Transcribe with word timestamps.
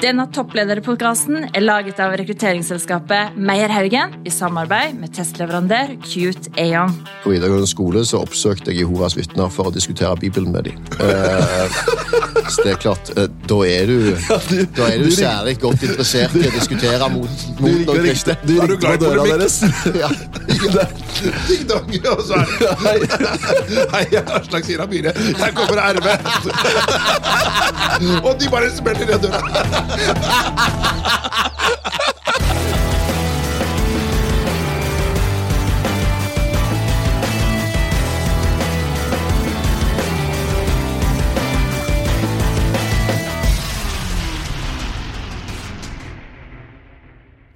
Denne 0.00 0.24
topplederpodkasten 0.32 1.50
er 1.52 1.60
laget 1.60 1.98
av 2.00 2.14
rekrutteringsselskapet 2.16 3.34
Meierhaugen 3.36 4.14
i 4.24 4.30
samarbeid 4.32 4.94
med 4.96 5.12
testleverandør 5.12 5.92
Cute 6.06 6.48
Aon. 6.56 6.94
På 7.20 7.34
videregående 7.34 7.68
skole 7.68 8.00
så 8.08 8.22
oppsøkte 8.24 8.72
jeg 8.72 8.80
Jehovas 8.80 9.18
vitner 9.18 9.52
for 9.52 9.68
å 9.68 9.74
diskutere 9.74 10.16
Bibelen 10.22 10.54
med 10.54 10.70
dem. 10.70 10.78
Eh, 11.04 11.76
så 12.48 12.64
det 12.64 12.72
er 12.72 12.80
klart, 12.80 13.12
eh, 13.12 13.28
da 13.44 13.58
er 13.68 13.92
du, 13.92 13.98
da 14.78 14.88
er 14.88 15.04
du 15.04 15.10
særlig 15.12 15.58
godt 15.60 15.84
interessert 15.84 16.32
i 16.40 16.46
å 16.48 16.54
diskutere 16.54 17.10
mot, 17.12 17.44
mot 17.60 17.84
noen 17.92 18.08
kristne. 18.08 18.38
Du 18.46 18.56
Er 18.60 18.72
du 18.72 18.76
glad 18.80 18.96
i 18.96 19.04
døra 19.04 19.28
deres. 19.34 19.60
Ja. 20.00 20.08
Ding 21.44 21.68
dong, 21.68 21.92
og 22.14 22.24
så 22.24 22.40
er 22.40 22.46
det 22.56 22.72
Hei, 23.92 24.04
jeg 24.14 24.22
er 24.24 24.32
Aslak 24.38 24.64
Sira 24.64 24.88
Myhre. 24.88 25.12
Jeg 25.12 25.56
kommer 25.60 25.84
av 25.84 26.00
RV. 26.00 26.08
Og 28.24 28.32
de 28.40 28.48
bare 28.48 28.70
smeller 28.72 29.06
ned 29.10 29.26
døra. 29.26 29.89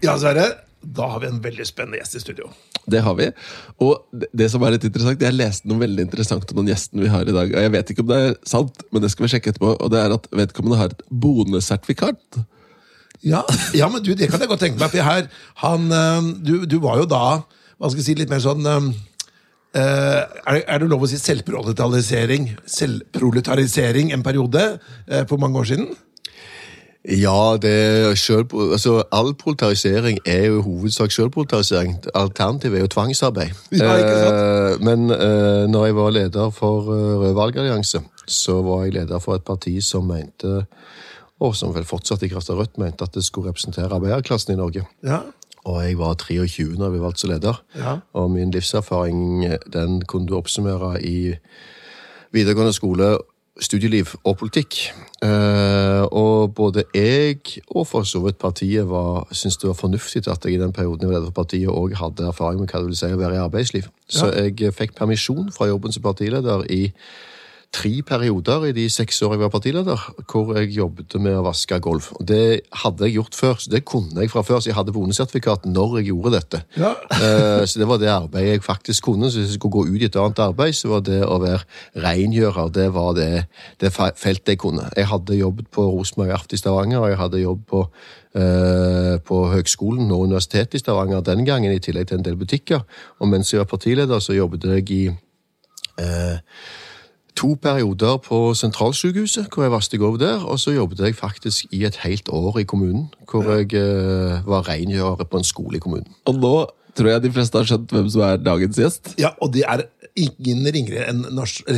Ja, 0.04 0.18
Sverre. 0.18 0.63
Da 0.84 1.08
har 1.12 1.22
vi 1.22 1.30
en 1.30 1.40
veldig 1.44 1.66
spennende 1.68 2.00
gjest 2.00 2.18
i 2.18 2.22
studio. 2.22 2.50
Det 2.90 3.00
har 3.04 3.16
vi. 3.18 3.30
Og 3.84 4.04
det, 4.12 4.50
som 4.52 4.62
er 4.62 4.76
litt 4.76 4.84
interessant, 4.84 5.22
Jeg 5.22 5.36
leste 5.36 5.68
noe 5.70 5.80
veldig 5.80 6.04
interessant 6.04 6.50
om 6.52 6.60
den 6.60 6.72
gjesten 6.74 7.00
vi 7.00 7.08
har 7.12 7.24
i 7.24 7.36
dag. 7.36 7.54
og 7.54 7.62
Jeg 7.62 7.72
vet 7.72 7.90
ikke 7.90 8.04
om 8.04 8.10
det 8.12 8.20
er 8.20 8.36
sant, 8.44 8.84
men 8.92 9.02
det 9.02 9.10
skal 9.14 9.26
vi 9.26 9.32
sjekke 9.32 9.54
etterpå. 9.54 9.76
Og 9.80 9.90
det 9.94 10.02
er 10.02 10.14
at 10.18 10.28
vedkommende 10.30 10.80
har 10.80 10.92
et 10.92 11.02
bonesertifikat. 11.08 12.42
Ja, 13.24 13.40
ja, 13.72 13.88
men 13.88 14.02
du, 14.04 14.12
det 14.12 14.28
kan 14.28 14.40
jeg 14.40 14.50
godt 14.50 14.60
tenke 14.60 14.78
meg. 14.78 14.92
For 14.92 15.02
her, 15.02 15.28
han, 15.64 15.90
øh, 15.92 16.30
du, 16.44 16.54
du 16.68 16.78
var 16.84 17.00
jo 17.00 17.08
da 17.08 17.26
hva 17.74 17.90
skal 17.90 18.00
jeg 18.00 18.06
si, 18.06 18.14
litt 18.20 18.30
mer 18.30 18.42
sånn 18.42 18.64
øh, 18.64 18.92
er, 19.74 20.60
er 20.62 20.78
det 20.80 20.88
lov 20.88 21.02
å 21.04 21.08
si 21.10 21.18
selvproletarisering 21.18 22.52
Selvproletarisering 22.70 24.12
en 24.14 24.22
periode 24.24 24.62
uh, 24.78 25.24
for 25.26 25.42
mange 25.42 25.58
år 25.58 25.70
siden? 25.72 25.88
Ja, 27.04 27.56
det 27.60 28.18
selv, 28.18 28.46
altså, 28.72 29.02
all 29.12 29.34
proletarisering 29.34 30.18
er 30.24 30.46
jo 30.46 30.58
i 30.58 30.62
hovedsak 30.62 31.12
selvpolitarisering. 31.12 31.98
Alternativet 32.14 32.76
er 32.76 32.80
jo 32.80 32.86
tvangsarbeid. 32.86 33.52
Ja, 33.72 33.96
ikke 33.96 34.14
sant? 34.22 34.40
Eh, 34.40 34.84
men 34.84 35.10
eh, 35.10 35.68
når 35.68 35.84
jeg 35.84 35.96
var 35.96 36.10
leder 36.10 36.50
for 36.50 36.80
uh, 36.80 37.20
Rød 37.20 37.34
valgallianse, 37.34 38.00
så 38.26 38.62
var 38.62 38.84
jeg 38.84 38.94
leder 38.94 39.18
for 39.18 39.34
et 39.34 39.44
parti 39.44 39.80
som 39.84 40.08
mente, 40.08 40.64
og 41.40 41.56
som 41.56 41.74
vel 41.74 41.84
fortsatt 41.84 42.22
i 42.24 42.32
kraft 42.32 42.48
av 42.50 42.62
Rødt 42.62 42.78
mente, 42.78 43.04
at 43.04 43.14
det 43.14 43.24
skulle 43.24 43.52
representere 43.52 43.92
arbeiderklassen 43.92 44.54
i 44.54 44.56
Norge. 44.56 44.86
Ja. 45.04 45.20
Og 45.64 45.84
jeg 45.84 45.98
var 45.98 46.14
23 46.14 46.72
når 46.72 46.86
jeg 46.86 46.92
ble 46.92 47.04
valgt 47.04 47.20
som 47.20 47.30
leder. 47.30 47.60
Ja. 47.76 47.98
Og 48.16 48.30
min 48.30 48.50
livserfaring 48.50 49.44
den 49.72 50.02
kunne 50.08 50.28
du 50.28 50.36
oppsummere 50.36 50.96
i 51.04 51.34
videregående 52.32 52.72
skole, 52.72 53.18
studieliv 53.60 54.16
og 54.24 54.38
politikk. 54.38 54.88
Eh, 55.24 56.02
og 56.12 56.54
både 56.54 56.82
jeg 56.94 57.38
og 57.70 57.86
for 57.88 58.04
så 58.04 58.20
vidt 58.20 58.36
partiet 58.38 58.88
var, 58.88 59.24
syntes 59.32 59.56
det 59.62 59.70
var 59.70 59.78
fornuftig 59.78 60.26
at 60.28 60.44
jeg 60.44 60.58
i 60.58 60.60
den 60.60 60.72
perioden 60.72 61.08
jeg 61.08 61.14
var 61.14 61.30
for 61.30 61.38
partiet 61.44 61.70
òg 61.72 61.94
hadde 61.96 62.26
erfaring 62.28 62.60
med 62.60 62.68
hva 62.68 62.82
det 62.82 62.90
vil 62.90 62.98
si 62.98 63.08
å 63.08 63.20
være 63.20 63.38
i 63.38 63.44
arbeidsliv. 63.44 63.88
Så 64.08 64.28
jeg 64.34 64.74
fikk 64.76 64.92
permisjon 64.98 65.48
fra 65.54 65.70
jobben 65.70 65.94
som 65.94 66.04
partileder 66.04 66.66
i 66.68 66.90
tre 67.74 67.90
perioder 68.06 68.68
i 68.68 68.72
de 68.76 68.84
seks 68.92 69.18
årene 69.26 69.40
jeg 69.40 69.42
var 69.42 69.52
partileder, 69.52 70.02
hvor 70.30 70.52
jeg 70.54 70.70
jobbet 70.76 71.16
med 71.18 71.34
å 71.34 71.44
vaske 71.48 71.78
gulv. 71.82 72.06
Det 72.22 72.62
hadde 72.84 73.08
jeg 73.08 73.16
gjort 73.16 73.38
før, 73.38 73.56
så 73.58 73.72
det 73.72 73.80
kunne 73.88 74.22
jeg 74.22 74.30
fra 74.30 74.44
før, 74.46 74.60
så 74.62 74.70
jeg 74.70 74.76
hadde 74.78 74.94
bonesertifikat 74.94 75.66
når 75.66 75.98
jeg 75.98 76.08
gjorde 76.12 76.34
dette. 76.36 76.60
Ja. 76.78 76.92
Eh, 77.18 77.64
Så 77.66 77.80
det 77.80 77.88
var 77.90 77.98
det 77.98 78.12
arbeidet 78.12 78.52
jeg 78.52 78.62
faktisk 78.62 79.08
kunne. 79.08 79.30
Så 79.30 79.40
hvis 79.40 79.50
jeg 79.54 79.58
skulle 79.58 79.74
gå 79.74 79.86
ut 79.90 80.02
i 80.02 80.06
et 80.06 80.18
annet 80.20 80.42
arbeid, 80.44 80.76
så 80.78 80.92
var 80.92 81.02
det 81.06 81.20
å 81.26 81.40
være 81.42 81.64
rengjører 82.04 82.70
det 82.74 82.86
var 82.94 83.14
det, 83.18 83.46
det 83.80 83.92
feltet 83.94 84.54
jeg 84.54 84.62
kunne. 84.62 84.86
Jeg 84.96 85.10
hadde 85.10 85.40
jobbet 85.40 85.70
på 85.74 85.88
Rosenborg 85.90 86.30
Aft 86.36 86.54
i 86.54 86.60
Stavanger, 86.60 87.02
og 87.02 87.10
jeg 87.10 87.18
hadde 87.18 87.42
jobb 87.42 87.66
på, 87.70 87.82
eh, 88.38 89.18
på 89.18 89.42
Høgskolen 89.50 90.10
og 90.14 90.28
Universitetet 90.28 90.78
i 90.78 90.84
Stavanger 90.84 91.26
den 91.26 91.44
gangen, 91.44 91.72
i 91.72 91.82
tillegg 91.82 92.08
til 92.08 92.18
en 92.18 92.26
del 92.26 92.38
butikker. 92.38 92.86
Og 93.20 93.28
mens 93.28 93.50
jeg 93.52 93.64
var 93.64 93.70
partileder, 93.74 94.22
så 94.22 94.36
jobbet 94.36 94.70
jeg 94.70 94.90
i 94.90 95.04
eh, 95.98 96.38
to 97.36 97.54
perioder 97.62 98.16
på 98.22 98.38
sentralsykehuset, 98.54 99.48
hvor 99.50 99.66
jeg 99.66 99.72
vasket 99.74 100.00
gulv 100.00 100.20
der, 100.22 100.44
og 100.44 100.58
så 100.62 100.74
jobbet 100.74 101.02
jeg 101.02 101.16
faktisk 101.18 101.66
i 101.74 101.84
et 101.84 101.96
helt 102.04 102.28
år 102.28 102.58
i 102.62 102.66
kommunen, 102.68 103.08
hvor 103.30 103.50
jeg 103.52 103.74
uh, 103.74 104.46
var 104.46 104.68
rengjører 104.68 105.24
på 105.24 105.42
en 105.42 105.44
skole 105.46 105.76
i 105.76 105.82
kommunen. 105.82 106.08
Og 106.30 106.38
nå 106.38 106.54
tror 106.94 107.10
jeg 107.10 107.24
de 107.24 107.32
fleste 107.34 107.58
har 107.58 107.66
skjønt 107.66 107.90
hvem 107.90 108.08
som 108.12 108.22
er 108.26 108.36
dagens 108.38 108.78
gjest. 108.78 109.14
ja, 109.18 109.34
og 109.42 109.52
det 109.54 109.64
er 109.66 109.82
ingen 110.14 110.62
ringere 110.70 111.08
enn 111.10 111.24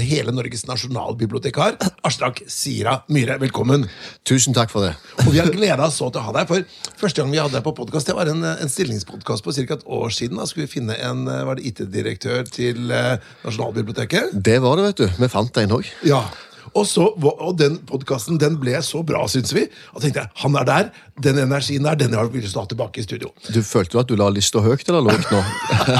hele 0.03 0.33
Norges 0.35 0.67
nasjonalbibliotekar. 0.69 1.79
Aslak 2.07 2.43
Sira 2.53 2.99
Myhre, 3.13 3.39
velkommen. 3.41 3.87
Tusen 4.29 4.57
takk 4.57 4.73
for 4.73 4.85
det. 4.85 4.93
Og 5.25 5.33
vi 5.33 5.41
har 5.41 5.49
gleda 5.53 5.89
oss 5.89 5.99
så 6.01 6.11
til 6.13 6.21
å 6.21 6.27
ha 6.29 6.35
deg. 6.37 6.51
For 6.51 7.01
første 7.01 7.23
gang 7.23 7.33
vi 7.33 7.41
hadde 7.41 7.57
deg 7.57 7.65
på 7.65 7.75
podkast, 7.79 8.11
det 8.11 8.17
var 8.19 8.31
en, 8.33 8.45
en 8.45 8.73
stillingspodkast 8.73 9.45
på 9.45 9.57
ca. 9.57 9.79
et 9.79 9.87
år 9.99 10.13
siden. 10.13 10.41
Da 10.41 10.49
skulle 10.49 10.69
vi 10.69 10.75
finne 10.77 10.99
en 11.09 11.25
var 11.27 11.57
det 11.57 11.71
IT-direktør 11.71 12.45
til 12.53 12.93
eh, 12.93 13.17
Nasjonalbiblioteket. 13.47 14.37
Det 14.37 14.59
var 14.65 14.77
det, 14.77 14.91
vet 14.91 15.05
du. 15.05 15.23
Vi 15.23 15.33
fant 15.33 15.63
en 15.63 15.79
òg. 15.79 15.89
Ja. 16.07 16.27
Og, 16.77 16.85
så, 16.89 17.07
og 17.17 17.57
den 17.57 17.79
podkasten 17.89 18.41
den 18.41 18.59
ble 18.61 18.77
så 18.85 19.01
bra, 19.07 19.23
syns 19.31 19.55
vi. 19.57 19.65
Og 19.95 20.03
tenkte 20.05 20.25
jeg, 20.25 20.33
han 20.43 20.59
er 20.61 20.69
der. 20.69 20.91
Den 21.25 21.39
energien 21.41 21.87
der, 21.87 21.97
den 21.97 22.13
har 22.13 22.29
vi 22.29 22.43
lyst 22.43 22.53
til 22.53 22.61
å 22.61 22.67
ha 22.67 22.69
tilbake 22.69 23.01
i 23.01 23.07
studio. 23.07 23.31
Du 23.49 23.63
følte 23.65 23.97
jo 23.97 24.03
at 24.03 24.11
du 24.11 24.17
la 24.21 24.29
lista 24.33 24.61
høyt 24.61 24.85
eller 24.91 25.07
lågt 25.07 25.31
nå? 25.33 25.39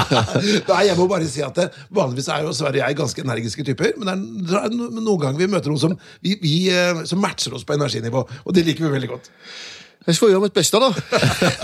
Nei, 0.71 0.83
jeg 0.85 0.97
må 0.99 1.07
bare 1.09 1.29
si 1.29 1.41
at 1.45 1.57
det, 1.57 1.71
Vanligvis 1.97 2.29
er 2.33 2.45
jo 2.45 2.53
Sverre 2.53 2.77
og 2.77 2.83
jeg 2.83 2.99
ganske 2.99 3.23
energiske 3.25 3.65
typer, 3.65 3.95
men 3.97 4.27
det 4.45 4.59
er, 4.59 4.75
noen 4.77 5.23
ganger 5.23 5.41
vi 5.41 5.49
møter 5.49 5.73
noen 5.73 5.81
som, 5.81 5.95
vi, 6.21 6.35
vi, 6.43 6.53
eh, 6.69 7.01
som 7.09 7.21
matcher 7.23 7.55
oss 7.57 7.65
på 7.65 7.73
energinivå. 7.77 8.21
Og 8.45 8.53
det 8.53 8.67
liker 8.67 8.85
vi 8.85 8.93
veldig 8.93 9.09
godt. 9.15 9.31
Jeg 10.07 10.15
skal 10.15 10.29
gjøre 10.31 10.45
mitt 10.45 10.55
beste, 10.55 10.79
da. 10.79 10.91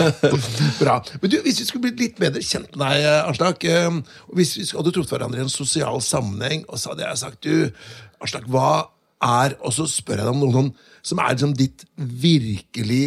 Bra. 0.82 0.98
Men 1.22 1.30
du, 1.32 1.38
Hvis 1.46 1.62
vi 1.62 1.68
skulle 1.68 1.86
blitt 1.86 2.02
litt 2.02 2.18
bedre 2.20 2.42
kjent 2.44 2.74
med 2.74 2.82
deg, 2.82 3.06
Arslak. 3.22 3.62
Aslak 3.62 3.68
eh, 3.70 4.26
og 4.28 4.34
Hvis 4.40 4.56
vi 4.58 4.66
hadde 4.74 4.92
truffet 4.92 5.14
hverandre 5.16 5.40
i 5.40 5.46
en 5.46 5.52
sosial 5.52 6.02
sammenheng, 6.04 6.66
og 6.68 6.80
så 6.80 6.92
hadde 6.92 7.06
jeg 7.06 7.22
sagt 7.22 7.46
du, 7.46 7.86
Aslak, 8.24 8.50
hva 8.50 8.90
er 9.24 9.56
Og 9.64 9.74
så 9.76 9.88
spør 9.90 10.20
jeg 10.20 10.26
deg 10.26 10.34
om 10.34 10.42
noen 10.44 10.56
sånn, 10.58 10.72
som 11.04 11.20
er 11.20 11.34
liksom 11.34 11.54
ditt 11.58 11.86
virkelig 11.96 13.04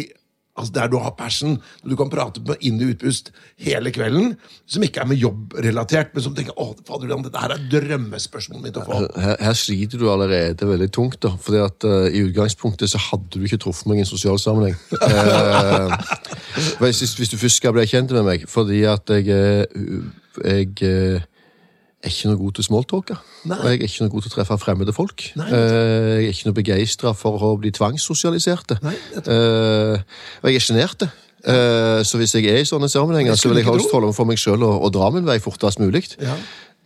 Altså 0.58 0.72
Der 0.74 0.88
du 0.90 0.98
har 0.98 1.14
passion, 1.18 1.56
du 1.86 1.94
kan 1.96 2.10
prate 2.10 2.42
med 2.42 2.58
inn- 2.66 2.80
og 2.82 2.90
utpust 2.92 3.30
hele 3.62 3.92
kvelden, 3.94 4.32
som 4.66 4.82
ikke 4.82 5.04
er 5.04 5.06
med 5.06 5.20
jobbrelatert, 5.22 6.10
men 6.14 6.24
som 6.24 6.34
tenker 6.34 6.56
å, 6.58 6.72
fader, 6.88 7.12
dette 7.22 7.42
her 7.42 7.54
er 7.54 7.62
drømmespørsmålet 7.70 8.64
mitt 8.64 8.80
å 8.80 8.84
få. 8.86 8.98
Her, 9.14 9.36
her 9.38 9.58
sliter 9.58 10.02
du 10.02 10.08
allerede 10.10 10.66
veldig 10.66 10.90
tungt. 10.94 11.20
da, 11.22 11.30
fordi 11.38 11.62
at 11.62 11.86
uh, 11.86 12.08
I 12.10 12.24
utgangspunktet 12.26 12.90
så 12.90 12.98
hadde 12.98 13.38
du 13.38 13.46
ikke 13.46 13.60
truffet 13.62 13.86
meg 13.90 14.02
i 14.02 14.06
en 14.06 14.10
sosial 14.10 14.38
sammenheng. 14.42 14.74
uh, 14.98 15.94
hvis, 16.82 17.06
hvis 17.06 17.30
du 17.30 17.38
først 17.38 17.62
skal 17.62 17.76
bli 17.76 17.86
kjent 17.86 18.14
med 18.18 18.26
meg, 18.26 18.50
fordi 18.50 18.82
at 18.90 19.14
jeg, 19.14 19.30
eh, 19.30 19.62
jeg 20.42 21.22
er 22.02 22.12
ikke 22.12 22.30
noe 22.30 22.38
god 22.38 22.52
til 22.56 22.64
smalltalker. 22.64 23.22
Og 23.50 23.64
jeg 23.66 23.78
er 23.78 23.86
ikke 23.88 24.04
noe 24.04 24.12
god 24.12 24.24
til 24.24 24.30
å 24.30 24.34
treffe 24.36 24.58
fremmede 24.62 24.94
folk. 24.94 25.24
Nei. 25.38 25.48
Eh, 25.50 26.10
jeg 26.22 26.28
er 26.28 26.36
ikke 26.36 26.50
noe 26.50 26.58
begeistra 26.58 27.14
for 27.16 27.42
å 27.42 27.54
bli 27.58 27.72
tvangssosialisert. 27.74 28.76
Jeg 28.78 29.00
Eh, 29.18 30.04
og 30.42 30.50
jeg 30.50 30.60
er 30.60 30.64
sjenert. 30.64 31.02
Eh, 31.02 32.02
så 32.06 32.20
hvis 32.20 32.34
jeg 32.34 32.46
er 32.46 32.62
i 32.62 32.68
sånne 32.68 32.88
sammenhenger, 32.90 33.34
så 33.34 33.50
vil 33.50 33.58
jeg 33.62 33.66
helst 33.66 33.90
holde 33.92 34.10
meg 34.10 34.14
for 34.14 34.30
meg 34.30 34.38
sjøl 34.38 34.62
og, 34.62 34.82
og 34.86 34.92
dra 34.94 35.10
min 35.10 35.26
vei 35.26 35.38
fortest 35.42 35.82
mulig. 35.82 36.06
Ja. 36.22 36.36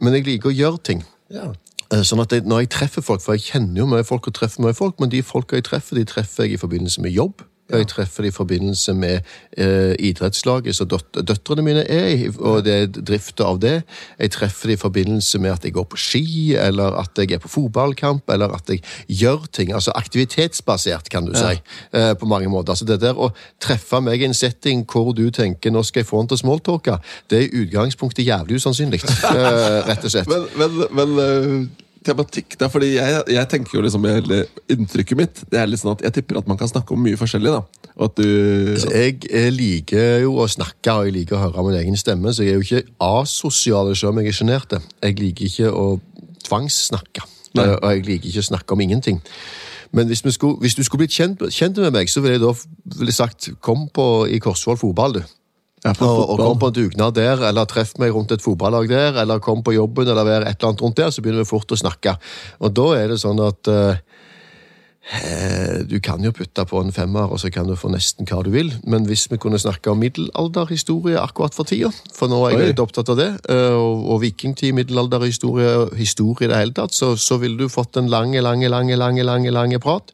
Men 0.01 0.17
jeg 0.17 0.27
liker 0.27 0.49
å 0.49 0.57
gjøre 0.57 0.81
ting. 0.83 1.05
Ja. 1.33 1.53
Sånn 1.93 2.23
at 2.25 2.33
jeg, 2.33 2.47
Når 2.49 2.65
jeg 2.65 2.71
treffer 2.73 3.05
folk, 3.05 3.21
for 3.21 3.37
jeg 3.37 3.45
kjenner 3.53 3.83
jo 3.83 3.87
mye 3.87 4.05
folk 4.05 4.27
og 4.27 4.35
treffer 4.35 4.65
mye 4.65 4.73
folk, 4.73 4.97
men 5.01 5.13
de 5.13 5.21
folka 5.23 5.59
jeg 5.59 5.69
treffer, 5.69 6.01
de 6.01 6.09
treffer 6.09 6.47
jeg 6.47 6.57
i 6.57 6.61
forbindelse 6.61 7.05
med 7.05 7.13
jobb. 7.13 7.45
Jeg 7.71 7.87
treffer 7.89 8.23
de 8.23 8.29
i 8.29 8.35
forbindelse 8.35 8.93
med 8.95 9.21
eh, 9.57 9.95
idrettslaget 9.99 10.77
som 10.77 10.89
døt 10.91 11.21
døtrene 11.29 11.63
mine 11.65 11.85
er 11.89 12.09
i, 12.11 12.27
og 12.39 12.65
det 12.67 12.75
er 12.75 12.89
drifta 12.93 13.47
av 13.49 13.61
det. 13.63 13.75
Jeg 14.19 14.33
treffer 14.35 14.69
de 14.69 14.77
i 14.77 14.81
forbindelse 14.81 15.39
med 15.39 15.55
at 15.55 15.65
jeg 15.65 15.73
går 15.77 15.87
på 15.89 16.01
ski, 16.01 16.25
eller 16.59 16.99
at 17.01 17.19
jeg 17.19 17.33
er 17.33 17.43
på 17.43 17.49
fotballkamp, 17.49 18.29
eller 18.35 18.53
at 18.53 18.69
jeg 18.69 18.83
gjør 19.09 19.47
ting. 19.53 19.73
Altså 19.73 19.95
aktivitetsbasert, 19.97 21.09
kan 21.09 21.27
du 21.27 21.33
si, 21.39 21.61
eh, 21.93 22.13
på 22.19 22.27
mange 22.27 22.51
måter. 22.53 22.75
Altså 22.75 22.89
det 22.89 23.01
der 23.01 23.17
å 23.17 23.31
treffe 23.61 24.03
meg 24.05 24.21
i 24.21 24.29
en 24.29 24.37
setting 24.37 24.85
hvor 24.85 25.15
du 25.17 25.31
tenker 25.31 25.73
nå 25.73 25.85
skal 25.87 26.03
jeg 26.03 26.11
få 26.11 26.21
han 26.21 26.29
til 26.29 26.41
å 26.41 26.43
smalltalke, 26.43 26.99
det 27.31 27.39
er 27.39 27.47
i 27.47 27.65
utgangspunktet 27.65 28.27
jævlig 28.27 28.61
usannsynlig, 28.61 29.01
eh, 29.33 29.79
rett 29.89 30.05
og 30.05 30.13
slett. 30.13 30.29
Men, 30.29 30.45
men, 30.61 30.85
men 30.93 31.19
øh, 31.25 31.82
tematikk 32.07 32.57
da, 32.61 32.69
fordi 32.73 32.95
jeg, 32.95 33.23
jeg 33.35 33.49
tenker 33.51 33.77
jo 33.77 33.85
liksom 33.85 34.07
hele 34.09 34.43
Inntrykket 34.73 35.19
mitt 35.19 35.43
det 35.53 35.61
er 35.61 35.71
litt 35.71 35.83
sånn 35.83 35.95
at 35.95 36.05
jeg 36.07 36.17
tipper 36.19 36.41
at 36.41 36.51
man 36.51 36.59
kan 36.61 36.71
snakke 36.71 36.95
om 36.95 37.03
mye 37.03 37.19
forskjellig. 37.21 37.53
da 37.53 37.91
Og 37.97 38.05
at 38.09 38.21
du 38.21 38.77
Jeg 38.93 39.19
eh, 39.31 39.51
liker 39.55 40.23
jo 40.25 40.37
å 40.43 40.49
snakke, 40.51 40.95
og 40.95 41.09
jeg 41.09 41.17
liker 41.19 41.39
å 41.39 41.43
høre 41.47 41.67
min 41.67 41.81
egen 41.81 41.99
stemme, 42.01 42.33
så 42.35 42.47
jeg 42.47 42.55
er 42.55 42.61
jo 42.61 42.67
ikke 42.67 42.97
asosial 43.09 43.93
selv 43.97 44.13
om 44.13 44.23
jeg 44.23 44.33
er 44.33 44.39
sjenert. 44.39 44.79
Jeg 45.03 45.19
liker 45.21 45.51
ikke 45.51 45.73
å 45.73 45.87
tvangssnakke, 46.47 47.27
Nei. 47.59 47.67
eh, 47.67 47.77
og 47.77 47.91
jeg 47.91 48.07
liker 48.09 48.33
ikke 48.33 48.47
å 48.47 48.51
snakke 48.53 48.77
om 48.77 48.87
ingenting. 48.87 49.21
Men 49.93 50.09
hvis, 50.09 50.25
vi 50.25 50.33
skulle, 50.33 50.57
hvis 50.63 50.75
du 50.75 50.83
skulle 50.87 51.05
blitt 51.05 51.13
kjent, 51.13 51.43
kjent 51.53 51.77
med 51.85 51.93
meg, 51.93 52.09
så 52.09 52.23
ville 52.25 52.39
jeg 52.39 52.45
da 52.45 52.55
ville 52.97 53.13
sagt 53.13 53.51
kom 53.61 53.91
på 53.93 54.27
i 54.33 54.41
Korsvoll 54.41 54.81
fotball, 54.81 55.21
du. 55.21 55.23
Ja, 55.83 55.93
Og, 55.99 56.21
og 56.31 56.39
kom 56.39 56.59
på 56.63 56.69
en 56.71 56.75
dugnad 56.77 57.17
der, 57.17 57.41
eller 57.49 57.67
treff 57.67 57.97
meg 57.99 58.13
rundt 58.15 58.31
et 58.31 58.43
fotballag 58.45 58.87
der, 58.91 59.17
eller 59.25 59.43
kom 59.43 59.65
på 59.67 59.75
jobben, 59.75 60.07
eller 60.07 60.29
vær 60.29 60.45
et 60.47 60.55
eller 60.55 60.71
annet 60.71 60.85
rundt 60.85 61.01
der, 61.01 61.11
så 61.11 61.25
begynner 61.25 61.43
vi 61.43 61.51
fort 61.51 61.75
å 61.75 61.79
snakke. 61.79 62.15
Og 62.63 62.71
da 62.79 62.85
er 63.01 63.11
det 63.11 63.19
sånn 63.19 63.43
at 63.43 63.71
eh, 63.73 63.99
du 65.91 65.99
kan 66.01 66.23
jo 66.23 66.31
putte 66.33 66.65
på 66.69 66.81
en 66.81 66.93
femmer, 66.95 67.33
og 67.33 67.41
så 67.43 67.51
kan 67.53 67.67
du 67.67 67.75
få 67.77 67.89
nesten 67.91 68.27
hva 68.29 68.43
du 68.47 68.51
vil. 68.55 68.71
Men 68.87 69.05
hvis 69.09 69.27
vi 69.33 69.37
kunne 69.43 69.59
snakke 69.59 69.91
om 69.91 69.99
middelalderhistorie 69.99 71.19
akkurat 71.19 71.55
for 71.57 71.65
tida, 71.69 71.91
for 72.15 72.29
nå 72.31 72.39
er 72.47 72.51
jeg 72.55 72.61
Oi. 72.61 72.69
litt 72.71 72.83
opptatt 72.83 73.11
av 73.13 73.17
det, 73.19 73.31
eh, 73.51 73.75
og, 73.75 74.07
og 74.15 74.21
vikingtid, 74.23 74.73
middelalderhistorie, 74.79 75.73
historie 75.99 76.47
i 76.47 76.51
det 76.53 76.61
hele 76.61 76.75
tatt, 76.77 76.95
så, 76.95 77.17
så 77.19 77.37
ville 77.43 77.59
du 77.59 77.69
fått 77.73 77.97
en 77.99 78.11
lange, 78.13 78.41
lange, 78.45 78.69
lange, 78.71 78.97
lange, 78.97 79.23
lange, 79.27 79.51
lange 79.51 79.79
prat. 79.83 80.13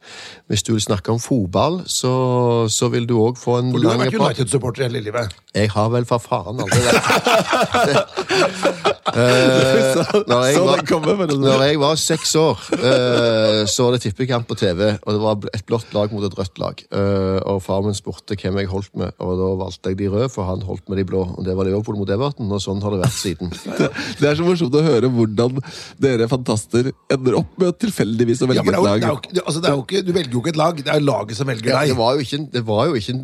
Hvis 0.48 0.62
du 0.64 0.72
vil 0.72 0.82
snakke 0.82 1.12
om 1.12 1.20
fotball, 1.20 1.82
så, 1.86 2.66
så 2.72 2.88
vil 2.94 3.06
du 3.08 3.18
òg 3.20 3.36
få 3.38 3.58
en 3.60 3.72
For 3.74 3.80
du 3.84 3.88
har 3.90 3.98
lang 3.98 4.08
vært 4.08 4.16
prat. 4.16 4.38
United-supporter 4.38 4.82
hele 4.88 5.00
livet. 5.04 5.36
Jeg 5.54 5.70
har 5.74 5.88
vel 5.92 6.04
for 6.08 6.18
faen 6.22 6.60
aldri 6.64 6.78
Eh, 9.08 9.96
når, 10.28 10.42
jeg 10.44 10.60
var, 10.60 10.82
det. 11.26 11.36
når 11.40 11.62
jeg 11.64 11.78
var 11.80 11.94
seks 11.98 12.34
år, 12.38 12.60
eh, 12.76 13.62
så 13.70 13.86
var 13.86 13.96
det 13.96 14.02
tippekamp 14.04 14.48
på 14.48 14.56
TV, 14.58 14.77
og 15.04 15.10
det 15.14 15.20
var 15.22 15.48
et 15.54 15.64
blått 15.68 15.92
lag 15.96 16.12
mot 16.14 16.24
et 16.28 16.36
rødt 16.38 16.58
lag. 16.62 16.82
Eh, 16.94 17.38
og 17.50 17.58
far 17.64 17.82
min 17.84 17.96
spurte 17.96 18.36
hvem 18.38 18.58
jeg 18.62 18.70
holdt 18.70 18.92
med, 19.00 19.12
og 19.18 19.32
da 19.40 19.48
valgte 19.64 19.92
jeg 19.92 19.98
de 20.00 20.08
røde, 20.12 20.28
for 20.32 20.48
han 20.48 20.62
holdt 20.66 20.86
med 20.88 21.00
de 21.00 21.04
blå. 21.08 21.24
Og 21.36 21.44
det 21.46 21.56
var 21.58 21.68
Liverpool 21.68 21.98
mot 22.00 22.10
Everton, 22.14 22.50
og 22.54 22.62
sånn 22.64 22.82
har 22.84 22.94
det 22.96 23.02
vært 23.04 23.16
siden. 23.18 23.52
Det 24.20 24.26
er 24.30 24.38
så 24.38 24.46
morsomt 24.46 24.74
å 24.74 24.82
høre 24.84 25.10
hvordan 25.12 25.58
dere 26.02 26.26
fantaster 26.30 26.90
ender 27.12 27.36
opp 27.40 27.52
med 27.58 27.70
å 27.72 27.76
tilfeldigvis 27.78 28.42
å 28.44 28.48
Ja, 28.50 28.62
velge 28.62 28.70
det 28.70 28.74
er 28.74 28.78
jo, 28.78 28.86
et 28.86 29.02
er 29.02 29.06
lag. 29.08 29.28
jo, 29.34 29.42
altså, 29.44 29.62
jo 29.68 29.84
ikke, 29.84 30.02
du 30.06 30.12
velger 30.16 30.32
jo 30.38 30.42
ikke 30.42 30.54
et 30.54 30.60
lag, 30.60 30.82
det 30.84 30.94
er 30.94 31.04
laget 31.04 31.36
som 31.38 31.48
velger 31.50 31.70
Ja, 31.72 31.80
deg. 31.82 31.92
det 31.94 31.98
var 31.98 32.14
jo 32.18 32.24
ikke, 32.26 32.40
det 32.54 32.64
var 32.68 32.88
jo 32.90 32.98
ikke 32.98 33.18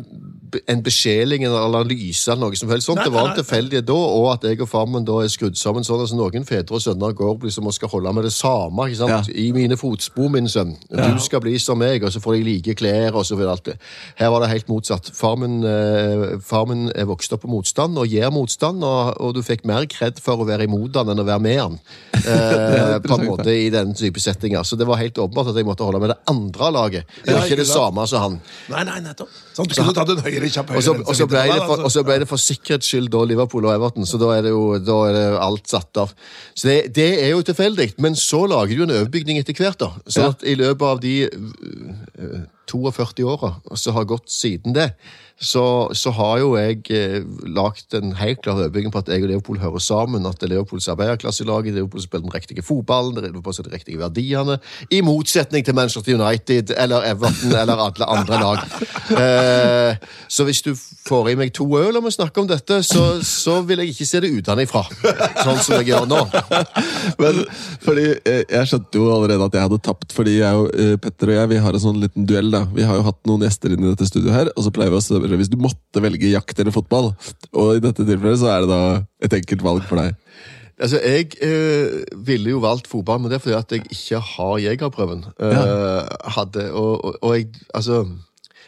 en, 0.55 0.61
en 0.75 0.83
besjeling 0.85 1.43
eller 1.45 1.65
analyse 1.67 2.29
eller 2.31 2.47
noe 2.47 2.59
som 2.59 2.71
helst 2.71 2.89
sånt. 2.89 3.01
Nei, 3.01 3.07
Det 3.09 3.13
var 3.15 3.29
en 3.29 3.37
tilfeldighet 3.39 3.87
da, 3.87 3.97
og 3.97 4.27
at 4.33 4.47
jeg 4.49 4.61
og 4.63 4.69
far 4.71 4.87
min 4.89 5.05
da 5.07 5.19
er 5.23 5.31
skrudd 5.31 5.57
sammen 5.59 5.85
sånn. 5.87 6.01
altså 6.03 6.17
Noen 6.19 6.47
fedre 6.47 6.77
og 6.77 6.83
sønner 6.83 7.15
går 7.17 7.37
liksom 7.45 7.69
og 7.69 7.75
skal 7.77 7.91
holde 7.91 8.13
med 8.17 8.27
det 8.27 8.33
samme. 8.35 8.87
ikke 8.89 8.99
sant? 9.01 9.29
Ja. 9.29 9.37
I 9.45 9.51
mine 9.55 9.77
fotspor, 9.79 10.29
min 10.33 10.49
sønn. 10.51 10.75
Du 10.89 11.19
skal 11.23 11.43
bli 11.43 11.57
som 11.61 11.79
meg, 11.81 12.03
og 12.05 12.13
så 12.15 12.21
får 12.23 12.37
de 12.39 12.43
like 12.49 12.75
klær. 12.79 13.15
og 13.15 13.25
så 13.25 13.37
videre 13.37 13.55
alt 13.55 13.65
det. 13.65 13.77
Her 14.19 14.29
var 14.33 14.43
det 14.43 14.51
helt 14.53 14.69
motsatt. 14.71 15.11
Far 15.13 15.35
min, 15.41 15.63
eh, 15.63 16.39
far 16.43 16.65
min 16.69 16.89
er 16.95 17.05
vokst 17.09 17.33
opp 17.33 17.43
på 17.45 17.51
motstand 17.51 17.97
og 17.97 18.07
gir 18.07 18.29
motstand, 18.33 18.83
og, 18.83 19.15
og 19.21 19.35
du 19.35 19.41
fikk 19.45 19.65
mer 19.65 19.85
kred 19.91 20.19
for 20.23 20.41
å 20.41 20.47
være 20.47 20.67
imot 20.69 20.95
han 20.95 21.09
enn 21.13 21.23
å 21.23 21.27
være 21.27 21.43
med 21.45 21.59
han. 21.61 21.79
Eh, 22.25 22.95
på 23.03 23.13
en 23.19 23.25
måte 23.27 23.53
i 23.53 23.67
den 23.69 23.91
type 23.93 24.19
settinger. 24.19 24.63
Så 24.65 24.75
det 24.79 24.87
var 24.87 24.97
helt 24.97 25.17
åpenbart 25.21 25.51
at 25.51 25.57
jeg 25.59 25.67
måtte 25.67 25.85
holde 25.85 25.99
med 26.01 26.09
det 26.09 26.17
andre 26.31 26.69
laget. 26.73 27.11
og 27.21 27.29
Ja, 27.29 27.43
ikke 27.43 27.59
det 27.59 27.67
samme 27.69 28.05
som 28.09 28.23
han. 28.23 28.37
Nei, 28.71 28.81
nei, 28.87 28.95
nettopp. 29.05 29.29
Sånn, 29.53 29.67
du 29.69 29.75
kunne 29.77 29.93
tatt 29.93 30.09
en 30.09 30.23
høyre 30.25 30.44
Og 30.45 31.15
så, 31.15 31.27
ble 31.29 31.43
da, 31.51 32.03
ble 32.07 32.17
det 32.23 32.27
for 32.29 32.41
sikkerhets 32.41 32.89
skyld 32.91 33.09
da 33.13 33.23
Liverpool 33.27 33.65
og 33.65 33.75
Everton, 33.75 34.05
så 34.09 34.19
da 34.21 34.31
er 34.37 34.45
det 34.47 34.53
jo 34.53 34.73
er 34.77 35.13
det 35.15 35.25
alt 35.41 35.69
satt 35.71 36.01
av. 36.01 36.13
Så 36.55 36.69
det, 36.69 36.77
det 36.95 37.09
er 37.23 37.33
jo 37.33 37.41
tilfeldig, 37.45 37.93
men 38.03 38.15
så 38.19 38.45
lager 38.49 38.77
du 38.77 38.83
en 38.87 38.95
overbygning 38.99 39.39
etter 39.41 39.57
hvert. 39.57 39.79
da. 39.79 39.91
Så 40.07 40.21
Ja. 40.21 40.33
at 40.33 40.43
i 40.45 40.55
løpet 40.55 40.85
av 40.85 41.01
de 41.01 41.15
øh, 41.29 42.39
42 42.71 43.27
åra 43.29 43.55
som 43.75 43.95
har 43.97 44.09
gått 44.09 44.31
siden 44.31 44.75
det, 44.75 44.91
så, 45.35 45.89
så 45.91 46.13
har 46.15 46.37
jo 46.39 46.53
jeg 46.55 46.79
eh, 46.95 47.23
lagt 47.51 47.93
en 47.97 48.13
helt 48.15 48.39
klar 48.43 48.55
overbygging 48.55 48.93
på 48.93 49.01
at 49.01 49.09
jeg 49.11 49.25
og 49.25 49.27
Liverpool 49.33 49.57
hører 49.59 49.83
sammen. 49.83 50.23
At 50.29 50.39
det 50.39 50.47
er 50.47 50.53
Liverpools 50.53 50.87
arbeiderklasselag, 50.93 51.67
Liverpool 51.75 52.03
spiller 52.03 52.23
den 52.23 52.35
riktige 52.35 52.63
fotballen, 52.63 53.17
er 53.19 53.27
Liverpool 53.27 53.55
som 53.57 53.67
de 53.67 53.73
riktige 53.73 53.99
verdiene. 53.99 54.55
I 54.95 55.01
motsetning 55.03 55.65
til 55.67 55.75
Manchester 55.75 56.15
United 56.15 56.71
eller 56.77 57.03
Everton 57.11 57.51
eller 57.51 57.83
alle 57.87 58.11
andre 58.17 58.41
lag. 58.41 58.63
Eh, 59.15 59.95
så 60.27 60.43
hvis 60.43 60.61
du 60.65 60.71
får 61.05 61.29
i 61.29 61.35
meg 61.37 61.51
to 61.53 61.65
øl 61.77 61.97
og 61.97 62.05
vi 62.07 62.11
snakker 62.15 62.41
om 62.41 62.47
dette, 62.49 62.79
så, 62.83 63.19
så 63.23 63.59
vil 63.65 63.79
jeg 63.83 63.93
ikke 63.93 64.07
se 64.09 64.21
det 64.23 64.31
utenfra. 64.33 64.81
Sånn 65.43 65.61
som 65.61 65.75
jeg 65.77 65.91
gjør 65.91 66.07
nå. 66.09 66.21
Men 67.21 67.43
fordi 67.83 68.07
eh, 68.17 68.41
Jeg 68.49 68.69
skjønte 68.71 68.99
jo 68.99 69.11
allerede 69.13 69.47
at 69.47 69.57
jeg 69.57 69.67
hadde 69.67 69.79
tapt, 69.85 70.15
fordi 70.15 70.39
jeg 70.39 70.61
og 70.61 70.71
eh, 70.73 70.95
Petter 71.01 71.31
og 71.31 71.37
jeg 71.37 71.51
vi 71.53 71.61
har 71.67 71.77
en 71.77 71.85
sånn 71.85 72.01
liten 72.01 72.27
duell. 72.27 72.54
Da. 72.55 72.63
Vi 72.75 72.85
har 72.87 72.97
jo 72.97 73.05
hatt 73.05 73.21
noen 73.29 73.45
gjester 73.45 73.75
inn 73.75 73.85
i 73.85 73.91
dette 73.91 74.07
studioet 74.09 74.35
her, 74.35 74.51
og 74.55 74.65
så 74.65 74.73
pleier 74.73 74.93
vi 74.93 74.99
å 74.99 75.05
spørre 75.05 75.39
hvis 75.39 75.51
du 75.51 75.57
måtte 75.61 76.03
velge 76.03 76.31
jakt 76.31 76.59
eller 76.61 76.75
fotball. 76.75 77.11
Og 77.53 77.75
i 77.75 77.83
dette 77.83 78.07
tilfellet 78.07 78.41
så 78.41 78.51
er 78.53 78.65
det 78.65 78.71
da 78.71 78.83
et 79.27 79.39
enkelt 79.39 79.65
valg 79.65 79.87
for 79.89 80.01
deg. 80.01 80.15
Altså, 80.75 80.99
Jeg 80.99 81.31
eh, 81.45 82.03
ville 82.27 82.51
jo 82.51 82.63
valgt 82.63 82.87
fotball, 82.91 83.21
men 83.21 83.31
det 83.31 83.39
er 83.39 83.43
fordi 83.45 83.57
at 83.57 83.71
jeg 83.71 83.85
ikke 83.95 84.19
har 84.19 84.55
jegerprøven. 84.65 85.25
Eh, 85.39 86.15
hadde, 86.37 86.71
og, 86.73 86.93
og, 87.05 87.19
og 87.21 87.37
jeg, 87.37 87.51
altså... 87.73 88.05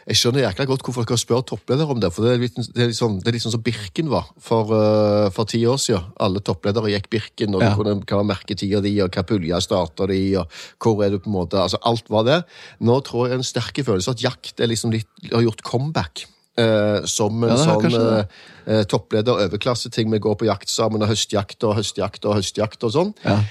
Jeg 0.07 0.15
skjønner 0.21 0.45
jækla 0.45 0.65
godt 0.69 0.85
hvorfor 0.87 1.03
dere 1.03 1.19
spør 1.19 1.41
toppledere 1.43 1.91
om 1.91 1.99
det. 1.99 2.13
for 2.15 2.23
Det 2.23 2.29
er 2.31 2.39
litt, 2.39 2.55
det 2.55 2.79
er 2.79 2.91
litt, 2.93 2.95
sånn, 2.95 3.17
det 3.19 3.27
er 3.27 3.35
litt 3.35 3.43
sånn 3.43 3.53
som 3.57 3.63
Birken 3.65 4.07
var 4.07 4.29
for, 4.39 4.69
uh, 4.71 5.27
for 5.35 5.49
ti 5.51 5.59
år 5.67 5.81
siden. 5.83 6.05
Alle 6.23 6.39
toppledere 6.39 6.93
gikk 6.93 7.09
Birken, 7.11 7.57
og 7.57 7.61
Ja. 7.61 7.73
du 7.73 7.81
kunne, 7.81 7.97
hva 8.07 8.21
var 8.21 8.29
merketida 8.29 8.79
di, 8.81 8.93
og 9.03 9.11
hva 9.11 9.25
pulja 9.27 9.59
starta 9.59 10.07
de, 10.07 10.37
og 10.39 10.47
hvor 10.79 11.03
er 11.03 11.11
du 11.11 11.19
på 11.19 11.27
en 11.27 11.35
måte 11.35 11.59
altså 11.59 11.77
Alt 11.83 12.07
var 12.09 12.23
det. 12.23 12.45
Nå 12.79 13.03
tror 13.03 13.27
jeg 13.27 13.35
en 13.41 13.43
sterk 13.43 13.83
følelse 13.83 14.15
at 14.15 14.23
jakt 14.23 14.55
liksom 14.63 14.91
litt, 14.95 15.07
har 15.29 15.43
gjort 15.43 15.61
comeback. 15.61 16.25
Uh, 16.57 17.05
som 17.05 17.43
en 17.43 17.51
Ja, 17.51 17.57
sånn 17.67 17.93
uh, 17.93 18.83
toppleder 18.89 19.43
overklasseting. 19.43 20.09
Vi 20.09 20.19
går 20.23 20.39
på 20.39 20.47
jakt 20.47 20.69
sammen, 20.69 21.03
og 21.03 21.09
høstjakt 21.11 21.61
og 21.67 21.75
høstjakt 21.75 22.25
og 22.25 22.39
høstjakt 22.39 22.81
og 22.87 22.91
sånn. 22.95 23.13
Ja. 23.23 23.43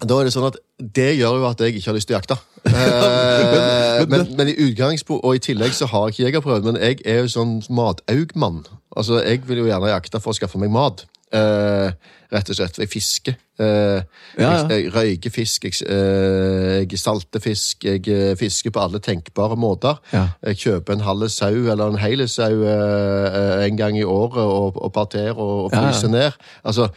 Da 0.00 0.16
er 0.16 0.24
det 0.24 0.32
sånn 0.32 0.48
at 0.48 0.56
det 0.80 1.10
gjør 1.18 1.40
jo 1.40 1.46
at 1.50 1.60
jeg 1.60 1.76
ikke 1.76 1.90
har 1.90 1.98
lyst 1.98 2.08
til 2.10 2.16
å 2.16 2.20
jakte. 2.20 2.38
Eh, 2.70 4.06
men, 4.08 4.22
men 4.36 4.48
i 4.48 4.54
utgangspunkt, 4.64 5.24
og 5.24 5.36
i 5.36 5.42
tillegg 5.44 5.74
så 5.76 5.86
har 5.90 6.06
jeg 6.08 6.14
ikke 6.14 6.24
jegerprøve, 6.26 6.72
men 6.72 6.78
jeg 6.80 7.00
er 7.08 7.22
jo 7.22 7.32
sånn 7.34 7.58
mataugmann. 7.72 8.62
Altså, 8.96 9.20
jeg 9.24 9.42
vil 9.48 9.60
jo 9.64 9.68
gjerne 9.68 9.92
jakte 9.92 10.20
for 10.24 10.32
å 10.32 10.38
skaffe 10.38 10.60
meg 10.60 10.72
mat. 10.72 11.04
Eh, 11.36 11.92
rett 12.32 12.48
og 12.50 12.56
slett. 12.58 12.78
Jeg 12.80 12.90
fisker. 12.90 13.36
Eh, 13.60 14.00
Ja, 14.38 14.46
ja. 14.46 14.50
Jeg, 14.70 14.84
jeg 14.86 14.92
røyker 14.94 15.32
fisk, 15.34 15.64
jeg, 15.66 15.76
eh, 15.90 16.80
jeg 16.88 16.98
salter 16.98 17.42
fisk, 17.42 17.84
jeg 17.84 18.06
eh, 18.08 18.32
fisker 18.38 18.72
på 18.72 18.80
alle 18.82 19.00
tenkbare 19.02 19.56
måter. 19.58 19.98
Ja. 20.14 20.28
Jeg 20.46 20.58
kjøper 20.62 20.96
en 20.96 21.04
halv 21.06 21.28
sau 21.32 21.50
eller 21.52 21.90
en 21.90 21.98
hel 22.00 22.22
sau 22.30 22.62
en 22.64 23.76
gang 23.76 23.98
i 23.98 24.04
året 24.06 24.40
og, 24.42 24.78
og 24.80 24.92
parterer 24.94 25.36
og, 25.38 25.66
og 25.66 25.74
fryser 25.74 26.08
ned. 26.12 26.38
Altså, 26.64 26.88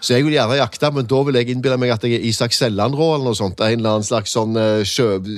så 0.00 0.14
jeg 0.16 0.24
vil 0.26 0.36
gjerne 0.36 0.58
jakte, 0.60 0.90
men 0.94 1.06
da 1.10 1.22
vil 1.28 1.38
jeg 1.40 1.52
innbille 1.52 1.78
meg 1.80 1.92
at 1.94 2.04
jeg 2.08 2.18
er 2.18 2.26
Isak 2.28 2.52
Sellandrå 2.56 3.14
eller 3.18 3.27
noe 3.28 3.38
sånt. 3.38 3.60
En 3.64 3.78
eller 3.78 3.96
annen 3.96 4.06
slags 4.06 4.34
sånn 4.34 4.56
eh, 4.58 4.82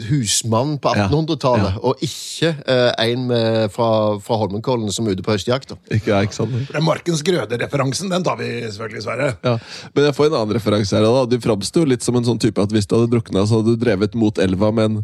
husmann 0.09 0.77
på 0.83 0.93
1800-tallet, 0.95 1.79
og 1.85 2.03
ikke 2.07 2.53
eh, 2.65 2.91
en 3.11 3.27
med, 3.31 3.71
fra, 3.75 3.91
fra 4.25 4.39
Holmenkollen 4.41 4.93
som 4.95 5.09
er 5.09 5.19
ute 5.19 5.27
på 5.27 5.35
høstjakt. 5.35 5.75
Ikke, 5.91 6.13
ja, 6.13 6.23
ikke 6.27 6.39
sant? 6.39 6.55
Det 6.71 6.79
er 6.79 6.87
Markens 6.87 7.25
Grøde-referansen, 7.27 8.13
den 8.13 8.27
tar 8.27 8.39
vi 8.41 8.51
selvfølgelig, 8.67 9.05
Sverre. 9.07 9.33
Ja, 9.45 9.57
Men 9.97 10.09
jeg 10.09 10.17
får 10.19 10.31
en 10.31 10.39
annen 10.41 10.57
referanse 10.57 10.97
her. 10.97 11.07
da. 11.07 11.27
Du 11.31 11.37
framsto 11.43 11.85
litt 11.89 12.07
som 12.07 12.19
en 12.19 12.27
sånn 12.27 12.41
type 12.43 12.63
at 12.63 12.73
hvis 12.75 12.89
du 12.89 12.97
hadde 12.97 13.11
drukna, 13.13 13.45
så 13.47 13.61
hadde 13.61 13.77
du 13.77 13.85
drevet 13.85 14.17
mot 14.19 14.41
elva 14.43 14.73
med 14.75 14.91
en 14.91 15.03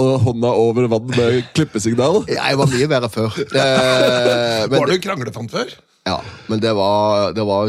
og 0.00 0.22
hånda 0.24 0.50
over 0.56 0.86
vann 0.88 1.10
med 1.12 1.42
klippesignal. 1.56 2.22
Jeg 2.32 2.58
var 2.58 2.70
mye 2.72 2.90
verre 2.90 3.10
før. 3.12 3.32
Eh, 3.62 4.68
men, 4.70 4.78
Var 4.78 4.88
du 4.88 5.00
kranglefant 5.02 5.52
før? 5.52 5.72
Ja, 6.06 6.16
men 6.50 6.60
det 6.62 6.72
var, 6.74 7.32
det 7.32 7.44
var 7.46 7.68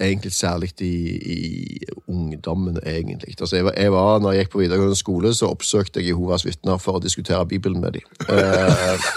egentlig 0.00 0.32
særlig 0.32 0.70
i, 0.80 0.94
i 1.32 1.78
ungdommen, 2.08 2.78
egentlig. 2.86 3.34
Altså, 3.40 3.56
jeg 3.56 3.64
var, 3.64 3.74
jeg 3.76 3.92
var, 3.92 4.18
når 4.18 4.32
jeg 4.32 4.44
gikk 4.44 4.52
på 4.54 4.62
videregående 4.62 4.96
skole, 4.96 5.34
så 5.34 5.50
oppsøkte 5.52 6.00
jeg 6.00 6.14
Jehovas 6.14 6.46
vitner 6.48 6.80
for 6.80 6.96
å 6.96 7.04
diskutere 7.04 7.44
Bibelen 7.46 7.82
med 7.84 7.98
dem. 7.98 8.06
Eh, 8.32 9.10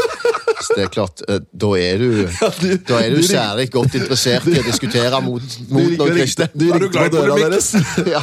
det 0.76 0.86
er 0.86 0.90
klart, 0.94 1.22
eh, 1.28 1.40
da 1.64 1.70
er 1.80 1.98
du, 2.02 2.10
da 2.90 3.00
er 3.02 3.16
du 3.16 3.22
særlig 3.26 3.68
godt 3.74 3.96
interessert 4.00 4.48
i 4.52 4.60
å 4.62 4.64
diskutere 4.66 5.22
mot, 5.26 5.58
mot 5.70 5.92
noen 6.00 6.18
kristne. 6.18 6.48
du 6.54 6.66
Er 6.74 6.80
du 6.84 6.88
glad 6.94 7.12
i 7.12 7.16
døra 7.18 7.36
deres. 7.46 7.74
Ja. 8.14 8.22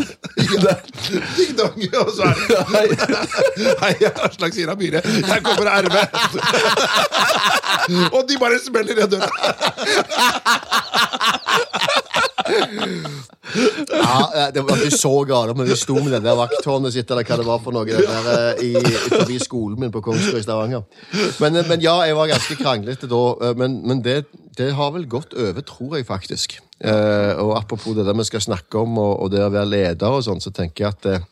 Ja. 0.60 0.74
Ding 1.36 1.52
dong, 1.58 1.78
og 2.00 2.10
så 2.14 2.22
er 2.28 2.34
det 2.40 2.56
Hei, 3.82 3.94
Aslak 4.26 4.54
Sira 4.54 4.74
Myhre. 4.78 5.00
Her 5.04 5.40
kommer 5.44 5.66
RV. 5.84 5.96
Og 8.12 8.22
de 8.28 8.38
bare 8.40 8.58
smeller 8.62 8.96
i 9.04 9.08
døra. 9.10 9.30
Ja, 13.90 14.50
det 14.54 14.62
var 14.62 14.78
ikke 14.78 14.98
så 14.98 15.12
gale, 15.26 15.54
men 15.58 15.66
de 15.68 15.76
sto 15.78 15.96
med 15.98 16.12
det 16.14 16.22
der 16.24 16.38
vakttårnet 16.38 16.94
sitt, 16.94 17.10
eller 17.10 17.26
hva 17.26 17.38
det 17.40 17.46
var 17.48 17.62
for 17.64 17.74
noe, 17.74 17.86
det 17.88 18.02
der, 18.04 18.28
eh, 18.34 18.62
i, 18.68 18.72
forbi 19.08 19.38
skolen 19.42 19.80
min 19.80 19.92
på 19.94 20.02
Kongsgård 20.04 20.38
i 20.38 20.44
Stavanger. 20.44 20.84
Men, 21.42 21.56
eh, 21.56 21.66
men 21.68 21.82
ja, 21.84 21.96
jeg 22.06 22.18
var 22.18 22.30
ganske 22.30 22.58
kranglete 22.60 23.10
da, 23.10 23.22
eh, 23.48 23.56
men, 23.58 23.80
men 23.86 24.02
det, 24.04 24.24
det 24.58 24.70
har 24.78 24.92
vel 24.94 25.08
gått 25.10 25.34
over, 25.34 25.64
tror 25.66 25.96
jeg 25.98 26.06
faktisk. 26.08 26.58
Eh, 26.80 27.32
og 27.42 27.56
apropos 27.58 27.96
det 27.96 28.06
der 28.06 28.18
vi 28.18 28.28
skal 28.28 28.44
snakke 28.44 28.84
om, 28.84 28.98
og, 29.02 29.16
og 29.24 29.32
det 29.34 29.42
å 29.44 29.50
være 29.52 29.72
leder 29.72 30.18
og 30.18 30.24
sånn, 30.26 30.42
så 30.42 30.52
tenker 30.54 30.86
jeg 30.86 30.94
at 30.94 31.10
eh, 31.10 31.26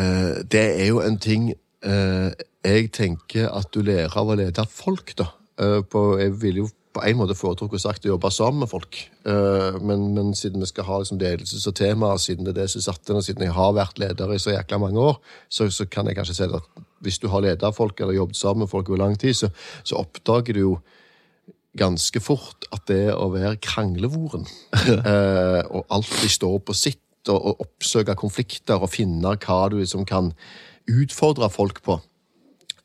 eh, 0.00 0.32
det 0.50 0.66
er 0.80 0.88
jo 0.90 1.04
en 1.04 1.20
ting 1.22 1.52
eh, 1.52 2.30
jeg 2.64 2.90
tenker 2.96 3.50
at 3.52 3.68
du 3.74 3.82
lærer 3.84 4.14
av 4.16 4.32
å 4.32 4.38
lede 4.38 4.64
folk, 4.70 5.14
da. 5.18 5.28
Eh, 5.60 5.80
på, 5.86 6.06
jeg 6.18 6.34
vil 6.42 6.64
jo 6.64 6.70
på 6.94 7.02
en 7.02 7.18
måte 7.18 7.34
foretrukket 7.34 7.82
sagt 7.82 8.06
å 8.06 8.12
jobbe 8.12 8.30
sammen 8.30 8.62
med 8.62 8.70
folk. 8.70 8.98
Eh, 9.26 9.78
men, 9.82 10.06
men 10.14 10.32
siden 10.38 10.62
vi 10.62 10.70
skal 10.70 10.86
ha 10.88 11.00
liksom 11.02 11.18
ledelses- 11.20 11.66
og 11.70 11.76
temaer, 11.78 12.20
siden 12.22 12.46
det 12.46 12.54
er 12.54 12.60
det 12.62 12.70
som 12.72 12.84
satte 12.86 13.16
og 13.16 13.24
siden 13.26 13.46
jeg 13.46 13.56
har 13.56 13.74
vært 13.74 13.98
leder 14.02 14.34
i 14.34 14.40
så 14.42 14.54
jækla 14.54 14.78
mange 14.82 15.02
år, 15.02 15.18
så, 15.48 15.66
så 15.74 15.88
kan 15.90 16.06
jeg 16.10 16.18
kanskje 16.18 16.38
si 16.38 16.46
at 16.46 16.84
hvis 17.04 17.20
du 17.20 17.28
har 17.32 17.44
ledet 17.44 17.74
folk 17.76 18.00
eller 18.00 18.16
jobbet 18.16 18.38
sammen 18.38 18.64
med 18.64 18.72
folk 18.72 18.90
over 18.92 19.02
lang 19.02 19.18
tid, 19.20 19.34
så, 19.36 19.50
så 19.82 19.98
oppdager 20.00 20.56
du 20.56 20.62
jo 20.62 20.74
ganske 21.78 22.22
fort 22.22 22.68
at 22.70 22.86
det 22.86 23.08
å 23.10 23.26
være 23.34 23.58
kranglevoren 23.62 24.46
eh, 24.94 25.60
og 25.66 25.90
alltid 25.90 26.30
stå 26.30 26.52
på 26.62 26.76
sitt 26.78 27.02
og, 27.32 27.40
og 27.40 27.64
oppsøke 27.66 28.14
konflikter 28.20 28.82
og 28.82 28.92
finne 28.92 29.34
hva 29.42 29.64
du 29.72 29.80
liksom 29.80 30.06
kan 30.06 30.30
utfordre 30.90 31.48
folk 31.50 31.80
på, 31.82 31.98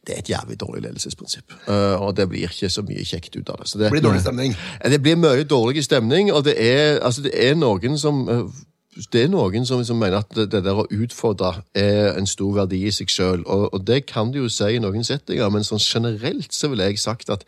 det 0.10 0.16
er 0.16 0.24
et 0.24 0.32
jævlig 0.32 0.58
dårlig 0.60 0.82
ledelsesprinsipp. 0.88 1.54
Eh, 1.68 2.02
og 2.02 2.16
det 2.18 2.26
blir 2.30 2.50
ikke 2.50 2.70
så 2.74 2.82
mye 2.86 3.06
kjekt 3.06 3.36
ut 3.38 3.50
av 3.54 3.62
det. 3.62 3.70
Så 3.70 3.82
det, 3.82 3.92
blir 3.94 4.02
dårlig 4.02 4.24
stemning. 4.24 4.56
det 4.94 5.02
blir 5.06 5.20
mye 5.22 5.46
dårlig 5.46 5.84
stemning, 5.86 6.34
og 6.34 6.44
det 6.48 6.56
er, 6.58 6.98
altså 7.06 7.22
det 7.28 7.36
er 7.38 7.56
noen 7.60 7.98
som 8.02 8.26
eh, 8.30 8.66
det 9.14 9.22
er 9.24 9.30
noen 9.32 9.64
som, 9.70 9.84
som 9.86 10.00
mener 10.02 10.24
at 10.24 10.32
det, 10.36 10.50
det 10.52 10.64
der 10.66 10.82
å 10.82 10.88
utfordre 10.92 11.62
er 11.78 12.18
en 12.18 12.28
stor 12.28 12.56
verdi 12.58 12.82
i 12.90 12.92
seg 12.92 13.12
sjøl, 13.14 13.46
og, 13.46 13.70
og 13.74 13.86
det 13.88 14.02
kan 14.10 14.34
du 14.34 14.42
jo 14.42 14.50
si 14.52 14.74
i 14.76 14.82
noen 14.82 15.06
settinger, 15.08 15.52
men 15.54 15.64
sånn 15.64 15.80
generelt 15.80 16.52
så 16.56 16.72
ville 16.72 16.90
jeg 16.90 17.00
sagt 17.00 17.30
at 17.32 17.46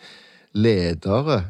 ledere 0.54 1.42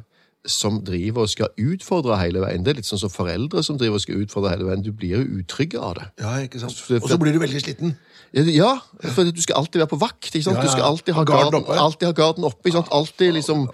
som 0.48 0.80
driver 0.82 1.28
og 1.28 1.30
skal 1.30 1.52
utfordre 1.60 2.18
hele 2.18 2.42
veien, 2.42 2.64
det 2.66 2.72
er 2.72 2.80
litt 2.80 2.90
sånn 2.90 3.04
som 3.04 3.12
foreldre 3.14 3.62
som 3.66 3.78
driver 3.78 4.00
og 4.00 4.06
skal 4.08 4.24
utfordre 4.24 4.56
hele 4.56 4.72
veien, 4.72 4.82
du 4.82 4.90
blir 4.96 5.20
jo 5.20 5.42
utrygg 5.42 5.76
av 5.78 6.00
det. 6.00 6.08
Ja, 6.24 6.40
ikke 6.48 6.64
sant? 6.64 6.80
Og 6.98 7.12
så 7.12 7.20
blir 7.22 7.36
du 7.36 7.44
veldig 7.44 7.62
sliten. 7.62 7.94
Ja, 8.34 8.78
for 9.12 9.28
du 9.28 9.42
skal 9.44 9.58
alltid 9.60 9.82
være 9.82 9.92
på 9.92 10.00
vakt. 10.00 10.30
ikke 10.32 10.46
sant? 10.46 10.58
Ja, 10.58 10.64
ja, 10.64 10.68
Du 10.68 10.72
skal 10.72 10.86
alltid 10.88 11.14
ha 11.14 11.24
Garden 11.28 11.64
oppe. 11.64 11.80
alltid 11.80 12.08
ha 12.08 12.14
garden 12.16 12.44
oppe. 12.48 12.64
ikke 12.66 12.78
sant? 12.80 12.92
Alltid 12.92 13.34
liksom 13.40 13.68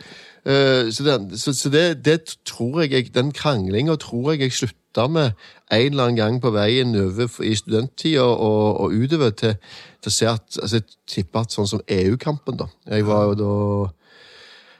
Uh, 0.47 0.87
Så, 0.91 1.03
det, 1.03 1.39
så, 1.39 1.51
så 1.53 1.69
det, 1.69 2.05
det 2.05 2.37
tror 2.45 2.81
jeg, 2.81 2.91
jeg 2.91 3.13
Den 3.15 3.33
kranglinga 3.35 3.97
tror 3.99 4.31
jeg 4.31 4.41
jeg 4.41 4.53
slutta 4.53 5.07
med 5.11 5.31
en 5.71 5.91
eller 5.91 6.03
annen 6.03 6.15
gang 6.15 6.37
på 6.41 6.53
veien 6.55 6.95
over 6.95 7.27
i 7.43 7.55
studenttida 7.55 8.23
og, 8.23 8.79
og 8.79 8.93
utover 8.95 9.33
til, 9.35 9.57
til 9.99 10.07
å 10.07 10.13
se 10.13 10.29
at 10.31 10.59
altså 10.61 10.79
Jeg 10.79 10.85
tipper 11.07 11.43
at 11.43 11.51
sånn 11.51 11.67
som 11.67 11.83
EU-kampen, 11.83 12.55
da 12.61 12.69
Jeg 12.87 13.03
var 13.09 13.25
jo 13.27 13.35
da 13.41 13.91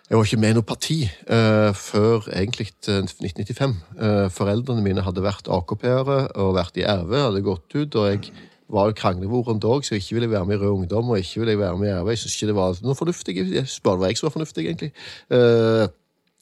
jeg 0.08 0.16
var 0.16 0.24
ikke 0.30 0.40
med 0.40 0.54
i 0.54 0.56
noe 0.56 0.64
parti 0.64 0.96
uh, 1.04 1.74
før 1.76 2.30
egentlig 2.32 2.70
eh, 2.88 3.02
1995. 3.04 3.74
Uh, 4.00 4.30
foreldrene 4.32 4.80
mine 4.86 5.04
hadde 5.04 5.20
vært 5.26 5.50
AKP-ere 5.52 6.20
og 6.40 6.54
vært 6.56 6.80
i 6.80 6.86
RV, 6.88 7.12
hadde 7.26 7.42
gått 7.44 7.76
ut, 7.76 7.98
og 8.00 8.08
jeg 8.14 8.30
var 8.74 8.90
jo 8.90 8.96
kranglevoren 9.00 9.62
da, 9.64 9.78
så 9.84 9.96
ikke 9.96 10.18
ville 10.18 10.30
være 10.32 10.46
med 10.46 10.58
i 10.58 10.60
Rød 10.64 10.74
Ungdom, 10.82 11.10
og 11.14 11.22
ikke 11.22 11.40
ville 11.40 11.54
jeg 11.56 11.60
være 11.62 11.78
med 11.78 11.90
i 11.90 11.94
RV. 11.94 12.10
Jeg 12.10 12.18
synes 12.24 12.36
ikke 12.36 12.50
det 12.52 12.58
var 12.58 12.82
noe 12.84 12.96
fornuftig. 13.00 13.38
Jeg 13.38 13.68
spør 13.72 13.96
det 13.96 14.04
var 14.04 14.12
jeg 14.12 14.20
som 14.20 14.28
var 14.28 14.36
fornuftig, 14.36 14.66
egentlig. 14.66 14.92
Eh, 15.32 15.88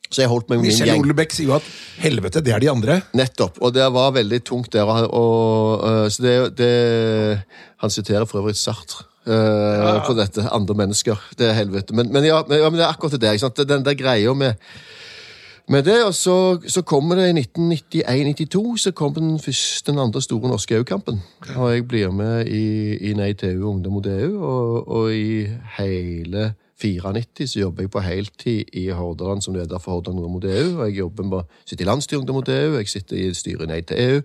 så 0.10 0.22
jeg 0.22 0.29
holdt 0.29 0.50
meg 0.50 0.60
med 0.60 0.67
min 0.67 0.72
Michel 0.72 0.89
gjeng. 0.91 1.03
Olebekk 1.05 1.34
sier 1.34 1.50
jo 1.50 1.55
at 1.58 1.70
helvete, 2.03 2.41
det 2.46 2.53
er 2.53 2.62
de 2.62 2.70
andre. 2.72 3.00
Nettopp. 3.17 3.58
Og 3.62 3.74
det 3.74 3.86
var 3.94 4.13
veldig 4.15 4.39
tungt 4.46 4.74
der. 4.74 4.86
Og, 4.86 5.10
og, 5.10 5.86
øh, 5.89 6.12
så 6.13 6.24
det, 6.24 6.36
det 6.60 7.41
Han 7.82 7.89
siterer 7.89 8.25
for 8.29 8.39
øvrig 8.44 8.55
Sartre. 8.55 9.05
øh, 9.25 10.05
på 10.05 10.13
dette. 10.13 10.46
Andre 10.51 10.74
mennesker. 10.74 11.15
Det 11.38 11.50
er 11.50 11.53
helvete. 11.53 11.96
Men, 11.96 12.13
men, 12.13 12.24
ja, 12.24 12.41
men, 12.48 12.58
ja, 12.60 12.70
men 12.70 12.79
det 12.79 12.86
er 12.86 12.94
akkurat 12.94 13.22
det. 13.22 13.34
Ikke 13.34 13.46
sant? 13.48 13.58
Den 13.70 13.86
der 13.86 13.98
greia 13.98 14.34
med, 14.34 14.53
med 15.67 15.84
det, 15.84 16.03
og 16.05 16.13
så, 16.13 16.60
så 16.67 16.81
kommer 16.81 17.15
det 17.15 17.29
i 17.29 17.41
1991-92 17.41 18.77
så 18.77 18.91
kom 18.91 19.13
den 19.13 19.39
første, 19.39 19.91
den 19.91 20.00
andre 20.00 20.22
store 20.22 20.50
norske 20.50 20.75
EU-kampen. 20.75 21.22
Og 21.55 21.74
jeg 21.74 21.88
blir 21.88 22.12
med 22.12 22.48
i, 22.48 22.98
i 23.10 23.13
Nei 23.17 23.34
til 23.34 23.55
EU, 23.55 23.69
Ungdom 23.69 23.98
mot 23.98 24.05
EU, 24.05 24.43
og, 24.43 24.88
og 24.88 25.15
i 25.15 25.48
hele 25.77 26.53
94 26.81 27.50
så 27.50 27.60
jobber 27.60 27.84
jeg 27.84 27.91
på 27.91 28.03
heltid 28.03 28.75
i 28.77 28.89
Hordaland 28.89 29.41
som 29.41 29.55
leder 29.55 29.79
for 29.79 29.91
Hordaland 29.98 30.19
Ungdom 30.19 30.38
mot 30.38 30.45
EU. 30.45 30.77
og 30.79 30.89
Jeg 30.89 30.98
jobber 30.98 31.24
med, 31.24 31.57
sitter 31.65 31.86
i 31.86 31.89
landsstyret 31.89 32.19
Ungdom 32.19 32.36
mot 32.36 32.50
EU, 32.50 32.77
jeg 32.77 32.88
sitter 32.88 33.17
i 33.17 33.34
styret 33.34 33.67
Nei 33.67 33.81
til 33.81 34.03
EU. 34.03 34.22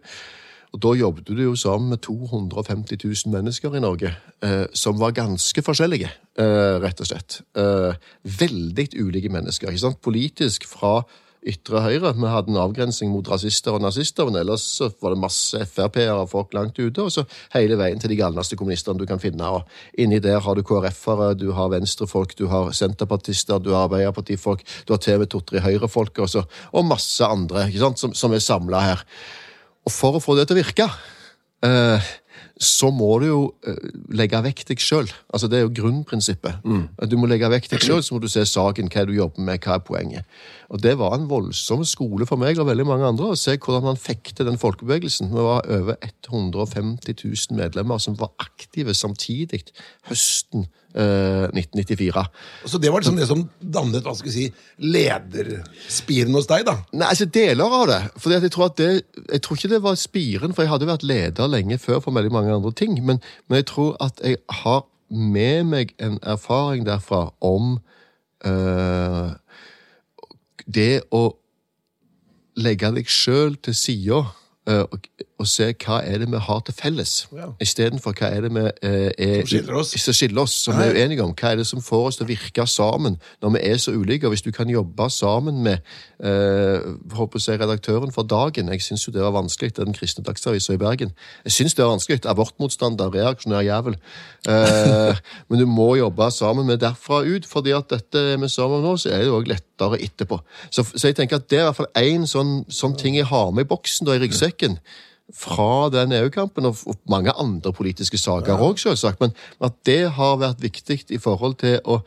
Og 0.71 0.83
da 0.85 0.93
jobbet 0.95 1.27
du 1.27 1.41
jo 1.43 1.57
sammen 1.59 1.89
med 1.91 1.99
250 2.05 3.01
000 3.05 3.33
mennesker 3.33 3.75
i 3.75 3.81
Norge, 3.83 4.13
eh, 4.45 4.67
som 4.75 5.01
var 5.01 5.17
ganske 5.17 5.63
forskjellige, 5.67 6.11
eh, 6.39 6.77
rett 6.85 7.01
og 7.01 7.07
slett. 7.07 7.41
Eh, 7.57 7.95
veldig 8.39 8.87
ulike 9.01 9.29
mennesker. 9.29 9.69
ikke 9.69 9.81
sant? 9.81 10.03
Politisk 10.03 10.69
fra 10.69 11.03
ytre 11.47 11.81
høyre. 11.81 12.13
Vi 12.17 12.29
hadde 12.29 12.53
en 12.53 12.61
avgrensing 12.61 13.11
mot 13.13 13.27
rasister 13.31 13.77
og 13.77 13.85
nazister, 13.85 14.29
men 14.29 14.41
ellers 14.43 14.65
så 14.77 14.91
var 15.01 15.15
det 15.15 15.23
masse 15.23 15.61
Frp-ere 15.71 16.19
og 16.21 16.31
folk 16.33 16.55
langt 16.57 16.79
ute, 16.79 17.03
og 17.03 17.13
så 17.15 17.25
hele 17.55 17.79
veien 17.81 18.01
til 18.01 18.13
de 18.13 18.19
galneste 18.21 18.59
kommunistene 18.61 19.01
du 19.01 19.07
kan 19.09 19.23
finne. 19.23 19.49
og 19.49 19.65
Inni 20.01 20.21
der 20.21 20.41
har 20.45 20.57
du 20.59 20.63
KrF-ere, 20.67 21.33
du 21.35 21.51
har 21.57 21.73
venstrefolk, 21.73 22.37
du 22.39 22.47
har 22.53 22.73
senterpartister, 22.77 23.59
du 23.59 23.73
har 23.73 23.89
arbeiderpartifolk, 23.89 24.65
du 24.87 24.95
har 24.95 25.01
til 25.01 25.21
og 25.21 25.53
Høyre-folk 25.65 26.19
og, 26.19 26.45
og 26.73 26.85
masse 26.87 27.25
andre 27.25 27.69
ikke 27.69 27.85
sant, 27.85 27.99
som, 27.99 28.15
som 28.15 28.33
er 28.33 28.45
samla 28.45 28.81
her. 28.85 29.05
Og 29.87 29.93
for 29.93 30.17
å 30.17 30.23
få 30.23 30.37
det 30.37 30.49
til 30.49 30.59
å 30.59 30.61
virke, 30.61 30.87
eh, 31.65 32.11
så 32.61 32.91
må 32.93 33.09
du 33.23 33.27
jo 33.27 33.41
eh, 33.65 33.93
legge 34.17 34.41
vekk 34.45 34.67
deg 34.69 34.83
sjøl. 34.85 35.09
Altså, 35.33 35.49
det 35.49 35.59
er 35.59 35.65
jo 35.65 35.73
grunnprinsippet. 35.81 36.61
Du 37.09 37.17
må 37.17 37.29
legge 37.31 37.49
vekk 37.49 37.71
deg 37.73 37.85
sjøl, 37.85 38.03
så 38.05 38.15
må 38.17 38.21
du 38.21 38.29
se 38.29 38.45
saken, 38.49 38.91
hva 38.93 39.07
du 39.09 39.15
jobber 39.17 39.47
med, 39.47 39.63
hva 39.65 39.79
er 39.79 39.85
poenget. 39.87 40.43
Og 40.71 40.83
Det 40.83 40.93
var 40.99 41.17
en 41.17 41.29
voldsom 41.31 41.83
skole 41.89 42.27
for 42.29 42.39
meg 42.39 42.59
og 42.61 42.69
veldig 42.69 42.87
mange 42.87 43.09
andre 43.09 43.33
å 43.33 43.39
se 43.39 43.57
hvordan 43.59 43.89
man 43.89 43.99
fikk 43.99 44.31
til 44.37 44.47
den 44.47 44.59
folkebevegelsen. 44.61 45.33
Vi 45.33 45.43
var 45.43 45.67
over 45.67 45.97
150 46.31 47.17
000 47.25 47.59
medlemmer 47.59 47.99
som 47.99 48.15
var 48.21 48.31
aktive 48.39 48.95
samtidig 48.95 49.65
høsten 50.07 50.69
eh, 50.95 51.51
1994. 51.51 52.25
Så 52.71 52.79
det 52.79 52.93
var 52.95 53.03
liksom 53.03 53.19
det 53.19 53.27
som 53.31 53.43
dannet 53.59 54.07
hva 54.07 54.15
skal 54.15 54.31
vi 54.31 54.37
si, 54.37 54.47
lederspiren 54.79 56.39
hos 56.39 56.47
deg, 56.51 56.65
da. 56.71 56.77
Nei, 56.95 57.11
altså 57.11 57.27
deler 57.27 57.79
av 57.81 57.91
det. 57.91 58.01
Fordi 58.23 58.39
at 58.39 58.47
jeg 58.47 58.55
tror 58.55 58.71
at 58.71 58.79
det, 58.79 58.91
jeg 59.27 59.43
tror 59.43 59.59
ikke 59.59 59.75
det 59.75 59.85
var 59.89 59.99
spiren, 59.99 60.55
for 60.55 60.67
jeg 60.67 60.75
hadde 60.77 60.91
vært 60.93 61.09
leder 61.11 61.51
lenge 61.51 61.83
før 61.83 61.99
for 62.05 62.15
veldig 62.15 62.35
mange 62.37 62.55
andre 62.61 62.75
ting. 62.79 62.95
Men, 63.03 63.19
men 63.51 63.65
jeg 63.65 63.73
tror 63.75 63.97
at 64.07 64.23
jeg 64.23 64.39
har 64.63 64.85
med 65.11 65.67
meg 65.67 65.97
en 65.99 66.21
erfaring 66.23 66.87
derfra 66.87 67.33
om 67.43 67.81
eh, 68.47 69.31
det 70.75 71.03
å 71.11 71.25
legge 72.61 72.91
deg 72.97 73.11
sjøl 73.11 73.57
til 73.63 73.77
sida 73.77 74.21
eh, 74.69 74.85
og, 75.41 75.49
se 75.49 75.71
hva 75.85 76.01
er 76.05 76.21
det 76.23 76.29
vi 76.31 76.41
har 76.47 76.61
til 76.67 76.75
felles, 76.77 77.15
Ja. 77.37 77.51
istedenfor 77.61 78.13
hva 78.13 78.29
er 78.31 78.47
det 78.47 78.53
vi 78.55 78.65
eh, 78.83 79.11
er 79.19 79.41
Som 79.41 79.47
skiller 79.47 79.75
oss. 79.81 79.95
som 79.97 80.15
skiller 80.15 80.43
oss, 80.43 80.53
som 80.65 80.77
vi 80.77 80.83
er 80.85 80.95
uenige 80.95 81.25
om. 81.25 81.35
Hva 81.35 81.53
er 81.53 81.57
det 81.57 81.67
som 81.67 81.83
får 81.83 82.07
oss 82.07 82.17
til 82.17 82.27
å 82.27 82.29
virke 82.29 82.67
sammen 82.67 83.19
når 83.43 83.57
vi 83.57 83.59
er 83.71 83.77
så 83.77 83.93
ulike? 83.93 84.27
Og 84.27 84.35
hvis 84.35 84.43
du 84.43 84.53
kan 84.53 84.71
jobbe 84.71 85.11
sammen 85.11 85.63
med 85.63 85.79
eh, 86.23 87.39
si 87.41 87.53
redaktøren 87.57 88.13
for 88.13 88.23
Dagen 88.23 88.69
Jeg 88.69 88.83
syns 88.83 89.07
jo 89.07 89.13
det 89.13 89.23
var 89.23 89.33
vanskelig, 89.35 89.75
det 89.77 89.83
er 89.83 89.89
den 89.89 89.95
kristne 89.95 90.25
dagsavisa 90.25 90.75
i 90.75 90.81
Bergen. 90.81 91.13
Jeg 91.45 91.53
syns 91.53 91.75
det 91.75 91.85
var 91.85 91.95
vanskelig. 91.95 92.25
Abortmotstander, 92.27 93.11
reaksjonær 93.15 93.61
jævel. 93.61 93.97
Eh, 94.49 95.17
men 95.49 95.59
du 95.61 95.67
må 95.67 95.95
jobbe 95.97 96.31
sammen 96.31 96.67
med 96.67 96.81
derfra 96.85 97.23
ut, 97.25 97.47
fordi 97.47 97.71
at 97.77 97.91
dette 97.91 98.19
er 98.19 98.37
vi 98.37 98.49
sammen 98.49 98.81
om 98.81 98.91
nå, 98.91 98.97
så 98.97 99.13
er 99.13 99.25
det 99.25 99.35
òg 99.35 99.49
lettere 99.51 100.01
etterpå. 100.05 100.41
Så, 100.71 100.85
så 100.95 101.09
jeg 101.09 101.17
tenker 101.17 101.41
at 101.41 101.51
det 101.51 101.59
er 101.59 101.63
i 101.65 101.71
hvert 101.71 101.81
fall 101.81 101.93
én 102.01 102.27
sånn, 102.29 102.65
sånn 102.69 102.97
ting 103.01 103.17
jeg 103.17 103.31
har 103.31 103.51
med 103.55 103.67
i 103.67 103.71
boksen, 103.71 104.09
da, 104.09 104.17
i 104.17 104.23
ryggsekken 104.23 104.79
fra 105.37 105.89
den 105.93 106.15
EU-kampen, 106.17 106.67
og, 106.71 106.97
mange 107.11 107.35
andre 107.39 107.73
politiske 107.77 108.19
saker 108.19 108.61
òg, 108.61 108.81
selvsagt, 108.83 109.21
men 109.23 109.35
at 109.63 109.77
det 109.87 110.03
har 110.17 110.41
vært 110.41 110.63
viktig 110.63 111.05
i 111.11 111.21
forhold 111.23 111.59
til 111.63 111.79
å 111.85 112.01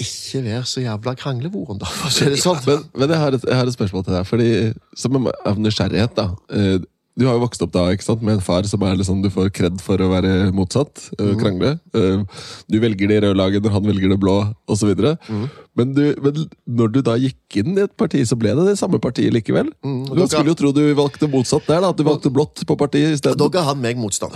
ikke 0.00 0.40
være 0.42 0.64
så 0.66 0.82
jævla 0.82 1.14
kranglevoren, 1.18 1.78
da, 1.78 1.86
for 1.86 2.10
å 2.10 2.14
si 2.14 2.26
det 2.32 2.40
sånn. 2.42 2.58
Men, 2.66 2.82
men 2.98 3.12
jeg, 3.12 3.20
har 3.22 3.36
et, 3.36 3.44
jeg 3.46 3.58
har 3.60 3.70
et 3.70 3.76
spørsmål 3.76 4.06
til 4.06 4.16
deg, 4.16 4.26
fordi 4.26 4.48
som 4.98 5.20
av 5.30 5.60
nysgjerrighet, 5.62 6.18
da. 6.18 6.26
Du 7.16 7.26
har 7.28 7.36
jo 7.36 7.44
vokst 7.44 7.62
opp 7.62 7.70
da 7.70 7.84
ikke 7.94 8.02
sant, 8.02 8.22
med 8.26 8.34
en 8.34 8.40
far 8.42 8.66
som 8.66 8.82
er 8.82 8.96
liksom, 8.98 9.20
du 9.22 9.28
får 9.30 9.52
kred 9.54 9.76
for 9.80 9.96
å 10.02 10.08
være 10.10 10.50
motsatt. 10.50 11.10
eh, 11.18 11.34
Krangle. 11.38 11.78
Eh, 11.94 12.24
Du 12.68 12.80
velger 12.82 13.06
det 13.06 13.22
røde 13.22 13.36
laget 13.38 13.62
når 13.62 13.70
han 13.70 13.84
velger 13.86 14.08
det 14.10 14.18
blå, 14.18 14.34
osv. 14.66 14.90
Mm. 15.30 15.44
Men, 15.76 15.92
du- 15.94 16.16
men 16.20 16.48
når 16.66 16.88
du 16.92 17.02
da 17.02 17.14
gikk 17.16 17.36
inn 17.62 17.78
i 17.78 17.82
et 17.82 17.96
parti, 17.96 18.18
så 18.26 18.34
ble 18.36 18.50
det 18.58 18.66
det 18.66 18.78
samme 18.78 18.98
partiet 18.98 19.30
likevel. 19.32 19.70
Mm, 19.84 20.06
Du 20.08 20.14
dere- 20.16 20.26
skulle 20.28 20.46
jo 20.50 20.54
tro 20.58 20.72
du 20.72 20.92
valgte 20.94 21.30
motsatt 21.30 21.66
der, 21.66 21.80
da. 21.80 21.90
At 21.90 21.96
du 21.96 22.02
valgte 22.02 22.32
blått 22.34 22.64
på 22.66 22.76
partiet 22.76 23.10
i 23.10 23.14
isteden. 23.14 23.38
Da 23.38 23.48
ga 23.48 23.62
han 23.62 23.80
meg 23.80 23.96
motstand. 23.96 24.32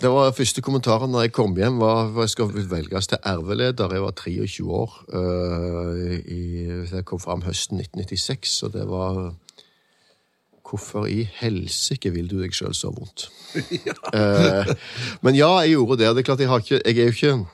Det 0.00 0.08
var 0.08 0.30
første 0.32 0.62
kommentaren 0.62 1.10
når 1.10 1.22
jeg 1.26 1.32
kom 1.32 1.54
hjem, 1.56 1.78
var 1.80 2.06
at 2.14 2.14
jeg 2.14 2.28
skulle 2.36 2.62
velges 2.70 3.06
til 3.08 3.18
RV-leder. 3.26 3.90
Jeg 3.90 4.02
var 4.02 4.12
23 4.12 4.70
år. 4.70 4.90
øh, 5.12 6.22
i, 6.30 6.86
jeg 6.94 7.04
kom 7.04 7.18
fram 7.18 7.42
høsten 7.42 7.78
1996, 7.80 8.62
og 8.62 8.72
det 8.72 8.86
var 8.86 9.34
Hvorfor 10.70 11.06
i 11.10 11.24
helsike 11.40 12.12
vil 12.14 12.28
du 12.30 12.36
deg 12.38 12.54
sjøl 12.54 12.74
så 12.76 12.92
vondt? 12.94 13.28
Eh, 14.14 14.68
men 15.22 15.34
ja, 15.34 15.48
jeg 15.62 15.74
gjorde 15.74 15.96
det. 15.98 16.10
det 16.14 16.22
er 16.22 16.26
klart 16.26 16.40
Jeg 16.40 16.48
har 16.48 16.62
ikke 16.62 16.80
Jeg 16.84 16.98
er 16.98 17.08
jo 17.08 17.14
ikke 17.14 17.46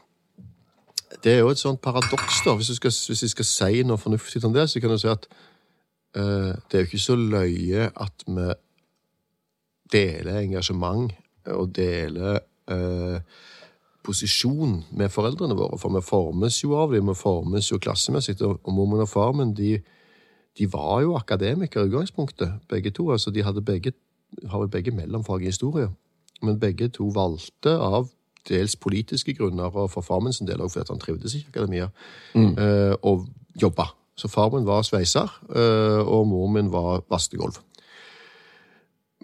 Det 1.25 1.32
er 1.32 1.38
jo 1.38 1.49
et 1.49 1.61
sånt 1.61 1.80
paradoks, 1.80 2.42
da. 2.44 2.54
Hvis, 2.54 2.68
du 2.68 2.75
skal, 2.75 2.92
hvis 3.08 3.23
jeg 3.23 3.32
skal 3.32 3.49
si 3.49 3.82
noe 3.88 3.99
fornuftig 3.99 4.44
om 4.44 4.52
det, 4.52 4.68
så 4.70 4.80
kan 4.80 4.92
du 4.92 4.99
si 5.00 5.08
at 5.08 5.26
eh, 6.16 6.52
det 6.52 6.78
er 6.78 6.85
jo 6.85 6.88
ikke 6.90 7.02
så 7.02 7.16
løye 7.16 7.88
at 7.96 8.26
vi 8.26 8.46
deler 9.92 10.40
engasjement 10.42 11.12
og 11.46 11.73
deler 11.76 12.38
eh, 12.70 13.18
posisjon 14.06 14.78
med 14.96 15.11
foreldrene 15.12 15.56
våre, 15.58 15.78
for 15.80 15.94
vi 15.94 16.04
formes 16.04 16.61
jo 16.62 16.76
av 16.78 16.94
dem, 16.94 17.11
vi 17.11 17.18
formes 17.18 17.70
jo 17.73 17.80
klassemessig. 17.82 18.38
Og 18.46 18.61
og 18.64 19.00
og 19.00 19.08
far 19.08 19.32
min 19.32 19.54
de, 19.54 19.80
de 20.58 20.72
var 20.72 21.00
jo 21.02 21.14
akademikere 21.16 21.84
i 21.84 21.88
utgangspunktet, 21.88 22.52
begge 22.68 22.90
to. 22.90 23.10
altså 23.12 23.30
De 23.30 23.42
hadde 23.42 23.62
begge, 23.62 23.92
har 24.50 24.58
jo 24.60 24.66
begge 24.66 24.90
mellomfag 24.90 25.42
i 25.42 25.50
historie, 25.52 25.88
men 26.42 26.60
begge 26.60 26.88
to 26.88 27.10
valgte 27.14 27.76
av 27.78 28.08
dels 28.48 28.76
politiske 28.76 29.34
grunner, 29.34 29.64
og 29.76 29.90
for 29.90 30.00
far 30.00 30.20
min 30.20 30.32
sin 30.32 30.46
del 30.46 30.60
også 30.60 30.78
fordi 30.78 30.92
han 30.92 31.00
trivdes 31.00 31.34
i 31.34 31.46
akademia, 31.48 31.88
eh, 32.34 32.94
å 33.02 33.26
jobbe. 33.62 33.84
Så 34.16 34.28
far 34.28 34.50
min 34.50 34.66
var 34.66 34.82
sveiser, 34.82 35.28
eh, 35.54 36.06
og 36.08 36.26
mor 36.28 36.46
min 36.48 36.70
var 36.72 37.02
vaskegulv. 37.10 37.58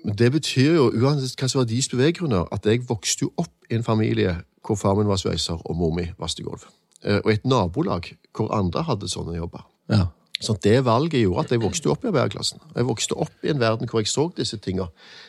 Men 0.05 0.17
det 0.17 0.33
betyr 0.33 0.75
jo, 0.75 0.91
uansett 0.91 1.37
hva 1.39 1.49
som 1.49 1.61
var 1.61 1.69
deres 1.71 1.89
beveggrunner, 1.89 2.49
at 2.53 2.67
jeg 2.67 2.83
vokste 2.89 3.23
jo 3.23 3.33
opp 3.39 3.53
i 3.71 3.75
en 3.79 3.85
familie 3.87 4.37
hvor 4.67 4.75
far 4.79 4.95
min 4.99 5.07
var 5.07 5.17
sveiser 5.17 5.61
og 5.65 5.77
mor 5.77 5.95
mi 5.95 6.09
vaskegulv. 6.19 6.65
Eh, 7.05 7.21
Og 7.25 7.33
et 7.33 7.45
nabolag 7.45 8.13
hvor 8.35 8.51
andre 8.55 8.83
hadde 8.83 9.09
sånne 9.09 9.37
jobber. 9.37 9.65
Ja. 9.91 10.07
Så 10.43 10.57
det 10.65 10.81
valget 10.85 11.23
gjorde 11.23 11.45
at 11.45 11.53
jeg 11.55 11.63
vokste 11.63 11.91
opp 11.93 12.05
i 12.05 12.09
arbeiderklassen. 12.11 12.63
Jeg 12.75 12.87
vokste 12.89 13.15
opp 13.23 13.45
i 13.47 13.53
en 13.53 13.61
verden 13.63 13.89
hvor 13.91 14.03
jeg 14.03 14.11
så 14.11 14.25
disse 14.37 14.59
tinga. 14.59 14.89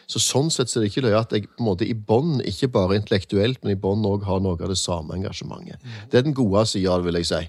Så 0.10 0.20
sånn 0.20 0.50
sett 0.52 0.72
så 0.72 0.80
er 0.80 0.86
det 0.86 0.90
ikke 0.92 1.04
løye 1.06 1.20
at 1.20 1.36
jeg 1.36 1.46
på 1.48 1.62
en 1.62 1.68
måte 1.68 1.86
i 1.88 1.94
bånn, 1.94 2.40
ikke 2.50 2.72
bare 2.74 2.98
intellektuelt, 2.98 3.62
men 3.64 3.76
i 3.76 3.80
bånn 3.80 4.04
òg 4.10 4.26
har 4.28 4.42
noe 4.44 4.58
av 4.58 4.74
det 4.74 4.80
samme 4.82 5.16
engasjementet. 5.16 5.78
Det 6.10 6.20
er 6.20 6.26
den 6.26 6.36
gode 6.38 6.66
sida 6.70 6.96
av 6.96 7.04
det, 7.04 7.12
vil 7.12 7.22
jeg 7.22 7.30
si. 7.30 7.44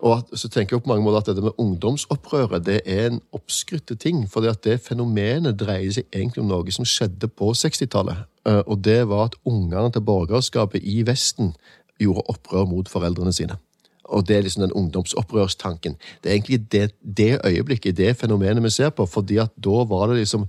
Og 0.00 0.16
at, 0.18 0.34
så 0.40 0.48
tenker 0.48 0.76
jeg 0.76 0.84
på 0.84 0.90
mange 0.90 1.04
måter 1.04 1.22
at 1.22 1.30
dette 1.30 1.44
med 1.44 1.58
ungdomsopprøret 1.60 2.64
det 2.66 2.80
er 2.88 3.10
en 3.10 3.20
oppskrytte 3.36 3.96
ting. 4.00 4.24
For 4.32 4.42
det 4.42 4.80
fenomenet 4.82 5.58
dreier 5.60 5.92
seg 5.94 6.08
egentlig 6.10 6.42
om 6.42 6.50
noe 6.50 6.74
som 6.74 6.88
skjedde 6.88 7.28
på 7.28 7.52
60-tallet. 7.52 8.24
Eh, 8.48 8.62
Og 8.66 8.80
det 8.82 9.02
var 9.08 9.28
at 9.30 9.38
ungene 9.44 9.92
til 9.92 10.02
borgerskapet 10.02 10.82
i 10.82 11.02
Vesten 11.06 11.54
gjorde 12.00 12.26
opprør 12.32 12.66
mot 12.66 12.88
foreldrene 12.88 13.32
sine. 13.36 13.60
Og 14.10 14.26
det 14.28 14.36
er 14.36 14.44
liksom 14.46 14.66
den 14.66 14.74
ungdomsopprørstanken. 14.74 15.96
Det 16.22 16.30
er 16.30 16.36
egentlig 16.36 16.60
det, 16.72 16.90
det 17.00 17.38
øyeblikket, 17.46 17.96
det 17.96 18.16
fenomenet 18.18 18.64
vi 18.64 18.74
ser 18.74 18.90
på, 18.90 19.06
fordi 19.06 19.38
at 19.42 19.54
da 19.56 19.84
var 19.86 20.10
det 20.10 20.22
liksom 20.22 20.48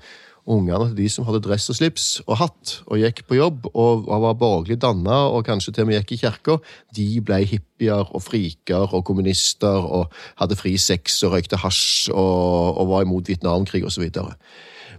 ungene 0.50 0.90
de 0.98 1.06
som 1.12 1.26
hadde 1.28 1.42
dress 1.46 1.70
og 1.70 1.78
slips 1.78 2.06
og 2.26 2.40
hatt, 2.42 2.74
og 2.90 3.02
gikk 3.02 3.24
på 3.30 3.38
jobb 3.38 3.68
og 3.72 4.08
var 4.10 4.38
borgerlig 4.40 4.80
danna 4.82 5.22
og 5.30 5.46
kanskje 5.46 5.76
til 5.76 5.86
og 5.86 5.92
med 5.92 6.00
gikk 6.02 6.16
i 6.16 6.22
kirka, 6.24 6.58
de 6.98 7.08
ble 7.26 7.42
hippier 7.46 8.10
og 8.10 8.24
friker 8.26 8.96
og 8.96 9.06
kommunister 9.08 9.86
og 9.86 10.10
hadde 10.42 10.58
fri 10.60 10.76
sex 10.82 11.22
og 11.28 11.36
røykte 11.36 11.62
hasj 11.62 12.10
og, 12.14 12.82
og 12.82 12.90
var 12.90 13.06
imot 13.06 13.30
Vietnamkrig 13.30 13.86
osv. 13.86 14.10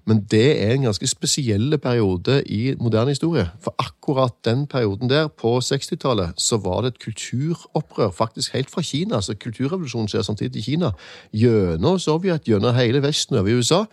Men 0.08 0.24
det 0.30 0.46
er 0.62 0.72
en 0.74 0.88
ganske 0.88 1.06
spesiell 1.06 1.76
periode 1.78 2.40
i 2.50 2.74
moderne 2.80 3.14
historie. 3.14 3.44
For 3.62 3.74
akkurat 3.78 4.34
den 4.44 4.66
perioden 4.66 5.10
der, 5.10 5.28
på 5.28 5.58
60-tallet, 5.62 6.32
så 6.36 6.58
var 6.62 6.82
det 6.82 6.94
et 6.94 7.02
kulturopprør, 7.04 8.10
faktisk 8.10 8.56
helt 8.56 8.70
fra 8.70 8.82
Kina. 8.82 9.14
altså 9.20 9.34
Kulturrevolusjonen 9.34 10.08
skjer 10.08 10.26
samtidig 10.26 10.58
i 10.58 10.66
Kina. 10.70 10.90
Gjennom 11.32 11.98
Sovjet, 11.98 12.48
gjennom 12.48 12.74
hele 12.74 13.02
Vesten 13.02 13.38
over 13.38 13.48
i 13.48 13.54
USA, 13.54 13.84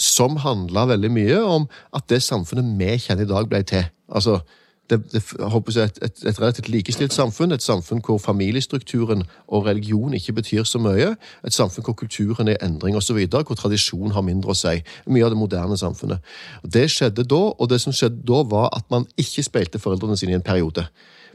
som 0.00 0.36
handla 0.40 0.86
veldig 0.88 1.10
mye 1.12 1.42
om 1.44 1.68
at 1.92 2.08
det 2.08 2.22
samfunnet 2.24 2.78
vi 2.80 2.96
kjenner 2.96 3.28
i 3.28 3.28
dag, 3.28 3.48
ble 3.48 3.62
til. 3.62 3.84
Altså, 4.08 4.40
det, 4.90 5.12
det, 5.12 5.22
et, 5.76 5.98
et, 6.02 6.22
et 6.26 6.40
relativt 6.40 6.68
likestilt 6.68 7.14
samfunn, 7.14 7.52
et 7.52 7.62
samfunn 7.62 8.02
hvor 8.04 8.18
familiestrukturen 8.18 9.24
og 9.48 9.66
religion 9.66 10.14
ikke 10.14 10.32
betyr 10.32 10.64
så 10.64 10.78
mye, 10.82 11.14
et 11.46 11.56
samfunn 11.56 11.84
hvor 11.84 11.94
kulturen 11.98 12.48
er 12.48 12.58
i 12.58 12.66
endring 12.66 12.96
osv., 12.96 13.20
hvor 13.30 13.58
tradisjon 13.58 14.14
har 14.16 14.26
mindre 14.26 14.54
å 14.54 14.58
si. 14.58 14.80
Mye 15.06 15.26
av 15.26 15.34
det 15.34 15.38
moderne 15.38 15.78
samfunnet. 15.78 16.24
Det 16.64 16.88
skjedde 16.90 17.24
da, 17.24 17.42
og 17.54 17.70
det 17.70 17.80
som 17.80 17.94
skjedde 17.94 18.24
da, 18.26 18.42
var 18.50 18.70
at 18.76 18.88
man 18.90 19.06
ikke 19.20 19.46
speilte 19.46 19.82
foreldrene 19.82 20.18
sine 20.18 20.34
i 20.34 20.40
en 20.40 20.46
periode. 20.46 20.86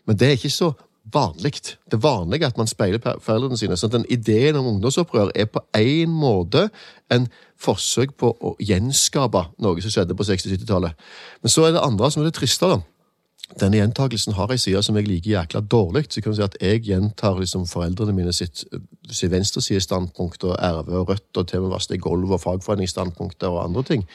Men 0.06 0.20
det 0.20 0.28
er 0.28 0.38
ikke 0.38 0.54
så 0.54 0.74
vanlig. 1.14 1.54
Det 1.92 2.04
vanlige 2.04 2.44
er 2.44 2.48
at 2.48 2.58
man 2.58 2.68
speiler 2.68 3.18
foreldrene 3.22 3.58
sine. 3.58 3.78
Så 3.78 3.88
den 3.88 4.06
ideen 4.10 4.56
om 4.56 4.68
ungdomsopprør 4.68 5.32
er 5.36 5.46
på 5.46 5.62
en 5.78 6.10
måte 6.10 6.70
en 7.12 7.28
forsøk 7.62 8.18
på 8.20 8.32
å 8.42 8.56
gjenskape 8.60 9.46
noe 9.64 9.82
som 9.82 9.94
skjedde 9.94 10.18
på 10.18 10.28
60-70-tallet. 10.28 10.98
Men 11.42 11.54
så 11.54 11.68
er 11.68 11.76
det 11.76 11.86
andre 11.86 12.12
som 12.12 12.24
er 12.24 12.30
det 12.30 12.38
triste, 12.40 12.70
da. 12.70 12.82
Denne 13.54 13.78
gjentakelsen 13.78 14.34
har 14.34 14.50
ei 14.52 14.58
side 14.58 14.82
som 14.84 14.98
jeg 14.98 15.06
liker 15.06 15.36
jækla 15.36 15.62
dårlig. 15.70 16.08
Så 16.10 16.22
kan 16.22 16.34
du 16.34 16.40
si 16.40 16.44
at 16.46 16.58
jeg 16.62 16.82
gjentar 16.88 17.38
liksom 17.38 17.68
foreldrene 17.70 18.16
mine 18.18 18.34
sitt, 18.34 18.64
sitt 19.12 19.32
venstresidestandpunkt 19.32 20.48
og 20.50 20.58
RV 20.58 20.90
og 20.90 21.12
Rødt 21.12 21.38
og 21.38 21.48
til 21.48 21.62
og 21.62 21.68
med 21.68 21.76
vaske 21.76 22.00
gulv 22.02 22.34
og 22.34 22.42
fagforeningsstandpunkter 22.42 23.54
og 23.54 23.64
andre 23.68 23.84
ting. 23.84 24.06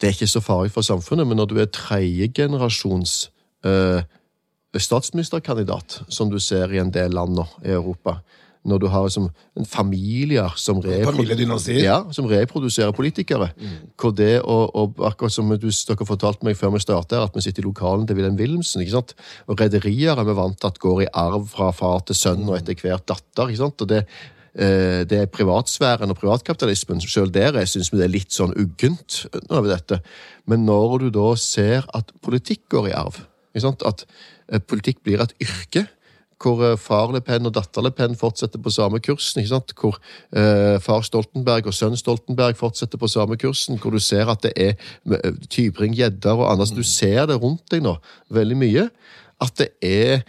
Det 0.00 0.08
er 0.08 0.16
ikke 0.16 0.30
så 0.30 0.42
farlig 0.42 0.74
for 0.74 0.86
samfunnet, 0.86 1.26
men 1.26 1.38
når 1.38 1.50
du 1.50 1.56
er 1.58 1.70
tredjegenerasjons 1.74 3.14
eh, 3.66 4.02
statsministerkandidat, 4.78 6.02
som 6.08 6.30
du 6.30 6.38
ser 6.42 6.74
i 6.74 6.82
en 6.82 6.92
del 6.94 7.14
land 7.14 7.38
nå 7.38 7.46
i 7.64 7.72
Europa, 7.74 8.18
når 8.66 8.78
du 8.82 8.86
har 8.90 9.04
liksom 9.06 9.28
en 9.58 9.66
familier 9.68 10.54
som, 10.56 10.80
reprodu- 10.82 11.04
ja, 11.84 11.98
som 12.12 12.26
reproduserer 12.26 12.92
politikere. 12.92 13.50
Hvor 14.00 14.14
det, 14.16 14.40
og, 14.42 14.74
og 14.76 15.04
akkurat 15.06 15.32
som 15.32 15.48
du, 15.56 15.68
dere 15.70 16.08
fortalte 16.08 16.44
meg 16.46 16.56
før 16.58 16.74
vi 16.74 16.82
startet, 16.82 17.18
at 17.18 17.36
vi 17.36 17.44
sitter 17.44 17.62
i 17.62 17.68
lokalen 17.68 18.06
til 18.06 18.18
Wilhelm 18.18 18.38
Wilhelmsen. 18.38 18.82
ikke 18.82 18.96
sant? 18.96 19.14
Og 19.46 19.60
rederier 19.60 20.18
er 20.18 20.24
vi 20.28 20.36
vant 20.36 20.58
til 20.58 20.70
at 20.70 20.78
går 20.82 21.04
i 21.06 21.12
arv 21.12 21.46
fra 21.52 21.70
far 21.72 22.02
til 22.06 22.18
sønn 22.18 22.48
og 22.48 22.58
etter 22.58 22.78
hvert 22.82 23.06
datter. 23.08 23.48
ikke 23.48 23.62
sant? 23.62 23.80
Og 23.80 23.88
det, 23.88 24.04
eh, 24.54 25.04
det 25.08 25.22
er 25.22 25.32
privatsfæren 25.32 26.10
og 26.10 26.18
privatkapitalismen. 26.18 27.00
Selv 27.00 27.32
der 27.32 27.64
syns 27.64 27.92
vi 27.92 27.98
det 27.98 28.08
er 28.08 28.16
litt 28.16 28.32
sånn 28.32 28.56
uggent 28.56 29.26
over 29.48 29.68
dette. 29.70 30.02
Men 30.46 30.66
når 30.66 30.98
du 30.98 31.10
da 31.10 31.34
ser 31.36 31.86
at 31.94 32.12
politikk 32.22 32.68
går 32.68 32.90
i 32.90 32.96
arv, 32.96 33.22
at 33.54 34.04
eh, 34.52 34.60
politikk 34.60 35.02
blir 35.02 35.22
et 35.22 35.34
yrke 35.42 35.88
hvor 36.42 36.62
eh, 36.64 36.78
far 36.78 37.12
Le 37.12 37.20
Pen 37.24 37.48
og 37.48 37.54
datter 37.56 37.84
Le 37.84 37.90
Pen 37.94 38.16
fortsetter 38.18 38.60
på 38.62 38.72
samme 38.72 39.00
kursen. 39.02 39.40
ikke 39.40 39.52
sant? 39.52 39.74
Hvor 39.78 39.98
eh, 40.32 40.78
far 40.82 41.04
Stoltenberg 41.06 41.70
og 41.70 41.76
sønn 41.76 41.98
Stoltenberg 41.98 42.58
fortsetter 42.58 43.00
på 43.00 43.10
samme 43.10 43.38
kursen. 43.40 43.78
Hvor 43.78 43.94
du 43.94 44.02
ser 44.02 44.30
at 44.30 44.44
det 44.46 44.52
er 44.56 44.74
eh, 44.74 45.32
Tybring-Gjedder 45.50 46.38
og 46.38 46.52
andre. 46.52 46.66
så 46.66 46.78
Du 46.78 46.86
ser 46.86 47.26
det 47.26 47.40
rundt 47.42 47.66
deg 47.70 47.82
nå 47.82 47.96
veldig 48.30 48.58
mye. 48.58 48.88
At 49.42 49.58
det 49.58 49.72
er 49.82 50.22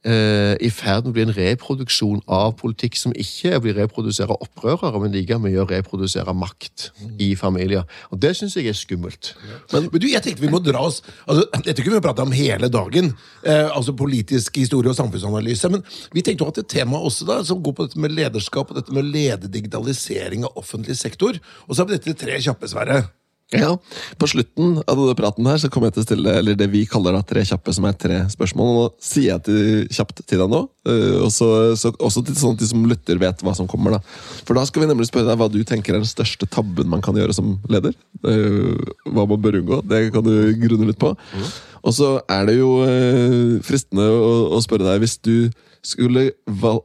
i 0.00 0.70
ferd 0.72 1.04
med 1.04 1.10
å 1.10 1.14
bli 1.16 1.24
en 1.26 1.34
reproduksjon 1.36 2.22
av 2.32 2.54
politikk 2.60 2.96
som 2.96 3.12
ikke 3.12 3.50
er 3.52 3.58
å 3.60 3.74
reprodusere 3.76 4.32
opprørere, 4.32 4.96
men 5.02 5.12
like 5.12 5.36
mye 5.36 5.60
å 5.60 5.66
reprodusere 5.68 6.32
makt 6.32 6.88
i 7.20 7.34
familier. 7.36 7.84
Og 8.08 8.20
det 8.22 8.32
syns 8.38 8.56
jeg 8.56 8.70
er 8.70 8.78
skummelt. 8.78 9.34
Men, 9.72 9.90
men 9.92 10.00
du, 10.00 10.08
jeg 10.08 10.24
tenkte 10.24 10.44
vi 10.44 10.52
må 10.52 10.62
dra 10.64 10.82
oss 10.88 11.00
altså, 11.26 11.44
Dette 11.66 11.84
kunne 11.84 11.98
vi 11.98 12.04
prate 12.04 12.24
om 12.24 12.34
hele 12.34 12.70
dagen. 12.72 13.12
Eh, 13.44 13.68
altså 13.68 13.94
Politisk 13.96 14.56
historie 14.60 14.92
og 14.92 14.98
samfunnsanalyse. 14.98 15.70
Men 15.72 15.84
vi 16.14 16.24
tenkte 16.24 16.46
å 16.46 16.50
ha 16.50 16.56
et 16.56 16.70
tema 16.70 17.00
også 17.04 17.28
da, 17.28 17.40
som 17.46 17.62
går 17.62 17.76
på 17.76 17.88
dette 17.88 18.00
med 18.02 18.16
lederskap 18.16 18.70
og 18.70 18.80
dette 18.80 18.94
med 18.96 19.08
lededigitalisering 19.12 20.46
av 20.48 20.60
offentlig 20.60 20.96
sektor. 21.00 21.40
Og 21.68 21.74
så 21.74 21.82
har 21.82 21.90
vi 21.90 21.98
dette 21.98 22.18
tre 22.20 22.40
kjappe, 22.40 22.70
Sverre. 22.70 23.02
Ja, 23.50 23.72
På 24.18 24.28
slutten 24.30 24.76
av 24.86 24.94
denne 24.94 25.16
praten 25.18 25.46
her 25.50 25.58
så 25.58 25.68
kommer 25.72 25.88
jeg 25.88 25.96
til 25.96 26.04
å 26.04 26.06
stille 26.06 26.34
eller 26.38 26.58
det 26.58 26.68
vi 26.70 26.84
kaller 26.86 27.16
da 27.16 27.22
tre 27.26 27.42
kjappe, 27.46 27.72
som 27.74 27.88
er 27.88 27.96
tre 27.98 28.18
spørsmål. 28.30 28.68
og 28.70 28.76
Nå 28.78 28.84
sier 29.02 29.32
jeg 29.32 29.42
til, 29.48 29.88
kjapt 29.90 30.22
til 30.22 30.42
deg 30.44 30.52
nå, 30.52 30.60
øh, 30.86 31.16
og 31.24 31.32
så, 31.34 31.48
så, 31.80 31.90
også 31.98 32.22
til 32.28 32.38
sånn 32.38 32.54
at 32.54 32.62
de 32.62 32.68
som 32.70 32.84
lytter, 32.86 33.18
vet 33.18 33.42
hva 33.42 33.56
som 33.58 33.66
kommer. 33.70 33.98
da. 33.98 34.00
For 34.46 34.54
da 34.54 34.62
skal 34.68 34.84
vi 34.84 34.90
nemlig 34.92 35.08
spørre 35.10 35.32
deg 35.32 35.42
hva 35.42 35.50
du 35.50 35.58
tenker 35.66 35.98
er 35.98 36.04
den 36.04 36.12
største 36.12 36.46
tabben 36.46 36.92
man 36.92 37.02
kan 37.02 37.18
gjøre 37.18 37.34
som 37.34 37.56
leder. 37.72 37.98
Øh, 38.22 38.78
hva 39.10 39.26
man 39.26 39.42
bør 39.42 39.58
unngå. 39.64 39.82
Det 39.90 40.04
kan 40.14 40.26
du 40.26 40.32
grunne 40.62 40.92
litt 40.92 41.02
på. 41.02 41.10
Og 41.80 41.96
så 41.96 42.20
er 42.30 42.46
det 42.46 42.58
jo 42.60 42.72
øh, 42.86 43.58
fristende 43.66 44.06
å, 44.14 44.32
å 44.54 44.62
spørre 44.62 44.92
deg 44.92 45.02
hvis 45.02 45.18
du 45.26 45.50
skulle 45.82 46.28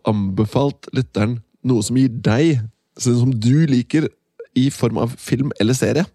anbefalt 0.07 0.89
lytteren 0.95 1.43
noe 1.65 1.85
som 1.85 1.97
gir 1.99 2.09
deg, 2.25 2.63
som 2.97 3.33
du 3.33 3.65
liker, 3.69 4.07
i 4.55 4.69
form 4.73 4.97
av 5.03 5.15
film 5.19 5.51
eller 5.59 5.73
serie. 5.77 6.05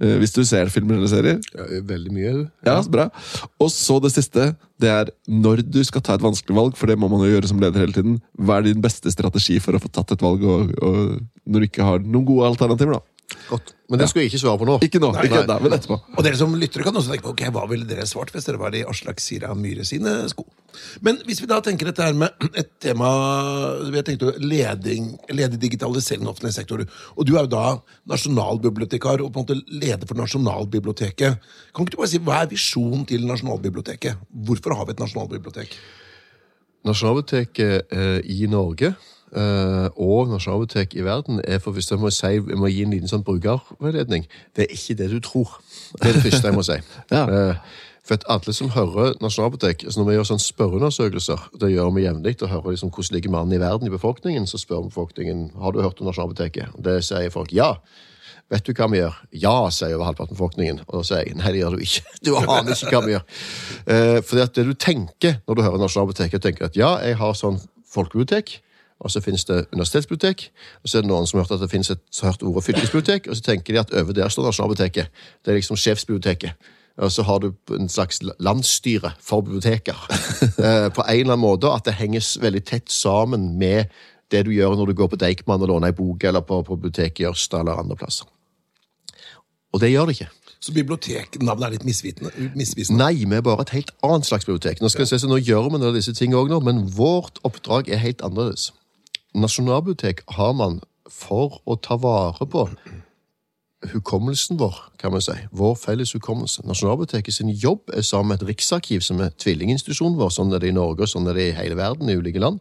Eh, 0.00 0.16
Hvis 0.20 0.32
du 0.32 0.40
ser 0.48 0.70
filmer 0.72 0.96
eller 0.96 1.10
serier. 1.12 1.40
Ja, 1.52 1.66
veldig 1.84 2.12
mye. 2.14 2.30
Ja, 2.64 2.78
så 2.80 2.88
bra. 2.92 3.08
Og 3.60 3.68
så 3.74 3.98
det 4.00 4.12
siste. 4.14 4.54
Det 4.80 4.88
er 4.88 5.10
når 5.28 5.60
du 5.68 5.82
skal 5.84 6.00
ta 6.00 6.14
et 6.16 6.24
vanskelig 6.24 6.56
valg, 6.56 6.76
for 6.80 6.88
det 6.88 6.96
må 6.96 7.10
man 7.12 7.20
jo 7.20 7.28
gjøre 7.34 7.50
som 7.50 7.60
leder 7.60 7.82
hele 7.84 7.92
tiden. 7.92 8.14
Hva 8.40 8.58
er 8.58 8.70
din 8.70 8.80
beste 8.80 9.12
strategi 9.12 9.58
for 9.60 9.76
å 9.76 9.82
få 9.82 9.90
tatt 9.92 10.14
et 10.16 10.24
valg, 10.24 10.40
og, 10.48 10.72
og 10.80 11.20
når 11.44 11.60
du 11.60 11.68
ikke 11.68 11.84
har 11.84 12.00
noen 12.00 12.24
gode 12.30 12.48
alternativer? 12.48 12.96
da? 12.96 13.04
Godt. 13.48 13.74
Men 13.90 13.98
det 13.98 14.06
skulle 14.10 14.24
jeg 14.24 14.30
ikke 14.30 14.42
svare 14.44 14.60
på 14.60 14.66
nå. 14.68 14.76
Ikke 14.86 15.00
nå, 15.02 15.10
ikke 15.24 15.42
da, 15.48 15.56
men 15.62 15.74
etterpå. 15.74 15.96
Og 16.14 16.24
dere 16.26 16.38
som 16.38 16.52
lyttere 16.58 16.86
kan 16.86 16.96
også 16.96 17.10
tenke 17.12 17.26
på 17.26 17.32
ok, 17.34 17.42
hva 17.54 17.66
ville 17.70 17.88
dere 17.88 18.06
svart 18.06 18.30
hvis 18.34 18.46
dere 18.46 18.60
var 18.60 18.76
i 18.78 18.84
Aslak 18.86 19.22
Sira 19.22 19.50
Myhre 19.58 19.86
sine 19.88 20.12
sko. 20.30 20.46
Men 21.04 21.18
hvis 21.26 21.40
vi 21.42 21.48
da 21.50 21.58
tenker 21.64 21.90
dette 21.90 22.06
her 22.06 22.14
med 22.16 22.46
et 22.58 22.70
tema 22.82 23.10
vi 23.82 23.98
har 23.98 24.06
tenkt 24.06 24.22
leding, 24.38 25.10
lede 25.34 25.58
digitalisering 25.60 26.28
av 26.28 26.34
offentlig 26.36 26.54
sektor, 26.54 26.84
og 27.16 27.26
du 27.26 27.34
er 27.34 27.48
jo 27.48 27.52
da 27.56 27.64
nasjonalbibliotekar 28.12 29.24
og 29.24 29.32
på 29.34 29.42
en 29.42 29.48
måte 29.48 29.58
leder 29.66 30.06
for 30.06 30.20
Nasjonalbiblioteket. 30.20 31.50
Kan 31.74 31.86
ikke 31.86 31.96
du 31.96 32.00
bare 32.02 32.12
si, 32.12 32.22
Hva 32.22 32.42
er 32.44 32.52
visjonen 32.52 33.06
til 33.10 33.26
Nasjonalbiblioteket? 33.26 34.22
Hvorfor 34.46 34.78
har 34.78 34.86
vi 34.86 34.94
et 34.94 35.02
nasjonalbibliotek? 35.02 35.74
Nasjonalbiblioteket 36.86 37.90
eh, 37.92 38.20
i 38.30 38.46
Norge 38.50 38.94
og 39.30 40.30
Nasjonalbibliotek 40.32 40.96
i 40.98 41.04
verden 41.06 41.40
er 41.44 41.60
for 41.62 41.76
hvis 41.76 41.90
jeg 41.90 42.00
må, 42.02 42.10
si, 42.10 42.26
jeg 42.26 42.58
må 42.58 42.66
gi 42.66 42.82
en 42.82 42.90
liten 42.96 43.10
sånn 43.10 43.22
brukerveiledning. 43.26 44.24
Det 44.56 44.66
er 44.66 44.74
ikke 44.74 44.96
det 44.98 45.10
du 45.12 45.20
tror. 45.22 45.52
Det 46.00 46.08
er 46.08 46.18
det 46.18 46.24
første 46.24 46.50
jeg 46.50 46.56
må 46.56 46.66
si. 46.66 46.80
Ja. 47.14 47.22
Eh, 47.28 47.78
For 48.02 48.16
at 48.16 48.24
alle 48.32 48.52
som 48.56 48.70
hører 48.72 49.12
Nasjonalbibliotek 49.20 49.84
altså 49.84 50.00
Når 50.00 50.06
vi 50.08 50.14
gjør 50.16 50.28
sånn 50.30 50.40
spørreundersøkelser, 50.42 51.42
det 51.60 51.68
gjør 51.74 51.90
vi 51.94 52.06
jevnlig, 52.06 52.36
og 52.42 52.48
hører 52.48 52.72
liksom 52.74 52.90
hvordan 52.90 53.14
ligger 53.16 53.30
mannen 53.34 53.54
i 53.54 53.60
verden 53.60 53.86
i 53.86 53.92
befolkningen, 53.92 54.46
så 54.48 54.58
spør 54.58 54.80
vi 54.86 54.88
befolkningen 54.94 55.50
har 55.60 55.74
du 55.76 55.82
hørt 55.84 56.00
om 56.00 56.08
Nasjonalbiblioteket. 56.08 56.78
Det 56.80 56.96
sier 57.06 57.30
folk 57.30 57.52
ja. 57.54 57.74
Vet 58.50 58.66
du 58.66 58.72
hva 58.74 58.88
vi 58.90 58.98
gjør? 58.98 59.18
Ja, 59.44 59.52
sier 59.70 59.94
over 59.94 60.08
halvparten 60.08 60.34
av 60.34 60.40
befolkningen. 60.40 60.80
Og 60.88 60.96
da 60.96 61.02
sier 61.06 61.28
jeg 61.28 61.36
nei, 61.38 61.52
det 61.54 61.60
gjør 61.60 61.76
du 61.76 61.84
ikke. 61.86 62.02
Du 62.26 62.32
aner 62.40 62.72
ikke 62.74 62.90
hva 62.96 63.04
vi 63.04 63.14
gjør. 63.14 63.28
Eh, 63.94 64.16
fordi 64.26 64.42
at 64.42 64.56
det 64.56 64.64
du 64.66 64.72
tenker 64.74 65.36
når 65.44 65.60
du 65.60 65.62
hører 65.68 65.84
Nasjonalbiblioteket, 65.84 66.42
tenker 66.42 66.66
at 66.66 66.80
ja, 66.80 66.96
jeg 67.04 67.20
har 67.20 67.36
sånn 67.38 67.60
folkebibliotek. 67.92 68.56
Og 69.00 69.10
så 69.10 69.22
finnes 69.24 69.44
det 69.48 69.62
universitetsbibliotek, 69.72 70.50
og 70.82 70.90
så 70.90 70.98
er 70.98 71.04
det 71.04 71.08
noen 71.08 71.26
som 71.26 71.38
har 71.38 71.46
hørt 71.46 71.54
at 71.56 71.62
det 71.64 71.70
finnes 71.72 71.90
et 71.90 72.02
så 72.12 72.26
hørt 72.28 72.42
ordet 72.44 72.66
fylkesbibliotek, 72.66 73.30
og 73.30 73.38
så 73.38 73.42
tenker 73.46 73.74
de 73.74 73.80
at 73.80 73.94
over 73.96 74.12
der 74.12 74.28
står 74.28 74.44
Nasjonalbiblioteket. 74.50 75.08
Det 75.40 75.52
er 75.52 75.56
liksom 75.56 75.78
sjefsbiblioteket. 75.80 76.68
Og 77.00 77.12
så 77.12 77.24
har 77.24 77.38
du 77.40 77.52
en 77.72 77.88
slags 77.88 78.20
landsstyre 78.38 79.14
for 79.24 79.40
biblioteker. 79.40 79.96
eh, 80.66 80.88
på 80.92 81.04
en 81.06 81.20
eller 81.20 81.32
annen 81.32 81.46
måte 81.46 81.70
at 81.72 81.86
det 81.88 81.96
henger 81.96 82.26
veldig 82.42 82.64
tett 82.68 82.92
sammen 82.92 83.54
med 83.58 83.88
det 84.30 84.44
du 84.46 84.52
gjør 84.52 84.76
når 84.76 84.90
du 84.90 84.98
går 84.98 85.08
på 85.14 85.20
Deichman 85.20 85.62
og 85.64 85.72
låner 85.72 85.90
ei 85.90 85.96
bok, 85.96 86.24
eller 86.24 86.44
på, 86.44 86.60
på 86.66 86.76
biblioteket 86.76 87.24
i 87.24 87.30
Ørsta 87.30 87.62
eller 87.62 87.80
andre 87.80 87.96
plasser. 87.96 88.28
Og 89.72 89.80
det 89.80 89.92
gjør 89.94 90.10
det 90.10 90.18
ikke. 90.18 90.30
Så 90.60 90.74
biblioteknavnet 90.76 91.66
er 91.66 91.72
litt 91.72 91.86
misvisende? 91.88 92.98
Nei, 92.98 93.24
vi 93.24 93.36
er 93.38 93.44
bare 93.46 93.64
et 93.64 93.72
helt 93.72 93.94
annet 94.04 94.28
slags 94.28 94.44
bibliotek. 94.44 94.82
Nå 94.82 94.90
skal 94.92 95.06
jeg 95.06 95.14
se, 95.14 95.22
så 95.22 95.30
nå 95.30 95.38
gjør 95.40 95.70
vi 95.70 95.78
noen 95.78 95.88
av 95.88 95.96
disse 95.96 96.12
tingene 96.12 96.42
også 96.42 96.60
men 96.66 96.82
vårt 96.98 97.40
oppdrag 97.48 97.88
er 97.88 98.02
helt 98.02 98.20
annerledes. 98.26 98.68
Nasjonalbibliotek 99.34 100.24
har 100.34 100.52
man 100.58 100.80
for 101.10 101.60
å 101.66 101.76
ta 101.78 101.96
vare 102.00 102.46
på 102.50 102.64
hukommelsen 103.90 104.58
vår, 104.60 104.76
kan 105.00 105.14
man 105.14 105.22
si. 105.24 105.36
Vår 105.56 105.76
felles 105.78 106.12
hukommelse. 106.14 106.64
Nasjonalbiblioteket 106.68 107.34
sin 107.34 107.52
jobb 107.54 107.92
er 107.94 108.04
sammen 108.06 108.34
med 108.34 108.42
et 108.42 108.48
riksarkiv, 108.50 109.04
som 109.06 109.22
er 109.22 109.32
tvillinginstitusjonen 109.40 110.18
vår, 110.18 110.32
sånn 110.34 110.52
er 110.52 110.62
det 110.62 110.72
i 110.72 110.76
Norge 110.76 111.06
og 111.06 111.12
sånn 111.12 111.30
er 111.30 111.38
det 111.38 111.46
i 111.48 111.56
hele 111.56 111.78
verden, 111.78 112.10
i 112.10 112.18
ulike 112.18 112.42
land. 112.42 112.58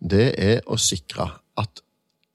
Det 0.00 0.32
er 0.40 0.64
å 0.66 0.78
sikre 0.80 1.28
at 1.60 1.82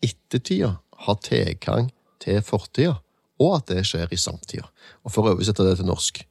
ettertida 0.03 0.75
har 1.07 1.19
tilgang 1.25 1.89
til 2.23 2.39
fortida, 2.45 2.99
og 3.41 3.57
at 3.57 3.73
det 3.73 3.83
skjer 3.89 4.13
i 4.13 4.19
samtida. 4.19 4.69
Og 5.03 5.11
for 5.11 5.25
å 5.25 5.33
oversette 5.33 5.65
det 5.65 5.79
til 5.81 5.89
norsk 5.89 6.23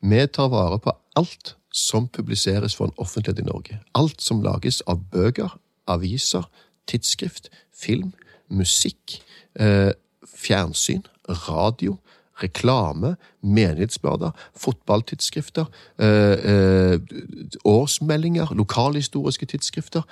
Vi 0.00 0.26
tar 0.30 0.48
vare 0.48 0.78
på 0.78 0.92
alt 1.18 1.56
som 1.74 2.06
publiseres 2.08 2.74
for 2.74 2.86
en 2.86 2.98
offentlighet 3.02 3.42
i 3.42 3.46
Norge. 3.46 3.80
Alt 3.94 4.22
som 4.22 4.42
lages 4.42 4.80
av 4.86 5.00
bøker, 5.10 5.50
aviser, 5.90 6.46
tidsskrift, 6.88 7.50
film, 7.74 8.12
musikk, 8.48 9.20
eh, 9.60 9.92
fjernsyn, 10.24 11.04
radio, 11.48 11.98
reklame, 12.42 13.16
menighetsblader, 13.40 14.30
fotballtidsskrifter, 14.56 15.66
eh, 15.98 16.32
eh, 16.32 17.00
årsmeldinger, 17.64 18.54
lokalhistoriske 18.54 19.46
tidsskrifter. 19.46 20.02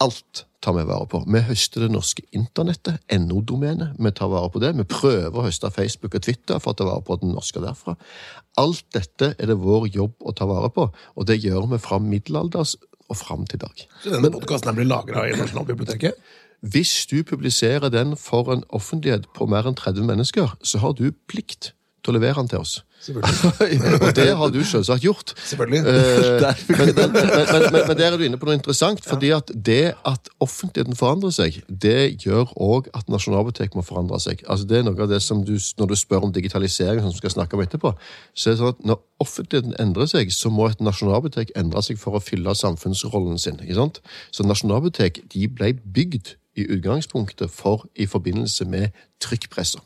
Alt 0.00 0.46
tar 0.62 0.72
vi 0.72 0.84
vare 0.86 1.06
på. 1.06 1.24
Vi 1.26 1.40
høster 1.42 1.84
det 1.84 1.90
norske 1.90 2.22
internettet, 2.32 3.02
NO-domenet. 3.10 3.96
Vi 3.98 4.10
tar 4.10 4.30
vare 4.30 4.50
på 4.50 4.60
det. 4.62 4.76
Vi 4.78 4.86
prøver 4.88 5.34
å 5.34 5.46
høste 5.46 5.70
Facebook 5.70 6.14
og 6.14 6.22
Twitter 6.22 6.58
for 6.62 6.72
å 6.72 6.78
ta 6.78 6.86
vare 6.86 7.02
på 7.06 7.18
den 7.20 7.34
norske 7.34 7.60
derfra. 7.62 7.96
Alt 8.58 8.84
dette 8.94 9.34
er 9.38 9.50
det 9.50 9.58
vår 9.58 9.88
jobb 9.94 10.14
å 10.20 10.34
ta 10.36 10.46
vare 10.46 10.70
på, 10.70 10.88
og 11.16 11.26
det 11.26 11.40
gjør 11.42 11.70
vi 11.72 11.78
fra 11.82 11.98
middelalders 11.98 12.76
og 13.12 13.20
fram 13.20 13.44
til 13.48 13.60
i 13.60 13.64
dag. 13.66 13.84
Så 14.02 14.14
denne 14.14 14.32
podkasten 14.32 14.74
blir 14.78 14.88
lagra 14.88 15.26
i 15.28 15.36
Nasjonalbiblioteket? 15.38 16.18
Hvis 16.62 17.06
du 17.10 17.24
publiserer 17.26 17.90
den 17.90 18.14
for 18.16 18.52
en 18.54 18.62
offentlighet 18.70 19.26
på 19.34 19.48
mer 19.50 19.66
enn 19.66 19.78
30 19.78 20.06
mennesker, 20.06 20.54
så 20.62 20.78
har 20.82 20.94
du 20.98 21.08
plikt 21.30 21.72
til 22.02 22.12
å 22.12 22.16
levere 22.18 22.42
den 22.42 22.50
til 22.50 22.62
oss. 22.62 22.80
Og 23.10 24.10
det 24.14 24.28
har 24.38 24.50
du 24.54 24.60
selvsagt 24.62 25.02
gjort. 25.02 25.32
Selvfølgelig. 25.48 25.80
Eh, 25.90 26.54
men, 26.78 26.92
men, 26.94 27.12
men, 27.14 27.64
men, 27.72 27.86
men 27.88 27.98
der 27.98 28.12
er 28.12 28.18
du 28.18 28.24
inne 28.26 28.38
på 28.38 28.46
noe 28.46 28.54
interessant. 28.58 29.02
fordi 29.06 29.32
at 29.34 29.50
det 29.54 29.94
at 30.06 30.30
offentligheten 30.42 30.98
forandrer 30.98 31.34
seg, 31.34 31.58
det 31.66 32.22
gjør 32.22 32.52
òg 32.62 32.90
at 32.94 33.10
Nasjonalbiblioteket 33.10 33.78
må 33.78 33.84
forandre 33.86 34.20
seg. 34.22 34.44
Altså 34.46 34.68
det 34.70 34.78
er 34.78 34.86
noe 34.86 34.98
av 35.02 35.10
det 35.10 35.22
som 35.22 35.42
du, 35.46 35.56
Når 35.78 35.92
du 35.92 35.96
spør 35.98 36.28
om 36.28 36.34
digitalisering, 36.34 37.02
som 37.02 37.10
vi 37.10 37.22
skal 37.22 37.36
snakke 37.36 37.58
om 37.58 37.64
etterpå, 37.64 37.94
så 38.34 38.50
er 38.50 38.54
det 38.54 38.62
sånn 38.62 38.74
at 38.76 38.86
når 38.92 39.02
offentligheten 39.22 39.78
endrer 39.82 40.10
seg, 40.10 40.30
så 40.34 40.50
må 40.50 40.68
et 40.70 40.82
nasjonalbibliotek 40.82 41.54
endre 41.58 41.82
seg 41.82 41.98
for 42.02 42.18
å 42.18 42.22
fylle 42.22 42.54
samfunnsrollen 42.54 43.38
sin. 43.38 43.58
ikke 43.62 43.78
sant? 43.78 44.02
Så 44.30 44.46
nasjonalbibliotek 44.46 45.24
de 45.34 45.48
ble 45.50 45.74
bygd 45.82 46.36
i 46.58 46.68
utgangspunktet 46.68 47.50
for 47.50 47.86
i 47.96 48.06
forbindelse 48.06 48.68
med 48.68 48.92
trykkpresser. 49.22 49.82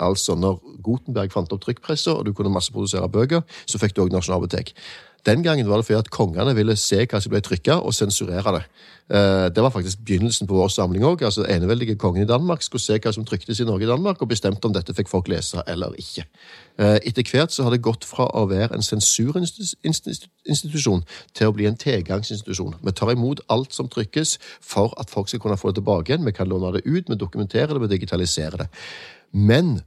Altså, 0.00 0.34
når 0.34 0.60
Gutenberg 0.84 1.32
fant 1.32 1.52
opp 1.52 1.64
trykkpresser, 1.64 2.12
og 2.12 2.26
du 2.26 2.32
kunne 2.32 2.52
masseprodusere 2.52 3.08
bøker, 3.08 3.40
så 3.66 3.78
fikk 3.78 3.96
du 3.96 4.02
òg 4.04 4.12
nasjonalbibliotek. 4.12 4.74
Den 5.26 5.42
gangen 5.42 5.68
var 5.68 5.76
det 5.80 5.86
fordi 5.88 5.98
at 5.98 6.10
kongene 6.14 6.52
ville 6.54 6.76
se 6.78 7.00
hva 7.02 7.18
som 7.20 7.32
ble 7.32 7.40
trykka, 7.42 7.80
og 7.82 7.94
sensurere 7.94 8.52
det. 8.54 8.62
Eh, 9.10 9.48
Det 9.50 9.62
var 9.62 9.70
faktisk 9.70 9.98
begynnelsen 10.04 10.46
på 10.46 10.54
vår 10.54 10.68
samling 10.68 11.04
òg. 11.04 11.22
Altså, 11.22 11.44
eneveldige 11.44 11.98
kongen 11.98 12.22
i 12.22 12.26
Danmark 12.26 12.62
skulle 12.62 12.82
se 12.82 12.98
hva 12.98 13.12
som 13.12 13.24
tryktes 13.24 13.60
i 13.60 13.64
Norge 13.64 13.84
og 13.86 13.90
Danmark, 13.96 14.22
og 14.22 14.28
bestemte 14.28 14.66
om 14.66 14.72
dette 14.72 14.94
fikk 14.94 15.08
folk 15.08 15.28
lese 15.28 15.62
eller 15.66 15.92
ikke. 15.98 16.24
Eh, 16.78 16.98
Etter 17.06 17.22
hvert 17.22 17.52
så 17.52 17.62
har 17.62 17.70
det 17.70 17.82
gått 17.82 18.04
fra 18.04 18.28
å 18.34 18.48
være 18.48 18.74
en 18.74 18.82
sensurinstitusjon 18.82 21.02
til 21.34 21.46
å 21.48 21.52
bli 21.52 21.66
en 21.66 21.76
tilgangsinstitusjon. 21.76 22.74
Vi 22.84 22.92
tar 22.92 23.10
imot 23.10 23.40
alt 23.48 23.72
som 23.72 23.88
trykkes 23.88 24.38
for 24.60 24.94
at 25.00 25.10
folk 25.10 25.28
skal 25.28 25.40
kunne 25.40 25.56
få 25.56 25.68
det 25.68 25.74
tilbake 25.82 26.12
igjen. 26.12 26.24
Vi 26.24 26.32
kan 26.32 26.48
låne 26.48 26.72
det 26.72 26.86
ut, 26.86 27.08
vi 27.08 27.14
dokumenterer 27.14 27.66
det, 27.74 27.80
vi 27.80 27.86
digitaliserer 27.96 28.56
det. 28.56 28.68
Men 29.32 29.80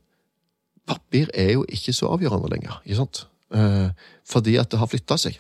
papir 0.90 1.30
er 1.34 1.54
jo 1.54 1.66
ikke 1.70 1.94
så 1.94 2.10
avgjørende 2.14 2.50
lenger, 2.52 2.82
ikke 2.86 3.00
sant? 3.02 3.24
Eh, 3.54 3.90
fordi 4.26 4.58
at 4.62 4.72
det 4.72 4.80
har 4.82 4.90
flytta 4.90 5.18
seg. 5.18 5.40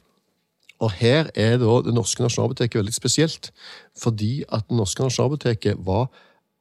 Og 0.80 0.94
her 0.96 1.28
er 1.36 1.58
da 1.60 1.76
det 1.84 1.94
norske 1.94 2.24
nasjonalbiblioteket 2.24 2.80
veldig 2.80 2.96
spesielt, 2.96 3.52
fordi 4.00 4.46
at 4.48 4.68
det 4.70 4.78
norske 4.80 5.04
nasjonalbiblioteket 5.04 5.82
var 5.86 6.08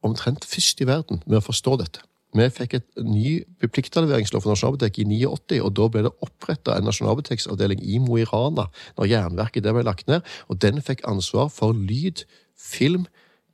omtrent 0.05 0.45
først 0.47 0.81
i 0.83 0.87
verden 0.87 1.23
med 1.25 1.39
å 1.39 1.45
forstå 1.45 1.77
dette. 1.79 2.03
Vi 2.37 2.45
fikk 2.53 2.75
et 2.77 2.99
ny 3.01 3.39
pliktleveringslov 3.63 4.43
for 4.43 4.53
Nasjonalbiblioteket 4.53 5.01
i 5.15 5.23
89, 5.25 5.63
og 5.65 5.71
da 5.79 5.87
ble 5.89 6.03
det 6.05 6.11
oppretta 6.21 6.75
en 6.77 6.85
nasjonalbiblioteksavdeling 6.85 7.81
i 7.81 7.97
Mo 8.03 8.19
i 8.21 8.25
Rana 8.29 8.67
når 8.99 9.09
Jernverket 9.09 9.65
der 9.65 9.73
ble 9.73 9.81
lagt 9.87 10.05
ned, 10.11 10.21
og 10.45 10.59
den 10.61 10.77
fikk 10.85 11.01
ansvar 11.09 11.49
for 11.49 11.73
lyd, 11.73 12.27
film, 12.53 13.07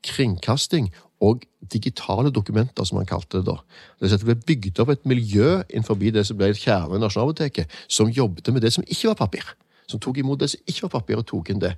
kringkasting 0.03 0.91
og 1.23 1.43
digitale 1.73 2.31
dokumenter, 2.31 2.83
som 2.83 2.97
han 2.99 3.07
kalte 3.09 3.39
det 3.39 3.47
da. 3.47 3.59
Det, 4.01 4.11
at 4.11 4.23
det 4.23 4.27
ble 4.27 4.35
bygd 4.47 4.81
opp 4.83 4.91
et 4.93 5.05
miljø 5.07 5.61
innenfor 5.69 5.95
det 5.99 6.25
som 6.27 6.37
ble 6.37 6.51
kjernen 6.53 6.99
i 6.99 7.03
Nasjonalbiblioteket, 7.03 7.71
som 7.87 8.11
jobbet 8.11 8.51
med 8.53 8.61
det 8.61 8.73
som 8.73 8.83
ikke 8.83 9.13
var 9.13 9.21
papir. 9.25 9.55
Som 9.87 10.01
tok 10.01 10.17
imot 10.17 10.39
det 10.41 10.49
som 10.49 10.61
ikke 10.65 10.87
var 10.87 10.93
papir, 10.99 11.19
og 11.21 11.27
tok 11.29 11.49
inn 11.49 11.61
det. 11.61 11.75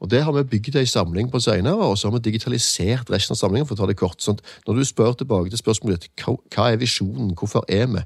Og 0.00 0.10
Det 0.10 0.22
har 0.24 0.32
vi 0.32 0.42
bygd 0.42 0.76
ei 0.76 0.86
samling 0.86 1.30
på 1.30 1.40
senere, 1.40 1.76
og 1.76 1.98
så 1.98 2.08
har 2.08 2.18
vi 2.18 2.30
digitalisert 2.30 3.10
resten 3.10 3.32
av 3.32 3.36
samlingen. 3.36 3.66
for 3.66 3.74
å 3.74 3.78
ta 3.78 3.86
det 3.86 3.96
kort. 3.96 4.20
Sånn, 4.20 4.40
når 4.66 4.74
du 4.74 4.84
spør 4.84 5.12
tilbake 5.12 5.50
til 5.50 5.58
spørsmålet 5.58 6.00
ditt, 6.00 6.24
hva 6.24 6.72
er 6.72 6.76
visjonen, 6.76 7.34
hvorfor 7.34 7.64
er 7.68 7.86
vi? 7.86 8.02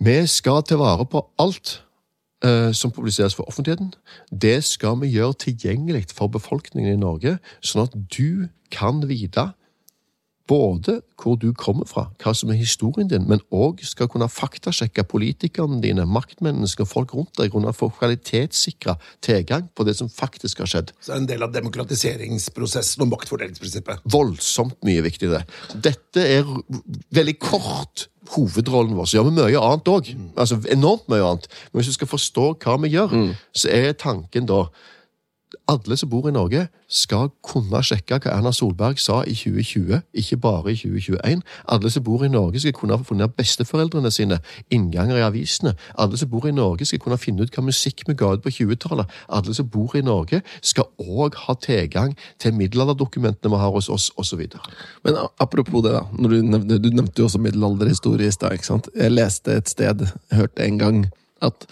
Vi 0.00 0.26
skal 0.26 0.62
ta 0.62 0.76
vare 0.76 1.04
på 1.04 1.20
alt 1.38 1.82
eh, 2.42 2.72
som 2.72 2.90
publiseres 2.90 3.34
for 3.34 3.44
offentligheten. 3.44 3.92
Det 4.32 4.64
skal 4.64 4.96
vi 5.00 5.12
gjøre 5.12 5.34
tilgjengelig 5.34 6.06
for 6.14 6.28
befolkningen 6.28 6.94
i 6.94 7.00
Norge, 7.00 7.38
sånn 7.60 7.84
at 7.84 7.92
du 8.08 8.48
kan 8.72 9.02
vite 9.08 9.52
både 10.50 10.98
hvor 11.20 11.36
du 11.38 11.50
kommer 11.54 11.86
fra, 11.86 12.08
hva 12.22 12.32
som 12.34 12.50
er 12.50 12.58
historien 12.58 13.08
din, 13.10 13.26
men 13.30 13.42
òg 13.54 13.82
skal 13.86 14.08
kunne 14.10 14.28
faktasjekke 14.30 15.04
politikerne 15.10 15.78
dine, 15.84 16.06
maktmennesker, 16.08 16.88
folk 16.88 17.14
rundt 17.14 17.36
deg, 17.38 17.52
grunnet 17.54 17.76
for 17.78 17.94
kvalitetssikra 17.94 18.96
tilgang 19.24 19.68
på 19.76 19.86
det 19.86 19.96
som 20.00 20.10
faktisk 20.10 20.64
har 20.64 20.72
skjedd. 20.72 20.94
Så 21.04 21.14
er 21.14 21.22
en 21.22 21.28
del 21.30 21.44
av 21.46 21.54
demokratiseringsprosessen 21.54 23.04
og 23.04 23.12
maktfordelingsprinsippet. 23.14 24.06
Voldsomt 24.10 24.78
mye 24.86 25.04
viktig, 25.06 25.30
det. 25.30 25.44
Dette 25.90 26.24
er 26.38 26.48
veldig 27.14 27.36
kort 27.42 28.08
hovedrollen 28.34 28.96
vår. 28.98 29.08
Så 29.08 29.18
gjør 29.18 29.28
vi 29.28 29.36
mye 29.38 29.64
annet 29.64 29.90
òg. 29.90 30.14
Altså 30.34 30.60
enormt 30.72 31.06
mye 31.12 31.26
annet. 31.26 31.50
Men 31.70 31.80
hvis 31.80 31.92
du 31.92 31.98
skal 31.98 32.10
forstå 32.10 32.46
hva 32.62 32.78
vi 32.84 32.94
gjør, 32.96 33.14
så 33.56 33.70
er 33.74 33.92
tanken 33.98 34.48
da 34.50 34.64
alle 35.68 35.96
som 35.96 36.10
bor 36.10 36.28
i 36.28 36.32
Norge, 36.32 36.66
skal 36.90 37.30
kunne 37.46 37.80
sjekke 37.86 38.18
hva 38.18 38.34
Erna 38.36 38.52
Solberg 38.54 38.98
sa 39.02 39.20
i 39.26 39.34
2020, 39.34 40.00
ikke 40.22 40.38
bare 40.42 40.72
i 40.72 40.78
2021. 40.78 41.42
Alle 41.70 41.90
som 41.90 42.04
bor 42.06 42.24
i 42.26 42.30
Norge, 42.30 42.60
skal 42.62 42.74
kunne 42.76 42.98
finne 43.06 43.28
besteforeldrene 43.28 44.10
sine 44.14 44.40
innganger 44.70 45.20
i 45.20 45.24
avisene. 45.26 45.74
Alle 45.98 46.18
som 46.20 46.30
bor 46.30 46.46
i 46.48 46.54
Norge, 46.54 46.86
skal 46.86 47.02
kunne 47.02 47.18
finne 47.18 47.46
ut 47.46 47.54
hva 47.54 47.64
musikk 47.66 48.04
vi 48.08 48.16
ga 48.18 48.32
ut 48.34 48.44
på 48.44 48.52
20-tallet. 48.60 49.10
Alle 49.28 49.54
som 49.56 49.68
bor 49.70 49.96
i 49.98 50.04
Norge, 50.06 50.42
skal 50.62 50.90
òg 50.98 51.38
ha 51.46 51.56
tilgang 51.62 52.16
til 52.38 52.54
middelalderdokumentene 52.58 53.54
vi 53.54 53.62
har 53.62 53.74
hos 53.74 53.90
oss, 53.90 54.10
osv. 54.16 54.46
Men 55.06 55.18
apropos 55.40 55.84
det, 55.86 55.94
da. 55.96 56.04
Du, 56.18 56.36
nevnte, 56.42 56.78
du 56.78 56.90
nevnte 56.94 57.22
jo 57.22 57.30
også 57.30 57.42
middelalderhistorie 57.42 58.30
i 58.30 58.34
stad. 58.34 58.90
Jeg 58.94 59.14
leste 59.14 59.58
et 59.58 59.70
sted, 59.70 60.06
hørte 60.34 60.66
en 60.66 60.78
gang, 60.78 61.04
at 61.42 61.66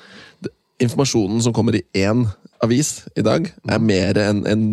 informasjonen 0.82 1.42
som 1.42 1.54
kommer 1.54 1.74
i 1.74 1.82
én 1.98 2.26
avis 2.64 2.90
i 3.18 3.22
dag, 3.24 3.48
er 3.70 3.82
mer 3.82 4.18
enn 4.20 4.42
en 4.50 4.64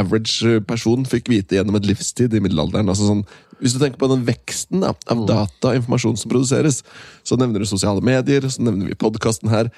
average 0.00 0.60
person 0.68 1.04
fikk 1.08 1.30
vite 1.32 1.58
gjennom 1.58 1.76
et 1.78 1.88
livstid 1.88 2.34
i 2.34 2.42
middelalderen. 2.42 2.88
Altså 2.88 3.08
sånn, 3.10 3.24
hvis 3.60 3.76
du 3.76 3.80
tenker 3.82 4.00
på 4.00 4.10
den 4.10 4.24
veksten 4.26 4.84
da, 4.84 4.94
av 5.10 5.24
data 5.28 5.70
og 5.70 5.78
informasjon 5.80 6.18
som 6.20 6.32
produseres, 6.32 6.82
så 7.26 7.38
nevner 7.40 7.62
du 7.62 7.68
sosiale 7.68 8.04
medier, 8.04 8.46
så 8.48 8.64
nevner 8.64 8.90
vi 8.90 8.98
podkasten 8.98 9.52
her. 9.52 9.70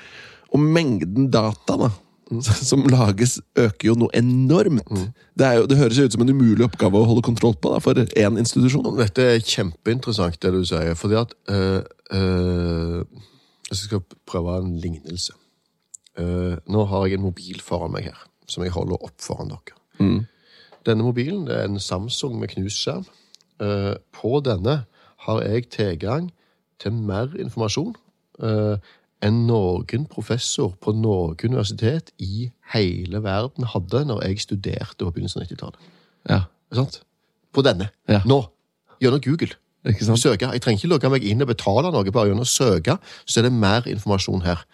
Og 0.55 0.63
mengden 0.63 1.31
data 1.35 1.79
da, 1.81 1.91
som 2.71 2.87
lages, 2.91 3.39
øker 3.59 3.93
jo 3.93 3.97
noe 4.01 4.15
enormt. 4.19 4.83
Det, 5.39 5.53
jo, 5.61 5.71
det 5.71 5.79
høres 5.81 6.01
jo 6.01 6.07
ut 6.07 6.17
som 6.17 6.25
en 6.25 6.35
umulig 6.35 6.67
oppgave 6.67 6.99
å 6.99 7.09
holde 7.09 7.25
kontroll 7.27 7.57
på 7.59 7.75
da, 7.75 7.81
for 7.83 7.99
én 8.07 8.43
institusjon. 8.43 8.95
Dette 8.99 9.31
er 9.37 9.43
kjempeinteressant, 9.43 10.39
det 10.43 10.55
du 10.55 10.63
sier. 10.67 10.95
fordi 10.99 11.21
at 11.23 11.35
øh, 11.51 11.83
øh, 12.13 13.03
Jeg 13.71 13.77
skal 13.79 14.03
prøve 14.27 14.61
en 14.63 14.77
lignelse. 14.79 15.35
Øh, 16.19 16.57
nå 16.67 16.85
har 16.91 17.07
jeg 17.07 17.19
en 17.19 17.27
mobil 17.27 17.61
foran 17.63 17.93
meg 17.93 18.09
her, 18.11 18.27
som 18.49 18.65
jeg 18.65 18.75
holder 18.77 19.03
opp 19.05 19.21
foran 19.21 19.53
dere. 19.53 19.77
Denne 20.87 21.05
mobilen 21.05 21.47
det 21.49 21.57
er 21.57 21.69
en 21.69 21.81
Samsung 21.83 22.39
med 22.41 22.53
knust 22.55 22.83
skjerm. 22.83 23.07
Uh, 23.57 23.97
på 24.13 24.37
denne 24.45 24.85
har 25.25 25.39
jeg 25.43 25.71
tilgang 25.73 26.29
til 26.79 26.93
mer 26.93 27.33
informasjon 27.41 27.95
uh, 28.45 28.77
enn 29.25 29.47
noen 29.49 30.05
professor 30.13 30.75
på 30.85 30.93
noe 30.93 31.33
universitet 31.41 32.13
i 32.21 32.51
hele 32.75 33.23
verden 33.25 33.65
hadde 33.73 34.05
når 34.11 34.27
jeg 34.27 34.45
studerte 34.45 35.01
på 35.01 35.11
begynnelsen 35.11 35.41
av 35.41 35.49
90-tallet. 35.49 35.89
Ja, 36.29 36.41
Sant? 36.75 37.01
På 37.55 37.63
denne. 37.65 37.89
Ja. 38.09 38.21
Nå. 38.27 38.43
Gjennom 39.01 39.23
Google. 39.25 39.57
Søke. 39.87 40.49
Jeg 40.51 40.63
trenger 40.63 40.81
ikke 40.81 40.91
logge 40.91 41.11
meg 41.13 41.25
inn 41.25 41.45
og 41.45 41.51
betale 41.53 41.93
noe, 41.95 42.11
bare 42.11 42.33
gjennom 42.33 42.43
å 42.43 42.51
søke, 42.51 42.97
så 43.25 43.39
er 43.41 43.47
det 43.47 43.53
mer 43.55 43.87
informasjon 43.87 44.43
her. 44.43 44.65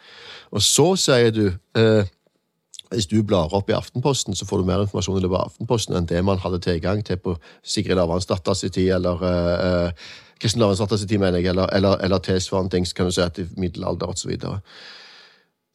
Og 0.53 0.63
så 0.65 0.93
sier 1.01 1.33
du 1.35 1.47
eh, 1.79 2.11
hvis 2.93 3.09
du 3.09 3.23
blar 3.25 3.53
opp 3.57 3.71
i 3.71 3.77
Aftenposten, 3.77 4.37
så 4.37 4.47
får 4.49 4.61
du 4.61 4.69
mer 4.69 4.85
informasjon 4.85 5.19
i 5.19 5.25
løpet 5.25 5.39
av 5.39 5.51
Aftenposten 5.51 5.97
enn 5.97 6.09
det 6.11 6.23
man 6.27 6.41
hadde 6.43 6.61
tilgang 6.65 7.03
til 7.07 7.21
på 7.21 7.37
Sigrid 7.65 8.01
Avansdatter 8.01 8.57
sin 8.59 8.75
tid, 8.75 8.91
eller 8.99 9.23
eh, 9.29 9.69
eh, 9.69 10.11
Kristin 10.43 10.65
Avansdatter 10.67 11.01
sin 11.01 11.09
tid, 11.11 11.23
mener 11.23 11.41
jeg, 11.41 11.53
eller, 11.55 11.71
eller, 11.77 12.01
eller 12.05 12.23
tilsvarende 12.25 12.75
ting, 12.75 12.89
kan 12.97 13.09
du 13.09 13.15
si, 13.15 13.23
at 13.25 13.41
i 13.41 13.47
middelalder 13.57 14.13
osv. 14.13 14.35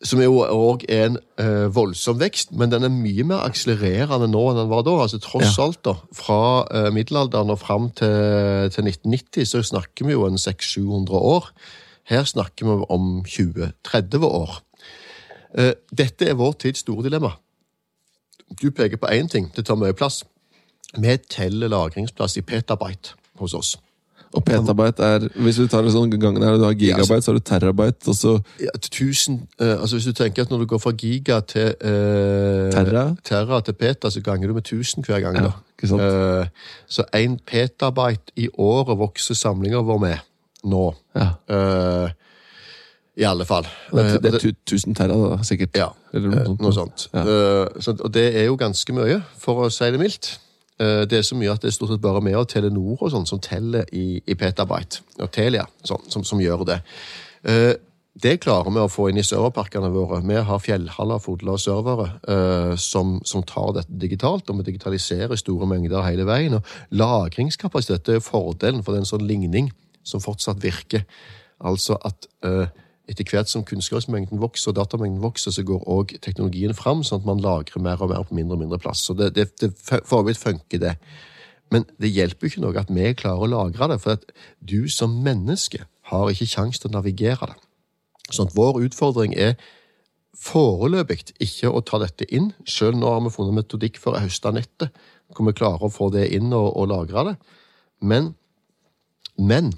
Som 0.06 0.22
jo 0.22 0.44
òg 0.44 0.86
er 0.94 1.08
en 1.08 1.18
eh, 1.42 1.66
voldsom 1.74 2.20
vekst, 2.22 2.54
men 2.54 2.70
den 2.74 2.86
er 2.86 2.94
mye 2.94 3.26
mer 3.26 3.48
akselererende 3.48 4.30
nå 4.30 4.44
enn 4.52 4.62
den 4.62 4.70
var 4.70 4.86
da. 4.86 4.94
altså 5.08 5.18
Tross 5.24 5.58
Ja. 5.58 5.66
alt, 5.66 5.82
da. 5.88 5.96
Fra 6.14 6.40
eh, 6.70 6.92
middelalderen 6.94 7.50
og 7.54 7.60
fram 7.64 7.90
til, 7.98 8.70
til 8.76 8.92
1990 8.94 9.50
så 9.56 9.64
snakker 9.74 10.06
vi 10.06 10.14
jo 10.14 10.28
en 10.30 10.38
600-700 10.38 11.18
år. 11.18 11.50
Her 12.08 12.30
snakker 12.30 12.70
vi 12.70 12.86
om 12.94 13.10
20-30 13.26 14.24
år. 14.24 14.62
Eh, 15.56 15.74
Dette 15.98 16.30
er 16.30 16.34
vår 16.40 16.54
tids 16.60 16.80
store 16.80 17.04
dilemma. 17.08 17.32
Du 18.62 18.70
peker 18.72 18.98
på 18.98 19.10
én 19.12 19.28
ting, 19.30 19.52
det 19.56 19.66
tar 19.66 19.76
mye 19.76 19.94
plass. 19.94 20.24
Vi 20.98 21.18
teller 21.30 21.68
lagringsplass 21.68 22.38
i 22.38 22.42
petabyte 22.42 23.16
hos 23.40 23.54
oss. 23.54 23.76
Og 24.36 24.44
petabyte 24.44 25.04
er 25.04 25.28
Hvis 25.40 25.56
du 25.56 25.68
tar 25.72 25.86
det 25.86 25.94
sånn 25.94 26.12
gangen 26.12 26.44
her, 26.44 26.58
du 26.60 26.66
har 26.68 26.76
gigabyte, 26.76 27.22
så 27.24 27.32
har 27.32 27.38
du 27.38 27.44
terabyte, 27.48 28.10
og 28.12 28.16
så 28.16 28.34
Ja, 28.60 28.74
1000, 28.76 29.48
eh, 29.60 29.76
altså 29.80 29.96
Hvis 29.96 30.06
du 30.06 30.14
tenker 30.14 30.44
at 30.44 30.52
når 30.52 30.60
du 30.60 30.66
går 30.66 30.82
fra 30.84 30.92
giga 30.92 31.40
til 31.48 31.70
eh, 31.80 32.72
Terra? 32.72 33.16
terra 33.24 33.62
til 33.62 33.74
peta, 33.74 34.10
så 34.10 34.22
ganger 34.22 34.48
du 34.48 34.54
med 34.54 34.64
1000 34.68 35.06
hver 35.06 35.20
gang. 35.24 35.36
Ja, 35.36 35.52
ikke 35.78 35.88
sant? 35.88 36.02
Eh, 36.02 36.48
så 36.88 37.04
én 37.16 37.38
petabyte 37.40 38.36
i 38.36 38.50
året 38.58 38.98
vokser 39.00 39.36
samlinga 39.36 39.82
vår 39.88 40.00
med 40.00 40.18
nå. 40.64 40.96
Ja. 41.16 41.30
Eh, 41.50 42.10
I 43.18 43.26
alle 43.26 43.46
fall. 43.50 43.66
Det 43.92 44.00
er, 44.04 44.16
Eh, 44.16 44.22
det 44.22 44.34
er 44.34 44.52
1000 44.70 44.96
terra, 44.96 45.16
da, 45.18 45.44
sikkert. 45.44 45.76
Ja, 45.76 45.90
Eller 46.14 46.52
noe 46.54 46.74
sånt. 46.74 47.08
Ja. 47.14 47.24
Eh, 47.24 47.82
så, 47.82 47.96
og 47.98 48.14
det 48.14 48.28
er 48.38 48.46
jo 48.46 48.56
ganske 48.56 48.94
mye, 48.94 49.24
for 49.38 49.66
å 49.66 49.72
si 49.74 49.90
det 49.92 50.00
mildt. 50.00 50.38
Eh, 50.80 51.06
det 51.10 51.18
er 51.18 51.26
så 51.26 51.36
mye 51.36 51.50
at 51.52 51.62
det 51.62 51.72
er 51.72 51.74
stort 51.80 51.96
sett 51.96 52.04
bare 52.04 52.22
vi 52.22 52.36
og 52.38 52.48
Telenor 52.48 53.02
og 53.02 53.12
sånn 53.12 53.26
som 53.26 53.42
teller 53.42 53.90
i, 53.92 54.22
i 54.22 54.38
petabyte. 54.38 55.02
Og 55.20 55.32
Telia 55.34 55.66
sånn, 55.84 56.06
som, 56.14 56.24
som 56.24 56.42
gjør 56.42 56.66
det. 56.70 56.80
Det 58.18 58.40
klarer 58.42 58.74
vi 58.74 58.82
å 58.82 58.90
få 58.90 59.10
inn 59.10 59.18
i 59.22 59.26
serverparkene 59.26 59.90
våre. 59.94 60.22
Vi 60.26 60.38
har 60.50 60.62
fjellhaller, 60.62 61.20
fodler 61.22 61.54
og 61.54 61.62
servere 61.62 62.78
som, 62.82 63.20
som 63.26 63.44
tar 63.46 63.76
dette 63.78 63.94
digitalt, 64.02 64.50
og 64.50 64.58
vi 64.58 64.72
digitaliserer 64.72 65.38
store 65.38 65.70
mengder 65.70 66.02
hele 66.06 66.26
veien. 66.26 66.58
Og 66.58 66.98
lagringskapasitet 66.98 68.10
er 68.10 68.26
fordelen 68.26 68.82
for 68.82 68.94
det 68.94 69.04
er 69.04 69.06
en 69.06 69.12
sånn 69.14 69.30
ligning 69.30 69.70
som 70.02 70.22
fortsatt 70.22 70.62
virker. 70.66 71.06
Altså 71.62 71.98
at 72.06 72.26
etter 73.08 73.28
hvert 73.32 73.50
som 73.52 73.64
kunnskapsmengden 73.68 74.42
vokser 74.42 74.74
og 74.74 74.78
datamengden 74.82 75.24
vokser, 75.24 75.54
så 75.56 75.64
går 75.64 75.86
òg 75.88 76.18
teknologien 76.24 76.76
fram, 76.76 77.06
sånn 77.08 77.22
at 77.22 77.30
man 77.30 77.44
lagrer 77.44 77.84
mer 77.84 78.02
og 78.04 78.12
mer 78.12 78.26
på 78.28 78.36
mindre 78.36 78.58
og 78.58 78.64
mindre 78.66 78.80
plass. 78.84 79.06
Så 79.08 79.16
det, 79.16 79.32
det, 79.38 79.50
det 79.62 79.72
for 79.80 80.28
vidt 80.28 80.42
funker, 80.42 80.82
det. 80.84 80.98
Men 81.72 81.88
det 82.00 82.12
hjelper 82.12 82.48
jo 82.48 82.52
ikke 82.52 82.64
noe 82.66 82.82
at 82.84 82.92
vi 82.92 83.14
klarer 83.20 83.46
å 83.46 83.52
lagre 83.52 83.90
det, 83.94 84.00
for 84.04 84.18
at 84.20 84.28
du 84.60 84.92
som 84.92 85.16
menneske 85.24 85.86
har 86.12 86.32
ikke 86.32 86.50
kjangs 86.52 86.80
til 86.80 86.92
å 86.92 86.98
navigere 86.98 87.52
det. 87.52 87.58
Sånn 88.28 88.50
at 88.50 88.56
vår 88.58 88.82
utfordring 88.88 89.36
er 89.40 89.56
foreløpig 90.38 91.34
ikke 91.44 91.72
å 91.72 91.82
ta 91.86 92.00
dette 92.04 92.28
inn. 92.28 92.52
Selv 92.68 93.00
nå 93.00 93.10
har 93.10 93.24
vi 93.24 93.34
funnet 93.34 93.56
metodikk 93.62 94.00
for 94.02 94.16
å 94.16 94.24
høste 94.24 94.52
nettet, 94.56 94.92
hvor 95.32 95.48
vi 95.48 95.56
klarer 95.56 95.88
å 95.88 95.92
få 95.92 96.12
det 96.14 96.28
inn 96.36 96.52
og, 96.52 96.70
og 96.76 96.92
lagre 96.92 97.24
det. 97.30 97.36
Men, 98.04 98.34
men 99.40 99.72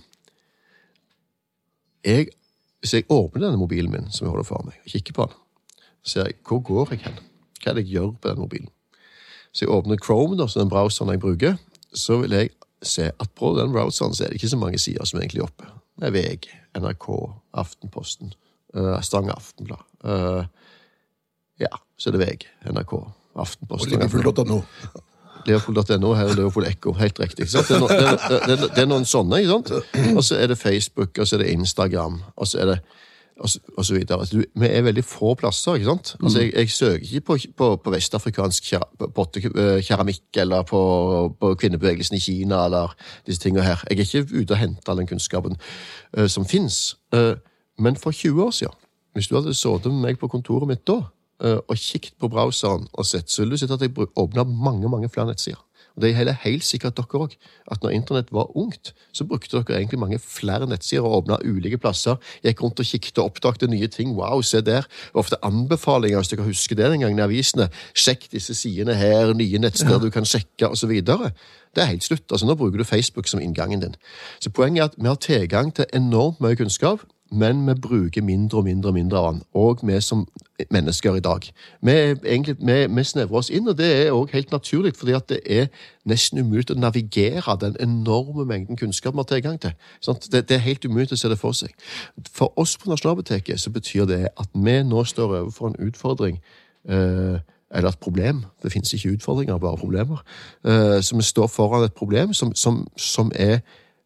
jeg, 2.05 2.33
Hvis 2.79 2.93
jeg 2.95 3.07
åpner 3.11 3.47
denne 3.47 3.59
mobilen 3.59 3.91
min, 3.91 4.11
som 4.11 4.25
jeg 4.25 4.33
holder 4.33 4.47
for 4.47 4.65
meg, 4.67 4.77
og 4.85 4.93
kikker 4.93 5.15
på 5.17 5.27
den, 5.27 5.39
ser 6.05 6.29
jeg 6.29 6.37
hvor 6.47 6.61
går 6.63 6.93
jeg 6.93 7.03
hen? 7.07 7.17
Hva 7.59 7.71
er 7.71 7.77
det 7.77 7.83
jeg 7.85 7.97
gjør 7.97 8.13
på 8.15 8.31
den 8.31 8.39
mobilen? 8.39 8.71
Så 9.51 9.65
jeg 9.65 9.73
åpner 9.73 9.99
Chrome, 9.99 10.37
da, 10.39 10.47
som 10.47 10.63
den 10.63 10.71
browseren 10.71 11.11
jeg 11.11 11.23
bruker, 11.23 11.57
så 11.93 12.19
vil 12.21 12.37
jeg 12.37 12.53
se 12.85 13.09
at 13.11 13.31
på 13.35 13.51
den 13.57 13.73
browseren 13.73 14.15
så 14.15 14.23
er 14.23 14.31
det 14.31 14.39
ikke 14.39 14.53
så 14.53 14.61
mange 14.61 14.79
sider 14.79 15.05
som 15.05 15.19
er 15.19 15.25
egentlig 15.25 15.43
oppe. 15.43 15.67
Det 15.99 16.07
er 16.07 16.15
VG, 16.15 16.51
NRK, 16.79 17.07
Aftenposten, 17.59 18.33
uh, 18.77 19.01
Stavanger 19.03 19.35
Aftenblad. 19.35 19.83
Uh, 20.05 20.45
ja, 21.59 21.73
så 21.97 22.09
er 22.09 22.15
det 22.15 22.27
VG, 22.27 22.47
NRK, 22.71 22.93
Og 22.93 23.43
Aftenposten. 23.43 23.91
Liverpool.no. 23.91 24.61
Liverpool.no, 25.47 26.13
her 26.13 26.31
er 26.31 26.37
Leopold 26.37 26.67
Echo. 26.67 26.93
Helt 26.99 27.19
riktig. 27.19 27.47
Det, 27.47 27.61
er 27.61 27.79
no, 27.79 27.87
det, 27.87 27.99
er, 27.99 28.63
det, 28.65 28.81
er, 28.83 28.89
noen 28.89 29.05
sånne, 29.07 29.39
ikke 29.41 29.55
sant? 29.55 30.15
Og 30.15 30.23
så 30.25 30.39
er 30.39 30.51
det 30.51 30.57
Facebook, 30.59 31.17
og 31.17 31.27
så 31.27 31.37
er 31.37 31.45
det 31.45 31.53
Instagram, 31.53 32.19
og 32.35 32.49
så 32.49 32.63
er 32.63 32.73
det 32.73 32.79
og 33.39 33.49
så, 33.49 33.59
og 33.77 33.85
så 33.85 33.93
videre. 33.93 34.19
Altså, 34.19 34.37
du, 34.37 34.43
vi 34.59 34.67
er 34.67 34.81
veldig 34.81 35.03
få 35.03 35.33
plasser, 35.33 35.73
ikke 35.73 35.85
sant? 35.85 36.15
Altså, 36.23 36.41
jeg, 36.41 36.53
jeg 36.55 36.69
søker 36.69 36.99
ikke 37.03 37.21
på, 37.21 37.37
på, 37.57 37.75
på 37.83 37.93
vestafrikansk 37.93 38.73
pottekeramikk 39.15 40.23
eh, 40.35 40.41
eller 40.41 40.65
på, 40.67 40.81
på 41.39 41.53
kvinnebevegelsen 41.55 42.17
i 42.17 42.19
Kina, 42.19 42.65
eller 42.65 42.95
disse 43.27 43.41
tingene 43.41 43.63
her. 43.63 43.83
Jeg 43.89 43.99
er 43.99 44.01
ikke 44.01 44.41
ute 44.41 44.51
og 44.51 44.59
henter 44.59 44.91
all 44.91 44.99
den 44.99 45.07
kunnskapen 45.07 45.55
uh, 46.17 46.27
som 46.27 46.45
fins. 46.45 46.97
men 47.79 47.95
for 47.95 48.11
20 48.11 48.43
år 48.43 48.51
siden, 48.51 48.75
hvis 49.13 49.27
du 49.27 49.35
hadde 49.35 49.53
sittet 49.53 49.91
med 49.91 50.01
meg 50.01 50.19
på 50.19 50.27
kontoret 50.27 50.67
mitt 50.67 50.83
da, 50.87 50.93
eh, 50.93 51.07
og 51.39 51.75
kikket 51.79 52.17
på 52.19 52.27
browseren 52.27 52.87
og 52.93 53.05
sett, 53.07 53.31
så 53.31 53.41
ville 53.41 53.55
du 53.55 53.61
sett 53.61 53.71
at 53.71 53.83
jeg 53.85 53.95
åpna 53.95 54.43
mange, 54.43 54.89
mange 54.91 55.09
flere 55.09 55.29
nettsider. 55.31 55.61
Og 55.99 56.05
det 56.05 56.13
er 56.15 56.37
helt 56.45 56.63
sikkert 56.63 56.95
dere 56.95 57.19
òg, 57.25 57.33
at 57.71 57.83
når 57.83 57.91
internett 57.91 58.29
var 58.31 58.51
ungt, 58.57 58.93
så 59.11 59.25
brukte 59.27 59.57
dere 59.57 59.81
egentlig 59.81 59.99
mange 59.99 60.19
flere 60.23 60.67
nettsider 60.69 61.03
og 61.03 61.17
åpna 61.17 61.41
ulike 61.43 61.77
plasser. 61.77 62.15
Gikk 62.45 62.63
rundt 62.63 62.79
og 62.79 62.87
kikket 62.87 63.19
og 63.19 63.33
oppdagte 63.33 63.67
nye 63.67 63.87
ting. 63.91 64.13
Wow, 64.15 64.39
se 64.41 64.61
der. 64.61 64.87
Ofte 65.13 65.35
anbefalinger, 65.43 66.21
hvis 66.21 66.31
dere 66.31 66.47
husker 66.47 66.79
det 66.79 66.91
den 66.93 67.03
gangen 67.03 67.19
i 67.19 67.25
avisene. 67.25 67.67
Sjekk 67.91 68.29
disse 68.31 68.55
sidene 68.55 68.95
her, 68.95 69.33
nye 69.35 69.59
nettsteder 69.59 69.99
du 69.99 70.09
kan 70.13 70.27
sjekke, 70.27 70.69
osv. 70.69 70.95
Det 71.03 71.83
er 71.83 71.91
helt 71.91 72.07
slutt. 72.07 72.31
altså 72.31 72.47
Nå 72.47 72.55
bruker 72.55 72.79
du 72.79 72.87
Facebook 72.87 73.27
som 73.27 73.43
inngangen 73.43 73.83
din. 73.83 73.95
Så 74.39 74.49
poenget 74.55 74.81
er 74.81 74.85
at 74.93 74.97
vi 74.97 75.07
har 75.07 75.19
tilgang 75.19 75.75
til 75.75 75.85
enormt 75.93 76.39
mye 76.39 76.55
kunnskap, 76.55 77.03
men 77.31 77.67
vi 77.67 77.73
bruker 77.81 78.21
mindre 78.21 78.57
og 78.57 78.63
mindre 78.63 78.89
og 78.89 78.93
mindre 78.93 79.17
av 79.17 79.33
den. 79.33 79.41
Og 79.53 79.79
vi 79.83 80.01
som 80.01 80.27
mennesker 80.71 81.15
i 81.15 81.19
dag. 81.19 81.39
Vi, 81.81 81.91
egentlig, 81.91 82.55
vi, 82.59 82.95
vi 82.95 83.03
snevrer 83.03 83.37
oss 83.37 83.49
inn, 83.49 83.67
og 83.67 83.77
det 83.77 83.89
er 84.07 84.11
også 84.11 84.33
helt 84.33 84.51
naturlig, 84.51 84.95
fordi 84.95 85.15
det 85.29 85.39
er 85.45 85.67
nesten 86.09 86.39
umulig 86.39 86.71
å 86.73 86.79
navigere 86.79 87.55
den 87.61 87.77
enorme 87.79 88.45
mengden 88.45 88.77
kunnskap 88.77 89.13
vi 89.13 89.23
har 89.23 89.29
tilgang 89.29 89.59
til. 89.61 89.75
Sant? 90.01 90.27
Det, 90.31 90.47
det 90.49 90.57
er 90.57 90.65
helt 90.65 90.85
umulig 90.85 91.13
å 91.13 91.19
se 91.19 91.31
det 91.31 91.39
for 91.39 91.55
seg. 91.55 91.75
For 92.31 92.53
oss 92.59 92.77
på 92.77 92.89
Nasjonalbiblioteket 92.91 93.61
så 93.61 93.71
betyr 93.71 94.09
det 94.09 94.21
at 94.35 94.49
vi 94.53 94.75
nå 94.83 95.05
står 95.07 95.39
overfor 95.43 95.71
en 95.71 95.79
utfordring 95.87 96.41
eh, 96.89 97.39
eller 97.69 97.89
et 97.93 98.01
problem. 98.01 98.43
Det 98.63 98.71
finnes 98.73 98.93
ikke 98.93 99.13
utfordringer, 99.15 99.57
bare 99.57 99.77
problemer. 99.77 100.23
Eh, 100.65 100.99
så 101.01 101.15
vi 101.15 101.23
står 101.23 101.47
foran 101.47 101.85
et 101.85 101.93
problem 101.93 102.33
som, 102.33 102.55
som, 102.55 102.87
som 102.97 103.31
er 103.35 103.61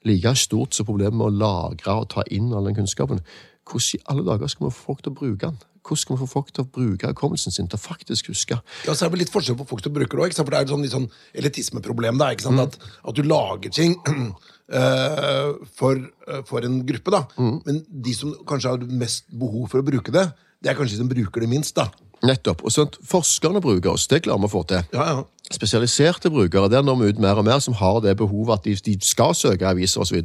like 0.07 0.35
stort 0.39 0.75
som 0.75 0.87
problemet 0.87 1.17
med 1.17 1.29
å 1.29 1.35
lagre 1.43 1.99
og 1.99 2.09
ta 2.13 2.25
inn 2.31 2.53
all 2.53 2.69
den 2.69 2.77
kunnskapen. 2.77 3.21
Hvordan 3.63 3.99
i 3.99 4.03
alle 4.11 4.25
dager 4.27 4.51
skal 4.51 4.67
vi 4.67 4.75
få 4.75 4.89
folk 4.89 5.03
til 5.03 5.13
å 5.13 5.19
bruke 5.21 5.47
den? 5.47 5.61
Hvordan 5.83 5.99
skal 5.99 6.15
vi 6.15 6.21
få 6.21 6.29
folk 6.31 6.51
til 6.55 6.63
å 6.63 6.69
bruke 6.77 7.09
hukommelsen 7.11 7.51
sin 7.51 7.67
til 7.67 7.79
å 7.79 7.83
faktisk 7.83 8.29
huske? 8.31 8.57
Ja, 8.87 8.95
så 8.95 9.05
er 9.05 9.11
det 9.11 9.23
litt 9.23 9.33
forskjell 9.33 9.57
på 9.59 9.67
folk 9.67 9.83
som 9.83 9.95
bruker 9.95 10.19
det 10.19 10.29
òg. 10.29 10.35
For 10.37 10.51
det 10.51 10.59
er 10.59 10.67
et 10.67 10.71
sånn, 10.71 10.85
litt 10.85 10.95
sånn 10.95 11.09
elitismeproblem. 11.35 12.19
da, 12.19 12.31
sant? 12.39 12.63
At, 12.63 12.77
at 13.03 13.19
du 13.19 13.23
lager 13.27 13.73
ting 13.73 13.97
uh, 14.03 15.51
for, 15.79 15.99
uh, 16.29 16.39
for 16.47 16.63
en 16.67 16.79
gruppe, 16.87 17.11
da. 17.11 17.25
Men 17.67 17.83
de 17.87 18.15
som 18.15 18.31
kanskje 18.47 18.75
har 18.75 18.87
mest 19.03 19.27
behov 19.31 19.67
for 19.71 19.83
å 19.83 19.87
bruke 19.87 20.15
det, 20.15 20.29
det 20.63 20.71
er 20.71 20.79
kanskje 20.79 20.95
de 20.95 21.03
som 21.03 21.11
bruker 21.11 21.43
det 21.43 21.51
minst. 21.51 21.75
da. 21.75 21.89
Nettopp. 22.23 22.63
Og 22.63 22.71
sånt, 22.71 22.97
Forskerne 23.07 23.61
bruker 23.63 23.93
oss, 23.93 24.07
det 24.07 24.23
klarer 24.23 24.43
vi 24.43 24.47
å 24.47 24.53
få 24.53 24.63
til. 24.69 24.83
Ja, 24.95 25.07
ja. 25.11 25.23
Spesialiserte 25.53 26.31
brukere, 26.31 26.69
der 26.71 26.85
når 26.85 26.95
vi 27.01 27.07
ut 27.11 27.17
mer 27.21 27.37
og 27.37 27.43
mer 27.45 27.59
som 27.61 27.75
har 27.75 27.99
det 28.01 28.15
behovet 28.17 28.61
at 28.61 28.63
de, 28.63 28.77
de 28.79 28.93
skal 29.03 29.35
søke 29.35 29.67
aviser 29.67 30.01
osv. 30.01 30.21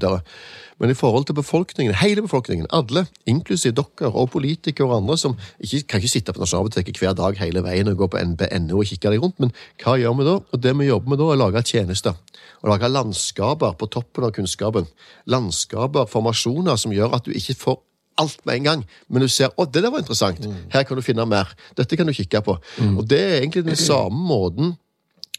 Men 0.79 0.93
i 0.93 0.97
forhold 0.97 1.27
til 1.27 1.35
befolkningen, 1.35 1.97
hele 1.99 2.23
befolkningen, 2.23 2.69
alle, 2.71 3.03
inklusiv 3.27 3.75
dere 3.77 4.13
og 4.13 4.31
politikere 4.31 4.87
og 4.87 5.01
andre 5.01 5.17
som 5.19 5.35
ikke, 5.59 5.83
kan 5.91 6.01
ikke 6.01 6.13
sitte 6.13 6.33
på 6.33 6.45
Nasjonalbiblioteket 6.45 7.03
hver 7.03 7.19
dag 7.19 7.43
hele 7.43 7.65
veien 7.67 7.91
og 7.91 7.99
gå 7.99 8.11
på 8.15 8.23
NBNO 8.31 8.79
og 8.79 8.93
kikke 8.93 9.13
deg 9.13 9.27
rundt, 9.27 9.43
men 9.43 9.53
hva 9.83 9.99
gjør 9.99 10.17
vi 10.21 10.29
da? 10.31 10.37
Og 10.39 10.63
Det 10.63 10.77
vi 10.79 10.89
jobber 10.89 11.11
med 11.13 11.19
da, 11.21 11.27
er 11.27 11.35
å 11.35 11.43
lage 11.43 11.65
tjenester. 11.67 12.15
Å 12.63 12.71
lage 12.71 12.95
landskaper 12.95 13.75
på 13.75 13.91
toppen 13.91 14.31
av 14.31 14.33
kunnskapen. 14.39 14.87
Landskaper, 15.27 16.07
formasjoner, 16.07 16.79
som 16.79 16.95
gjør 16.95 17.19
at 17.19 17.27
du 17.27 17.35
ikke 17.35 17.59
får 17.59 17.83
alt 18.19 18.41
med 18.47 18.59
en 18.59 18.65
gang, 18.69 18.83
men 19.09 19.23
du 19.23 19.29
ser 19.31 19.53
å, 19.57 19.65
det 19.71 19.83
der 19.85 19.91
var 19.95 20.03
interessant. 20.03 20.43
Her 20.75 20.83
kan 20.89 20.97
du 20.99 21.03
finne 21.07 21.25
mer. 21.29 21.51
Dette 21.79 21.97
kan 21.97 22.07
du 22.09 22.13
kikke 22.17 22.41
på. 22.45 22.59
Og 22.97 23.03
det 23.09 23.19
er 23.23 23.37
egentlig 23.41 23.65
den 23.69 23.79
samme 23.79 24.19
måten 24.29 24.77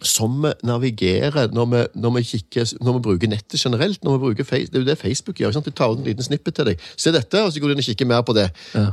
som 0.01 0.37
vi 0.45 0.51
navigerer 0.63 1.49
når 1.51 1.65
vi, 1.73 1.79
når 1.99 2.13
vi, 2.15 2.21
kikker, 2.29 2.69
når 2.79 2.93
vi 2.95 3.01
bruker 3.09 3.27
nettet 3.33 3.59
generelt. 3.59 3.99
når 4.03 4.13
vi 4.15 4.21
bruker 4.29 4.47
face, 4.47 4.69
Det 4.71 4.77
er 4.79 4.85
jo 4.85 4.87
det 4.87 4.97
Facebook 5.01 5.35
gjør. 5.41 5.51
sant? 5.57 5.65
De 5.65 5.71
tar 5.75 5.91
ut 5.91 5.99
en 5.99 6.05
liten 6.07 6.23
snippet 6.23 6.55
til 6.55 6.69
deg. 6.71 6.79
Se 6.95 7.11
dette, 7.11 7.41
og 7.43 7.51
så 7.51 7.59
går 7.59 7.67
du 7.67 7.73
inn 7.75 7.83
og 7.83 7.89
kikker 7.89 8.07
mer 8.07 8.21
på 8.23 8.33
det. 8.37 8.45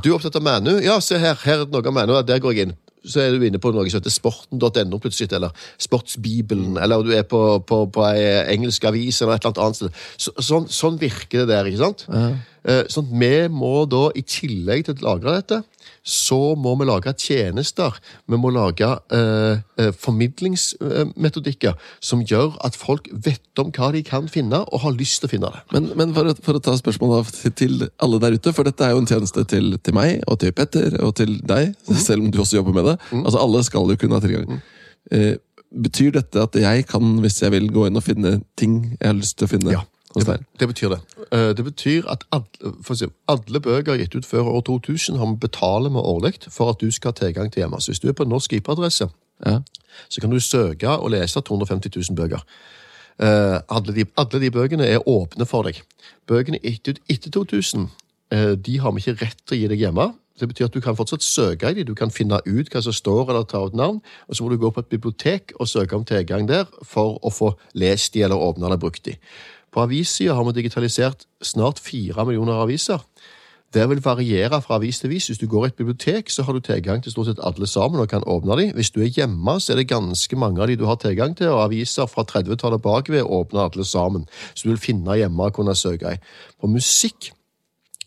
Du 0.03 0.09
er 0.11 0.17
opptatt 0.17 0.35
av 0.35 0.43
Manu? 0.43 0.73
Ja, 0.83 0.99
se 0.99 1.15
her. 1.17 1.39
Her 1.45 1.61
er 1.61 1.65
det 1.65 1.71
noe 1.71 1.87
av 1.87 1.95
Manu. 1.95 2.11
Der 2.27 2.43
går 2.43 2.53
jeg 2.57 2.67
inn. 2.67 2.75
Så 3.05 3.21
er 3.21 3.35
du 3.35 3.45
inne 3.45 3.61
på 3.61 3.71
noe 3.71 3.85
som 3.87 3.99
heter 3.99 4.13
sporten.no 4.13 4.99
plutselig, 5.03 5.29
eller 5.37 5.53
Sportsbibelen, 5.81 6.77
eller 6.81 7.05
du 7.05 7.13
er 7.15 7.27
på, 7.29 7.41
på, 7.67 7.83
på 7.93 8.05
ei 8.09 8.25
engelsk 8.55 8.87
avis 8.89 9.21
eller 9.21 9.37
et 9.37 9.47
eller 9.47 9.65
annet 9.67 9.79
sted. 9.79 9.99
Så, 10.17 10.33
sånn, 10.43 10.67
sånn 10.71 10.99
virker 11.01 11.43
det 11.43 11.51
der, 11.53 11.69
ikke 11.69 11.83
sant? 11.85 12.07
Ja. 12.09 12.29
Sånn, 12.91 13.07
at 13.07 13.19
vi 13.21 13.33
må 13.53 13.85
da, 13.87 14.07
i 14.17 14.25
tillegg 14.27 14.87
til 14.87 14.97
å 14.97 15.11
lagre 15.11 15.37
dette, 15.37 15.61
så 16.07 16.55
må 16.55 16.73
vi 16.79 16.87
lage 16.87 17.11
tjenester. 17.19 17.97
Vi 18.31 18.39
må 18.39 18.51
lage 18.55 18.87
eh, 19.13 19.59
eh, 19.79 19.91
formidlingsmetodikker 19.91 21.75
som 21.99 22.23
gjør 22.23 22.55
at 22.65 22.77
folk 22.79 23.09
vet 23.11 23.61
om 23.61 23.73
hva 23.75 23.91
de 23.95 24.03
kan 24.07 24.29
finne, 24.31 24.61
og 24.63 24.83
har 24.85 24.95
lyst 24.95 25.19
til 25.21 25.29
å 25.29 25.33
finne 25.33 25.51
det. 25.51 25.63
Men, 25.75 25.89
men 25.99 26.15
for, 26.15 26.31
å, 26.31 26.35
for 26.45 26.59
å 26.59 26.63
ta 26.63 26.77
spørsmålet 26.79 27.41
til, 27.59 27.89
alle 28.03 28.21
der 28.23 28.37
ute, 28.37 28.55
for 28.55 28.67
dette 28.67 28.85
er 28.85 28.95
jo 28.95 29.03
en 29.03 29.09
tjeneste 29.09 29.43
til, 29.51 29.75
til 29.83 29.97
meg 29.97 30.23
og 30.27 30.39
til 30.43 30.55
Petter 30.55 30.95
og 31.03 31.17
til 31.19 31.37
deg, 31.47 31.75
selv 31.91 32.23
om 32.23 32.31
du 32.31 32.39
også 32.43 32.61
jobber 32.61 32.79
med 32.79 32.91
det. 32.93 32.97
Altså 33.23 33.43
Alle 33.43 33.65
skal 33.67 33.91
jo 33.91 33.99
kunne 33.99 34.17
ha 34.17 34.23
tilgang. 34.23 34.63
Eh, 35.11 35.35
betyr 35.67 36.15
dette 36.15 36.47
at 36.47 36.55
jeg 36.55 36.87
kan, 36.87 37.17
hvis 37.23 37.41
jeg 37.43 37.51
vil, 37.53 37.67
gå 37.73 37.87
inn 37.89 37.99
og 37.99 38.05
finne 38.05 38.37
ting 38.59 38.79
jeg 38.95 39.07
har 39.09 39.17
lyst 39.17 39.37
til 39.39 39.47
å 39.47 39.51
finne 39.51 39.75
Ja, 39.75 39.83
det, 40.25 40.39
det 40.59 40.67
betyr 40.67 40.89
det. 40.89 40.99
Eh, 41.31 41.53
Det 41.57 41.63
betyr 41.65 42.07
at 42.09 42.23
alle, 42.31 42.95
si, 42.95 43.05
alle 43.27 43.59
bøker 43.61 43.97
gitt 43.99 44.15
ut 44.15 44.25
før 44.25 44.41
år 44.57 44.61
2000 44.61 45.17
har 45.17 45.25
vi 45.25 45.35
betaler 45.41 45.89
med 45.89 46.01
årlig 46.01 46.33
for 46.49 46.69
at 46.69 46.79
du 46.81 46.91
skal 46.91 47.11
ha 47.11 47.19
tilgang 47.25 47.51
til 47.51 47.61
hjemme. 47.61 47.81
Så 47.81 47.91
hvis 47.91 47.99
du 47.99 48.07
er 48.07 48.13
på 48.13 48.23
en 48.23 48.29
norsk 48.29 48.53
IP-adresse, 48.53 49.09
Ja. 49.45 49.59
så 50.09 50.21
kan 50.21 50.29
du 50.31 50.39
søke 50.39 50.89
og 50.89 51.11
lese 51.11 51.41
250 51.41 51.89
000 52.09 52.15
bøker. 52.15 52.41
Eh, 53.19 53.59
alle, 53.69 53.93
de, 53.95 54.05
alle 54.17 54.41
de 54.41 54.51
bøkene 54.51 54.85
er 54.85 55.07
åpne 55.07 55.45
for 55.45 55.63
deg. 55.63 55.81
Bøkene 56.27 56.57
ut 56.63 56.99
etter 57.09 57.31
2000 57.31 57.89
eh, 58.31 58.55
de 58.55 58.79
har 58.79 58.91
vi 58.91 58.99
ikke 59.03 59.21
rett 59.25 59.37
til 59.45 59.57
å 59.57 59.59
gi 59.61 59.67
deg 59.67 59.79
hjemme. 59.79 60.13
Det 60.39 60.47
betyr 60.47 60.65
at 60.65 60.73
Du 60.73 60.81
kan 60.81 60.95
fortsatt 60.95 61.23
søke 61.23 61.69
i 61.71 61.73
dem, 61.73 61.85
du 61.85 61.95
kan 61.95 62.11
finne 62.13 62.37
ut 62.45 62.69
hva 62.69 62.81
som 62.81 62.93
står, 62.93 63.29
eller 63.29 63.43
ta 63.43 63.57
ut 63.65 63.73
navn. 63.73 64.01
og 64.29 64.35
Så 64.35 64.43
må 64.43 64.49
du 64.51 64.57
gå 64.57 64.69
på 64.69 64.79
et 64.79 64.89
bibliotek 64.89 65.51
og 65.59 65.67
søke 65.67 65.95
om 65.95 66.05
tilgang 66.05 66.47
der 66.47 66.65
for 66.85 67.17
å 67.25 67.31
få 67.33 67.55
lest 67.73 68.13
de, 68.13 68.21
eller 68.21 68.35
åpne 68.37 68.65
eller 68.65 68.77
brukt 68.77 69.03
de. 69.05 69.15
På 69.77 69.83
avissida 69.85 70.33
har 70.33 70.45
vi 70.47 70.55
digitalisert 70.57 71.27
snart 71.45 71.77
fire 71.77 72.23
millioner 72.25 72.63
aviser. 72.63 73.03
Det 73.73 73.83
vil 73.91 73.99
variere 74.01 74.57
fra 74.63 74.79
avis 74.79 74.97
til 74.99 75.11
avis. 75.11 75.27
Hvis 75.29 75.37
du 75.37 75.45
går 75.47 75.65
i 75.65 75.67
et 75.67 75.75
bibliotek, 75.77 76.31
så 76.33 76.41
har 76.43 76.53
du 76.53 76.59
tilgang 76.65 77.03
til 77.03 77.11
stort 77.13 77.27
sett 77.27 77.43
alle 77.45 77.67
sammen 77.69 78.01
og 78.01 78.09
kan 78.09 78.25
åpne 78.25 78.57
dem. 78.57 78.71
Hvis 78.73 78.89
du 78.89 79.03
er 79.03 79.11
hjemme, 79.13 79.59
så 79.61 79.73
er 79.73 79.77
det 79.77 79.91
ganske 79.91 80.35
mange 80.35 80.61
av 80.61 80.67
de 80.67 80.79
du 80.79 80.87
har 80.89 80.97
tilgang 80.97 81.37
til, 81.37 81.51
og 81.53 81.67
aviser 81.67 82.09
fra 82.09 82.25
30-tallet 82.25 82.81
bakover 82.81 83.21
åpner 83.21 83.67
alle 83.67 83.85
sammen. 83.85 84.25
Så 84.55 84.65
du 84.65 84.71
vil 84.71 84.81
finne 84.81 85.19
hjemme 85.19 85.43
og 85.43 85.53
kunne 85.53 85.75
søke 85.77 86.15
i. 86.15 86.21
På 86.57 86.71
musikk 86.73 87.29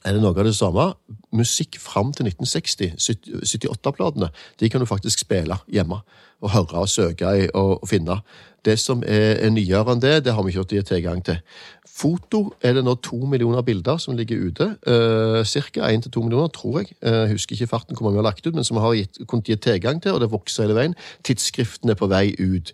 er 0.02 0.16
det 0.16 0.24
noe 0.24 0.34
av 0.34 0.50
det 0.50 0.56
samme. 0.58 0.88
Musikk 1.30 1.78
fram 1.78 2.10
til 2.10 2.32
1960, 2.32 2.98
78-platene, 3.46 4.32
de 4.58 4.70
kan 4.72 4.82
du 4.82 4.90
faktisk 4.90 5.22
spille 5.22 5.62
hjemme. 5.70 6.02
Og 6.40 6.54
høre 6.54 6.84
og 6.84 6.88
søke 6.88 7.34
i 7.36 7.48
og, 7.54 7.82
finne. 7.88 8.20
Det 8.64 8.78
som 8.78 9.02
er, 9.06 9.36
er 9.40 9.52
nyere 9.52 9.94
enn 9.94 10.00
det, 10.02 10.24
det 10.24 10.34
har 10.36 10.44
vi 10.44 10.52
ikke 10.52 10.64
hatt 10.64 10.88
tilgang 10.88 11.22
til. 11.24 11.40
Foto 12.00 12.54
er 12.64 12.76
det 12.76 12.84
nå 12.84 12.94
to 13.04 13.18
millioner 13.28 13.64
bilder 13.64 13.98
som 14.00 14.16
ligger 14.16 14.40
ute. 14.48 14.66
Uh, 14.86 15.44
Ca. 15.44 15.88
én 15.90 16.00
til 16.00 16.12
to 16.12 16.22
millioner, 16.24 16.48
tror 16.48 16.80
jeg. 16.80 16.92
Eh, 17.02 17.28
husker 17.32 17.56
ikke 17.56 17.66
farten 17.66 17.96
hvor 17.96 18.06
mange 18.06 18.16
vi 18.16 18.22
har 18.22 18.30
lagt 18.30 18.46
ut, 18.46 18.54
men 18.54 18.64
som 18.64 18.76
vi 18.76 18.80
har 18.80 19.24
kunnet 19.26 19.48
gi 19.48 19.56
tilgang 19.56 20.02
til, 20.02 20.12
og 20.12 20.20
det 20.20 20.30
vokser 20.32 20.64
hele 20.64 20.76
veien. 20.78 20.94
Tidsskriftene 21.24 21.92
er 21.92 22.00
på 22.00 22.08
vei 22.08 22.32
ut. 22.40 22.72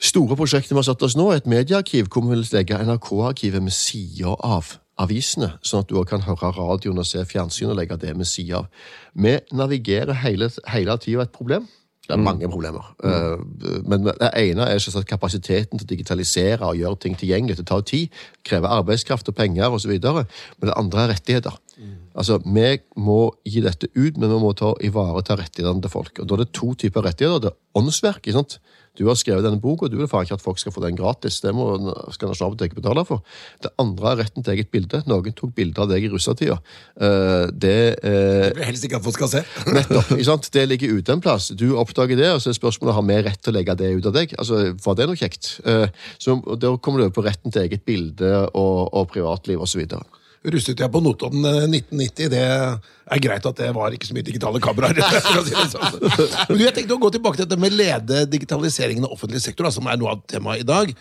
Store 0.00 0.36
prosjektet 0.36 0.74
vi 0.74 0.80
har 0.80 0.88
satt 0.88 1.02
oss 1.06 1.16
nå, 1.16 1.30
er 1.30 1.40
et 1.40 1.48
mediearkiv 1.48 2.10
hvor 2.12 2.26
vi 2.26 2.34
vil 2.34 2.48
legge 2.52 2.80
NRK-arkivet 2.84 3.62
med 3.62 3.72
sida 3.72 4.34
av 4.44 4.74
avisene, 5.00 5.54
sånn 5.64 5.84
at 5.84 5.90
du 5.90 5.96
også 5.96 6.10
kan 6.12 6.26
høre 6.26 6.52
radioen 6.54 7.00
og 7.00 7.06
se 7.08 7.22
fjernsyn 7.26 7.72
og 7.72 7.78
legge 7.78 7.96
det 8.02 8.12
med 8.16 8.28
sida 8.28 8.62
av. 8.62 8.68
Vi 9.14 9.38
navigerer 9.56 10.20
hele, 10.24 10.50
hele 10.70 10.98
tida 11.02 11.24
et 11.24 11.34
problem. 11.34 11.66
Det 12.04 12.12
er 12.12 12.20
mange 12.20 12.48
problemer. 12.52 12.84
Mm. 13.00 13.44
Men 13.88 14.04
det 14.06 14.30
ene 14.36 14.66
er 14.68 14.76
at 14.76 15.06
kapasiteten 15.08 15.80
til 15.80 15.86
å 15.86 15.88
digitalisere 15.88 16.68
og 16.68 16.76
gjøre 16.76 17.00
ting 17.00 17.16
tilgjengelig. 17.16 17.56
Det 17.56 17.66
tar 17.70 17.80
tid, 17.88 18.12
krever 18.44 18.68
arbeidskraft 18.76 19.30
og 19.32 19.36
penger 19.38 19.72
osv. 19.72 19.94
Men 19.96 20.68
det 20.68 20.76
andre 20.76 21.06
er 21.06 21.14
rettigheter. 21.14 21.56
Altså, 22.14 22.38
Vi 22.44 22.78
må 22.96 23.34
gi 23.44 23.60
dette 23.64 23.88
ut, 23.96 24.18
men 24.18 24.30
vi 24.30 24.38
må 24.38 24.52
ta, 24.52 24.74
ivareta 24.84 25.36
rettighetene 25.40 25.82
til 25.82 25.90
folk. 25.90 26.18
Og 26.20 26.28
Da 26.28 26.34
er 26.34 26.44
det 26.44 26.52
to 26.52 26.74
typer 26.74 27.02
rettigheter. 27.02 27.40
Det 27.40 27.50
er 27.50 27.80
åndsverk. 27.80 28.20
ikke 28.26 28.36
sant? 28.36 28.58
Du 28.98 29.04
har 29.08 29.16
skrevet 29.18 29.42
denne 29.42 29.58
boka, 29.62 29.86
og 29.86 29.92
du 29.92 29.98
vil 29.98 30.08
faen 30.10 30.26
ikke 30.26 30.36
at 30.38 30.44
folk 30.44 30.60
skal 30.62 30.74
få 30.74 30.82
den 30.84 30.98
gratis. 30.98 31.40
Det 31.42 31.50
må, 31.56 31.66
skal 32.14 32.30
Nasjonalbiblioteket 32.30 32.78
betale 32.78 33.04
for. 33.08 33.24
Det 33.64 33.72
andre 33.82 34.12
er 34.12 34.20
retten 34.22 34.44
til 34.46 34.54
eget 34.54 34.70
bilde. 34.74 35.02
Noen 35.10 35.34
tok 35.34 35.54
bilde 35.56 35.82
av 35.82 35.90
deg 35.90 36.06
i 36.06 36.12
russetida. 36.12 36.60
Uh, 36.94 37.50
Det 37.50 37.74
eh, 38.04 38.48
Jeg 38.48 38.56
vil 38.58 38.68
helst 38.68 38.86
ikke 38.86 39.00
at 39.00 39.06
folk 39.06 39.18
skal 39.18 39.32
se. 39.32 39.44
Nettopp. 39.76 40.14
ikke 40.14 40.28
sant? 40.30 40.50
Det 40.54 40.66
ligger 40.70 40.98
ute 40.98 41.16
en 41.16 41.24
plass. 41.24 41.50
Du 41.58 41.66
oppdager 41.80 42.18
det, 42.20 42.30
og 42.36 42.42
så 42.42 42.52
er 42.52 42.58
spørsmålet 42.60 42.94
har 42.96 43.06
vi 43.08 43.20
rett 43.26 43.42
til 43.42 43.54
å 43.54 43.58
legge 43.58 43.78
det 43.82 43.92
ut 43.98 44.10
av 44.10 44.16
deg. 44.20 44.36
Altså, 44.38 44.62
Var 44.86 44.98
det 45.00 45.08
noe 45.10 45.18
kjekt? 45.18 45.56
Uh, 45.66 45.88
Så 46.18 46.38
og 46.38 46.58
Da 46.62 46.76
kommer 46.78 47.00
du 47.00 47.08
over 47.08 47.16
på 47.18 47.26
retten 47.26 47.54
til 47.54 47.66
eget 47.66 47.84
bilde 47.86 48.30
og, 48.54 48.94
og 48.94 49.10
privatliv 49.10 49.62
osv. 49.64 49.86
Russetida 50.44 50.88
på 50.92 51.00
Notodden 51.00 51.44
eh, 51.48 51.62
1990, 51.68 52.32
det 52.32 52.42
er 52.44 53.22
greit 53.24 53.46
at 53.48 53.60
det 53.60 53.70
var 53.76 53.94
ikke 53.96 54.10
så 54.10 54.16
mye 54.16 54.26
digitale 54.26 54.60
kameraer. 54.64 55.00
si 55.46 55.54
sånn. 55.72 56.02
Men 56.50 56.66
jeg 56.66 56.74
tenkte 56.76 56.98
å 56.98 57.00
gå 57.00 57.12
tilbake 57.14 57.40
til 57.40 57.48
dette 57.48 57.60
med 57.60 57.76
lede 57.76 58.24
digitaliseringen 58.28 59.08
av 59.08 59.16
offentlig 59.16 59.40
sektor, 59.44 59.70
som 59.72 59.88
er 59.88 60.00
noe 60.00 60.16
av 60.16 60.26
temaet 60.30 60.64
i 60.64 60.68
dag. 60.68 60.92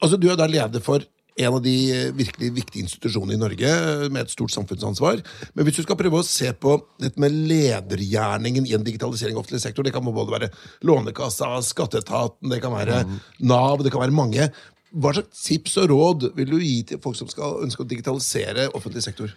Altså, 0.00 0.20
Du 0.20 0.28
er 0.28 0.38
da 0.40 0.48
leder 0.50 0.84
for 0.84 1.04
en 1.40 1.56
av 1.56 1.62
de 1.64 1.74
eh, 1.94 2.08
virkelig 2.16 2.50
viktige 2.56 2.84
institusjonene 2.84 3.36
i 3.36 3.40
Norge 3.40 3.70
eh, 3.70 4.06
med 4.12 4.24
et 4.24 4.34
stort 4.34 4.52
samfunnsansvar. 4.54 5.22
Men 5.54 5.66
hvis 5.66 5.80
du 5.80 5.84
skal 5.86 5.98
prøve 6.00 6.20
å 6.20 6.26
se 6.26 6.50
på 6.52 6.76
dette 7.00 7.20
med 7.22 7.36
ledergjerningen 7.50 8.68
i 8.68 8.74
en 8.76 8.84
digitalisering 8.84 9.38
av 9.38 9.44
offentlig 9.44 9.62
sektor, 9.64 9.86
det 9.86 9.94
kan 9.94 10.04
både 10.04 10.34
være 10.34 10.50
Lånekassa, 10.86 11.54
Skatteetaten, 11.64 12.50
det 12.52 12.60
kan 12.64 12.74
være 12.74 13.04
Nav, 13.40 13.84
det 13.84 13.94
kan 13.94 14.04
være 14.04 14.16
mange. 14.16 14.50
Hva 14.90 15.12
slags 15.14 15.44
tips 15.46 15.76
og 15.78 15.90
råd 15.92 16.26
vil 16.36 16.50
du 16.50 16.58
gi 16.58 16.80
til 16.88 17.00
folk 17.02 17.18
som 17.18 17.28
skal 17.30 17.60
ønske 17.64 17.84
å 17.84 17.88
digitalisere 17.88 18.70
offentlig 18.74 19.04
sektor? 19.06 19.30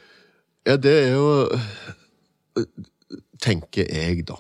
Ja, 0.67 0.77
det 0.77 0.93
er 1.05 1.13
jo 1.17 1.27
Tenker 3.43 3.89
jeg, 3.89 4.23
da. 4.29 4.37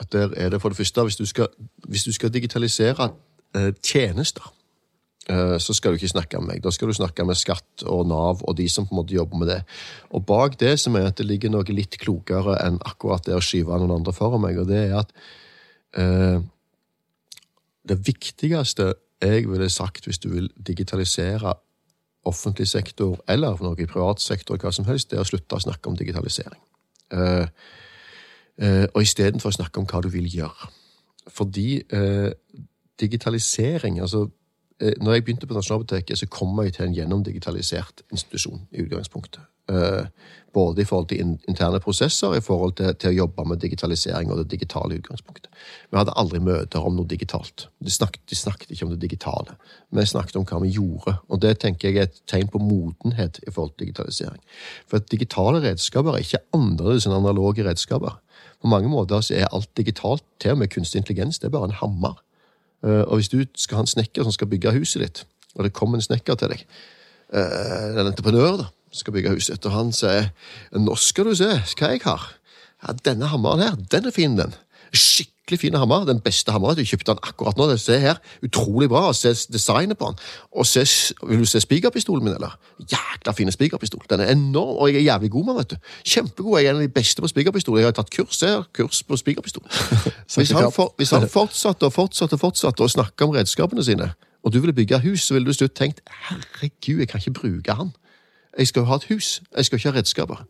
At 0.00 0.12
der 0.14 0.32
er 0.36 0.50
det 0.50 0.60
for 0.62 0.72
det 0.72 0.78
første 0.78 1.02
Hvis 1.02 1.18
du 1.18 1.26
skal, 1.26 1.48
hvis 1.88 2.06
du 2.06 2.12
skal 2.12 2.32
digitalisere 2.32 3.10
eh, 3.56 3.72
tjenester, 3.82 4.46
eh, 5.28 5.58
så 5.58 5.74
skal 5.76 5.92
du 5.92 6.00
ikke 6.00 6.14
snakke 6.14 6.40
med 6.40 6.54
meg. 6.54 6.62
Da 6.64 6.72
skal 6.74 6.88
du 6.88 6.96
snakke 6.96 7.24
med 7.24 7.38
Skatt 7.38 7.84
og 7.86 8.06
Nav 8.08 8.42
og 8.42 8.56
de 8.56 8.68
som 8.68 8.86
på 8.86 8.94
en 8.94 9.02
måte 9.02 9.14
jobber 9.14 9.42
med 9.42 9.50
det. 9.52 9.60
Og 10.10 10.26
bak 10.26 10.58
det 10.60 10.74
mener 10.88 11.06
jeg 11.06 11.14
at 11.14 11.22
det 11.22 11.26
ligger 11.26 11.54
noe 11.54 11.76
litt 11.76 11.98
klokere 12.02 12.58
enn 12.64 12.78
akkurat 12.84 13.24
det 13.26 13.36
å 13.36 13.44
skyve 13.44 13.78
noen 13.78 13.98
andre 13.98 14.14
foran 14.16 14.42
meg, 14.42 14.58
og 14.58 14.70
det 14.70 14.82
er 14.88 14.98
at 15.00 15.12
eh, 15.96 16.40
det 17.86 18.00
viktigste 18.06 18.94
jeg 19.22 19.48
ville 19.50 19.70
sagt 19.70 20.04
hvis 20.04 20.18
du 20.18 20.28
vil 20.28 20.50
digitalisere 20.66 21.54
offentlig 22.26 22.68
sektor 22.68 23.20
eller 23.28 23.58
noe 23.62 23.78
i 23.80 23.88
privat 23.88 24.20
sektor, 24.20 24.58
hva 24.60 24.72
som 24.74 24.86
helst, 24.88 25.10
det 25.10 25.18
er 25.18 25.24
å 25.24 25.28
slutte 25.28 25.56
å 25.56 25.62
snakke 25.62 25.90
om 25.90 25.96
digitalisering. 25.98 26.60
Eh, 27.14 27.46
eh, 28.58 28.86
og 28.92 29.02
istedenfor 29.02 29.52
å 29.52 29.58
snakke 29.60 29.80
om 29.80 29.86
hva 29.86 30.02
du 30.02 30.10
vil 30.12 30.26
gjøre. 30.30 30.70
Fordi 31.30 31.68
eh, 31.80 32.32
digitalisering, 33.00 34.00
altså 34.00 34.26
når 34.76 35.12
jeg 35.12 35.24
begynte 35.24 35.46
på 35.48 35.54
Nasjonalbiblioteket, 35.56 36.18
så 36.18 36.26
kom 36.28 36.58
jeg 36.60 36.74
til 36.76 36.84
en 36.84 36.94
gjennomdigitalisert 36.94 38.02
institusjon 38.12 38.66
i 38.76 38.82
utgangspunktet. 38.84 39.40
Eh, 39.66 40.04
både 40.56 40.82
i 40.82 40.86
forhold 40.88 41.08
til 41.10 41.34
interne 41.50 41.80
prosesser 41.84 42.36
i 42.36 42.42
forhold 42.44 42.76
til, 42.78 42.94
til, 42.96 43.12
å 43.12 43.18
jobbe 43.24 43.44
med 43.50 43.60
digitalisering 43.60 44.30
og 44.32 44.38
det 44.40 44.46
digitale 44.54 44.96
utgangspunktet. 44.96 45.50
Vi 45.90 45.98
hadde 45.98 46.14
aldri 46.16 46.40
møter 46.40 46.86
om 46.86 46.96
noe 46.96 47.08
digitalt. 47.10 47.66
De 47.84 47.92
snakket, 47.92 48.22
de 48.30 48.38
snakket 48.38 48.72
ikke 48.72 48.86
om 48.86 48.94
det 48.94 49.02
digitale. 49.02 49.58
Vi 49.92 50.06
snakket 50.08 50.38
om 50.40 50.46
hva 50.48 50.62
vi 50.62 50.72
gjorde, 50.78 51.18
og 51.28 51.42
det 51.44 51.58
tenker 51.64 51.90
jeg 51.90 52.00
er 52.00 52.08
et 52.08 52.22
tegn 52.30 52.48
på 52.52 52.62
modenhet 52.62 53.40
i 53.44 53.50
forhold 53.50 53.74
til 53.74 53.84
digitalisering. 53.88 54.40
For 54.88 55.02
at 55.02 55.10
digitale 55.12 55.60
redskaper 55.66 56.16
er 56.16 56.24
ikke 56.24 56.44
annerledes 56.56 57.08
enn 57.08 57.18
analoge 57.18 57.66
redskaper. 57.66 58.16
På 58.62 58.72
mange 58.72 58.88
måter 58.88 59.20
så 59.26 59.36
er 59.36 59.52
alt 59.52 59.68
digitalt, 59.76 60.24
til 60.40 60.56
og 60.56 60.62
med 60.62 60.72
kunstig 60.72 61.02
intelligens, 61.02 61.42
det 61.42 61.50
er 61.50 61.56
bare 61.58 61.68
en 61.68 61.80
hammer. 61.82 62.16
Eh, 62.80 63.02
og 63.02 63.18
hvis 63.20 63.32
du 63.34 63.42
skal 63.52 63.82
ha 63.82 63.84
en 63.84 63.92
snekker 63.92 64.24
som 64.24 64.32
skal 64.32 64.48
bygge 64.48 64.78
huset 64.78 65.04
ditt, 65.04 65.26
og 65.56 65.68
det 65.68 65.76
kommer 65.76 66.00
en 66.00 66.08
snekker 66.08 66.40
til 66.40 66.54
deg, 66.54 66.64
eller 67.36 68.04
en 68.04 68.12
entreprenør 68.12 68.60
da, 68.60 68.66
skal 68.92 69.12
bygge 69.12 69.34
huset 69.34 69.58
etter 69.58 69.70
han 69.74 69.92
sier 69.92 70.30
'Nå 70.72 70.96
skal 70.96 71.24
du 71.24 71.34
se 71.34 71.50
hva 71.78 71.90
jeg 71.92 72.00
har'. 72.04 72.32
Ja, 72.82 72.92
'Denne 72.92 73.26
hammeren 73.26 73.60
her, 73.60 73.76
den 73.90 74.06
er 74.06 74.10
fin, 74.10 74.38
den'. 74.38 74.54
Skikkelig 74.92 75.60
fin 75.60 75.74
hammer. 75.74 76.04
Den 76.04 76.20
beste 76.20 76.52
hammeren. 76.52 76.76
Du 76.76 76.84
kjøpte 76.84 77.12
den 77.12 77.18
akkurat 77.22 77.56
nå. 77.56 77.68
Se 77.76 77.98
her. 78.00 78.20
Utrolig 78.42 78.88
bra. 78.88 79.12
Se 79.12 79.34
designet 79.52 79.98
på 79.98 80.06
den. 80.06 80.18
Og 80.52 80.66
se, 80.66 81.14
Vil 81.26 81.38
du 81.38 81.44
se 81.44 81.60
spikerpistolen 81.60 82.24
min, 82.24 82.34
eller? 82.34 82.58
Jækla 82.80 83.32
fin 83.32 83.52
spikerpistol. 83.52 84.04
Den 84.10 84.20
er 84.20 84.32
enorm, 84.32 84.76
og 84.76 84.88
jeg 84.88 84.96
er 84.96 85.12
jævlig 85.12 85.30
god 85.30 85.44
med 85.44 85.54
vet 85.54 85.70
du. 85.70 85.76
Kjempegod. 86.04 86.58
Jeg 86.58 86.66
er 86.66 86.70
en 86.70 86.76
av 86.76 86.82
de 86.82 86.88
beste 86.88 87.22
på 87.22 87.28
spikerpistol. 87.28 87.78
Jeg 87.78 87.86
har 87.86 87.92
tatt 87.92 88.10
kurs, 88.10 88.40
har 88.40 88.64
kurs 88.72 89.02
på 89.02 89.16
spikerpistol. 89.16 89.62
Hvis, 90.36 90.50
han 90.50 90.72
for, 90.72 90.94
hvis 90.96 91.10
han 91.10 91.28
fortsatte 91.28 91.86
og 91.86 91.92
fortsatte 91.92 92.34
og 92.34 92.40
fortsatte 92.40 92.82
å 92.82 92.88
snakke 92.88 93.24
om 93.24 93.30
redskapene 93.30 93.84
sine, 93.84 94.10
og 94.44 94.52
du 94.52 94.60
ville 94.60 94.72
bygge 94.72 94.98
hus, 94.98 95.22
så 95.26 95.34
ville 95.34 95.46
du 95.46 95.52
slutt 95.52 95.74
tenkt 95.74 96.00
herregud, 96.28 96.98
jeg 96.98 97.08
kan 97.08 97.20
ikke 97.20 97.32
bruke 97.40 97.74
han. 97.74 97.92
Jeg 98.58 98.70
skal 98.70 98.80
jo 98.80 98.90
ha 98.90 98.96
et 99.00 99.08
hus. 99.10 99.42
Jeg 99.56 99.64
skal 99.64 99.78
ikke 99.78 99.90
ha 99.90 99.98
redskaper. 99.98 100.44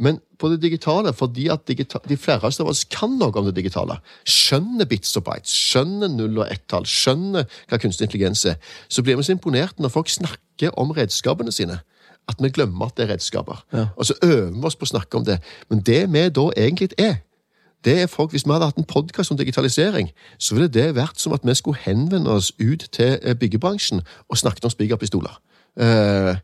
Men 0.00 0.20
på 0.38 0.48
det 0.48 0.62
digitale, 0.62 1.12
fordi 1.12 1.48
at 1.48 1.68
digital, 1.68 2.00
de 2.08 2.16
færreste 2.16 2.62
av 2.62 2.70
oss 2.72 2.84
kan 2.88 3.18
noe 3.20 3.34
om 3.36 3.48
det 3.48 3.56
digitale, 3.56 3.98
skjønner 4.24 4.88
bits 4.88 5.16
og 5.18 5.26
bites, 5.26 5.52
skjønner 5.52 6.08
null 6.08 6.38
og 6.40 6.46
ett-tall, 6.48 6.86
skjønner 6.88 7.48
hva 7.68 7.78
kunstig 7.82 8.06
intelligens 8.06 8.46
er, 8.48 8.56
så 8.88 9.04
blir 9.04 9.18
vi 9.18 9.26
så 9.26 9.34
imponert 9.36 9.82
når 9.82 9.92
folk 9.92 10.08
snakker 10.08 10.72
om 10.80 10.94
redskapene 10.96 11.52
sine. 11.52 11.80
At 12.30 12.40
vi 12.40 12.52
glemmer 12.54 12.86
at 12.86 12.96
det 12.96 13.08
er 13.08 13.14
redskaper. 13.16 13.64
Ja. 13.72 13.88
Og 13.96 14.06
så 14.06 14.14
øver 14.22 14.54
vi 14.54 14.64
oss 14.64 14.78
på 14.78 14.86
å 14.86 14.92
snakke 14.94 15.18
om 15.18 15.26
det. 15.26 15.40
Men 15.68 15.82
det 15.84 16.04
vi 16.12 16.28
da 16.28 16.46
egentlig 16.56 16.94
er, 16.98 17.20
det 17.84 18.02
er 18.02 18.06
folk, 18.06 18.30
Hvis 18.30 18.44
vi 18.44 18.52
hadde 18.52 18.66
hatt 18.68 18.76
en 18.76 18.84
podkast 18.84 19.30
om 19.30 19.38
digitalisering, 19.38 20.10
så 20.38 20.54
ville 20.54 20.68
det 20.68 20.94
vært 20.94 21.20
som 21.20 21.32
at 21.32 21.40
vi 21.44 21.54
skulle 21.54 21.80
henvende 21.80 22.30
oss 22.30 22.52
ut 22.60 22.88
til 22.92 23.18
eh, 23.22 23.34
byggebransjen 23.34 24.02
og 24.28 24.38
snakket 24.38 24.64
om 24.64 24.70
spikerpistoler. 24.70 25.40
Uh, 25.76 26.36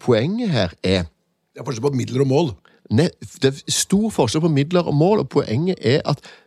poenget 0.00 0.50
her 0.52 0.74
er 0.84 1.06
Det 1.54 1.62
er 1.62 1.64
forskjell 1.64 1.86
på 1.88 1.96
midler 1.96 2.20
og 2.20 2.28
mål. 2.28 2.50
Ne, 2.92 3.08
det 3.42 3.48
er 3.48 3.72
stor 3.72 4.10
forskjell 4.12 4.44
på 4.44 4.52
midler 4.52 4.84
og 4.86 4.94
mål, 4.94 5.22
og 5.24 5.28
poenget 5.32 5.78
er 5.80 6.02
at 6.04 6.20
eh, 6.20 6.45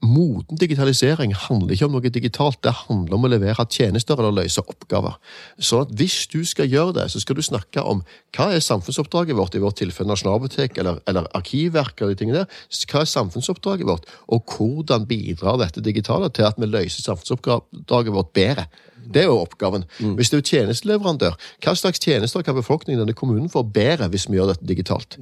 moden 0.00 0.56
digitalisering 0.56 1.34
handler 1.36 1.74
ikke 1.74 1.86
om 1.86 1.92
noe 1.96 2.12
digitalt, 2.12 2.60
det 2.64 2.72
handler 2.86 3.16
om 3.18 3.26
å 3.26 3.30
levere 3.30 3.66
tjenester 3.68 4.20
eller 4.20 4.32
løse 4.40 4.62
oppgaver. 4.64 5.18
Så 5.60 5.82
at 5.84 5.92
hvis 5.96 6.24
du 6.32 6.40
skal 6.48 6.70
gjøre 6.72 6.96
det, 6.96 7.06
så 7.12 7.20
skal 7.20 7.36
du 7.36 7.44
snakke 7.44 7.84
om 7.84 8.00
hva 8.36 8.48
er 8.54 8.64
samfunnsoppdraget 8.64 9.36
vårt, 9.36 9.56
i 9.58 9.62
vårt 9.62 9.76
tilfelle 9.82 10.08
Nasjonalbiblioteket 10.08 10.80
eller, 10.80 11.02
eller 11.10 11.28
Arkivverket, 11.36 12.00
eller 12.00 12.16
de 12.16 12.22
tingene 12.22 12.42
der. 12.42 12.60
Hva 12.88 13.04
er 13.04 13.12
samfunnsoppdraget 13.12 13.88
vårt, 13.90 14.08
og 14.32 14.56
hvordan 14.56 15.04
bidrar 15.10 15.60
dette 15.60 15.84
digitale 15.84 16.32
til 16.32 16.48
at 16.48 16.60
vi 16.60 16.70
løser 16.70 17.04
samfunnsoppdraget 17.04 18.16
vårt 18.16 18.32
bedre? 18.36 18.66
Det 19.10 19.24
er 19.24 19.30
jo 19.30 19.40
oppgaven. 19.40 19.84
Mm. 19.98 20.14
Hvis 20.16 20.30
du 20.30 20.38
er 20.38 20.46
tjenesteleverandør, 20.46 21.36
hva 21.64 21.74
slags 21.76 22.00
tjenester 22.00 22.44
kan 22.46 22.56
befolkningen 22.56 23.00
i 23.00 23.02
denne 23.04 23.16
kommunen 23.16 23.50
få 23.52 23.64
bedre 23.66 24.08
hvis 24.12 24.28
vi 24.30 24.38
gjør 24.38 24.54
dette 24.54 24.68
digitalt? 24.68 25.18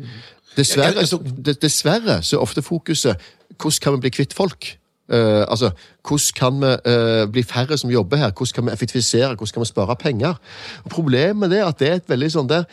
Dessverre, 0.58 1.04
dessverre 1.62 2.18
så 2.26 2.36
er 2.36 2.42
ofte 2.42 2.64
fokuset 2.66 3.20
hvordan 3.60 3.82
kan 3.82 3.96
vi 3.96 4.04
bli 4.06 4.14
kvitt 4.14 4.36
folk? 4.36 4.78
Uh, 5.08 5.44
altså, 5.48 5.70
Hvordan 6.04 6.34
kan 6.36 6.60
vi 6.60 6.72
uh, 6.92 7.24
bli 7.32 7.42
færre 7.42 7.78
som 7.78 7.90
jobber 7.90 8.16
her? 8.16 8.30
Hvordan 8.30 8.54
kan 8.54 8.66
vi 8.66 8.72
effektivisere? 8.72 9.34
Hvordan 9.34 9.52
kan 9.54 9.60
vi 9.60 9.66
spare 9.66 9.96
penger? 9.96 10.34
Og 10.84 10.90
Problemet 10.90 11.52
er 11.52 11.64
at 11.64 11.78
det 11.78 11.88
er 11.88 11.94
et 12.02 12.10
veldig 12.10 12.30
sånn 12.34 12.50
der 12.50 12.66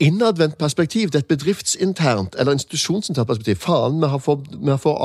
innadvendt 0.00 0.58
perspektiv. 0.58 1.10
Det 1.10 1.14
er 1.14 1.24
et 1.24 1.30
bedriftsinternt 1.30 2.36
eller 2.38 2.56
institusjonsinternt 2.56 3.28
perspektiv. 3.28 3.56
Faen, 3.60 4.00
vi 4.00 4.08
har 4.08 4.20
fått, 4.22 4.48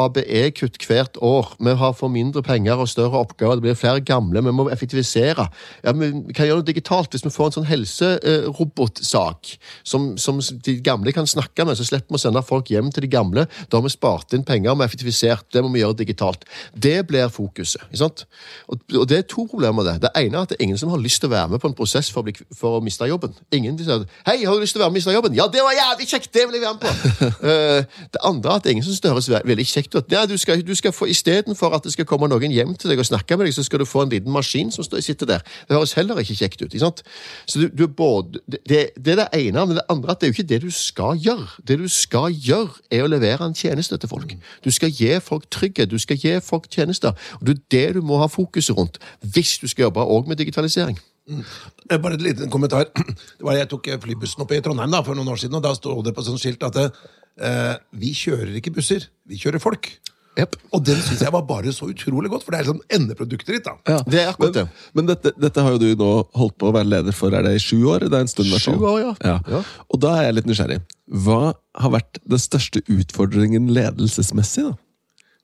ABE-kutt 0.05 0.79
hvert 0.87 1.17
år. 1.21 1.51
Vi 1.59 1.75
har 1.75 1.93
for 1.93 2.11
mindre 2.11 2.43
penger 2.43 2.79
og 2.79 2.89
større 2.89 3.19
oppgaver. 3.25 3.59
Det 3.59 3.65
blir 3.65 3.79
flere 3.79 4.01
gamle. 4.01 4.43
Vi 4.43 4.53
må 4.55 4.69
effektivisere. 4.69 5.47
Ja, 5.83 5.91
Vi 5.91 6.33
kan 6.33 6.47
gjøre 6.47 6.63
det 6.63 6.67
digitalt. 6.67 7.11
Hvis 7.11 7.25
vi 7.25 7.29
får 7.29 7.45
en 7.45 7.57
sånn 7.57 7.67
helserobotsak 7.69 9.51
som, 9.83 10.17
som, 10.17 10.39
de 10.65 10.77
gamle 10.81 11.11
kan 11.11 11.27
snakke 11.27 11.65
med, 11.65 11.75
så 11.75 11.83
slipper 11.83 12.15
vi 12.15 12.21
å 12.21 12.23
sende 12.23 12.43
folk 12.43 12.71
hjem 12.71 12.91
til 12.91 13.03
de 13.03 13.11
gamle. 13.11 13.47
Da 13.69 13.77
har 13.77 13.83
vi 13.83 13.91
spart 13.91 14.33
inn 14.33 14.47
penger, 14.47 14.75
vi 14.75 14.85
har 14.85 14.89
effektivisert. 14.89 15.51
Det 15.51 15.63
må 15.63 15.73
vi 15.73 15.83
gjøre 15.83 15.99
digitalt. 16.05 16.47
Det 16.71 17.01
blir 17.07 17.27
fokuset. 17.27 17.83
ikke 17.89 18.03
sant? 18.05 18.25
Og, 18.71 18.79
og 18.95 19.09
det 19.09 19.17
er 19.17 19.27
to 19.27 19.47
problemer 19.51 19.83
med 19.83 19.91
det. 19.91 19.97
Det 20.07 20.13
ene 20.15 20.37
er 20.37 20.47
at 20.47 20.49
det 20.53 20.59
er 20.59 20.67
ingen 20.69 20.79
som 20.79 20.89
har 20.93 21.03
lyst 21.03 21.19
til 21.19 21.31
å 21.31 21.35
være 21.35 21.55
med 21.55 21.63
på 21.63 21.67
en 21.67 21.77
prosess 21.77 22.11
for 22.11 22.23
å, 22.23 22.29
bli, 22.29 22.35
for 22.55 22.79
å 22.79 22.83
miste 22.83 23.07
jobben. 23.09 23.35
Ingen 23.51 23.75
vil 23.79 23.85
si 23.89 24.01
Hei, 24.25 24.39
har 24.45 24.55
du 24.55 24.63
lyst 24.63 24.75
til 24.75 24.81
å 24.81 24.84
være 24.84 24.84
med 24.89 24.95
i 24.95 24.99
miste 24.99 25.13
jobben? 25.15 25.35
Ja, 25.35 25.47
det 25.51 25.61
var 25.65 25.73
jævlig 25.75 26.07
kjekt! 26.09 26.33
Det 26.33 26.45
vil 26.47 26.57
jeg 26.57 26.63
være 26.65 26.73
med 26.73 26.81
på! 26.81 27.25
uh, 27.47 28.07
det 28.13 28.21
andre 28.23 28.51
er 28.51 28.55
at 28.55 28.65
er 28.65 28.75
ingen 28.75 28.83
som 28.83 28.93
synes 28.93 29.01
det 29.01 29.11
høres 29.11 29.47
veldig 29.51 29.65
kjekt 29.67 29.95
ut. 29.95 30.11
Ja, 30.11 30.25
du 30.25 30.37
skal, 30.37 30.67
du 30.67 30.75
skal 30.75 30.91
få, 30.91 31.05
Istedenfor 31.05 31.75
at 31.75 31.83
det 31.83 31.93
skal 31.93 32.05
komme 32.05 32.27
noen 32.31 32.51
hjem 32.51 32.75
til 32.75 32.91
deg 32.91 32.99
og 32.99 33.05
snakke 33.05 33.37
med 33.37 33.47
deg, 33.47 33.55
så 33.55 33.63
skal 33.63 33.79
du 33.79 33.85
få 33.85 34.05
en 34.05 34.13
liten 34.13 34.31
maskin 34.31 34.71
som 34.71 34.83
sitter 34.83 35.25
der. 35.25 35.45
Det 35.67 35.77
høres 35.77 35.93
heller 35.93 36.19
ikke 36.21 36.35
kjekt 36.35 36.61
ut. 36.61 36.73
ikke 36.73 36.83
sant? 36.83 37.03
Så 37.45 37.59
du, 37.59 37.67
du 37.67 37.87
både, 37.87 38.39
det, 38.47 38.89
det, 38.95 39.15
er 39.15 39.23
det 39.23 39.27
ene, 39.33 39.65
men 39.65 39.79
det 39.79 39.85
andre 39.89 40.11
at 40.11 40.21
det 40.21 40.29
er 40.29 40.33
jo 40.33 40.37
ikke 40.37 40.49
det 40.53 40.61
du 40.61 40.71
skal 40.71 41.19
gjøre. 41.21 41.47
Det 41.67 41.79
du 41.79 41.87
skal 41.91 42.33
gjøre, 42.33 42.69
er 42.91 43.05
å 43.05 43.09
levere 43.11 43.45
en 43.45 43.57
tjeneste 43.57 43.97
til 43.97 44.09
folk. 44.09 44.35
Du 44.65 44.71
skal 44.71 44.93
gi 44.93 45.11
folk 45.23 45.49
trygghet, 45.51 45.91
du 45.91 45.99
skal 46.01 46.19
gi 46.19 46.37
folk 46.43 46.69
tjenester. 46.71 47.15
Og 47.39 47.47
det 47.47 47.57
er 47.57 47.65
det 47.71 47.87
du 47.99 48.05
må 48.05 48.19
ha 48.21 48.29
fokuset 48.31 48.77
rundt 48.77 49.01
hvis 49.21 49.57
du 49.61 49.67
skal 49.67 49.89
jobbe 49.89 50.05
òg 50.05 50.29
med 50.29 50.39
digitalisering. 50.41 50.99
Mm. 51.25 51.43
Bare 51.89 52.17
et 52.17 52.25
liten 52.25 52.51
kommentar. 52.53 52.89
Det 53.37 53.45
var 53.45 53.57
Jeg 53.57 53.69
tok 53.71 53.91
flybussen 54.03 54.45
opp 54.45 54.53
i 54.53 54.61
Trondheim 54.63 54.93
da, 54.93 55.03
for 55.05 55.17
noen 55.17 55.31
år 55.33 55.41
siden, 55.41 55.57
og 55.59 55.65
da 55.65 55.73
sto 55.77 55.97
det 56.05 56.15
på 56.15 56.25
sånn 56.25 56.41
skilt 56.41 56.63
at 56.67 56.81
eh, 56.85 57.73
vi 57.97 58.13
kjører 58.15 58.57
ikke 58.59 58.75
busser, 58.75 59.07
vi 59.29 59.39
kjører 59.41 59.63
folk. 59.63 59.89
Yep. 60.35 60.57
Og 60.75 60.81
den 60.83 60.97
syns 60.99 61.21
jeg 61.23 61.31
var 61.31 61.45
bare 61.47 61.71
så 61.71 61.87
utrolig 61.87 62.29
godt, 62.31 62.43
for 62.43 62.51
det 62.51 62.61
er 62.61 62.67
sånn 62.67 62.81
endeproduktet 62.97 63.53
ditt. 63.55 63.67
da. 63.67 63.77
Ja, 63.87 63.99
det 64.03 64.19
er 64.19 64.31
akkurat 64.33 64.57
det. 64.57 64.65
Men, 64.67 64.97
men 64.99 65.11
dette, 65.13 65.31
dette, 65.39 65.63
har 65.63 65.75
jo 65.75 65.79
du 65.79 66.01
nå 66.01 66.09
holdt 66.35 66.57
på 66.59 66.69
å 66.69 66.73
være 66.75 66.89
leder 66.91 67.15
for 67.15 67.35
er 67.35 67.45
det 67.47 67.53
i 67.55 67.61
sju 67.63 67.77
år? 67.93 68.09
Det 68.09 68.19
er 68.19 68.25
en 68.25 68.31
stund 68.31 68.51
Sju 68.51 68.73
år, 68.75 68.97
ja. 68.99 69.13
ja. 69.23 69.37
ja. 69.55 69.61
Og 69.87 70.01
da 70.03 70.17
er 70.19 70.27
jeg 70.27 70.39
litt 70.41 70.49
nysgjerrig. 70.51 70.81
Hva 71.23 71.53
har 71.55 71.93
vært 71.95 72.19
den 72.27 72.41
største 72.41 72.83
utfordringen 72.91 73.71
ledelsesmessig? 73.75 74.67
da? 74.67 74.75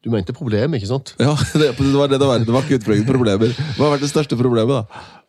Du 0.02 0.10
mente 0.12 0.34
problem, 0.36 0.76
ikke 0.76 0.90
sant? 0.90 1.14
Ja, 1.22 1.38
det, 1.62 1.72
det 1.78 1.96
var 1.96 2.12
det 2.12 2.20
det 2.20 2.28
var. 2.28 2.44
Det 2.44 2.56
var 2.56 2.68
ikke 2.68 2.82
utfordringen, 2.82 3.08
problemer. 3.08 3.56
Hva 3.78 3.88
har 3.88 3.96
vært 3.96 4.08
det 4.08 4.12
største 4.12 4.40
problemet, 4.40 4.82
da? 4.82 5.21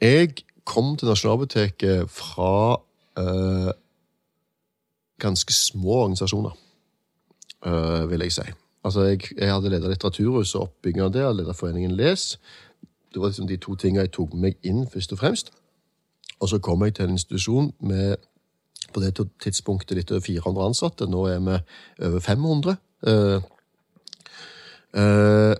Jeg 0.00 0.34
kom 0.64 0.96
til 0.96 1.08
Nasjonalbiblioteket 1.08 2.10
fra 2.10 2.76
uh, 3.20 3.70
ganske 5.18 5.52
små 5.52 5.90
organisasjoner, 5.90 6.50
uh, 7.66 8.10
vil 8.10 8.20
jeg 8.20 8.32
si. 8.32 8.46
Altså, 8.84 9.02
jeg, 9.02 9.20
jeg 9.38 9.52
hadde 9.52 9.70
leda 9.72 9.88
Litteraturhuset 9.88 10.58
og 10.60 10.62
oppbygginga 10.68 11.26
og 11.28 11.36
ledet 11.36 11.56
foreningen 11.56 11.96
Les. 11.96 12.38
Det 13.14 13.20
var 13.20 13.28
liksom 13.28 13.48
de 13.48 13.56
to 13.56 13.74
tingene 13.74 14.04
jeg 14.04 14.12
tok 14.12 14.34
meg 14.34 14.58
inn, 14.62 14.86
først 14.90 15.12
og 15.12 15.18
fremst. 15.18 15.52
Og 16.40 16.48
så 16.48 16.58
kom 16.58 16.82
jeg 16.84 16.94
til 16.94 17.04
en 17.04 17.10
institusjon 17.10 17.72
med 17.80 18.16
på 18.94 19.00
det 19.00 19.14
tidspunktet 19.42 19.96
litt 19.96 20.10
over 20.12 20.20
400 20.20 20.66
ansatte. 20.66 21.06
Nå 21.10 21.26
er 21.26 21.38
vi 21.40 21.58
over 22.06 22.20
500. 22.20 22.76
Uh, 23.06 23.40
uh, 24.98 25.54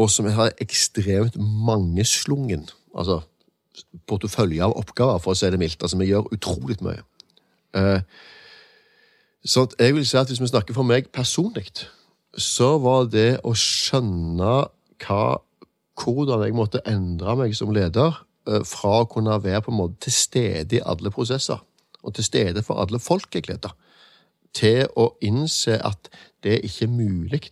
og 0.00 0.10
som 0.10 0.30
har 0.32 0.54
ekstremt 0.60 1.36
mangeslungen. 1.36 2.68
Altså 2.96 3.20
portefølje 4.08 4.64
av 4.64 4.76
oppgaver, 4.78 5.20
for 5.22 5.34
å 5.34 5.38
si 5.38 5.50
det 5.50 5.60
mildt. 5.60 5.82
Altså, 5.82 5.98
vi 6.00 6.10
gjør 6.10 6.30
utrolig 6.34 6.78
mye. 6.84 7.02
Uh, 7.76 8.00
så 9.46 9.64
jeg 9.78 9.94
vil 9.96 10.06
si 10.06 10.18
at 10.20 10.28
hvis 10.28 10.42
vi 10.42 10.50
snakker 10.50 10.76
for 10.76 10.86
meg 10.86 11.08
personlig, 11.14 11.70
så 12.36 12.74
var 12.82 13.08
det 13.10 13.40
å 13.46 13.54
skjønne 13.56 14.56
hva, 15.00 15.22
hvordan 16.00 16.44
jeg 16.44 16.56
måtte 16.56 16.82
endre 16.88 17.36
meg 17.40 17.56
som 17.56 17.72
leder, 17.74 18.20
uh, 18.50 18.60
fra 18.66 19.00
å 19.02 19.08
kunne 19.10 19.38
være 19.42 19.64
på 19.66 19.74
en 19.74 19.80
måte 19.82 20.06
til 20.06 20.16
stede 20.16 20.80
i 20.80 20.84
alle 20.84 21.12
prosesser, 21.14 21.62
og 22.00 22.16
til 22.16 22.26
stede 22.26 22.64
for 22.66 22.82
alle 22.82 23.00
folk 23.02 23.34
jeg 23.34 23.48
leder, 23.48 23.74
til 24.56 24.86
å 24.98 25.12
innse 25.24 25.76
at 25.86 26.10
det 26.42 26.58
ikke 26.66 26.88
er 26.88 26.94
mulig 26.94 27.44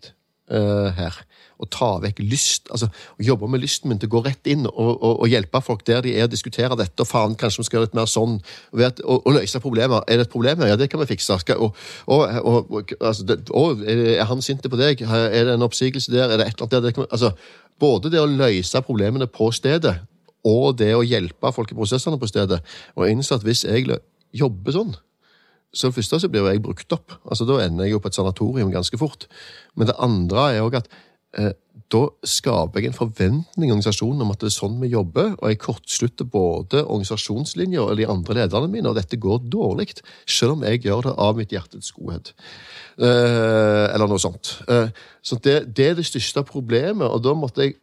eh, 0.51 0.88
her. 0.99 1.18
Å 1.59 1.66
ta 1.66 1.88
vekk 1.99 2.20
lyst, 2.22 2.68
altså 2.70 2.86
jobbe 3.18 3.49
med 3.51 3.64
lysten 3.64 3.90
min 3.90 3.99
til 3.99 4.07
å 4.07 4.12
gå 4.12 4.20
rett 4.28 4.46
inn 4.46 4.68
og, 4.68 4.92
og, 4.94 5.24
og 5.24 5.26
hjelpe 5.26 5.59
folk 5.64 5.80
der 5.88 6.05
de 6.07 6.12
er, 6.14 6.28
og 6.28 6.30
diskutere 6.30 6.76
dette, 6.78 7.03
og 7.03 7.09
faen, 7.11 7.34
kanskje 7.34 7.64
vi 7.64 7.66
skal 7.66 7.78
gjøre 7.78 7.88
litt 7.88 7.96
mer 7.99 8.07
sånn, 8.11 8.36
og, 8.70 8.76
vet, 8.78 9.01
og, 9.03 9.24
og 9.26 9.34
løse 9.34 9.61
problemer. 9.64 10.05
Er 10.07 10.20
det 10.20 10.28
et 10.28 10.34
problem? 10.34 10.62
Ja, 10.70 10.76
det 10.78 10.86
kan 10.92 11.03
vi 11.03 11.09
fikse. 11.11 11.40
Skal, 11.42 11.59
og, 11.59 11.74
og, 12.07 12.22
og, 12.44 12.70
og, 12.78 12.92
altså, 13.01 13.26
det, 13.26 13.40
og, 13.51 13.82
er 13.88 14.22
han 14.30 14.44
sint 14.44 14.62
på 14.62 14.78
deg? 14.78 15.03
Er 15.03 15.49
det 15.51 15.57
en 15.57 15.66
oppsigelse 15.66 16.14
der? 16.14 16.30
Er 16.30 16.38
det 16.38 16.46
et 16.46 16.62
eller 16.62 16.68
annet 16.78 16.94
der? 16.94 17.03
Vi- 17.03 17.11
altså, 17.11 17.32
både 17.82 18.14
det 18.14 18.22
å 18.22 18.30
løse 18.30 18.84
problemene 18.86 19.26
på 19.26 19.51
stedet, 19.55 19.96
og 20.46 20.78
det 20.78 20.92
å 20.94 21.03
hjelpe 21.03 21.51
folk 21.53 21.74
i 21.74 21.76
prosessene 21.76 22.18
på 22.22 22.30
stedet, 22.30 22.62
og 22.94 23.11
innse 23.11 23.34
at 23.34 23.42
hvis 23.42 23.66
jeg 23.66 23.99
jobber 24.38 24.78
sånn, 24.78 24.94
så 25.72 25.88
det 25.88 25.98
første 25.98 26.20
så 26.22 26.30
blir 26.32 26.44
jo 26.44 26.50
jeg 26.50 26.64
brukt 26.64 26.92
opp. 26.96 27.12
Altså 27.28 27.44
Da 27.44 27.60
ender 27.64 27.84
jeg 27.84 27.96
jo 27.96 28.02
på 28.02 28.08
et 28.08 28.16
sanatorium 28.16 28.72
ganske 28.72 28.98
fort. 28.98 29.26
Men 29.76 29.90
det 29.90 29.98
andre 30.00 30.50
er 30.54 30.64
òg 30.64 30.78
at 30.80 30.88
eh, 31.36 31.52
da 31.92 32.02
skaper 32.24 32.80
jeg 32.80 32.90
en 32.90 32.96
forventning 32.96 33.70
i 33.70 33.72
organisasjonen 33.72 34.24
om 34.24 34.32
at 34.32 34.42
det 34.42 34.50
er 34.50 34.56
sånn 34.56 34.76
vi 34.80 34.90
jobber, 34.92 35.30
og 35.38 35.48
jeg 35.48 35.60
kortslutter 35.62 36.28
både 36.28 36.82
organisasjonslinja 36.84 37.80
og 37.80 37.96
de 37.96 38.08
andre 38.08 38.42
lederne 38.42 38.68
mine, 38.72 38.90
og 38.90 38.98
dette 38.98 39.16
går 39.20 39.46
dårlig, 39.48 39.94
selv 40.28 40.56
om 40.56 40.66
jeg 40.68 40.82
gjør 40.84 41.08
det 41.08 41.14
av 41.24 41.40
mitt 41.40 41.54
hjertets 41.54 41.94
godhet. 41.96 42.34
Eh, 43.00 43.86
eller 43.94 44.08
noe 44.08 44.20
sånt. 44.20 44.58
Eh, 44.68 44.92
så 45.24 45.40
det, 45.44 45.58
det 45.76 45.90
er 45.90 45.98
det 46.00 46.08
største 46.08 46.44
problemet, 46.48 47.08
og 47.08 47.24
da 47.24 47.36
måtte 47.36 47.64
jeg, 47.64 47.78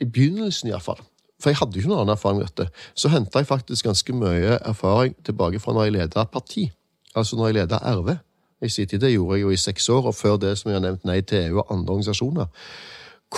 i 0.00 0.08
begynnelsen 0.08 0.70
iallfall 0.70 1.02
for 1.40 1.48
jeg 1.48 1.56
hadde 1.56 1.76
jo 1.76 1.80
ikke 1.80 1.88
noen 1.88 2.02
annen 2.02 2.12
erfaring 2.12 2.40
med 2.40 2.50
dette. 2.50 2.66
Så 2.92 3.08
henta 3.08 3.40
jeg 3.40 3.48
faktisk 3.48 3.86
ganske 3.88 4.12
mye 4.12 4.58
erfaring 4.58 5.14
tilbake 5.24 5.60
fra 5.62 5.72
når 5.72 5.86
jeg 5.88 5.94
leda 5.94 6.26
parti. 6.28 6.66
Altså 7.14 7.36
når 7.36 7.46
jeg 7.46 7.54
leda 7.54 7.80
RV. 7.94 8.16
I 8.62 8.68
sin 8.68 8.88
tid, 8.88 8.98
Det 9.00 9.12
gjorde 9.12 9.36
jeg 9.36 9.42
jo 9.42 9.50
i 9.50 9.56
seks 9.56 9.88
år, 9.88 10.06
og 10.06 10.14
før 10.14 10.36
det 10.36 10.58
som 10.58 10.70
jeg 10.70 10.76
har 10.76 10.84
nevnt 10.84 11.04
Nei 11.04 11.20
til 11.20 11.46
EU 11.46 11.58
og 11.58 11.72
andre 11.72 11.92
organisasjoner. 11.94 12.46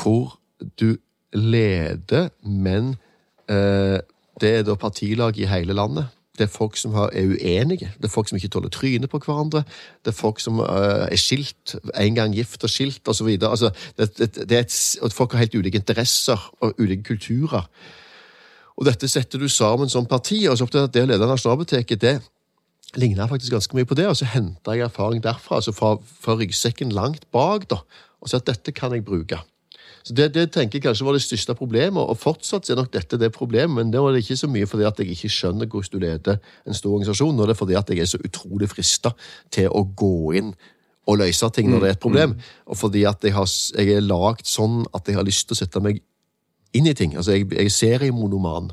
Hvor 0.03 0.39
du 0.81 0.97
leder, 1.33 2.29
men 2.43 2.97
eh, 3.49 4.01
det 4.41 4.51
er 4.51 4.63
da 4.67 4.75
partilag 4.75 5.39
i 5.39 5.47
hele 5.47 5.73
landet. 5.73 6.07
Det 6.39 6.47
er 6.47 6.53
folk 6.53 6.77
som 6.77 6.95
er 6.95 7.11
uenige. 7.13 7.93
Det 7.99 8.09
er 8.09 8.13
folk 8.13 8.29
som 8.29 8.37
ikke 8.37 8.49
tåler 8.49 8.69
trynet 8.73 9.11
på 9.11 9.21
hverandre. 9.21 9.63
Det 10.05 10.11
er 10.11 10.17
folk 10.17 10.41
som 10.41 10.59
eh, 10.61 11.07
er 11.13 11.21
skilt, 11.21 11.77
en 11.95 12.15
gang 12.15 12.35
gift 12.35 12.65
og 12.65 12.71
skilt 12.71 13.09
osv. 13.09 13.29
Altså, 13.43 13.71
det, 13.99 15.13
folk 15.13 15.33
har 15.33 15.45
helt 15.45 15.55
ulike 15.55 15.79
interesser 15.79 16.51
og 16.61 16.81
ulike 16.81 17.03
kulturer. 17.03 17.69
Og 18.77 18.87
dette 18.89 19.09
setter 19.09 19.39
du 19.39 19.49
sammen 19.49 19.89
som 19.89 20.07
parti, 20.07 20.47
og 20.49 20.59
så 20.59 20.65
opptatt 20.65 20.89
at 20.89 20.95
det 20.95 21.05
å 21.05 21.11
lede 21.11 21.29
Nasjonalbiblioteket, 21.29 22.01
det 22.01 22.17
ligner 22.97 23.31
faktisk 23.31 23.55
ganske 23.55 23.77
mye 23.77 23.89
på 23.89 23.97
det, 23.99 24.09
og 24.09 24.19
så 24.19 24.29
henter 24.29 24.77
jeg 24.77 24.87
erfaring 24.87 25.23
derfra, 25.25 25.61
altså 25.61 25.73
fra, 25.73 25.95
fra 26.03 26.37
ryggsekken 26.37 26.93
langt 26.93 27.25
bak, 27.33 27.69
da, 27.71 27.81
og 28.21 28.31
så 28.31 28.41
at 28.41 28.51
dette 28.51 28.75
kan 28.77 28.93
jeg 28.93 29.05
bruke. 29.05 29.39
Så 30.03 30.15
det, 30.19 30.33
det 30.35 30.49
tenker 30.51 30.79
jeg 30.79 30.83
kanskje 30.89 31.07
var 31.07 31.15
det 31.15 31.23
største 31.23 31.55
problemet, 31.55 32.03
og 32.03 32.19
fortsatt 32.19 32.71
er 32.71 32.81
nok 32.81 32.91
dette 32.95 33.19
det 33.21 33.31
problemet, 33.35 33.75
men 33.77 33.93
det 33.93 34.03
var 34.03 34.13
det 34.13 34.25
ikke 34.25 34.41
så 34.41 34.51
mye 34.51 34.67
fordi 34.67 34.87
at 34.89 34.99
jeg 34.99 35.15
ikke 35.15 35.31
skjønner 35.31 35.71
hvordan 35.71 35.93
du 35.93 36.03
leder 36.03 36.39
en 36.67 36.77
stor 36.77 36.97
organisasjon, 36.97 37.37
nå 37.37 37.47
er 37.47 37.53
det 37.53 37.59
fordi 37.61 37.77
at 37.79 37.91
jeg 37.91 38.03
er 38.03 38.11
så 38.11 38.19
utrolig 38.19 38.69
frista 38.73 39.15
til 39.55 39.71
å 39.71 39.85
gå 39.87 40.33
inn 40.41 40.55
og 41.07 41.19
løse 41.19 41.49
ting 41.55 41.71
når 41.71 41.83
det 41.83 41.89
er 41.89 41.97
et 41.97 42.03
problem, 42.03 42.35
og 42.67 42.79
fordi 42.79 43.05
at 43.11 43.23
jeg, 43.25 43.35
har, 43.35 43.47
jeg 43.79 43.95
er 43.95 44.05
lagd 44.07 44.47
sånn 44.47 44.83
at 44.95 45.07
jeg 45.07 45.19
har 45.19 45.27
lyst 45.27 45.49
til 45.49 45.57
å 45.57 45.63
sette 45.63 45.83
meg 45.83 46.03
inn 46.73 46.89
i 46.89 46.95
ting. 46.97 47.17
Altså, 47.17 47.37
jeg, 47.37 47.49
jeg 47.53 47.69
er 47.69 47.75
seriemonoman. 47.75 48.71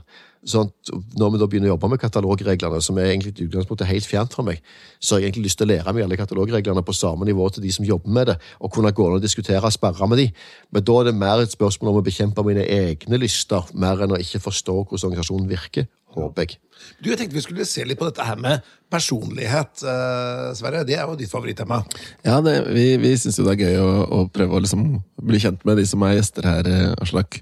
Sånn 0.47 0.69
at 0.69 0.91
når 1.19 1.33
vi 1.33 1.39
da 1.41 1.47
begynner 1.51 1.67
å 1.67 1.73
jobbe 1.73 1.89
med 1.91 1.99
katalogreglene, 1.99 2.79
som 2.83 2.97
er 2.99 3.09
egentlig 3.09 3.33
i 3.35 3.47
utgangspunktet 3.49 3.89
helt 3.89 4.07
fjernt 4.07 4.35
fra 4.35 4.45
meg, 4.47 4.61
så 5.03 5.15
har 5.15 5.23
jeg 5.23 5.33
egentlig 5.33 5.49
lyst 5.49 5.59
til 5.59 5.67
å 5.67 5.71
lære 5.73 5.93
meg 5.95 6.05
alle 6.05 6.19
katalogreglene 6.21 6.83
på 6.87 6.95
samme 6.95 7.27
nivå 7.27 7.49
til 7.51 7.65
de 7.65 7.73
som 7.75 7.87
jobber 7.87 8.15
med 8.15 8.31
det, 8.31 8.37
og 8.63 8.71
kunne 8.71 8.93
gå 8.95 9.09
ned 9.09 9.19
og 9.19 9.25
diskutere 9.25 9.59
og 9.59 9.75
sperre 9.75 10.07
med 10.07 10.23
de. 10.23 10.29
Men 10.71 10.87
da 10.87 10.97
er 11.01 11.09
det 11.09 11.15
mer 11.19 11.43
et 11.43 11.55
spørsmål 11.55 11.91
om 11.91 11.99
å 11.99 12.07
bekjempe 12.07 12.47
mine 12.47 12.63
egne 12.63 13.19
lyster, 13.19 13.67
mer 13.75 14.05
enn 14.05 14.15
å 14.15 14.21
ikke 14.23 14.43
forstå 14.47 14.79
hvordan 14.79 15.11
organisasjonen 15.11 15.51
virker, 15.51 15.91
håper 16.15 16.47
jeg. 16.47 16.59
Du, 17.03 17.11
jeg 17.11 17.19
tenkte 17.19 17.35
vi 17.35 17.43
skulle 17.43 17.67
se 17.67 17.83
litt 17.85 17.99
på 17.99 18.07
dette 18.07 18.23
her 18.25 18.39
med 18.39 18.65
personlighet, 18.89 19.83
eh, 19.83 20.49
Sverre. 20.57 20.85
Det 20.87 20.95
er 20.95 21.03
jo 21.03 21.19
ditt 21.19 21.31
favorittema. 21.31 21.83
Ja, 22.23 22.39
det, 22.45 22.61
vi, 22.71 22.93
vi 23.01 23.11
syns 23.19 23.37
jo 23.39 23.45
det 23.45 23.57
er 23.57 23.67
gøy 23.67 23.81
å, 23.83 23.89
å 24.07 24.25
prøve 24.31 24.55
å 24.55 24.63
liksom 24.63 24.87
bli 25.19 25.41
kjent 25.43 25.67
med 25.67 25.83
de 25.83 25.85
som 25.89 26.07
er 26.07 26.15
gjester 26.15 26.47
her, 26.47 26.69
eh, 26.71 26.93
Aslak. 27.03 27.41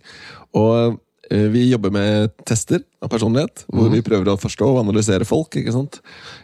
Og 0.58 0.98
vi 1.30 1.66
jobber 1.70 1.92
med 1.92 2.32
tester 2.48 2.82
av 3.04 3.12
personlighet, 3.12 3.66
hvor 3.74 3.90
vi 3.92 4.04
prøver 4.06 4.32
å 4.32 4.38
forstå 4.40 4.70
og 4.72 4.82
analysere 4.86 5.28
folk. 5.28 5.56
ikke 5.60 5.74
sant? 5.76 6.00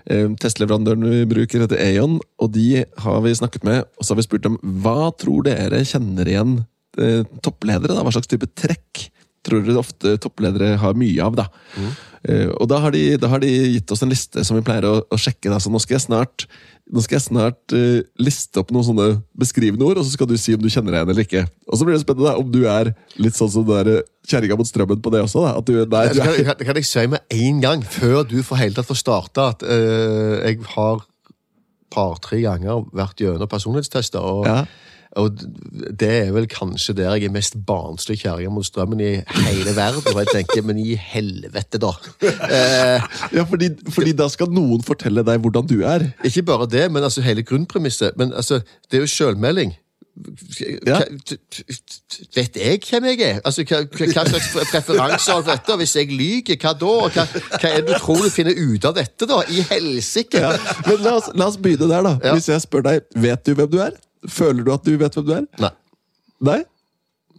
Eh, 0.09 0.27
Testleverandøren 0.41 1.05
vi 1.07 1.23
bruker, 1.29 1.63
heter 1.63 1.79
Aon, 1.79 2.19
og 2.41 2.53
de 2.55 2.83
har 3.05 3.21
vi 3.23 3.35
snakket 3.37 3.63
med. 3.67 3.87
Og 3.97 4.03
så 4.05 4.13
har 4.13 4.21
vi 4.21 4.27
spurt 4.27 4.45
dem 4.45 4.59
hva 4.83 5.11
tror 5.19 5.47
dere 5.47 5.83
kjenner 5.87 6.29
igjen 6.29 6.55
eh, 6.99 7.23
toppledere? 7.45 7.95
da? 7.95 8.03
Hva 8.03 8.15
slags 8.15 8.31
type 8.31 8.49
trekk 8.59 9.07
tror 9.45 9.63
du 9.65 9.75
ofte 9.79 10.17
toppledere 10.21 10.75
har 10.81 10.97
mye 10.97 11.23
av? 11.23 11.37
da? 11.43 11.47
Eh, 12.23 12.47
og 12.55 12.69
da 12.71 12.79
har, 12.79 12.93
de, 12.95 13.17
da 13.19 13.27
har 13.33 13.41
de 13.43 13.49
gitt 13.51 13.91
oss 13.91 14.03
en 14.05 14.11
liste 14.11 14.45
som 14.47 14.55
vi 14.55 14.63
pleier 14.63 14.87
å, 14.87 15.01
å 15.03 15.19
sjekke. 15.19 15.49
Da. 15.51 15.59
Så 15.59 15.71
nå 15.71 15.81
skal 15.83 15.97
jeg 15.97 16.05
snart, 16.05 16.45
skal 17.03 17.17
jeg 17.17 17.25
snart 17.25 17.75
uh, 17.75 17.99
liste 18.23 18.61
opp 18.61 18.71
noen 18.75 18.87
sånne 18.87 19.07
beskrivende 19.39 19.87
ord, 19.87 19.99
og 19.99 20.07
så 20.07 20.15
skal 20.15 20.29
du 20.31 20.37
si 20.39 20.55
om 20.55 20.63
du 20.63 20.69
kjenner 20.71 20.95
deg 20.95 21.01
igjen 21.01 21.13
eller 21.13 21.27
ikke. 21.27 21.45
Og 21.67 21.79
så 21.79 21.87
blir 21.87 21.97
det 21.97 22.03
spennende 22.05 22.29
da, 22.29 22.37
om 22.39 22.51
du 22.53 22.61
er 22.69 22.93
litt 23.19 23.39
sånn 23.39 23.51
som 23.51 23.67
kjerringa 23.67 24.57
mot 24.59 24.69
strømmen 24.69 25.03
på 25.03 25.13
det 25.13 25.23
også. 25.25 25.43
da. 25.43 25.55
At 25.59 25.67
du, 25.67 25.79
nei, 25.83 26.05
du 26.15 26.21
kan, 26.23 26.39
kan, 26.51 26.67
kan 26.71 26.79
jeg 26.79 26.87
si 26.87 27.07
med 27.11 27.35
en 27.43 27.63
gang, 27.63 27.83
før 27.83 28.23
du 28.27 28.37
får 28.45 28.61
hele 28.61 28.77
tatt 28.79 28.87
får 28.87 29.01
starta, 29.03 29.49
at 29.57 29.67
uh, 29.67 30.39
jeg 30.45 30.63
har 30.77 31.03
par-tre 31.93 32.39
ganger 32.41 32.87
vært 32.95 33.21
gjennom 33.21 33.51
personlighetstester. 33.51 34.23
og 34.23 34.47
Ja. 34.47 34.63
Og 35.21 35.43
det 35.99 36.09
er 36.09 36.31
vel 36.33 36.47
kanskje 36.49 36.95
der 36.97 37.11
jeg 37.13 37.27
er 37.27 37.33
mest 37.35 37.53
barnslig 37.67 38.15
kjerringa 38.23 38.49
mot 38.55 38.65
strømmen 38.65 39.01
i 39.03 39.11
hele 39.45 39.75
verden. 39.77 40.01
Og 40.09 40.23
jeg 40.23 40.31
tenker, 40.33 40.63
men 40.65 40.79
i 40.81 40.95
helvete, 40.97 41.77
da. 41.83 41.91
Eh, 42.23 43.05
ja, 43.37 43.43
fordi, 43.49 43.69
fordi 43.93 44.15
da 44.17 44.25
skal 44.33 44.49
noen 44.53 44.81
fortelle 44.85 45.21
deg 45.27 45.43
hvordan 45.43 45.69
du 45.69 45.79
er. 45.85 46.07
ikke 46.25 46.45
bare 46.49 46.65
det, 46.71 46.87
men 46.91 47.05
altså 47.05 47.21
hele 47.21 47.45
grunnpremisset. 47.45 48.17
Men 48.17 48.33
altså, 48.33 48.61
det 48.89 48.97
er 48.97 49.05
jo 49.05 49.11
sjølmelding. 49.13 49.75
Ja. 50.85 50.99
Vet 52.35 52.57
jeg 52.59 52.79
hvem 52.85 53.05
jeg 53.09 53.21
er? 53.25 53.39
Altså, 53.45 53.63
hva, 53.65 53.79
hva 53.89 54.25
slags 54.27 54.49
pre- 54.53 54.65
preferanser 54.69 55.33
har 55.39 55.45
dette? 55.47 55.77
Hvis 55.81 55.95
jeg 55.97 56.09
lyver, 56.13 56.57
hva 56.61 56.73
da? 56.77 56.91
Hva, 57.15 57.25
hva 57.57 57.69
er 57.71 57.79
det 57.81 57.87
du 57.87 57.93
tror 58.01 58.21
du 58.21 58.29
finner 58.33 58.57
ut 58.57 58.85
av 58.89 58.93
dette, 58.97 59.27
da? 59.29 59.39
I 59.49 59.63
helsike! 59.71 60.41
Ja. 60.43 60.51
Men 60.87 61.01
la 61.05 61.15
oss, 61.19 61.29
la 61.33 61.47
oss 61.49 61.57
begynne 61.61 61.89
der, 61.89 62.05
da. 62.05 62.13
Ja. 62.23 62.33
Hvis 62.37 62.49
jeg 62.51 62.61
spør 62.65 62.85
deg, 62.89 63.05
vet 63.25 63.45
du 63.49 63.53
hvem 63.57 63.71
du 63.73 63.79
er? 63.85 63.97
Føler 64.29 64.63
du 64.63 64.71
at 64.73 64.85
du 64.85 64.93
vet 64.97 65.17
hvem 65.17 65.25
du 65.27 65.33
er? 65.35 65.47
Nei. 65.61 65.73
Nei? 66.43 66.61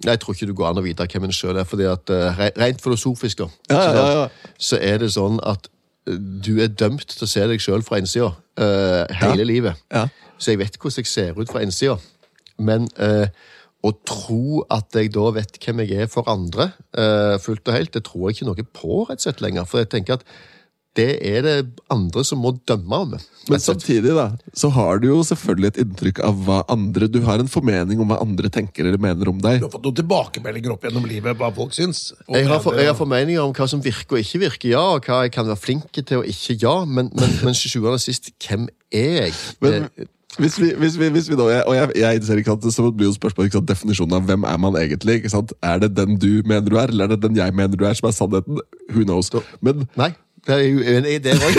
Jeg 0.05 0.21
tror 0.21 0.35
ikke 0.35 0.49
du 0.51 0.57
går 0.57 0.73
an 0.73 0.81
å 0.81 0.85
vite 0.85 1.07
hvem 1.09 1.29
en 1.29 1.35
sjøl 1.35 1.59
er. 1.61 1.69
fordi 1.69 1.87
at 1.89 2.11
uh, 2.13 2.43
Rent 2.59 2.83
filosofisk 2.83 3.45
da, 3.45 3.49
Ja, 3.71 3.81
ja, 3.81 3.95
ja, 3.95 4.21
ja. 4.25 4.53
så 4.59 4.81
er 4.83 5.01
det 5.05 5.13
sånn 5.15 5.39
at 5.47 5.69
eh, 6.09 6.19
du 6.19 6.59
er 6.63 6.73
dømt 6.73 7.07
til 7.15 7.27
å 7.27 7.31
se 7.31 7.47
deg 7.49 7.63
sjøl 7.63 7.85
fra 7.87 8.01
innsida 8.03 8.33
uh, 8.35 9.05
hele 9.23 9.47
livet. 9.49 9.81
Ja. 9.95 10.09
Så 10.37 10.53
jeg 10.53 10.65
vet 10.65 10.79
hvordan 10.81 11.05
jeg 11.05 11.13
ser 11.13 11.39
ut 11.39 11.53
fra 11.53 11.63
innsida. 11.65 11.97
Men 12.59 12.89
uh, 12.99 13.29
å 13.85 13.93
tro 14.09 14.65
at 14.73 14.97
jeg 14.97 15.13
da 15.15 15.31
vet 15.37 15.61
hvem 15.61 15.85
jeg 15.85 16.05
er 16.05 16.09
for 16.09 16.29
andre, 16.33 16.71
fullt 17.45 17.69
og 17.69 17.75
helt, 17.77 17.91
det 17.93 18.01
tror 18.07 18.31
jeg 18.31 18.39
ikke 18.39 18.47
noe 18.49 18.65
på 18.65 19.03
rett 19.11 19.21
og 19.21 19.25
slett 19.27 19.43
lenger. 19.45 19.67
For 19.69 19.83
jeg 19.83 19.91
tenker 19.93 20.17
at 20.17 20.23
det 20.95 21.11
er 21.27 21.43
det 21.43 21.55
andre 21.93 22.23
som 22.27 22.41
må 22.43 22.55
dømme 22.69 23.01
om. 23.05 23.15
Men 23.51 23.61
samtidig 23.61 24.15
da, 24.17 24.29
så 24.57 24.71
har 24.73 25.03
du 25.03 25.09
jo 25.11 25.19
selvfølgelig 25.27 25.73
et 25.73 25.81
inntrykk 25.83 26.21
av 26.25 26.39
hva 26.47 26.61
andre 26.73 27.09
Du 27.13 27.19
har 27.27 27.43
en 27.43 27.51
formening 27.51 28.01
om 28.01 28.09
hva 28.09 28.21
andre 28.23 28.49
tenker 28.53 28.87
eller 28.87 29.03
mener 29.03 29.29
om 29.29 29.41
deg. 29.43 29.61
Du 29.61 29.67
har 29.67 29.75
fått 29.75 29.85
noen 29.85 29.99
tilbakemeldinger 30.01 30.77
opp 30.77 30.87
gjennom 30.87 31.05
livet, 31.11 31.37
hva 31.41 31.51
folk 31.55 31.75
syns. 31.77 32.07
Jeg 32.31 32.49
har, 32.49 32.63
for, 32.65 32.79
jeg 32.79 32.89
har 32.89 32.99
formeninger 32.99 33.43
om 33.43 33.53
hva 33.57 33.69
som 33.71 33.83
virker 33.85 34.17
og 34.17 34.25
ikke 34.25 34.43
virker, 34.47 34.71
ja, 34.73 34.87
og 34.97 35.05
hva 35.05 35.25
jeg 35.27 35.35
kan 35.35 35.51
være 35.51 35.61
flink 35.61 35.93
til 36.01 36.23
og 36.23 36.31
ikke, 36.31 36.59
ja, 36.63 36.77
men, 36.89 37.13
men, 37.13 37.39
men 37.45 37.85
og 37.85 38.01
sist, 38.01 38.33
hvem 38.47 38.69
er 38.95 39.25
jeg? 39.27 39.39
Men 39.61 39.75
Eh, 39.85 40.07
hvis 40.39 40.61
vi, 40.61 40.73
hvis 40.75 40.99
vi, 40.99 41.09
hvis 41.15 41.29
vi 41.31 41.37
da, 41.39 41.45
og 41.63 41.75
jeg, 41.77 41.91
jeg 41.97 42.23
ser 42.27 42.41
ikke 42.41 42.57
at 42.57 42.65
Så 42.75 42.91
blir 42.91 43.07
jo 43.07 43.15
spørsmålet 43.15 43.55
sant, 43.55 43.69
definisjonen 43.69 44.17
av 44.19 44.25
hvem 44.27 44.43
er 44.43 44.57
man 44.59 44.77
egentlig. 44.81 45.21
ikke 45.21 45.31
sant? 45.31 45.53
Er 45.63 45.79
det 45.79 45.93
den 45.97 46.19
du 46.19 46.43
mener 46.47 46.67
du 46.67 46.77
er, 46.77 46.91
eller 46.91 47.05
er 47.05 47.15
det 47.15 47.23
den 47.23 47.37
jeg 47.39 47.55
mener 47.55 47.77
du 47.79 47.85
er, 47.87 47.95
som 47.95 48.09
er 48.09 48.17
sannheten? 48.17 48.59
Who 48.91 49.05
knows? 49.05 49.31
Men 49.63 49.87
Nei, 49.97 50.11
det 50.47 50.55
er 50.55 50.65
uenig 50.77 51.15
i 51.17 51.21
det 51.25 51.35
òg. 51.39 51.57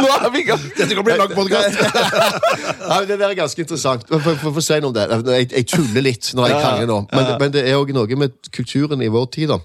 nå 0.00 0.12
er 0.14 0.30
vi 0.32 0.42
i 0.42 0.46
gang! 0.48 0.62
Dette 0.76 0.94
kan 0.96 1.06
bli 1.06 1.14
en 1.14 1.22
lang 1.24 1.34
podkast! 1.36 1.80
Ja, 1.80 3.00
det 3.08 3.18
der 3.18 3.26
er 3.28 3.36
ganske 3.38 3.60
interessant. 3.60 4.06
For, 4.08 4.22
for, 4.24 4.38
for 4.46 4.62
å 4.62 4.64
si 4.64 4.78
noe 4.80 4.92
om 4.92 4.96
det. 4.96 5.08
Jeg, 5.36 5.50
jeg 5.52 5.68
tuller 5.74 6.06
litt 6.06 6.30
når 6.36 6.52
jeg 6.52 6.62
krangler 6.62 6.88
nå, 6.90 7.02
men, 7.12 7.28
ja. 7.32 7.36
men 7.42 7.52
det 7.56 7.66
er 7.66 7.76
òg 7.80 7.92
noe 7.96 8.22
med 8.24 8.38
kulturen 8.56 9.04
i 9.04 9.10
vår 9.12 9.28
tid. 9.36 9.52
da. 9.52 9.60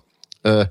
Eh, 0.46 0.66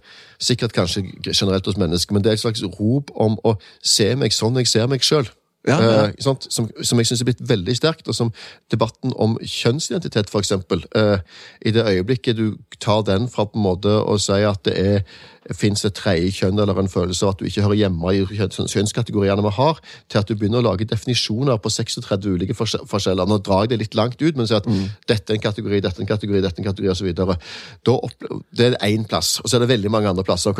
sikkert 0.44 0.74
kanskje 0.76 1.06
generelt 1.32 1.66
hos 1.66 1.78
mennesker, 1.80 2.14
men 2.14 2.22
det 2.22 2.30
er 2.30 2.38
et 2.38 2.44
slags 2.44 2.62
rop 2.76 3.10
om 3.14 3.38
å 3.46 3.56
se 3.82 4.10
meg 4.18 4.34
sånn 4.34 4.60
jeg 4.60 4.70
ser 4.70 4.90
meg 4.90 5.06
sjøl. 5.06 5.26
Ja, 5.66 5.78
ja. 5.80 5.92
eh? 6.06 6.14
Som, 6.20 6.36
som 6.44 6.98
jeg 7.00 7.08
syns 7.08 7.22
er 7.22 7.28
blitt 7.30 7.44
veldig 7.48 7.74
sterkt, 7.76 8.08
og 8.08 8.16
som 8.16 8.32
debatten 8.72 9.14
om 9.16 9.38
kjønnsidentitet, 9.40 10.28
eksempel. 10.34 10.84
eh, 10.94 11.18
I 11.64 11.72
det 11.72 11.86
øyeblikket 11.88 12.36
du 12.36 12.56
tar 12.80 13.02
den 13.02 13.28
fra 13.32 13.46
på 13.48 13.56
en 13.58 13.64
måte 13.64 13.88
å 13.88 14.18
si 14.20 14.42
at 14.44 14.60
det 14.68 15.04
fins 15.52 15.84
et 15.84 15.94
tredje 15.96 16.30
kjønn 16.38 16.60
eller 16.60 16.78
en 16.80 16.88
følelse 16.88 17.24
av 17.24 17.34
at 17.34 17.40
du 17.40 17.48
ikke 17.48 17.64
hører 17.64 17.80
hjemme 17.82 18.12
i 18.12 18.22
kjønns- 18.24 18.72
kjønnskategoriene 18.72 19.44
vi 19.44 19.54
har, 19.56 19.80
til 20.08 20.18
at 20.20 20.28
du 20.28 20.34
begynner 20.34 20.60
å 20.62 20.68
lage 20.70 20.88
definisjoner 20.88 21.56
på 21.60 21.72
36 21.72 22.28
ulike 22.28 22.56
forskjeller. 22.56 23.28
Nå 23.28 23.40
drar 23.44 23.64
jeg 23.64 23.74
det 23.74 23.80
litt 23.82 23.94
langt 23.98 24.20
ut, 24.20 24.36
men 24.36 24.48
sier 24.48 24.60
at 24.60 24.68
dette 25.08 25.32
er 25.32 25.36
en 25.36 25.44
kategori, 25.48 25.80
dette 25.80 26.00
er 26.00 26.06
en 26.06 26.12
kategori, 26.12 26.40
dette 26.44 26.60
er 26.60 26.64
en 26.64 26.70
kategori 26.70 26.92
osv. 26.92 27.12
Det 28.52 28.70
er 28.72 28.78
én 28.88 29.04
plass, 29.08 29.40
og 29.40 29.48
så 29.48 29.56
er 29.56 29.64
det 29.64 29.72
veldig 29.74 29.92
mange 29.92 30.08
andre 30.08 30.24
plasser. 30.24 30.52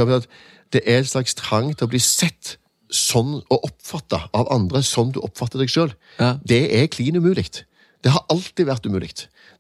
Det 0.72 0.82
er 0.84 0.98
en 0.98 1.08
slags 1.08 1.34
trang 1.34 1.72
til 1.76 1.86
å 1.86 1.92
bli 1.92 2.00
sett 2.00 2.56
sånn 2.94 3.40
og 3.50 3.64
oppfatte 3.66 4.20
av 4.36 4.50
andre 4.54 4.82
som 4.86 5.10
du 5.14 5.20
oppfatter 5.24 5.58
deg 5.62 5.72
sjøl. 5.72 5.94
Ja. 6.20 6.36
Det 6.46 6.62
er 6.78 6.90
klin 6.92 7.18
umulig. 7.18 7.48
Det 8.04 8.12
har 8.12 8.24
alltid 8.30 8.68
vært 8.68 8.86
umulig. 8.86 9.10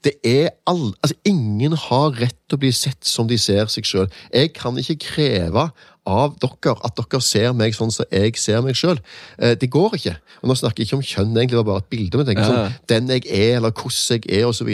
Det 0.04 0.18
er 0.28 0.50
all, 0.68 0.90
altså 1.00 1.16
Ingen 1.24 1.72
har 1.86 2.10
rett 2.20 2.36
til 2.44 2.58
å 2.58 2.60
bli 2.60 2.70
sett 2.76 3.06
som 3.08 3.26
de 3.30 3.38
ser 3.40 3.70
seg 3.72 3.86
sjøl. 3.88 4.10
Jeg 4.34 4.52
kan 4.52 4.76
ikke 4.76 4.98
kreve 5.00 5.70
av 6.04 6.34
dere 6.42 6.74
at 6.84 6.98
dere 7.00 7.20
ser 7.24 7.54
meg 7.56 7.72
sånn 7.72 7.88
som 7.94 8.04
jeg 8.12 8.34
ser 8.36 8.60
meg 8.66 8.76
sjøl. 8.76 9.00
Det 9.40 9.70
går 9.72 9.96
ikke. 9.96 10.12
Og 10.42 10.50
Nå 10.50 10.56
snakker 10.60 10.82
jeg 10.84 10.90
ikke 10.90 10.98
om 10.98 11.06
kjønn, 11.08 11.32
egentlig, 11.32 11.54
det 11.56 11.60
var 11.62 11.70
bare 11.70 11.84
et 11.86 11.88
bilde. 11.94 12.20
Men 12.20 12.28
tenker 12.28 12.44
Ja, 12.44 12.50
ja. 12.52 12.66
sånn, 12.68 12.84
den 12.92 13.08
jeg 13.14 13.24
er, 13.32 13.56
eller 13.62 13.72
hvordan 13.72 14.20
jeg 14.20 14.42
er, 14.42 14.44
osv. 14.50 14.68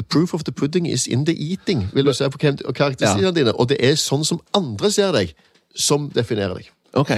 The 0.00 0.06
proof 0.08 0.32
of 0.32 0.46
the 0.48 0.52
pudding 0.56 0.88
is 0.88 1.04
in 1.06 1.26
the 1.28 1.36
eating, 1.36 1.84
vil 1.92 2.08
du 2.08 2.14
se 2.16 2.24
på 2.32 2.40
karakteristikkene 2.40 3.34
dine. 3.36 3.52
Og 3.60 3.68
det 3.68 3.76
er 3.84 4.00
sånn 4.00 4.24
som 4.24 4.40
andre 4.56 4.88
ser 4.94 5.12
deg, 5.12 5.36
som 5.76 6.08
definerer 6.16 6.56
deg. 6.62 6.72
Ok, 6.98 7.12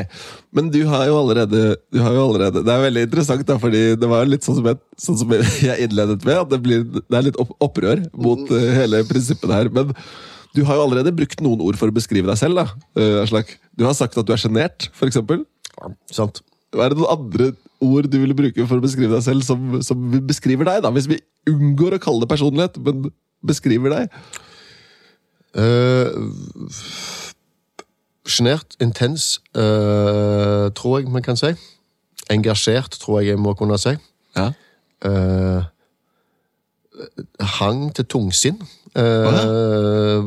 Men 0.56 0.68
du 0.72 0.80
har 0.90 1.06
jo 1.08 1.18
allerede, 1.20 1.60
du 1.92 2.00
har 2.02 2.12
jo 2.12 2.24
allerede 2.26 2.62
Det 2.66 2.72
er 2.72 2.82
veldig 2.82 3.04
interessant, 3.06 3.46
da, 3.48 3.56
fordi 3.62 3.82
det 4.00 4.10
var 4.10 4.28
litt 4.28 4.44
sånn 4.44 4.58
som 4.58 4.66
jeg, 4.68 4.80
sånn 5.00 5.20
som 5.22 5.32
jeg 5.68 5.86
innledet 5.86 6.18
med. 6.26 6.36
At 6.36 6.50
det, 6.52 6.60
blir, 6.64 6.84
det 7.00 7.16
er 7.16 7.26
litt 7.30 7.40
opp, 7.40 7.54
opprør 7.64 8.04
mot 8.12 8.52
eh, 8.56 8.68
hele 8.76 9.02
prinsippet 9.08 9.54
her. 9.54 9.72
Men 9.72 9.94
du 10.56 10.62
har 10.66 10.78
jo 10.78 10.84
allerede 10.88 11.14
brukt 11.14 11.42
noen 11.44 11.62
ord 11.64 11.78
for 11.80 11.92
å 11.92 11.96
beskrive 11.96 12.30
deg 12.30 12.38
selv. 12.40 12.60
da, 12.60 12.66
eh, 13.00 13.22
Aslak. 13.22 13.56
Du 13.78 13.86
har 13.86 13.96
sagt 13.96 14.18
at 14.18 14.26
du 14.26 14.34
er 14.34 14.42
sjenert, 14.42 14.90
f.eks. 14.92 15.20
Sant? 16.12 16.42
Er 16.76 16.92
det 16.92 17.00
noen 17.00 17.14
andre 17.14 17.50
ord 17.82 18.06
du 18.10 18.18
ville 18.20 18.36
bruke 18.36 18.66
for 18.68 18.78
å 18.78 18.84
beskrive 18.84 19.14
deg 19.16 19.24
selv, 19.24 19.46
som, 19.46 19.80
som 19.86 20.04
beskriver 20.28 20.68
deg? 20.68 20.84
da? 20.84 20.92
Hvis 20.94 21.08
vi 21.10 21.20
unngår 21.50 21.96
å 21.96 22.02
kalle 22.02 22.24
det 22.24 22.30
personlighet, 22.30 22.78
men 22.84 23.08
beskriver 23.46 23.94
deg? 23.94 24.20
Eh, 25.58 26.10
Sjenert, 28.30 28.76
intens, 28.80 29.40
uh, 29.58 30.70
tror 30.76 30.98
jeg 31.00 31.10
man 31.10 31.22
kan 31.26 31.36
si. 31.36 31.50
Engasjert, 32.30 32.90
tror 33.00 33.20
jeg 33.20 33.34
jeg 33.34 33.38
må 33.42 33.54
kunne 33.58 33.78
si. 33.78 33.96
Ja. 34.36 34.52
Uh, 35.04 35.64
hang 37.40 37.94
til 37.94 38.04
tungsinn, 38.04 38.60
eh, 38.96 40.18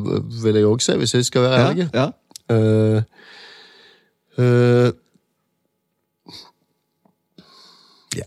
vil 0.44 0.56
jeg 0.56 0.66
òg 0.66 0.82
si, 0.82 0.96
hvis 0.98 1.14
jeg 1.14 1.26
skal 1.26 1.42
være 1.42 1.60
Ja, 1.62 1.70
ærlig. 1.70 1.90
ja. 1.94 2.08
Eh, 2.50 3.02
ja 8.18 8.24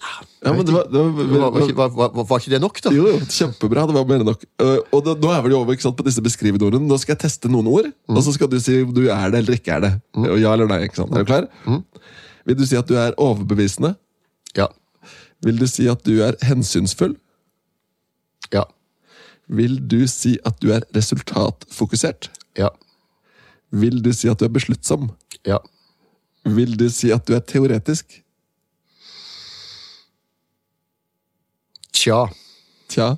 ja, 0.46 0.52
men 0.54 0.66
det 0.66 0.74
var, 0.74 0.86
det 0.86 1.00
var, 1.02 1.10
var, 1.10 1.50
var, 1.50 1.88
var, 1.90 2.10
var, 2.14 2.24
var 2.28 2.42
ikke 2.42 2.52
det 2.52 2.60
nok, 2.62 2.78
da? 2.84 2.92
Jo, 2.94 3.08
jo, 3.10 3.18
kjempebra. 3.26 3.82
Det 3.90 3.96
var 3.96 4.04
mer 4.06 4.22
enn 4.22 4.28
nok. 4.30 4.44
Uh, 4.62 4.78
og 4.94 5.02
da, 5.02 5.14
nå 5.18 5.32
er 5.34 5.42
vi 5.42 5.56
over 5.58 5.80
sant, 5.82 5.96
på 5.98 6.06
disse 6.06 6.22
beskrivende 6.22 6.68
ordene. 6.68 6.86
Nå 6.86 6.98
skal 7.02 7.16
jeg 7.16 7.24
teste 7.24 7.50
noen 7.50 7.66
ord, 7.72 7.88
og 8.12 8.20
så 8.22 8.34
skal 8.36 8.50
du 8.52 8.58
si 8.62 8.78
om 8.84 8.92
du 8.94 9.08
er 9.10 9.34
det 9.34 9.42
eller 9.42 9.58
ikke 9.58 9.74
er 9.74 9.82
det. 9.82 9.92
Mm. 10.14 10.28
Ja 10.38 10.54
eller 10.54 10.70
nei. 10.70 10.84
ikke 10.86 11.00
sant? 11.00 11.14
Er 11.14 11.26
du 11.26 11.30
klar? 11.32 11.48
Vil 12.46 12.58
du 12.60 12.66
si 12.68 12.78
at 12.78 12.86
du 12.86 12.94
er 13.00 13.16
overbevisende? 13.18 13.96
Ja. 14.58 14.68
Vil 15.44 15.58
du 15.58 15.66
si 15.70 15.88
at 15.90 16.06
du 16.06 16.20
er 16.24 16.38
hensynsfull? 16.46 17.16
Ja. 18.54 18.62
Vil 19.50 19.78
du 19.82 20.04
si 20.10 20.36
at 20.46 20.62
du 20.62 20.70
er 20.74 20.86
resultatfokusert? 20.94 22.30
Ja. 22.58 22.70
Vil 23.74 23.98
du 24.02 24.12
si 24.14 24.30
at 24.30 24.38
du 24.38 24.46
er 24.46 24.54
besluttsom? 24.54 25.10
Ja. 25.46 25.58
Vil 26.46 26.78
du 26.78 26.86
si 26.92 27.10
at 27.14 27.26
du 27.26 27.34
er 27.34 27.42
teoretisk? 27.42 28.22
Tja. 31.96 32.26
Tja. 32.92 33.14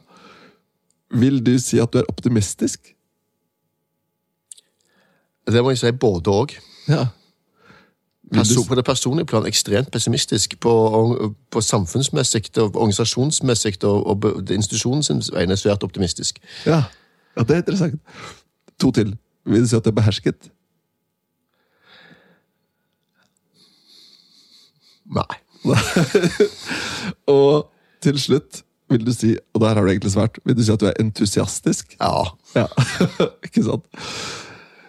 Vil 1.11 1.41
du 1.47 1.57
si 1.59 1.81
at 1.83 1.93
du 1.93 1.99
er 1.99 2.09
optimistisk? 2.09 2.95
Det 5.49 5.62
må 5.64 5.72
jeg 5.72 5.81
si 5.81 5.93
både 5.93 6.31
òg. 6.31 6.53
Ja. 6.89 7.07
På 8.68 8.76
det 8.76 8.85
personlige 8.85 9.26
plan 9.26 9.47
ekstremt 9.49 9.91
pessimistisk. 9.93 10.59
På, 10.61 10.74
på 11.51 11.61
samfunnsmessig 11.61 12.45
og 12.57 12.76
organisasjonsmessig 12.76 13.85
og, 13.85 14.07
og 14.07 14.51
institusjonens 14.51 15.33
vegne 15.33 15.57
svært 15.57 15.83
optimistisk. 15.83 16.39
ja. 16.66 16.83
ja, 17.37 17.43
det 17.43 17.51
er 17.51 17.64
interessant. 17.64 18.01
To 18.81 18.91
til. 18.91 19.16
Vil 19.45 19.62
du 19.62 19.68
si 19.68 19.76
at 19.76 19.85
du 19.85 19.91
er 19.91 19.97
behersket? 19.97 20.51
Nei. 25.09 25.35
Og 27.26 27.70
til 28.05 28.20
slutt 28.20 28.62
vil 28.89 29.05
du 29.05 29.12
si, 29.14 29.34
og 29.55 29.62
der 29.64 29.78
har 29.78 29.84
du 29.84 29.93
egentlig 29.93 30.14
svært, 30.14 30.41
vil 30.45 30.57
du 30.59 30.64
si 30.64 30.74
at 30.74 30.82
du 30.82 30.89
er 30.91 31.01
entusiastisk? 31.03 31.97
Ja. 32.01 32.28
Ja, 32.57 32.66
ikke 33.47 33.64
sant? 33.66 33.89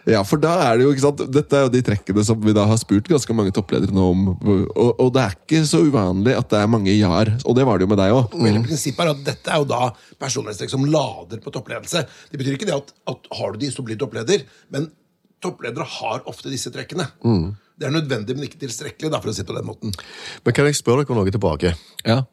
Ja, 0.10 0.22
for 0.26 0.41
da 0.41 0.56
er 0.64 0.80
det 0.80 0.86
jo, 0.86 0.91
ikke 0.93 1.04
sant, 1.04 1.22
Dette 1.34 1.58
er 1.58 1.66
jo 1.68 1.72
de 1.74 1.82
trekkene 1.86 2.24
som 2.26 2.39
vi 2.41 2.54
da 2.56 2.64
har 2.70 2.80
spurt 2.82 3.10
ganske 3.12 3.36
mange 3.36 3.52
toppledere 3.54 3.93
nå 3.93 4.06
om. 4.14 4.24
Og, 4.34 4.89
og 4.95 5.12
det 5.14 5.26
er 5.26 5.36
ikke 5.36 5.62
så 5.70 5.84
uvanlig 5.86 6.34
at 6.38 6.50
det 6.50 6.62
er 6.62 6.72
mange 6.72 6.95
ja-er. 6.95 7.34
Og 7.43 7.58
det 7.58 7.66
var 7.68 7.78
det 7.78 7.86
jo 7.86 7.91
med 7.91 8.00
deg 8.02 8.16
òg. 8.16 8.34
Mm. 8.34 8.64
prinsippet 8.66 9.04
er 9.06 9.12
at 9.12 9.22
Dette 9.28 9.54
er 9.54 9.62
jo 9.62 9.68
da 9.70 9.91
personlighetstrekk 10.24 10.74
som 10.74 10.88
lader 10.89 11.43
på 11.43 11.54
toppledelse. 11.54 12.06
Det 12.32 12.41
betyr 12.41 12.58
ikke 12.58 12.70
det 12.72 12.78
at, 12.80 12.95
at 13.12 13.30
har 13.38 13.54
du 13.54 13.62
de, 13.62 13.70
så 13.76 13.86
blir 13.86 14.00
du 14.00 14.06
toppleder. 14.06 14.47
Men 14.74 14.89
toppledere 15.43 15.86
har 16.00 16.26
ofte 16.32 16.52
disse 16.52 16.72
trekkene. 16.74 17.06
Det 17.80 17.88
er 17.88 17.93
nødvendig, 17.93 18.36
men 18.36 18.50
ikke 18.50 18.60
tilstrekkelig. 18.66 19.12
Da, 19.14 19.22
for 19.22 19.32
å 19.32 19.36
si 19.36 19.43
det 19.43 19.52
på 19.52 19.60
den 19.60 19.70
måten. 19.70 19.93
Men 20.43 20.58
kan 20.58 20.68
jeg 20.68 20.80
spørre 20.80 21.06
dere 21.06 21.20
noe 21.20 21.38
tilbake 21.38 21.76
Ja. 22.08 22.24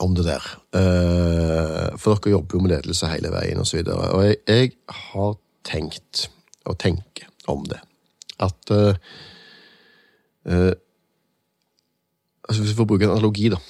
Om 0.00 0.14
det 0.16 0.24
der? 0.26 0.44
Eh, 0.74 1.98
for 2.00 2.14
dere 2.14 2.34
jobber 2.36 2.58
jo 2.58 2.62
med 2.64 2.74
ledelse 2.74 3.10
hele 3.10 3.32
veien 3.34 3.60
osv. 3.60 3.80
Og, 3.84 3.86
så 3.86 4.10
og 4.10 4.24
jeg, 4.26 4.36
jeg 4.48 4.72
har 5.12 5.36
tenkt, 5.64 6.28
og 6.64 6.78
tenker 6.80 7.28
om 7.48 7.64
det, 7.68 7.78
at 8.40 8.70
uh, 8.72 8.96
uh, 10.48 10.72
altså 12.48 12.62
Hvis 12.62 12.70
vi 12.70 12.76
får 12.76 12.84
bruke 12.88 13.04
en 13.04 13.10
analogi, 13.10 13.48
da. 13.52 13.60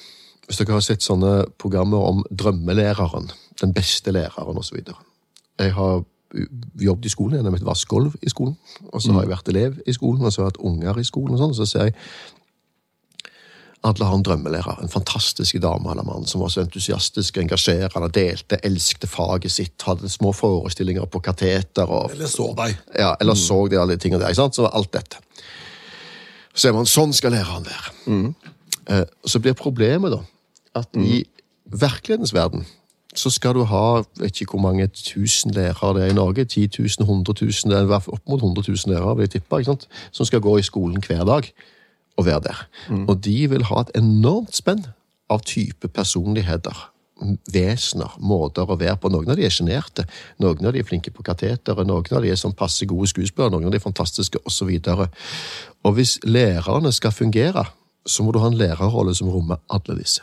Hvis 0.47 0.57
dere 0.57 0.77
har 0.77 0.85
sett 0.85 1.03
sånne 1.03 1.45
programmer 1.59 2.07
om 2.07 2.23
drømmelæreren, 2.31 3.29
den 3.61 3.73
beste 3.73 4.11
læreren 4.11 4.57
osv. 4.57 4.79
Jeg 5.59 5.73
har 5.73 6.03
jobbet 6.81 7.05
i 7.05 7.09
skolen, 7.09 7.35
jeg 7.37 7.43
har 7.43 7.53
møtt 7.53 7.65
vaskegulv 7.65 8.15
i 8.21 8.29
skolen, 8.29 8.55
og 8.91 9.01
så 9.01 9.13
har 9.13 9.23
jeg 9.23 9.31
vært 9.31 9.51
elev 9.51 9.77
i 9.87 9.93
skolen, 9.95 10.25
og 10.25 10.33
så 10.33 10.41
har 10.41 10.47
jeg 10.47 10.55
hatt 10.55 10.65
unger 10.71 10.99
i 10.99 11.07
skolen, 11.07 11.35
og 11.35 11.41
sånn, 11.41 11.53
og 11.53 11.59
så 11.59 11.67
ser 11.69 11.89
jeg 11.89 11.95
alle 13.85 14.07
har 14.07 14.17
en 14.17 14.23
drømmelærer, 14.25 14.79
en 14.81 14.89
fantastisk 14.91 15.59
dame 15.61 15.91
eller 15.91 16.05
mann 16.07 16.25
som 16.25 16.41
var 16.41 16.49
så 16.53 16.63
entusiastisk, 16.63 17.37
engasjerende, 17.37 18.09
delte, 18.13 18.57
elsket 18.65 19.09
faget 19.09 19.53
sitt, 19.53 19.75
hadde 19.85 20.09
små 20.09 20.31
forestillinger 20.33 21.05
på 21.05 21.21
kateter 21.25 21.89
og 21.89 22.11
Eller 22.15 22.31
så 22.31 22.49
deg. 22.57 22.77
ja, 22.97 23.13
eller 23.21 23.37
så 23.37 23.67
de 23.69 23.79
alle 23.79 23.95
de 23.97 24.01
tingene 24.01 24.23
der. 24.23 24.33
ikke 24.33 24.41
sant? 24.41 24.55
Så 24.57 24.65
alt 24.65 24.93
dette. 24.93 25.21
Så 26.55 26.69
er 26.69 26.73
man 26.73 26.89
sånn 26.89 27.13
skal 27.13 27.35
læreren 27.35 27.67
være. 27.67 28.33
Eh, 28.89 29.05
så 29.25 29.39
blir 29.43 29.53
problemet 29.53 30.15
da 30.15 30.23
at 30.75 30.89
i 30.99 31.23
virkelighetens 31.71 32.33
verden 32.33 32.65
så 33.15 33.29
skal 33.31 33.53
du 33.55 33.63
ha 33.63 34.03
vet 34.19 34.41
ikke 34.41 34.57
hvor 34.57 34.63
mange 34.65 34.87
tusen 34.91 35.53
lærere 35.55 35.93
det 35.95 36.03
er 36.03 36.11
i 36.11 36.17
Norge. 36.17 36.45
10 36.45 36.69
000, 36.79 37.05
100 37.07 37.33
000, 37.41 37.71
det 37.71 37.77
er 37.79 37.93
opp 37.95 38.27
mot 38.27 38.41
100 38.41 38.65
000 38.67 38.91
lærere 38.91 39.15
vil 39.15 39.23
jeg 39.29 39.37
tippe, 39.37 39.77
som 40.11 40.25
skal 40.25 40.43
gå 40.43 40.57
i 40.57 40.65
skolen 40.67 41.03
hver 41.07 41.23
dag 41.23 41.47
og 42.15 42.25
være 42.25 42.43
der. 42.49 42.65
Og 43.09 43.23
de 43.25 43.37
vil 43.51 43.65
ha 43.69 43.81
et 43.81 43.95
enormt 43.99 44.55
spenn 44.55 44.85
av 45.29 45.41
type 45.47 45.87
personligheter 45.87 46.91
vesener, 47.51 48.11
måter 48.19 48.67
å 48.67 48.75
være 48.75 48.97
på. 48.99 49.09
Noen 49.11 49.31
av 49.31 49.39
de 49.39 49.45
er 49.47 49.53
sjenerte, 49.53 50.03
noen 50.43 50.67
av 50.67 50.75
de 50.75 50.81
er 50.81 50.87
flinke 50.87 51.13
på 51.15 51.23
kateteret, 51.23 51.87
noen 51.87 52.11
av 52.11 52.23
de 52.23 52.31
er 52.31 52.39
sånn 52.39 52.55
passe 52.57 52.85
gode 52.89 53.07
skuespillere, 53.11 53.53
noen 53.53 53.69
av 53.69 53.75
de 53.75 53.79
er 53.79 53.85
fantastiske, 53.85 54.41
osv. 54.45 54.73
Og, 54.91 55.05
og 55.87 55.95
hvis 55.95 56.17
lærerne 56.27 56.91
skal 56.95 57.15
fungere, 57.15 57.65
så 58.05 58.23
må 58.23 58.35
du 58.35 58.41
ha 58.43 58.51
en 58.51 58.59
lærerrolle 58.59 59.15
som 59.17 59.31
rommer 59.31 59.63
alle 59.71 59.97
disse. 59.97 60.21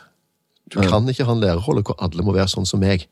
Du 0.71 0.79
kan 0.79 1.09
ikke 1.09 1.25
ha 1.27 1.33
en 1.35 1.43
lærerrolle 1.43 1.83
hvor 1.85 1.97
alle 2.01 2.23
må 2.25 2.35
være 2.35 2.51
sånn 2.53 2.69
som 2.69 2.81
meg. 2.81 3.07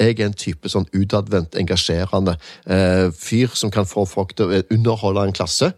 Jeg 0.00 0.16
er 0.16 0.26
en 0.26 0.38
type 0.38 0.70
sånn 0.70 0.88
utadvendt, 0.94 1.54
engasjerende 1.58 2.38
eh, 2.66 3.10
fyr 3.14 3.52
som 3.54 3.70
kan 3.70 3.86
få 3.86 4.06
folk 4.10 4.32
til 4.34 4.50
å 4.50 4.62
underholde 4.74 5.28
en 5.28 5.36
klasse. 5.36 5.74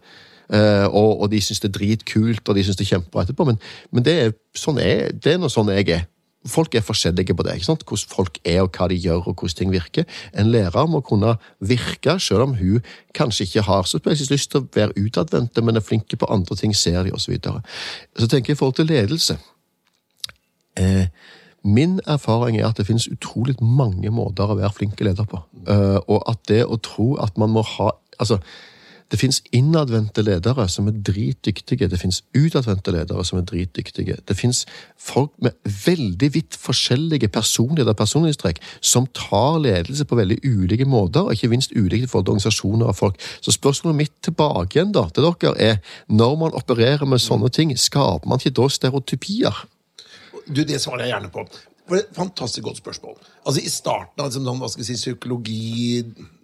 Eh, 0.53 0.85
og, 0.87 1.21
og 1.21 1.31
de 1.31 1.41
syns 1.43 1.59
det 1.63 1.71
er 1.71 1.77
dritkult, 1.79 2.43
og 2.47 2.55
de 2.55 2.63
syns 2.63 2.77
det 2.79 2.85
er 2.87 2.93
kjempebra 2.95 3.25
etterpå. 3.25 3.47
Men, 3.49 3.59
men 3.91 4.05
det, 4.05 4.13
er, 4.21 4.37
sånn 4.55 4.79
er, 4.83 5.09
det 5.11 5.35
er 5.35 5.41
noe 5.41 5.53
sånn 5.53 5.71
jeg 5.75 5.89
er. 5.95 6.05
Folk 6.47 6.77
er 6.77 6.85
forskjellige 6.85 7.35
på 7.35 7.43
det. 7.43 7.57
ikke 7.57 7.67
sant? 7.67 7.83
Hvordan 7.87 8.13
folk 8.13 8.37
er, 8.45 8.61
og 8.63 8.77
hva 8.77 8.87
de 8.87 8.95
gjør, 9.03 9.25
og 9.27 9.41
hvordan 9.41 9.57
ting 9.59 9.73
virker. 9.73 10.05
En 10.37 10.51
lærer 10.53 10.87
må 10.87 11.01
kunne 11.03 11.33
virke, 11.59 12.15
selv 12.23 12.45
om 12.45 12.55
hun 12.59 12.85
kanskje 13.17 13.49
ikke 13.49 13.65
har 13.67 13.89
så 13.89 13.99
spesielt 13.99 14.31
lyst 14.31 14.53
til 14.53 14.63
å 14.63 14.69
være 14.75 14.95
utadvendte, 15.01 15.63
men 15.65 15.75
er 15.75 15.83
flinke 15.83 16.19
på 16.19 16.29
andre 16.31 16.55
ting, 16.55 16.75
ser 16.75 17.01
de, 17.03 17.11
osv. 17.11 17.25
Så, 17.27 17.33
videre. 17.33 17.63
så 18.15 18.29
tenker 18.31 18.53
jeg 18.53 18.57
i 18.57 18.61
forhold 18.61 18.79
til 18.79 18.87
ledelse. 18.87 19.39
Eh, 20.79 21.09
min 21.67 21.99
erfaring 22.07 22.61
er 22.61 22.69
at 22.69 22.79
det 22.79 22.87
finnes 22.87 23.09
utrolig 23.11 23.57
mange 23.59 24.11
måter 24.13 24.47
å 24.47 24.55
være 24.55 24.71
flinke 24.77 25.03
leder 25.03 25.27
på. 25.27 25.41
Eh, 25.67 25.99
og 26.07 26.23
at 26.29 26.45
det 26.47 26.63
å 26.63 26.77
tro 26.79 27.15
at 27.23 27.37
man 27.37 27.55
må 27.55 27.65
ha 27.75 27.91
Altså, 28.17 28.39
det 29.11 29.19
fins 29.21 29.39
innadvendte 29.55 30.23
ledere 30.25 30.65
som 30.69 30.89
er 30.89 30.97
dritdyktige. 31.07 31.87
Det 31.87 31.99
fins 31.99 32.19
utadvendte 32.35 32.91
ledere 32.91 33.23
som 33.25 33.39
er 33.39 33.45
dritdyktige. 33.47 34.17
Det 34.27 34.35
fins 34.37 34.65
folk 34.99 35.31
med 35.43 35.55
veldig 35.85 36.29
vidt 36.33 36.57
forskjellige 36.59 37.29
personligheter 37.31 37.95
og 37.95 38.01
personlighetstrekk 38.01 38.59
som 38.81 39.07
tar 39.15 39.61
ledelse 39.63 40.05
på 40.07 40.19
veldig 40.19 40.41
ulike 40.43 40.87
måter, 40.89 41.23
og 41.23 41.37
ikke 41.37 41.51
minst 41.53 41.75
ulike 41.75 42.07
forhold 42.07 42.27
til 42.27 42.35
organisasjoner 42.35 42.91
og 42.91 42.99
folk. 42.99 43.23
Så 43.41 43.55
spørsmålet 43.55 44.01
mitt 44.03 44.15
tilbake 44.27 44.77
igjen 44.77 44.93
da, 44.95 45.07
til 45.09 45.29
dere 45.29 45.55
er 45.69 45.81
når 46.07 46.37
man 46.43 46.59
opererer 46.59 47.07
med 47.07 47.23
sånne 47.23 47.49
ting, 47.53 47.73
skaper 47.79 48.27
man 48.27 48.43
ikke 48.43 48.57
da 48.59 48.69
stereotypier? 48.69 49.65
Du, 50.47 50.63
Det 50.63 50.81
svarer 50.81 51.07
jeg 51.07 51.15
gjerne 51.15 51.31
på. 51.31 51.47
Det 51.87 51.95
er 51.95 52.03
et 52.03 52.15
Fantastisk 52.15 52.63
godt 52.63 52.77
spørsmål. 52.77 53.15
Altså 53.45 53.61
I 53.63 53.69
starten 53.71 54.19
av 54.19 54.27
liksom, 54.27 54.59
hva 54.59 54.67
skal 54.71 54.83
jeg 54.83 54.99
si, 54.99 55.13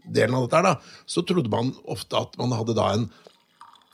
psykologidelen 0.03 0.35
av 0.35 0.47
dette, 0.47 0.61
da, 0.61 0.75
så 1.05 1.23
trodde 1.23 1.49
man 1.49 1.73
ofte 1.85 2.17
at 2.17 2.37
man 2.37 2.51
hadde 2.51 2.75
da 2.75 2.93
en 2.93 3.09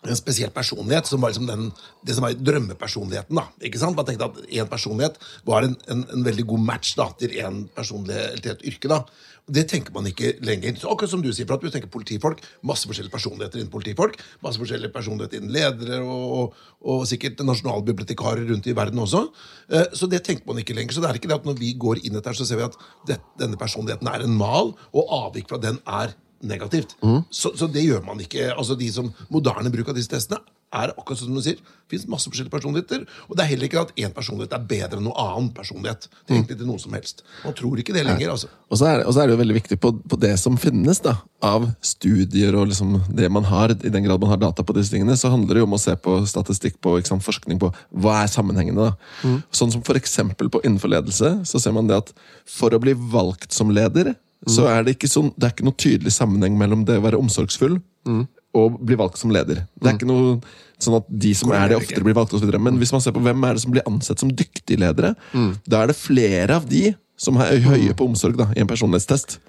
en 0.07 0.15
spesiell 0.15 0.51
personlighet, 0.55 1.07
som 1.09 1.21
var 1.21 1.33
liksom 1.33 1.47
den, 1.49 1.71
det 2.07 2.15
som 2.15 2.23
var 2.23 2.37
drømmepersonligheten. 2.37 3.35
da, 3.35 3.49
ikke 3.67 3.81
sant? 3.81 3.97
Man 3.97 4.07
tenkte 4.07 4.29
at 4.29 4.37
én 4.47 4.69
personlighet 4.69 5.19
var 5.47 5.67
en, 5.67 5.75
en, 5.91 6.05
en, 6.13 6.23
veldig 6.23 6.45
god 6.53 6.63
match 6.69 6.93
da, 6.95 7.09
til 7.19 7.35
en 7.43 7.65
personlighet, 7.75 8.39
til 8.43 8.53
et 8.53 8.63
yrke. 8.71 8.91
da. 8.91 9.03
Det 9.49 9.65
tenker 9.67 9.91
man 9.91 10.07
ikke 10.07 10.35
lenger. 10.45 10.77
Så 10.77 10.91
akkurat 10.91 11.11
som 11.11 11.23
du 11.25 11.31
sier, 11.33 11.47
for 11.49 11.57
at 11.57 11.65
du 11.65 11.73
tenker 11.73 11.91
politifolk, 11.91 12.43
Masse 12.63 12.87
forskjellige 12.87 13.11
personligheter 13.11 13.59
innen 13.59 13.71
politifolk, 13.73 14.15
masse 14.45 14.61
forskjellige 14.61 14.93
personligheter 14.93 15.41
innen 15.41 15.53
ledere, 15.55 15.99
og, 16.05 16.55
og, 16.79 17.03
sikkert 17.09 17.41
nasjonalbibliotekarer 17.43 18.45
rundt 18.51 18.69
i 18.69 18.75
verden 18.77 19.03
også. 19.03 19.25
Eh, 19.73 19.89
så 19.97 20.07
det 20.11 20.21
tenker 20.27 20.47
man 20.47 20.61
ikke 20.61 20.77
lenger. 20.77 20.95
Så 20.95 21.03
det 21.03 21.09
er 21.09 21.19
ikke 21.19 21.31
det 21.31 21.39
at 21.41 21.49
når 21.49 21.59
vi 21.59 21.73
går 21.81 22.03
inn 22.05 22.19
etter, 22.19 22.37
så 22.37 22.47
ser 22.47 22.61
vi 22.61 22.67
at 22.69 22.79
det, 23.09 23.19
denne 23.41 23.59
personligheten 23.59 24.07
er 24.11 24.23
en 24.23 24.37
mal, 24.37 24.75
og 24.93 25.15
avvik 25.25 25.49
fra 25.49 25.59
den 25.59 25.81
er 25.87 26.15
negativt. 26.41 26.95
Mm. 27.03 27.21
Så, 27.29 27.53
så, 27.57 27.67
det 27.67 27.83
gjør 27.85 28.05
man 28.05 28.21
ikke. 28.23 28.51
Altså 28.55 28.77
De 28.79 28.87
som 28.93 29.11
moderne 29.29 29.71
bruk 29.73 29.91
av 29.91 29.97
disse 29.97 30.11
testene 30.11 30.41
er 30.69 30.91
akkurat 30.93 31.17
som 31.17 31.33
du 31.33 31.41
sier, 31.41 31.57
det 31.57 31.89
finnes 31.89 32.09
masse 32.11 32.29
forskjellige 32.29 32.53
personligheter. 32.53 33.05
Og 33.25 33.37
det 33.37 33.41
er 33.41 33.49
heller 33.49 33.65
ikke 33.65 33.81
at 33.81 33.93
én 33.97 34.11
personlighet 34.13 34.53
er 34.53 34.67
bedre 34.69 34.99
enn 34.99 35.07
noen 35.07 35.17
annen 35.17 35.47
personlighet. 35.55 36.05
Det 36.05 36.35
er 36.35 36.37
egentlig 36.37 36.59
til 36.59 36.69
noe 36.69 36.81
som 36.81 36.93
helst. 36.93 37.23
Man 37.41 37.55
tror 37.57 37.81
ikke 37.81 37.95
det 37.95 38.03
lenger. 38.05 38.35
altså. 38.35 38.51
Og 38.69 38.77
så 38.77 38.85
er, 38.85 39.01
er, 39.01 39.17
det 39.17 39.33
jo 39.33 39.39
veldig 39.39 39.57
viktig 39.57 39.79
på, 39.81 39.91
på, 40.13 40.19
det 40.21 40.35
som 40.37 40.59
finnes 40.61 41.01
da, 41.01 41.15
av 41.41 41.65
studier 41.81 42.53
og 42.59 42.69
liksom 42.69 42.99
det 43.17 43.31
man 43.33 43.49
har, 43.49 43.73
i 43.73 43.93
den 43.95 44.05
grad 44.05 44.21
man 44.21 44.35
har 44.35 44.43
data 44.45 44.65
på 44.65 44.77
disse 44.77 44.93
tingene, 44.93 45.17
så 45.17 45.33
handler 45.33 45.57
det 45.57 45.65
jo 45.65 45.71
om 45.71 45.77
å 45.79 45.81
se 45.81 45.97
på 45.97 46.19
statistikk 46.29 46.77
på 46.85 46.99
sant, 47.09 47.25
forskning 47.25 47.61
på 47.65 47.73
hva 47.89 48.19
er 48.21 48.29
sammenhengene. 48.29 48.91
da. 48.91 49.25
Mm. 49.25 49.41
Sånn 49.49 49.73
som 49.73 49.85
for 49.85 49.97
eksempel 49.97 50.53
på 50.53 50.61
innenfor 50.61 50.93
ledelse, 50.93 51.39
så 51.49 51.63
ser 51.63 51.73
man 51.73 51.89
det 51.89 51.97
at 52.03 52.13
for 52.45 52.77
å 52.77 52.83
bli 52.83 52.93
valgt 52.93 53.57
som 53.57 53.73
leder 53.73 54.13
så 54.47 54.69
er 54.71 54.85
det 54.85 54.95
ikke 54.95 55.09
sånn, 55.11 55.33
det 55.35 55.47
er 55.47 55.55
ikke 55.55 55.67
noe 55.67 55.79
tydelig 55.79 56.13
sammenheng 56.15 56.55
mellom 56.59 56.85
det 56.87 56.95
å 56.99 57.03
være 57.03 57.19
omsorgsfull 57.19 57.75
mm. 58.07 58.21
og 58.59 58.79
bli 58.87 58.95
valgt 58.99 59.19
som 59.19 59.33
leder. 59.35 59.65
Det 59.75 59.89
er 59.89 59.97
ikke 59.97 60.07
noe 60.07 60.37
sånn 60.79 60.95
at 61.01 61.09
de 61.25 61.33
som 61.35 61.51
er 61.51 61.73
det, 61.73 61.81
oftere 61.81 62.05
blir 62.05 62.15
valgt. 62.15 62.33
Og 62.33 62.41
så 62.41 62.47
videre. 62.47 62.61
Men 62.63 62.79
hvis 62.79 62.93
man 62.95 63.03
ser 63.03 63.15
på 63.15 63.23
hvem 63.25 63.43
er 63.43 63.57
det 63.57 63.65
som 63.65 63.73
blir 63.75 63.85
ansett 63.89 64.23
som 64.23 64.31
dyktige 64.31 64.79
ledere, 64.79 65.11
mm. 65.35 65.51
da 65.67 65.83
er 65.83 65.91
det 65.91 65.99
flere 65.99 66.55
av 66.55 66.67
de 66.69 66.93
som 67.19 67.35
er 67.43 67.59
høye 67.65 67.95
på 67.99 68.07
omsorg 68.07 68.39
da, 68.39 68.47
i 68.55 68.63
en 68.63 68.69
personlighetstest. 68.69 69.41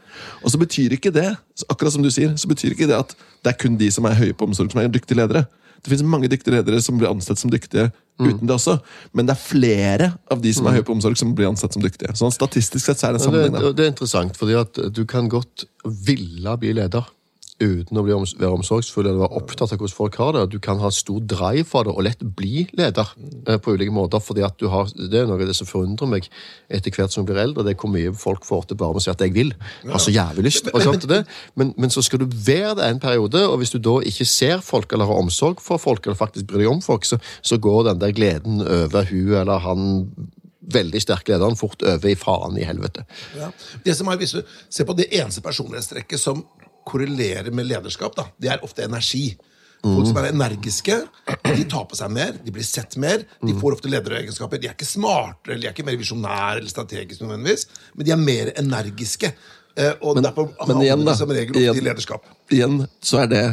Og 0.43 0.51
så 0.51 0.59
betyr 0.59 0.97
ikke 0.97 1.13
det 1.15 1.29
akkurat 1.71 1.95
som 1.95 2.03
du 2.03 2.11
sier, 2.11 2.35
så 2.35 2.51
betyr 2.51 2.75
ikke 2.75 2.89
det 2.91 2.99
at 2.99 3.15
det 3.15 3.53
er 3.53 3.61
kun 3.61 3.79
de 3.79 3.87
som 3.95 4.09
er 4.11 4.19
høye 4.19 4.35
på 4.35 4.49
omsorg, 4.49 4.73
som 4.73 4.83
er 4.83 4.91
dyktige 4.91 5.21
ledere. 5.21 5.45
Det 5.81 5.93
finnes 5.93 6.07
mange 6.13 6.31
dyktige 6.31 6.59
ledere 6.59 6.81
som 6.85 6.99
blir 7.01 7.11
ansett 7.11 7.41
som 7.41 7.53
dyktige 7.53 7.89
mm. 7.91 8.27
uten 8.27 8.47
det 8.47 8.57
også. 8.57 8.77
Men 9.17 9.29
det 9.29 9.37
er 9.37 9.43
flere 9.43 10.11
av 10.31 10.43
de 10.45 10.53
som 10.57 10.67
er 10.67 10.75
mm. 10.75 10.81
høye 10.81 10.89
på 10.89 10.97
omsorg, 10.97 11.21
som 11.21 11.33
blir 11.37 11.51
ansett 11.51 11.77
som 11.77 11.85
dyktige. 11.85 12.13
Sånn 12.19 12.35
Statistisk 12.35 12.85
sett 12.85 13.01
så 13.01 13.09
er 13.09 13.17
det 13.17 13.23
en 13.23 13.27
sammenheng. 13.29 13.57
Det, 13.57 13.73
det, 13.79 13.87
er 13.87 13.95
interessant, 13.95 14.37
fordi 14.41 14.59
at 14.61 14.83
du 14.97 15.03
kan 15.09 15.31
godt 15.33 15.67
ville 16.09 16.57
bli 16.61 16.75
leder 16.77 17.09
uten 17.61 17.99
å 18.01 18.05
være 18.07 18.51
omsorgsfull 18.55 19.07
eller 19.07 19.21
være 19.23 19.39
opptatt 19.41 19.75
av 19.75 19.81
hvordan 19.81 19.95
folk 19.95 20.17
har 20.21 20.33
det. 20.37 20.45
Du 20.55 20.59
kan 20.63 20.81
ha 20.83 20.91
stor 20.95 21.21
drive 21.29 21.67
for 21.69 21.87
det 21.87 21.95
og 21.95 22.05
lett 22.07 22.23
bli 22.37 22.65
leder 22.77 23.13
eh, 23.47 23.59
på 23.61 23.75
ulike 23.77 23.95
måter. 23.95 24.23
fordi 24.25 24.45
at 24.47 24.57
du 24.61 24.69
har, 24.73 24.89
Det 24.95 25.21
er 25.21 25.29
noe 25.29 25.39
av 25.39 25.47
det 25.47 25.57
som 25.57 25.69
forundrer 25.69 26.09
meg 26.09 26.29
etter 26.71 26.91
hvert 26.95 27.13
som 27.13 27.23
jeg 27.23 27.31
blir 27.31 27.43
eldre. 27.43 27.65
Det 27.67 27.75
er 27.75 27.81
hvor 27.81 27.93
mye 27.93 28.15
folk 28.17 28.47
får 28.49 28.71
til 28.71 28.81
bare 28.81 28.97
med 28.97 29.03
å 29.03 29.05
si 29.05 29.11
at 29.11 29.21
'jeg 29.21 29.35
vil'. 29.35 29.55
Har 29.91 29.99
så 29.99 30.11
jævlig 30.11 30.45
lyst. 30.45 30.73
Men, 30.73 30.83
sånt 30.83 31.09
det. 31.09 31.25
Men, 31.55 31.75
men, 31.77 31.91
så 31.91 32.03
skal 32.03 32.21
du 32.21 32.27
være 32.27 32.75
det 32.77 32.85
en 32.89 33.01
periode, 33.01 33.49
og 33.49 33.59
hvis 33.59 33.71
du 33.71 33.79
da 33.79 34.01
ikke 34.01 34.25
ser 34.25 34.61
folk 34.61 34.93
eller 34.93 35.05
har 35.05 35.21
omsorg 35.21 35.61
for 35.61 35.77
folk, 35.77 36.07
eller 36.07 36.17
faktisk 36.17 36.47
bryr 36.47 36.65
deg 36.65 36.69
om 36.69 36.83
folk, 36.83 37.05
så, 37.05 37.19
så 37.43 37.59
går 37.59 37.91
den 37.91 38.01
der 38.01 38.13
gleden 38.13 38.61
over 38.61 39.05
hun 39.05 39.35
eller 39.35 39.59
han 39.59 40.05
veldig 40.73 41.01
sterk 41.03 41.29
lederen 41.29 41.57
fort 41.57 41.83
over 41.83 42.09
i 42.09 42.17
faen 42.19 42.59
i 42.59 42.65
helvete. 42.65 43.05
Ja. 43.39 43.51
Det 43.85 43.97
som 43.97 44.09
er, 44.09 44.17
Hvis 44.17 44.37
du 44.37 44.43
ser 44.71 44.85
på 44.85 44.97
det 44.97 45.09
eneste 45.11 45.41
personlighetstrekket 45.41 46.21
som 46.21 46.45
korrelerer 46.87 47.51
med 47.55 47.69
lederskap, 47.69 48.17
da, 48.17 48.27
det 48.41 48.53
er 48.55 48.67
ofte 48.67 48.85
energi. 48.87 49.33
Folk 49.81 50.11
som 50.11 50.19
er 50.21 50.27
energiske, 50.29 50.97
de 51.47 51.63
tar 51.73 51.87
på 51.89 51.97
seg 51.97 52.13
mer, 52.13 52.35
de 52.45 52.53
blir 52.53 52.67
sett 52.67 52.99
mer. 53.01 53.23
De 53.41 53.55
får 53.57 53.79
ofte 53.79 53.89
lederegenskaper. 53.89 54.61
De 54.61 54.69
er 54.69 54.75
ikke 54.77 54.89
smartere 54.89 55.55
eller 55.55 55.63
de 55.63 55.71
er 55.71 55.73
ikke 55.73 55.87
mer 55.89 55.97
visjonære 56.01 56.59
eller 56.61 56.73
strategiske, 56.73 57.25
nødvendigvis, 57.25 57.67
men 57.95 58.09
de 58.09 58.13
er 58.13 58.21
mer 58.21 58.53
energiske. 58.61 59.33
Eh, 59.79 59.95
og 60.03 60.19
men, 60.19 60.27
derfor 60.27 60.51
men 60.69 60.83
igjen, 60.85 61.05
da, 61.07 61.17
som 61.17 61.33
regel 61.33 61.57
igjen, 61.57 61.79
i 61.81 61.85
lederskap. 61.87 62.29
Igjen 62.53 62.83
så 63.01 63.23
er 63.23 63.31
det 63.31 63.45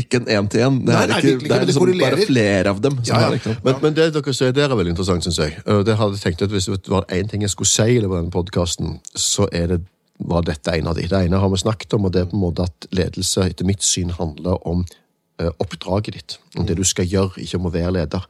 ikke 0.00 0.20
en 0.20 0.28
én-til-én. 0.28 0.80
Det, 0.86 0.96
er, 0.96 1.14
ikke, 1.16 1.46
det 1.46 1.54
er 1.56 1.64
liksom 1.68 1.86
det 1.88 1.96
bare 2.00 2.26
flere 2.28 2.74
av 2.74 2.82
dem. 2.84 2.98
Ja, 3.08 3.22
ja. 3.30 3.54
Men, 3.64 3.78
men, 3.82 3.96
det 3.96 4.10
dere 4.14 4.34
sier, 4.36 4.52
det 4.56 4.66
er 4.66 4.74
veldig 4.74 4.92
interessant, 4.94 5.24
syns 5.24 5.40
jeg. 5.40 5.56
Det 5.64 5.96
hadde 5.96 6.18
jeg 6.18 6.24
tenkt 6.26 6.44
at 6.46 6.52
Hvis 6.52 6.68
det 6.70 6.92
var 6.92 7.08
én 7.08 7.30
ting 7.30 7.46
jeg 7.46 7.52
skulle 7.54 7.70
si 7.70 7.96
i 7.96 8.02
denne 8.04 8.30
podkasten, 8.34 8.98
så 9.16 9.48
er 9.48 9.72
det 9.72 9.80
var 10.28 10.44
dette 10.46 10.72
en 10.76 10.90
av 10.90 10.98
de. 10.98 11.06
Det 11.08 11.22
ene 11.26 11.40
har 11.40 11.52
vi 11.52 11.60
snakket 11.60 11.94
om, 11.96 12.08
og 12.08 12.14
det 12.14 12.24
er 12.24 12.30
på 12.30 12.36
en 12.36 12.44
måte 12.44 12.66
at 12.68 12.88
ledelse 12.96 13.46
etter 13.48 13.68
mitt 13.68 13.84
syn 13.86 14.12
handler 14.16 14.60
om 14.68 14.84
uh, 15.40 15.50
oppdraget 15.62 16.16
ditt. 16.16 16.36
Om 16.58 16.66
det 16.68 16.76
du 16.80 16.84
skal 16.86 17.08
gjøre, 17.08 17.40
ikke 17.40 17.60
om 17.60 17.70
å 17.70 17.74
være 17.74 17.94
leder. 18.00 18.26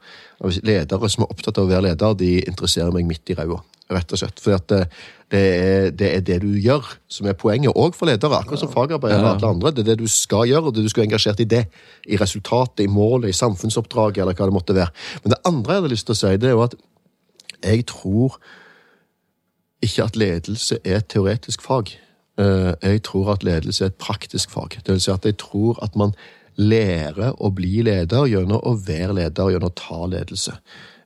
Ledere 0.66 1.10
som 1.10 1.26
er 1.26 1.34
opptatt 1.34 1.58
av 1.58 1.66
å 1.66 1.72
være 1.72 1.88
leder, 1.90 2.16
de 2.20 2.36
interesserer 2.44 2.94
meg 2.94 3.08
midt 3.08 3.32
i 3.32 3.38
ræva. 3.38 3.60
Rett 3.90 4.12
og 4.14 4.20
slett. 4.20 4.38
For 4.38 4.54
det, 4.70 4.84
det, 5.32 5.40
er, 5.40 5.88
det, 5.90 6.12
er, 6.14 6.22
det 6.26 6.36
du 6.44 6.52
gjør, 6.62 6.86
som 7.10 7.26
er 7.26 7.34
poenget, 7.38 7.74
òg 7.74 7.98
for 7.98 8.06
ledere. 8.06 8.38
Akkurat 8.38 8.62
som 8.62 8.70
fagarbeidere 8.70 9.24
og 9.24 9.32
alle 9.32 9.50
andre. 9.56 9.74
Det 9.74 9.82
er 9.82 9.90
det 9.90 10.04
du 10.04 10.10
skal 10.10 10.46
gjøre, 10.46 10.70
og 10.70 10.76
det 10.76 10.86
du 10.86 10.92
skal 10.92 11.02
være 11.02 11.10
engasjert 11.10 11.42
i 11.42 11.48
det. 11.50 11.64
I 12.06 12.20
resultatet, 12.20 12.84
i 12.86 12.92
målet, 12.92 13.32
i 13.32 13.40
samfunnsoppdraget, 13.40 14.22
eller 14.22 14.38
hva 14.38 14.46
det 14.46 14.54
måtte 14.54 14.78
være. 14.78 14.94
Men 15.24 15.34
det 15.34 15.42
andre 15.50 15.74
jeg 15.74 15.82
hadde 15.82 15.92
lyst 15.96 16.06
til 16.06 16.14
å 16.14 16.20
si, 16.22 16.32
det 16.38 16.52
er 16.52 16.56
jo 16.56 16.64
at 16.68 16.78
jeg 17.60 17.84
tror 17.90 18.38
ikke 19.84 20.04
at 20.04 20.16
ledelse 20.16 20.78
er 20.84 21.00
et 21.00 21.08
teoretisk 21.08 21.62
fag. 21.64 21.94
Eh, 22.40 22.72
jeg 22.82 23.02
tror 23.08 23.32
at 23.34 23.44
ledelse 23.46 23.84
er 23.84 23.92
et 23.92 24.00
praktisk 24.00 24.50
fag. 24.50 24.78
Det 24.84 24.94
vil 24.94 25.00
si 25.00 25.10
at 25.12 25.24
jeg 25.24 25.38
tror 25.40 25.80
at 25.84 25.96
man 25.96 26.14
lærer 26.60 27.34
å 27.40 27.50
bli 27.54 27.80
leder 27.86 28.28
gjennom 28.28 28.60
å 28.66 28.76
være 28.76 29.16
leder, 29.16 29.52
gjennom 29.54 29.70
å 29.70 29.78
ta 29.78 30.00
ledelse. 30.10 30.56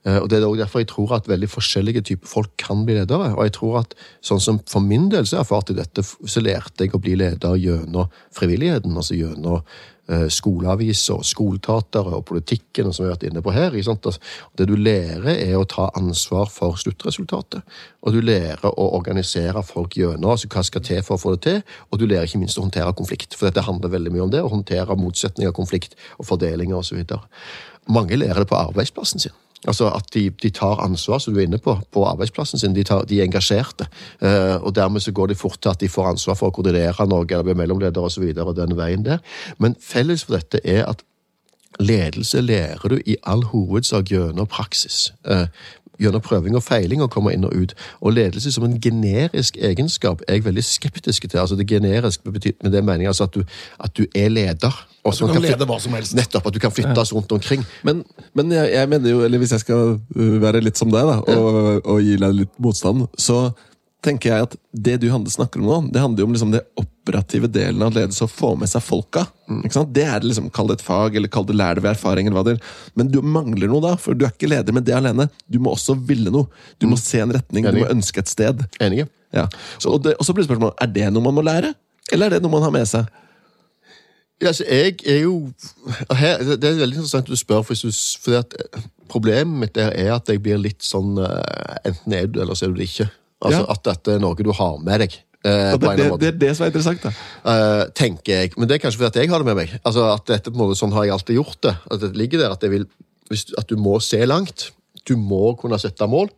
Eh, 0.05 0.19
og 0.19 0.29
Det 0.29 0.39
er 0.39 0.47
også 0.47 0.63
derfor 0.63 0.83
jeg 0.83 0.91
tror 0.93 1.15
at 1.17 1.29
veldig 1.29 1.49
forskjellige 1.49 2.05
typer 2.11 2.29
folk 2.29 2.53
kan 2.61 2.85
bli 2.85 2.99
ledere. 2.99 3.33
Og 3.35 3.45
jeg 3.45 3.57
tror 3.59 3.81
at 3.81 3.95
sånn 4.21 4.41
som 4.41 4.61
For 4.67 4.81
min 4.81 5.09
del 5.09 5.27
så 5.27 5.41
erfarte 5.41 5.73
jeg 5.73 5.83
dette, 5.83 6.03
så 6.03 6.41
lærte 6.41 6.85
jeg 6.85 6.95
å 6.95 7.01
bli 7.01 7.17
leder 7.17 7.57
gjennom 7.57 8.11
frivilligheten. 8.33 8.97
altså 8.97 9.15
gjennom 9.15 9.63
skoleaviser, 10.29 11.23
skoletatere 11.25 12.19
og 12.19 12.25
politikken 12.29 12.91
som 12.93 13.05
vi 13.05 13.09
har 13.09 13.15
vært 13.15 13.27
inne 13.31 13.43
på 13.45 13.55
her. 13.55 13.73
Det 13.73 14.67
du 14.69 14.75
lærer, 14.77 15.31
er 15.33 15.55
å 15.57 15.65
ta 15.69 15.89
ansvar 15.97 16.51
for 16.53 16.77
sluttresultatet. 16.81 17.63
Og 18.05 18.13
du 18.13 18.21
lærer 18.21 18.67
å 18.69 18.89
organisere 18.99 19.63
folk 19.65 19.97
gjennom 19.97 20.35
altså 20.35 20.51
hva 20.53 20.65
skal 20.67 20.85
til 20.85 21.01
for 21.07 21.17
å 21.17 21.23
få 21.23 21.37
det 21.37 21.43
til. 21.47 21.63
Og 21.91 22.01
du 22.01 22.07
lærer 22.09 22.29
ikke 22.29 22.43
minst 22.43 22.61
å 22.61 22.67
håndtere 22.67 22.93
konflikt, 22.97 23.39
for 23.39 23.49
dette 23.49 23.65
handler 23.65 23.95
veldig 23.97 24.13
mye 24.13 24.27
om 24.27 24.35
det. 24.35 24.43
Å 24.45 24.53
håndtere 24.53 24.99
motsetninger, 24.99 25.57
konflikt 25.57 25.97
og 26.19 26.29
fordelinger 26.29 26.83
osv. 26.83 27.01
Mange 27.89 28.21
lærer 28.21 28.45
det 28.45 28.51
på 28.53 28.61
arbeidsplassen 28.61 29.25
sin. 29.25 29.37
Altså 29.67 29.89
At 29.89 30.11
de, 30.15 30.31
de, 30.43 30.51
tar 30.51 30.81
ansvar, 30.85 31.19
som 31.19 31.35
du 31.35 31.41
er 31.41 31.47
inne 31.49 31.59
på, 31.59 31.79
på 31.93 32.05
arbeidsplassen 32.05 32.59
sin. 32.59 32.75
De, 32.75 32.85
tar, 32.85 33.05
de 33.09 33.21
er 33.21 33.25
engasjerte. 33.25 33.87
Eh, 34.23 34.57
og 34.63 34.75
Dermed 34.77 35.01
så 35.01 35.13
går 35.13 35.27
de 35.27 35.35
fort 35.35 35.59
til 35.63 35.69
at 35.69 35.81
de 35.81 35.89
får 35.89 36.11
ansvar 36.15 36.37
for 36.39 36.51
å 36.51 36.55
koordinere 36.55 37.07
Norge 37.09 37.35
eller 37.35 37.49
bli 37.49 37.57
mellomleder 37.63 38.05
osv. 38.05 38.35
den 38.35 38.77
veien 38.77 39.05
der. 39.05 39.19
Men 39.59 39.77
felles 39.81 40.25
for 40.25 40.37
dette 40.37 40.61
er 40.65 40.85
at 40.85 41.03
ledelse 41.81 42.41
lærer 42.41 42.89
du 42.89 42.99
i 43.07 43.17
all 43.27 43.45
hovedsak 43.45 44.13
gjennom 44.13 44.47
praksis. 44.47 45.13
Eh, 45.25 45.47
gjennom 46.01 46.23
prøving 46.25 46.57
og 46.59 46.65
feiling 46.65 47.03
å 47.05 47.11
komme 47.11 47.33
inn 47.35 47.47
og 47.47 47.55
ut. 47.55 47.75
Og 48.01 48.17
ledelse 48.17 48.53
som 48.53 48.67
en 48.67 48.81
generisk 48.83 49.57
egenskap 49.57 50.23
er 50.29 50.39
jeg 50.39 50.47
veldig 50.49 50.65
skeptisk 50.65 51.29
til. 51.29 51.39
Altså 51.41 51.57
det 51.57 51.69
generisk 51.71 52.25
med 52.27 52.73
det 52.73 52.85
meningen 52.85 53.13
altså 53.13 53.29
at, 53.29 53.35
du, 53.35 53.45
at 53.81 53.97
du 53.97 54.07
er 54.15 54.29
leder. 54.29 54.81
Og 55.05 55.13
du 55.13 55.27
kan, 55.27 55.37
kan 55.37 55.45
lede 55.45 55.67
hva 55.69 55.77
som 55.83 55.93
helst. 55.97 56.15
Nettopp, 56.17 56.49
at 56.49 56.57
du 56.57 56.63
kan 56.63 56.73
flyttes 56.73 57.13
rundt 57.13 57.33
omkring. 57.37 57.65
Men, 57.85 58.01
men 58.33 58.55
jeg, 58.55 58.73
jeg, 58.73 58.89
mener 58.89 59.13
jo, 59.13 59.21
eller 59.27 59.43
hvis 59.43 59.53
jeg 59.53 59.65
skal 59.67 59.95
uh, 60.01 60.37
være 60.41 60.63
litt 60.65 60.81
som 60.81 60.93
deg, 60.93 61.11
da, 61.11 61.19
og, 61.37 61.85
og 61.85 62.01
gi 62.01 62.17
deg 62.23 62.39
litt 62.39 62.55
motstand, 62.63 63.05
så 63.21 63.51
tenker 64.05 64.31
jeg 64.31 64.47
at 64.47 64.57
det 64.87 64.97
du 65.03 65.07
snakker 65.09 65.61
om 65.61 65.69
nå, 65.69 65.79
det 65.93 66.03
handler 66.03 66.25
jo 66.25 66.29
om 66.29 66.35
liksom 66.35 66.53
det 66.53 66.63
operative 66.81 67.49
delen 67.53 67.83
av 67.85 67.95
ledelse, 67.97 68.27
å 68.27 68.31
få 68.31 68.55
med 68.61 68.71
seg 68.71 68.85
folka. 68.85 69.25
Ikke 69.61 69.77
sant? 69.77 69.93
Det 69.97 70.05
er 70.09 70.25
liksom, 70.25 70.51
Kall 70.55 70.69
det 70.71 70.79
et 70.79 70.85
fag, 70.85 71.17
eller 71.17 71.33
kall 71.33 71.47
det 71.49 71.57
lær 71.57 71.79
det 71.79 71.85
ved 71.85 71.93
erfaring. 71.95 72.29
eller 72.29 72.39
hva 72.39 72.45
det 72.49 72.57
er. 72.57 72.77
Men 72.99 73.11
du 73.13 73.21
mangler 73.25 73.71
noe 73.71 73.85
da, 73.85 73.95
for 74.01 74.17
du 74.17 74.27
er 74.27 74.33
ikke 74.33 74.51
leder 74.51 74.77
med 74.77 74.87
det 74.89 74.97
alene. 74.97 75.29
Du 75.49 75.61
må 75.63 75.75
også 75.75 75.97
ville 76.09 76.33
noe. 76.33 76.49
Du 76.81 76.89
må 76.91 76.99
se 77.01 77.21
en 77.25 77.33
retning, 77.35 77.69
du 77.69 77.83
må 77.83 77.91
ønske 77.93 78.25
et 78.25 78.33
sted. 78.33 78.65
Enige? 78.85 79.09
Ja. 79.35 79.49
Så, 79.77 79.93
og, 79.93 80.01
det, 80.05 80.17
og 80.19 80.27
så 80.27 80.37
blir 80.37 80.47
spørsmålet, 80.47 80.79
er 80.81 80.95
det 80.95 81.11
noe 81.13 81.25
man 81.25 81.37
må 81.37 81.45
lære? 81.45 81.75
Eller 82.13 82.29
er 82.29 82.39
det 82.39 82.45
noe 82.45 82.57
man 82.57 82.67
har 82.67 82.75
med 82.75 82.89
seg? 82.89 83.09
Ja, 84.43 84.49
altså, 84.51 84.65
jeg 84.67 84.97
er 85.07 85.21
jo 85.23 85.53
her, 86.11 86.39
det- 86.43 86.65
er 86.65 86.81
veldig 86.81 86.97
interessant 86.99 87.27
du 87.31 87.37
spør, 87.39 87.63
for, 87.63 87.75
fordi 87.75 88.37
at 88.37 88.55
eh, 88.75 88.81
problemet 89.09 89.61
mitt 89.61 89.77
er 89.79 90.11
at 90.15 90.29
jeg 90.29 90.43
blir 90.43 90.59
litt 90.59 90.83
sånn 90.83 91.19
eh, 91.23 91.77
Enten 91.87 92.13
er 92.17 92.27
du, 92.27 92.41
eller 92.43 92.55
så 92.59 92.67
er 92.67 92.73
du 92.75 92.81
det 92.81 92.89
ikke. 92.91 93.07
Altså 93.45 93.61
Ja. 93.63 93.71
At 93.77 93.85
dette 93.85 94.15
er 94.17 94.19
noe 94.25 94.35
du 94.35 94.51
har 94.53 94.79
med 94.83 95.01
deg. 95.05 95.15
eh, 95.45 95.77
det, 95.77 95.97
det, 95.99 96.09
det 96.21 96.29
er 96.33 96.39
det 96.41 96.51
som 96.57 96.65
er 96.65 96.71
interessant. 96.73 97.03
da. 97.05 97.13
Eh, 97.45 97.85
tenker 97.95 98.33
jeg. 98.41 98.53
Men 98.59 98.69
det 98.69 98.75
er 98.79 98.83
kanskje 98.87 98.99
fordi 99.03 99.13
at 99.13 99.21
jeg 99.23 99.31
har 99.31 99.39
det 99.39 99.47
med 99.47 99.57
meg. 99.61 99.79
Altså 99.85 100.07
at 100.15 100.27
dette 100.27 100.51
på 100.51 100.57
en 100.59 100.63
måte 100.67 100.79
Sånn 100.81 100.93
har 100.97 101.05
jeg 101.05 101.13
alltid 101.13 101.37
gjort 101.37 101.61
det. 101.63 101.77
At 101.93 102.01
det 102.01 102.17
ligger 102.17 102.39
der 102.41 102.51
at, 102.57 102.63
vil, 102.71 102.87
at 103.59 103.69
du 103.69 103.77
må 103.77 103.99
se 104.01 104.19
langt. 104.27 104.71
Du 105.07 105.17
må 105.21 105.55
kunne 105.61 105.79
sette 105.79 106.09
mål. 106.09 106.31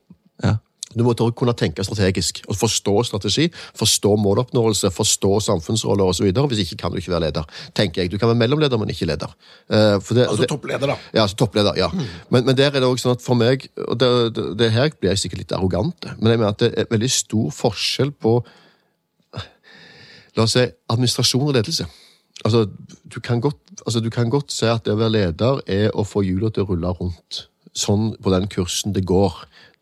Ja. 0.43 0.57
Du 0.97 1.05
må 1.05 1.13
kunne 1.15 1.53
tenke 1.53 1.85
strategisk. 1.85 2.43
og 2.49 2.57
Forstå 2.57 3.05
strategi, 3.05 3.51
forstå 3.77 4.17
måloppnåelse, 4.17 4.91
forstå 4.91 5.41
samfunnsroller 5.45 6.05
osv. 6.09 6.31
Hvis 6.33 6.63
ikke 6.65 6.77
kan 6.77 6.91
du 6.91 6.97
ikke 6.97 7.13
være 7.13 7.21
leder. 7.29 7.45
tenker 7.75 8.03
jeg. 8.03 8.11
Du 8.11 8.19
kan 8.19 8.29
være 8.29 8.39
mellomleder, 8.39 8.79
men 8.79 8.89
ikke 8.89 9.07
leder. 9.07 9.35
Eh, 9.71 9.77
det, 9.77 10.27
Altså 10.29 10.37
det- 10.41 10.49
toppleder, 10.49 10.87
da. 10.87 10.97
ja, 11.15 11.23
altså 11.23 11.37
toppleder, 11.37 11.73
ja. 11.77 11.89
Men, 12.31 12.45
men 12.47 12.57
der 12.57 12.67
er 12.67 12.71
det 12.81 12.83
også 12.85 13.03
sånn 13.09 13.13
at 13.19 13.23
for 13.23 13.35
meg, 13.35 13.69
og 13.89 13.99
det, 14.01 14.35
det, 14.35 14.59
det 14.59 14.73
her 14.73 14.91
blir 15.01 15.11
jeg 15.11 15.19
sikkert 15.19 15.39
litt 15.39 15.53
arrogant, 15.53 16.07
men 16.19 16.31
jeg 16.31 16.39
mener 16.39 16.49
at 16.49 16.59
det 16.59 16.73
er 16.77 16.85
veldig 16.91 17.11
stor 17.11 17.51
forskjell 17.51 18.13
på 18.13 18.41
La 20.37 20.45
oss 20.45 20.53
si 20.53 20.67
administrasjon 20.93 21.47
og 21.49 21.55
ledelse. 21.57 21.87
Altså, 22.45 22.67
du 23.09 23.21
kan 23.25 23.41
godt, 23.41 23.57
altså, 23.87 24.01
du 24.05 24.11
kan 24.13 24.29
godt 24.31 24.53
si 24.53 24.67
at 24.69 24.85
det 24.85 24.93
å 24.93 24.99
være 25.01 25.15
leder 25.15 25.63
er 25.67 25.95
å 25.97 26.05
få 26.05 26.21
hjula 26.27 26.51
til 26.53 26.67
å 26.67 26.69
rulle 26.75 26.91
rundt. 26.99 27.47
Sånn 27.77 28.11
på 28.23 28.33
den 28.35 28.45
kursen 28.53 28.93
det 28.93 29.07
går. 29.09 29.33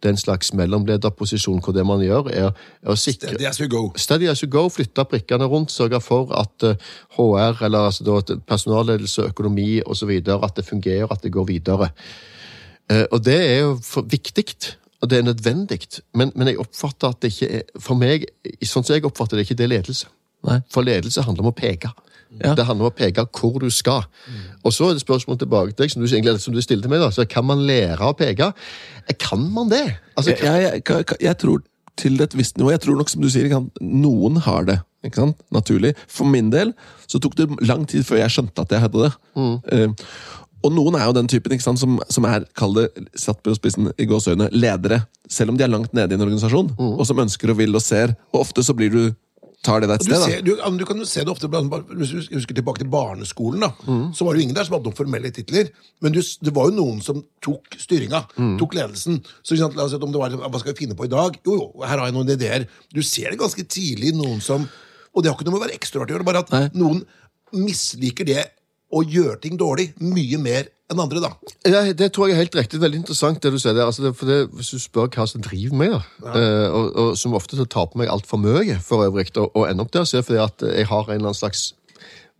Det 0.04 0.10
er 0.10 0.18
en 0.18 0.20
slags 0.20 0.50
mellomlederposisjon 0.52 1.62
hvor 1.64 1.72
det 1.72 1.80
man 1.88 2.02
gjør, 2.04 2.26
er, 2.28 2.50
er 2.84 2.92
å 2.92 2.96
sikre 3.00 3.30
Steady 3.32 3.46
as 3.48 3.60
you 3.62 3.68
go. 3.72 3.86
Steady 3.96 4.28
as 4.28 4.42
you 4.44 4.50
go, 4.52 4.66
flytte 4.68 5.06
prikkene 5.08 5.48
rundt, 5.48 5.72
sørge 5.72 5.96
for 6.04 6.34
at 6.36 6.66
eh, 6.68 6.90
HR, 7.16 7.62
eller 7.64 7.88
altså 7.88 8.04
da, 8.04 8.36
personalledelse, 8.44 9.24
økonomi 9.32 9.78
osv., 9.80 10.12
at 10.12 10.58
det 10.58 10.66
fungerer, 10.68 11.08
at 11.08 11.24
det 11.24 11.32
går 11.32 11.48
videre. 11.48 11.88
Eh, 12.92 13.06
og 13.08 13.24
det 13.24 13.38
er 13.46 13.58
jo 13.62 14.04
viktig, 14.12 14.44
og 15.00 15.08
det 15.08 15.22
er 15.22 15.26
nødvendig, 15.30 15.80
men, 16.12 16.36
men 16.36 16.52
jeg 16.52 16.60
oppfatter 16.60 17.16
at 17.16 17.24
det 17.24 17.32
ikke 17.32 17.48
er 17.62 17.80
For 17.80 17.96
meg, 17.96 18.28
sånn 18.60 18.84
som 18.84 18.98
jeg 18.98 19.08
oppfatter 19.08 19.40
det, 19.40 19.48
ikke 19.48 19.62
det 19.62 19.72
ledelse. 19.72 20.12
Nei. 20.44 20.60
For 20.68 20.84
ledelse 20.84 21.24
handler 21.24 21.46
om 21.46 21.54
å 21.54 21.56
peke. 21.56 21.96
Ja. 22.42 22.54
Det 22.58 22.64
handler 22.66 22.86
om 22.88 22.90
å 22.90 22.96
peke 22.96 23.24
hvor 23.30 23.60
du 23.62 23.68
skal. 23.70 24.02
Og 24.64 24.72
så 24.74 24.88
er 24.90 24.94
det 24.96 25.04
spørsmål 25.04 25.38
tilbake 25.38 25.74
til 25.76 25.84
deg, 25.84 25.90
som 25.92 26.02
du, 26.02 26.08
egentlig- 26.08 26.40
som 26.40 26.54
du 26.54 26.60
stilte 26.64 26.88
meg. 26.88 26.98
da, 27.00 27.10
så 27.10 27.28
Kan 27.28 27.44
man 27.46 27.58
lære 27.66 27.98
å 28.00 28.16
peke? 28.16 28.52
Eh, 29.08 29.14
Kan 29.18 29.50
man 29.52 29.68
det? 29.68 29.96
Altså, 30.16 30.30
Jeg, 30.30 30.40
jeg, 30.42 30.62
jeg, 30.62 30.82
jeg, 30.88 31.16
jeg 31.20 31.38
tror 31.38 31.62
til 31.96 32.20
et 32.20 32.34
visst 32.34 32.56
nivå 32.58 32.70
Jeg 32.72 32.80
tror 32.80 32.96
nok, 32.98 33.08
som 33.08 33.22
du 33.22 33.28
sier, 33.30 33.48
kan, 33.48 33.70
noen 33.80 34.36
har 34.42 34.64
det. 34.64 34.80
Ikke 35.04 35.20
sant? 35.20 35.36
Naturlig. 35.52 35.94
For 36.08 36.24
min 36.24 36.50
del 36.50 36.72
så 37.06 37.20
tok 37.20 37.36
det 37.36 37.46
lang 37.68 37.84
tid 37.86 38.02
før 38.08 38.16
jeg 38.24 38.30
skjønte 38.30 38.62
at 38.64 38.70
jeg 38.72 38.80
hadde 38.80 39.04
det. 39.04 39.12
Eh, 39.70 39.88
og 40.64 40.72
noen 40.72 40.94
er 40.96 41.04
jo 41.04 41.12
den 41.12 41.28
typen 41.28 41.52
ikke 41.52 41.62
sant, 41.66 41.78
som, 41.78 41.98
som 42.08 42.24
er, 42.24 42.46
kall 42.56 42.72
det, 42.72 42.86
satt 43.20 43.42
på 43.44 43.52
spissen 43.54 43.90
i 44.00 44.06
gåseøyne, 44.08 44.46
ledere. 44.56 45.02
Selv 45.28 45.50
om 45.52 45.58
de 45.58 45.64
er 45.66 45.68
langt 45.68 45.92
nede 45.92 46.10
i 46.10 46.16
en 46.16 46.22
organisasjon, 46.24 46.70
og 46.80 47.04
som 47.06 47.18
ønsker 47.20 47.50
og 47.52 47.58
vil 47.58 47.76
og 47.76 47.82
ser. 47.84 48.14
Og 48.32 48.40
ofte 48.40 48.64
så 48.64 48.72
blir 48.74 48.88
du 48.90 49.02
tar 49.64 49.80
det 49.82 49.88
deg 49.90 49.96
et 49.98 50.04
Du, 50.04 50.12
sted. 50.12 50.24
ser, 50.28 50.42
du, 50.44 50.50
du 50.78 50.84
kan 50.86 50.98
jo 51.00 51.06
se 51.08 51.24
det 51.24 51.32
ofte 51.32 51.48
Hvis 51.48 52.12
du 52.12 52.18
husker 52.36 52.54
tilbake 52.58 52.82
til 52.82 52.90
barneskolen, 52.92 53.64
da, 53.64 53.70
så 54.14 54.26
var 54.26 54.34
det 54.36 54.42
jo 54.42 54.46
ingen 54.46 54.56
der 54.58 54.68
som 54.68 54.76
hadde 54.76 54.90
noen 54.90 54.98
formelle 54.98 55.30
titler. 55.34 55.70
Men 56.04 56.12
du, 56.14 56.20
det 56.20 56.52
var 56.54 56.68
jo 56.70 56.76
noen 56.78 57.00
som 57.04 57.22
tok 57.44 57.78
styringa, 57.80 58.20
tok 58.60 58.76
ledelsen. 58.76 59.18
Så 59.42 59.56
sant, 59.60 59.74
la 59.78 59.88
oss 59.88 59.96
si 59.96 60.00
om 60.00 60.12
det 60.14 60.20
var 60.20 60.36
Hva 60.44 60.60
skal 60.62 60.74
vi 60.74 60.84
finne 60.84 60.96
på 60.98 61.08
i 61.08 61.12
dag? 61.12 61.38
Jo, 61.48 61.56
jo, 61.58 61.68
her 61.82 61.96
har 61.98 62.10
jeg 62.10 62.16
noen 62.18 62.34
ideer. 62.36 62.68
Du 62.94 63.02
ser 63.02 63.32
det 63.34 63.40
ganske 63.40 63.64
tidlig, 63.64 64.14
noen 64.18 64.40
som 64.44 64.68
Og 65.14 65.22
det 65.22 65.30
har 65.30 65.36
ikke 65.38 65.46
noe 65.48 65.54
med 65.56 65.62
å 65.62 65.66
være 65.68 65.76
ekstrovert 65.78 66.10
å 66.10 66.14
gjøre, 66.16 66.26
bare 66.26 66.40
at 66.44 66.50
Nei. 66.54 66.64
noen 66.74 67.04
misliker 67.54 68.26
det 68.26 68.42
å 68.92 69.02
gjøre 69.02 69.40
ting 69.42 69.58
dårlig 69.58 69.92
mye 70.02 70.38
mer 70.40 70.68
enn 70.92 71.00
andre, 71.00 71.22
da. 71.24 71.30
Ja, 71.64 71.80
det 71.96 72.10
tror 72.12 72.28
jeg 72.28 72.36
er 72.36 72.44
helt 72.44 72.58
riktig. 72.58 72.80
Veldig 72.82 73.00
interessant 73.00 73.40
det 73.42 73.54
du 73.54 73.58
sier 73.58 73.74
der. 73.76 73.88
Altså, 73.88 74.12
for 74.16 74.28
det, 74.28 74.50
hvis 74.54 74.74
du 74.74 74.82
spør 74.82 75.08
hva 75.14 75.26
som 75.30 75.42
driver 75.44 75.78
meg, 75.80 75.94
da, 75.94 76.02
ja. 76.28 76.50
og, 76.68 76.90
og 77.00 77.14
som 77.18 77.36
ofte 77.36 77.58
så 77.58 77.66
tar 77.70 77.88
på 77.90 78.02
meg 78.02 78.12
altfor 78.12 78.42
mye 78.42 78.76
for 78.84 79.06
øvrig, 79.06 79.30
og, 79.40 79.48
og 79.54 79.66
ender 79.70 79.86
opp 79.86 79.94
der, 79.96 80.04
så 80.04 80.18
er 80.18 80.22
det 80.22 80.28
fordi 80.28 80.42
at 80.44 80.66
jeg 80.68 80.90
har 80.92 81.08
en 81.08 81.16
eller 81.16 81.32
annen 81.32 81.40
slags 81.40 81.70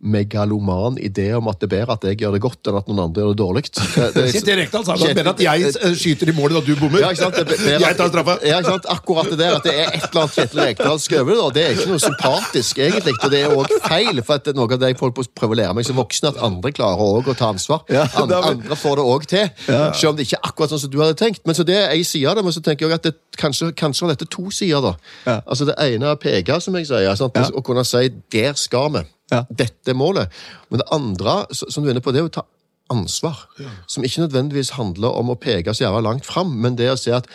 megaloman 0.05 0.97
idé 1.01 1.27
om 1.37 1.47
at 1.51 1.59
det 1.59 1.67
er 1.67 1.73
bedre 1.75 1.95
at 1.97 2.05
jeg 2.09 2.19
gjør 2.21 2.35
det 2.35 2.41
godt 2.45 2.69
enn 2.69 2.77
at 2.79 2.89
noen 2.89 3.01
andre 3.07 3.23
gjør 3.23 3.33
det 3.33 3.39
dårlig. 3.41 3.63
Det, 3.75 4.23
Helt 4.35 4.47
direkte, 4.47 4.77
altså. 4.81 4.95
Det 5.01 5.09
er 5.11 5.17
bedre 5.19 5.33
at 5.35 5.41
jeg 5.45 5.69
eh, 5.71 5.95
skyter 5.97 6.31
i 6.31 6.35
målet 6.37 6.57
da 6.59 6.61
du 6.65 6.79
bommer. 6.79 7.01
Ja, 7.03 7.09
ikke 7.13 7.23
sant? 7.23 7.37
Det, 7.39 7.57
det, 7.61 7.75
jeg 7.81 7.97
tar 7.99 8.11
straffa. 8.11 8.35
Ja, 8.45 8.59
ikke 8.61 8.73
sant? 8.75 8.87
Akkurat 8.95 9.29
det 9.31 9.39
der 9.41 9.57
at 9.59 9.65
det 9.67 9.73
er 9.75 9.89
et 9.91 10.05
eller 10.09 10.21
annet 10.25 10.35
Kjetil 10.37 10.61
Rekdal 10.61 11.01
skrevet 11.03 11.39
det, 11.39 11.47
det 11.57 11.63
er 11.65 11.75
ikke 11.75 11.89
noe 11.91 12.03
sympatisk, 12.03 12.81
egentlig. 12.85 13.15
Og 13.25 13.33
det 13.33 13.41
er 13.45 13.55
òg 13.55 13.73
feil, 13.87 14.21
for 14.27 14.39
at 14.39 14.51
noe 14.57 14.67
av 14.69 14.81
det 14.81 14.91
jeg 14.93 14.99
på 15.01 15.11
å 15.49 15.57
lære 15.61 15.77
meg 15.79 15.87
som 15.87 15.99
voksen, 15.99 16.29
at 16.31 16.41
andre 16.45 16.73
klarer 16.75 17.03
òg 17.05 17.31
å 17.33 17.37
ta 17.37 17.51
ansvar. 17.53 17.83
Ja, 17.91 18.05
An- 18.15 18.29
det 18.29 18.39
har 18.39 18.47
vi- 18.49 18.53
Andre 18.55 18.75
får 18.79 18.95
det 19.01 19.05
òg 19.15 19.25
til, 19.31 19.49
selv 19.65 20.09
om 20.11 20.15
det 20.19 20.27
ikke 20.27 20.39
er 20.39 20.49
akkurat 20.49 20.69
sånn 20.75 20.83
som 20.85 20.89
du 20.93 20.99
hadde 21.01 21.17
tenkt. 21.19 21.41
Men 21.45 21.55
så 21.57 21.65
det 21.67 21.75
er 21.75 21.89
ei 21.95 22.03
side 22.03 22.29
av 22.29 22.35
det, 22.37 22.43
men 22.45 22.53
så 22.55 22.61
tenker 22.63 22.87
jeg 22.87 22.93
at 22.99 23.03
det, 23.09 23.15
kanskje, 23.37 23.71
kanskje 23.75 24.05
har 24.05 24.15
dette 24.15 24.29
to 24.31 24.49
sider, 24.51 24.81
da. 24.81 25.41
Altså 25.45 25.65
det 25.65 25.75
ene 25.81 26.13
er 26.13 26.15
peke, 26.21 26.61
som 26.61 26.75
jeg 26.75 26.87
sier, 26.87 27.15
sant? 27.15 27.35
og 27.55 27.63
kunne 27.63 27.83
si 27.85 28.09
'der 28.31 28.53
skal 28.55 28.89
vi'. 28.91 29.05
Ja. 29.33 29.43
Dette 29.49 29.93
er 29.93 29.97
målet. 29.97 30.33
Men 30.69 30.81
det 30.81 30.89
andre, 30.93 31.45
som 31.53 31.83
du 31.83 31.89
er 31.89 31.95
inne 31.95 32.03
på, 32.05 32.13
det 32.13 32.21
er 32.21 32.29
å 32.29 32.35
ta 32.37 32.45
ansvar. 32.93 33.45
Som 33.89 34.05
ikke 34.05 34.25
nødvendigvis 34.25 34.75
handler 34.77 35.17
om 35.17 35.33
å 35.33 35.39
peke 35.41 35.73
så 35.73 35.87
jævla 35.87 36.03
langt 36.05 36.27
fram, 36.27 36.53
men 36.61 36.77
det 36.77 36.91
å 36.93 36.99
si 36.99 37.13
at 37.15 37.29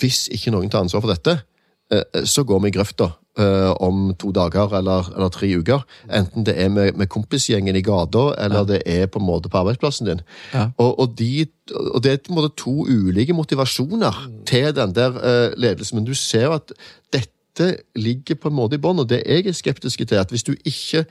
hvis 0.00 0.26
ikke 0.32 0.52
noen 0.54 0.72
tar 0.72 0.84
ansvar 0.84 1.04
for 1.04 1.12
dette, 1.12 1.38
eh, 1.92 2.24
så 2.24 2.44
går 2.44 2.62
vi 2.64 2.72
i 2.72 2.76
grøfta 2.76 3.10
eh, 3.38 3.72
om 3.84 4.10
to 4.18 4.32
dager 4.36 4.72
eller, 4.78 5.10
eller 5.14 5.32
tre 5.32 5.50
uker. 5.52 5.84
Enten 6.08 6.46
det 6.48 6.56
er 6.60 6.72
med, 6.72 6.96
med 6.96 7.10
kompisgjengen 7.12 7.76
i 7.76 7.84
gata, 7.84 8.30
eller 8.42 8.66
det 8.68 8.80
er 8.88 9.06
på 9.12 9.20
en 9.20 9.28
måte 9.28 9.52
på 9.52 9.60
arbeidsplassen 9.60 10.10
din. 10.10 10.24
Ja. 10.54 10.68
Og, 10.76 10.98
og, 10.98 11.14
de, 11.18 11.46
og 11.92 12.02
det 12.04 12.12
er 12.12 12.20
på 12.24 12.34
en 12.34 12.40
måte 12.40 12.56
to 12.58 12.74
ulike 12.88 13.36
motivasjoner 13.36 14.24
til 14.48 14.72
den 14.76 14.96
der 14.96 15.20
eh, 15.20 15.56
ledelsen. 15.56 16.00
Men 16.00 16.08
du 16.08 16.14
ser 16.16 16.48
jo 16.48 16.58
at 16.58 16.76
dette 17.12 17.35
ligger 17.96 18.38
på 18.40 18.50
en 18.50 18.58
måte 18.58 18.76
i 18.76 18.82
bånn, 18.82 19.00
og 19.02 19.08
det 19.10 19.22
jeg 19.24 19.46
er 19.46 19.56
skeptisk 19.56 20.04
til, 20.04 20.20
at 20.20 20.30
hvis 20.30 20.46
du 20.46 20.54
ikke 20.64 21.06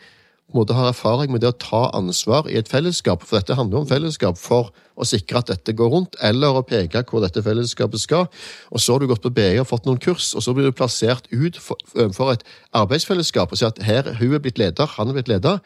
måte 0.53 0.75
har 0.77 0.89
erfaring 0.89 1.31
med 1.33 1.41
det 1.43 1.49
å 1.49 1.57
ta 1.57 1.81
ansvar 1.97 2.47
i 2.51 2.57
et 2.59 2.69
fellesskap, 2.69 3.23
for 3.25 3.39
dette 3.39 3.57
handler 3.57 3.81
om 3.81 3.89
fellesskap 3.89 4.37
for 4.39 4.71
å 4.95 5.07
sikre 5.07 5.41
at 5.41 5.49
dette 5.49 5.75
går 5.75 5.89
rundt, 5.91 6.17
eller 6.23 6.55
å 6.55 6.63
peke 6.65 7.01
hvor 7.09 7.23
dette 7.23 7.43
fellesskapet 7.43 8.01
skal. 8.01 8.27
Og 8.71 8.81
så 8.81 8.95
har 8.95 9.01
du 9.01 9.09
gått 9.09 9.25
på 9.25 9.33
BI 9.35 9.55
og 9.59 9.69
fått 9.69 9.89
noen 9.89 10.01
kurs, 10.01 10.31
og 10.37 10.45
så 10.45 10.53
blir 10.55 10.69
du 10.69 10.75
plassert 10.75 11.27
ut 11.33 11.59
for 11.59 12.31
et 12.31 12.45
arbeidsfellesskap 12.77 13.51
og 13.51 13.59
sier 13.59 13.73
at 13.73 13.81
her, 13.85 14.13
hun 14.19 14.37
er 14.37 14.43
blitt 14.43 14.61
leder, 14.61 14.91
han 14.95 15.11
er 15.11 15.17
blitt 15.17 15.31
leder. 15.31 15.59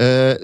Eh, 0.00 0.34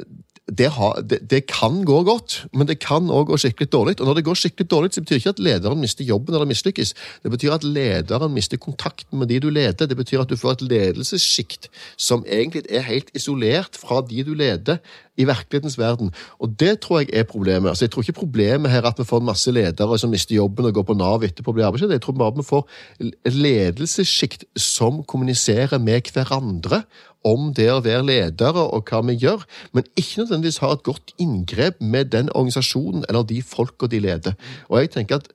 det, 0.58 0.70
har, 0.76 1.00
det, 1.02 1.18
det 1.30 1.46
kan 1.46 1.84
gå 1.84 2.02
godt, 2.02 2.46
men 2.52 2.68
det 2.68 2.78
kan 2.82 3.10
òg 3.10 3.28
gå 3.30 3.38
skikkelig 3.40 3.70
dårlig. 3.72 3.96
Og 4.00 4.08
når 4.08 4.18
det 4.18 4.24
går 4.26 4.38
skikkelig 4.40 4.70
dårlig, 4.70 4.92
så 4.94 5.04
betyr 5.04 5.20
ikke 5.20 5.34
at 5.34 5.42
lederen 5.42 5.80
mister 5.80 6.04
jobben 6.04 6.34
eller 6.34 6.48
mislykkes. 6.50 6.94
Det 7.22 7.30
betyr 7.30 7.54
at 7.54 7.66
lederen 7.66 8.34
mister 8.34 8.60
kontakten 8.60 9.18
med 9.18 9.30
de 9.30 9.40
du 9.40 9.50
leder. 9.50 9.86
Det 9.86 9.96
betyr 9.96 10.24
at 10.24 10.30
du 10.30 10.36
får 10.40 10.58
et 10.58 10.66
ledelsessjikt 10.70 11.70
som 11.96 12.24
egentlig 12.26 12.64
er 12.70 12.86
helt 12.88 13.12
isolert 13.14 13.78
fra 13.78 14.02
de 14.06 14.24
du 14.26 14.34
leder 14.34 14.80
i 15.20 15.26
virkelighetens 15.28 15.78
verden. 15.78 16.10
Og 16.40 16.54
det 16.60 16.80
tror 16.84 17.02
jeg 17.02 17.12
er 17.12 17.28
problemet. 17.28 17.68
Altså, 17.68 17.84
jeg 17.84 17.92
tror 17.92 18.02
ikke 18.06 18.20
problemet 18.20 18.72
her 18.72 18.82
er 18.82 18.90
at 18.90 18.98
vi 18.98 19.04
får 19.04 19.22
masse 19.24 19.52
ledere 19.52 19.98
som 19.98 20.10
mister 20.10 20.34
jobben 20.34 20.68
og 20.68 20.74
går 20.74 20.88
på 20.88 20.96
Nav 20.98 21.24
etterpå 21.26 21.52
og 21.52 21.58
blir 21.58 21.68
arbeidsledig. 21.68 21.98
Jeg 21.98 22.06
tror 22.06 22.18
bare 22.18 22.36
vi 22.36 22.46
får 22.48 22.66
et 23.00 23.34
ledelsessjikt 23.34 24.44
som 24.56 25.02
kommuniserer 25.04 25.78
med 25.78 26.10
hverandre 26.14 26.82
om 27.26 27.50
det 27.56 27.68
å 27.72 27.80
være 27.84 28.04
ledere 28.08 28.62
og 28.62 28.88
hva 28.88 29.02
vi 29.08 29.16
gjør, 29.20 29.42
men 29.76 29.86
ikke 29.98 30.22
nødvendigvis 30.22 30.60
har 30.62 30.76
et 30.76 30.84
godt 30.86 31.12
inngrep 31.20 31.80
med 31.80 32.12
den 32.14 32.30
organisasjonen 32.32 33.04
eller 33.08 33.26
de 33.28 33.42
folka 33.44 33.90
de 33.90 34.00
leder. 34.00 34.36
Og 34.68 34.80
jeg 34.80 34.94
tenker 34.96 35.20
at 35.20 35.28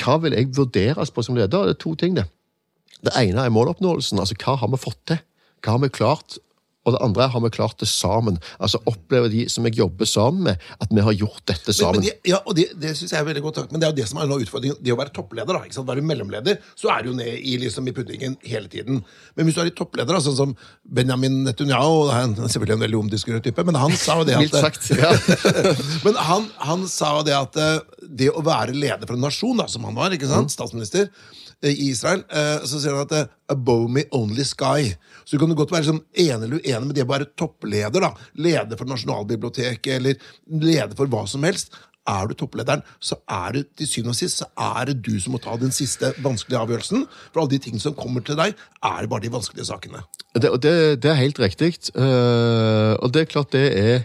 hva 0.00 0.18
vil 0.22 0.36
jeg 0.36 0.52
vurderes 0.56 1.12
på 1.12 1.24
som 1.24 1.36
leder? 1.36 1.68
Det 1.68 1.76
er 1.76 1.82
to 1.82 1.94
ting, 2.00 2.16
det. 2.16 2.28
Det 3.02 3.12
ene 3.18 3.44
er 3.44 3.52
måloppnåelsen. 3.52 4.20
Altså 4.22 4.38
hva 4.40 4.56
har 4.60 4.70
vi 4.72 4.80
fått 4.80 5.00
til? 5.10 5.20
Hva 5.62 5.76
har 5.76 5.84
vi 5.84 5.92
klart? 5.92 6.38
Og 6.82 6.96
det 6.96 7.02
andre 7.04 7.28
har 7.30 7.42
vi 7.44 7.50
klart 7.54 7.78
det 7.78 7.88
sammen. 7.90 8.38
Altså 8.58 8.80
opplever 8.90 9.30
de 9.30 9.44
som 9.52 9.66
jeg 9.68 9.78
jobber 9.78 10.08
sammen 10.08 10.48
med, 10.48 10.64
at 10.82 10.90
vi 10.90 11.04
har 11.06 11.14
gjort 11.14 11.42
dette 11.46 11.74
sammen. 11.76 12.00
men 12.00 12.08
det, 12.08 12.16
ja, 12.28 12.40
og 12.42 12.56
det, 12.58 12.68
det 12.82 12.96
synes 12.98 13.14
jeg 13.14 13.20
er 13.20 13.28
veldig 13.28 13.44
godt 13.44 13.60
tanke, 13.60 13.74
men 13.74 13.82
det 13.82 13.88
er 13.88 13.94
jo 13.94 13.98
det 14.00 14.08
som 14.10 14.18
er 14.18 14.32
utfordringen. 14.34 14.80
Det 14.82 14.94
å 14.94 14.98
være 14.98 15.14
toppleder, 15.14 15.52
da, 15.54 15.62
ikke 15.66 15.78
sant? 15.78 15.88
være 15.92 16.04
mellomleder, 16.06 16.58
så 16.78 16.90
er 16.94 17.06
du 17.06 17.12
ned 17.16 17.38
i, 17.38 17.56
liksom, 17.62 17.86
i 17.86 17.94
puddingen 17.94 18.34
hele 18.46 18.70
tiden. 18.72 19.02
Men 19.36 19.46
hvis 19.46 19.58
du 19.58 19.62
er 19.62 19.70
i 19.70 19.76
toppleder, 19.78 20.10
da, 20.10 20.22
sånn 20.24 20.38
som 20.38 20.56
Benjamin 20.82 21.42
Netanyahu, 21.46 22.08
det 22.10 22.18
er 22.18 22.54
selvfølgelig 22.56 22.78
en 22.78 22.86
veldig 22.86 23.00
omdiskutert 23.04 23.46
type, 23.46 23.66
men 23.68 23.78
han 23.78 23.94
sa 23.98 24.18
jo 24.20 24.26
det 24.26 24.38
at 24.40 24.58
sagt. 24.62 24.90
Ja. 24.96 25.12
Men 26.06 26.18
han, 26.18 26.48
han 26.62 26.84
sa 26.90 27.12
jo 27.18 27.24
det 27.26 27.34
at 27.36 27.56
eh, 27.60 27.78
det 28.02 28.28
å 28.32 28.42
være 28.44 28.74
leder 28.74 29.06
for 29.06 29.16
en 29.16 29.24
nasjon, 29.24 29.58
da, 29.58 29.68
som 29.70 29.86
han 29.86 29.96
var, 29.96 30.14
ikke 30.14 30.30
sant, 30.30 30.52
statsminister, 30.52 31.08
eh, 31.08 31.41
i 31.70 31.88
Israel, 31.90 32.24
eh, 32.30 32.64
så 32.66 32.80
sier 32.80 32.96
han 32.96 33.06
at 33.06 33.14
eh, 33.16 33.30
'above 33.52 33.90
me 33.90 34.04
only 34.10 34.42
sky'. 34.42 34.96
Så 35.24 35.36
du 35.36 35.38
kan 35.38 35.54
godt 35.54 35.72
være 35.72 35.90
sånn 35.90 36.02
enig 36.14 36.48
eller 36.48 36.58
uenig 36.58 36.86
med 36.88 36.96
det 36.96 37.06
å 37.06 37.12
være 37.12 37.30
toppleder. 37.38 38.00
da, 38.00 38.12
Leder 38.34 38.76
for 38.76 38.90
Nasjonalbiblioteket 38.90 39.96
eller 39.96 40.14
leder 40.50 40.96
for 40.96 41.06
hva 41.06 41.26
som 41.28 41.42
helst. 41.42 41.72
Er 42.02 42.26
du 42.26 42.34
topplederen, 42.34 42.82
så 42.98 43.14
er 43.30 43.52
det 43.52 43.76
til 43.78 43.86
syvende 43.86 44.10
og 44.10 44.18
sist 44.18 44.40
så 44.42 44.48
er 44.58 44.90
det 44.90 45.02
du 45.06 45.20
som 45.22 45.36
må 45.36 45.38
ta 45.38 45.54
den 45.56 45.70
siste 45.70 46.10
vanskelige 46.18 46.58
avgjørelsen. 46.58 47.06
For 47.30 47.42
alle 47.42 47.54
de 47.54 47.60
tingene 47.62 47.84
som 47.84 47.94
kommer 47.94 48.24
til 48.26 48.34
deg, 48.40 48.56
er 48.82 48.98
det 49.00 49.10
bare 49.12 49.22
de 49.22 49.30
vanskelige 49.30 49.68
sakene. 49.68 50.02
Det, 50.34 50.50
det, 50.64 51.02
det 51.04 51.10
er 51.12 51.20
helt 51.20 51.38
riktig. 51.38 51.76
Eh, 51.94 52.94
og 52.98 53.12
det 53.14 53.22
er 53.22 53.30
klart 53.30 53.54
det 53.54 53.68
er 53.78 54.02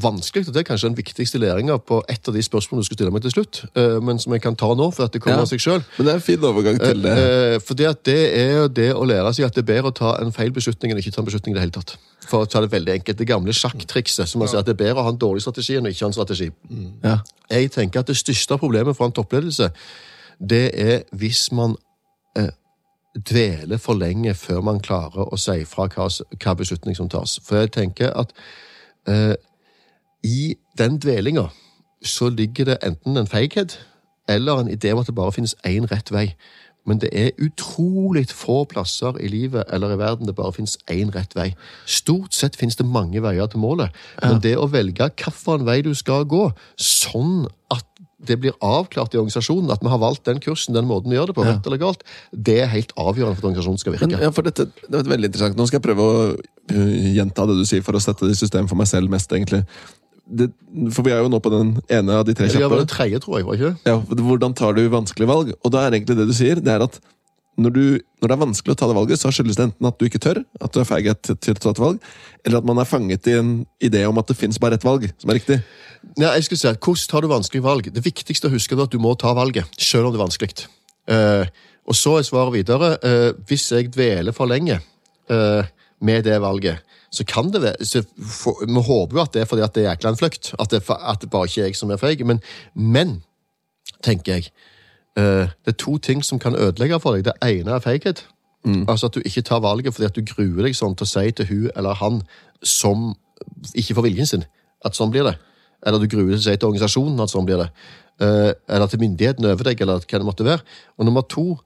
vanskelig, 0.00 0.46
og 0.48 0.54
det 0.54 0.60
er 0.62 0.64
kanskje 0.70 0.88
den 0.88 0.96
viktigste 0.96 1.36
læringa 1.38 1.74
på 1.84 1.98
et 2.08 2.28
av 2.28 2.32
de 2.32 2.40
spørsmålene 2.42 2.80
du 2.80 2.86
skulle 2.88 2.96
stille 2.96 3.12
meg 3.12 3.22
til 3.26 3.34
slutt, 3.34 3.58
eh, 3.76 3.98
men 4.00 4.18
som 4.18 4.32
jeg 4.32 4.40
kan 4.40 4.56
ta 4.56 4.70
nå, 4.74 4.86
for 4.94 5.04
at 5.04 5.12
det 5.12 5.20
kommer 5.20 5.36
Ja. 5.36 5.42
av 5.42 5.48
seg 5.50 5.60
sjøl. 5.60 5.82
Men 5.98 6.06
det 6.06 6.12
er 6.12 6.14
en 6.14 6.24
fin 6.24 6.40
overgang 6.48 6.78
til 6.80 7.02
det. 7.02 7.62
Fordi 7.62 7.84
at 7.84 8.02
det 8.04 8.38
er 8.38 8.52
jo 8.62 8.68
det 8.68 8.94
å 8.96 9.04
lære 9.04 9.34
seg 9.34 9.44
at 9.44 9.54
det 9.54 9.68
er 9.68 9.74
bedre 9.74 9.90
å 9.92 9.94
ta 9.94 10.14
en 10.22 10.32
feil 10.32 10.50
beslutning 10.50 10.92
enn 10.92 10.98
ikke 10.98 11.12
ta 11.12 11.20
en 11.20 11.26
beslutning 11.28 11.52
i 11.52 11.58
det 11.58 11.64
hele 11.66 11.76
tatt. 11.76 11.96
For 12.26 12.46
å 12.46 12.48
ta 12.48 12.60
det 12.60 12.70
veldig 12.70 12.92
enkelt. 13.00 13.18
Det 13.18 13.26
gamle 13.28 13.52
sjakk-trikset, 13.52 14.26
som 14.28 14.38
man 14.38 14.48
sier 14.48 14.60
at 14.60 14.66
det 14.66 14.80
er 14.80 14.84
bedre 14.84 15.00
å 15.00 15.04
ha 15.04 15.10
en 15.10 15.18
dårlig 15.18 15.42
strategi 15.42 15.76
enn 15.76 15.84
å 15.84 15.92
ikke 15.92 16.06
ha 16.06 16.08
en 16.08 16.12
strategi. 16.16 16.50
Ja. 17.04 17.18
Jeg 17.50 17.70
tenker 17.72 18.00
at 18.00 18.06
det 18.06 18.16
største 18.16 18.56
problemet 18.58 18.96
for 18.96 19.04
en 19.04 19.12
toppledelse, 19.12 19.70
det 20.40 20.70
er 20.74 21.02
hvis 21.12 21.52
man 21.52 21.76
eh, 22.36 22.48
dveler 23.14 23.76
for 23.78 23.92
lenge 23.94 24.32
før 24.34 24.62
man 24.62 24.80
klarer 24.80 25.28
å 25.28 25.36
si 25.38 25.64
fra 25.68 25.86
hva, 25.86 26.08
hva 26.08 26.54
beslutning 26.56 26.96
som 26.96 27.08
tas. 27.12 27.38
For 27.44 27.60
jeg 27.60 27.72
tenker 27.72 28.10
at 28.16 28.32
eh, 29.06 29.34
i 30.22 30.54
den 30.78 30.98
dvelinga 31.02 31.48
så 32.02 32.28
ligger 32.30 32.64
det 32.64 32.82
enten 32.82 33.16
en 33.16 33.30
feighet 33.30 33.78
eller 34.30 34.60
en 34.60 34.70
idé 34.70 34.92
om 34.92 35.02
at 35.02 35.06
det 35.06 35.14
bare 35.14 35.34
finnes 35.34 35.54
én 35.66 35.86
rett 35.90 36.10
vei. 36.14 36.32
Men 36.86 36.98
det 36.98 37.10
er 37.14 37.30
utrolig 37.38 38.26
få 38.34 38.64
plasser 38.70 39.18
i 39.22 39.28
livet 39.30 39.70
eller 39.70 39.94
i 39.94 39.98
verden 40.00 40.26
det 40.26 40.34
bare 40.38 40.54
finnes 40.56 40.78
én 40.90 41.12
rett 41.14 41.34
vei. 41.38 41.52
Stort 41.86 42.34
sett 42.34 42.58
finnes 42.58 42.78
det 42.78 42.86
mange 42.86 43.22
veier 43.22 43.46
til 43.50 43.62
målet, 43.62 43.94
men 44.22 44.40
det 44.42 44.56
å 44.58 44.66
velge 44.70 45.10
hvilken 45.12 45.66
vei 45.66 45.80
du 45.86 45.92
skal 45.94 46.26
gå, 46.26 46.48
sånn 46.76 47.46
at 47.70 47.86
det 48.22 48.36
blir 48.38 48.54
avklart 48.62 49.14
i 49.14 49.18
organisasjonen 49.18 49.70
at 49.74 49.82
vi 49.82 49.90
har 49.90 49.98
valgt 49.98 50.26
den 50.28 50.38
kursen, 50.42 50.76
den 50.76 50.86
måten 50.86 51.10
vi 51.10 51.16
gjør 51.18 51.32
det 51.32 51.36
på, 51.38 51.46
rett 51.46 51.66
eller 51.66 51.80
galt, 51.82 52.04
det 52.30 52.60
er 52.62 52.70
helt 52.70 52.92
avgjørende 52.94 53.38
for 53.38 53.42
at 53.42 53.48
organisasjonen 53.50 53.82
skal 53.82 53.96
virke. 53.96 54.06
Men 54.06 54.26
ja, 54.28 54.30
for 54.34 54.46
dette, 54.46 54.68
det 54.86 55.00
er 55.00 55.10
veldig 55.10 55.30
interessant. 55.30 55.58
Nå 55.58 55.66
skal 55.66 55.80
jeg 55.80 55.86
prøve 55.88 56.06
å 56.06 56.20
øh, 56.36 56.92
gjenta 57.16 57.48
det 57.50 57.58
du 57.58 57.64
sier, 57.66 57.82
for 57.82 57.98
å 57.98 58.02
sette 58.02 58.28
det 58.28 58.36
i 58.36 58.38
system 58.38 58.70
for 58.70 58.78
meg 58.78 58.90
selv 58.90 59.10
mest, 59.10 59.34
egentlig. 59.34 59.64
Det, 60.32 60.48
for 60.96 61.04
vi 61.04 61.12
er 61.12 61.20
jo 61.20 61.28
nå 61.28 61.40
på 61.44 61.50
den 61.52 61.74
ene 61.92 62.20
av 62.20 62.24
de 62.24 62.34
tre 62.36 62.46
kjappe. 62.48 62.64
Ja, 62.64 62.80
det 62.80 62.88
tredje, 62.88 63.18
tror 63.20 63.38
jeg, 63.38 63.46
var 63.48 63.58
ikke 63.58 63.72
det? 63.72 63.90
Ja, 63.90 64.22
hvordan 64.28 64.54
tar 64.56 64.76
du 64.78 64.86
vanskelige 64.92 65.28
valg? 65.28 65.50
Og 65.60 65.74
da 65.74 65.82
er 65.84 65.98
egentlig 65.98 66.16
det 66.16 66.28
du 66.30 66.32
sier, 66.36 66.62
det 66.62 66.72
er 66.72 66.86
at 66.86 66.96
når, 67.60 67.70
du, 67.70 67.84
når 68.22 68.30
det 68.30 68.34
er 68.34 68.40
vanskelig 68.40 68.72
å 68.72 68.78
ta 68.80 68.88
det 68.88 68.96
valget, 68.96 69.20
så 69.20 69.32
skyldes 69.34 69.58
det 69.58 69.64
enten 69.66 69.88
at 69.88 69.98
du 70.00 70.06
ikke 70.06 70.20
tør, 70.22 70.40
at 70.64 70.72
du 70.72 70.78
er 70.80 70.88
feig 70.88 71.08
til 71.20 71.36
til 71.36 71.56
å 71.56 71.60
ta 71.60 71.72
et 71.74 71.82
valg, 71.82 72.06
eller 72.46 72.62
at 72.62 72.68
man 72.68 72.80
er 72.80 72.88
fanget 72.88 73.28
i 73.28 73.34
en 73.36 73.50
idé 73.84 74.06
om 74.08 74.20
at 74.22 74.30
det 74.30 74.38
fins 74.38 74.60
bare 74.62 74.78
ett 74.78 74.86
valg 74.86 75.04
som 75.10 75.32
er 75.32 75.38
riktig. 75.40 75.58
Nei, 76.16 76.32
jeg 76.38 76.46
skulle 76.46 76.62
si 76.62 76.70
at 76.70 76.80
Hvordan 76.80 77.10
tar 77.10 77.24
du 77.24 77.28
vanskelige 77.30 77.66
valg? 77.66 77.90
Det 77.92 78.04
viktigste 78.04 78.48
å 78.48 78.54
huske 78.54 78.76
er 78.76 78.86
at 78.86 78.94
du 78.94 78.98
må 79.02 79.12
ta 79.20 79.34
valget, 79.36 79.68
selv 79.76 80.08
om 80.08 80.14
det 80.14 80.20
er 80.20 80.24
vanskelig. 80.24 80.66
Uh, 81.10 81.44
og 81.84 81.98
så 81.98 82.16
er 82.18 82.26
svaret 82.26 82.54
videre 82.54 82.92
uh, 83.02 83.32
Hvis 83.48 83.64
jeg 83.74 83.88
dveler 83.90 84.30
for 84.30 84.46
lenge 84.46 84.76
uh, 84.78 85.66
med 85.98 86.22
det 86.28 86.36
valget, 86.42 86.78
så 87.12 87.24
kan 87.28 87.50
det 87.52 87.60
være 87.62 88.04
Vi 88.66 88.82
håper 88.86 89.16
jo 89.16 89.22
at 89.22 89.34
det 89.34 89.42
er 89.42 89.48
fordi 89.48 89.62
at 89.62 89.74
det 89.74 89.84
er 89.84 89.90
jækla 89.90 90.10
en 90.10 90.16
flukt. 90.16 90.54
At 90.58 90.70
det, 90.70 90.82
at 90.88 91.20
det 91.20 91.30
bare 91.30 91.44
ikke 91.44 91.60
er 91.60 91.66
jeg 91.66 91.76
som 91.76 91.90
er 91.90 92.00
feig. 92.00 92.26
Men, 92.26 92.40
men 92.74 93.22
tenker 94.02 94.32
jeg 94.32 94.48
eh, 95.16 95.52
Det 95.64 95.74
er 95.74 95.78
to 95.78 95.98
ting 95.98 96.24
som 96.24 96.38
kan 96.38 96.56
ødelegge 96.56 97.00
for 97.00 97.16
deg. 97.16 97.24
Det 97.24 97.34
ene 97.42 97.76
er 97.76 97.84
feighet. 97.84 98.24
Altså 98.88 99.06
at 99.06 99.14
du 99.14 99.22
ikke 99.24 99.42
tar 99.42 99.60
valget 99.60 99.94
fordi 99.94 100.06
at 100.06 100.16
du 100.16 100.22
gruer 100.22 100.62
deg 100.62 100.76
sånn 100.78 100.94
til 100.94 101.06
å 101.06 101.10
si 101.10 101.30
til 101.34 101.48
hun 101.48 101.70
eller 101.76 101.98
han 101.98 102.20
som 102.62 103.14
ikke 103.74 103.96
får 103.98 104.06
viljen 104.06 104.28
sin, 104.28 104.44
at 104.86 104.94
sånn 104.94 105.10
blir 105.10 105.26
det. 105.26 105.34
Eller 105.86 105.98
du 105.98 106.06
gruer 106.06 106.30
deg 106.30 106.38
til 106.38 106.44
å 106.44 106.46
si 106.46 106.60
til 106.60 106.68
organisasjonen 106.68 107.24
at 107.24 107.32
sånn 107.32 107.48
blir 107.48 107.58
det. 107.58 107.68
Eh, 108.22 108.52
eller 108.70 108.86
til 108.86 109.02
myndighetene 109.02 109.50
over 109.50 109.66
deg, 109.66 109.82
eller 109.82 109.98
hva 109.98 110.20
det 110.22 110.28
måtte 110.28 110.46
være. 110.46 110.62
Og 110.98 111.08
nummer 111.08 111.26
to, 111.26 111.58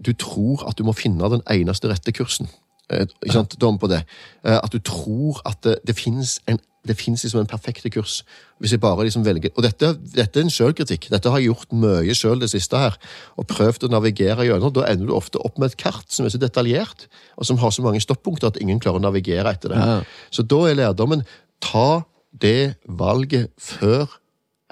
du 0.00 0.14
tror 0.16 0.64
at 0.70 0.78
du 0.78 0.86
må 0.88 0.96
finne 0.96 1.28
den 1.34 1.44
eneste 1.52 1.90
rette 1.90 2.14
kursen. 2.16 2.48
Eh, 2.90 3.04
ikke 3.22 3.36
sant? 3.36 3.56
Dom 3.60 3.78
på 3.80 3.90
det. 3.90 4.02
Eh, 4.44 4.56
at 4.56 4.72
du 4.72 4.80
tror 4.84 5.42
at 5.48 5.60
det, 5.66 5.78
det 5.86 5.96
finnes 5.98 6.38
en 6.48 6.60
det 6.88 6.94
liksom 6.96 7.40
en 7.40 7.46
perfekte 7.46 7.90
kurs. 7.90 8.22
Hvis 8.62 8.72
jeg 8.72 8.80
bare 8.80 9.04
liksom 9.04 9.24
velger 9.24 9.50
Og 9.56 9.62
dette, 9.62 9.90
dette 10.14 10.40
er 10.40 10.44
en 10.46 10.50
sjølkritikk. 10.50 11.10
Dette 11.10 11.28
har 11.28 11.38
jeg 11.38 11.50
gjort 11.50 11.72
mye 11.76 12.14
sjøl 12.16 12.40
det 12.40 12.48
siste 12.48 12.78
her. 12.80 12.94
Og 13.36 13.44
prøvd 13.50 13.84
å 13.84 13.90
navigere 13.92 14.46
gjennom. 14.46 14.72
Da 14.72 14.86
ender 14.88 15.10
du 15.10 15.12
ofte 15.12 15.42
opp 15.44 15.58
med 15.58 15.72
et 15.72 15.76
kart 15.76 16.06
som 16.08 16.24
er 16.24 16.32
så 16.32 16.40
detaljert, 16.40 17.08
og 17.36 17.44
som 17.44 17.58
har 17.60 17.74
så 17.74 17.84
mange 17.84 18.00
stoppunkter 18.00 18.48
at 18.48 18.60
ingen 18.62 18.80
klarer 18.80 19.02
å 19.02 19.04
navigere 19.04 19.52
etter 19.52 19.74
det. 19.74 19.82
Ja. 19.82 19.98
Så 20.32 20.46
da 20.48 20.62
er 20.70 20.78
lærdommen 20.78 21.26
ta 21.60 22.04
det 22.32 22.78
valget 22.88 23.50
før 23.60 24.06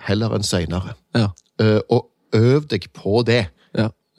heller 0.07 0.39
enn 0.39 0.47
seinere. 0.47 0.97
Ja. 1.17 1.35
og 1.91 2.09
øv 2.37 2.71
deg 2.71 2.89
på 2.97 3.21
det. 3.27 3.49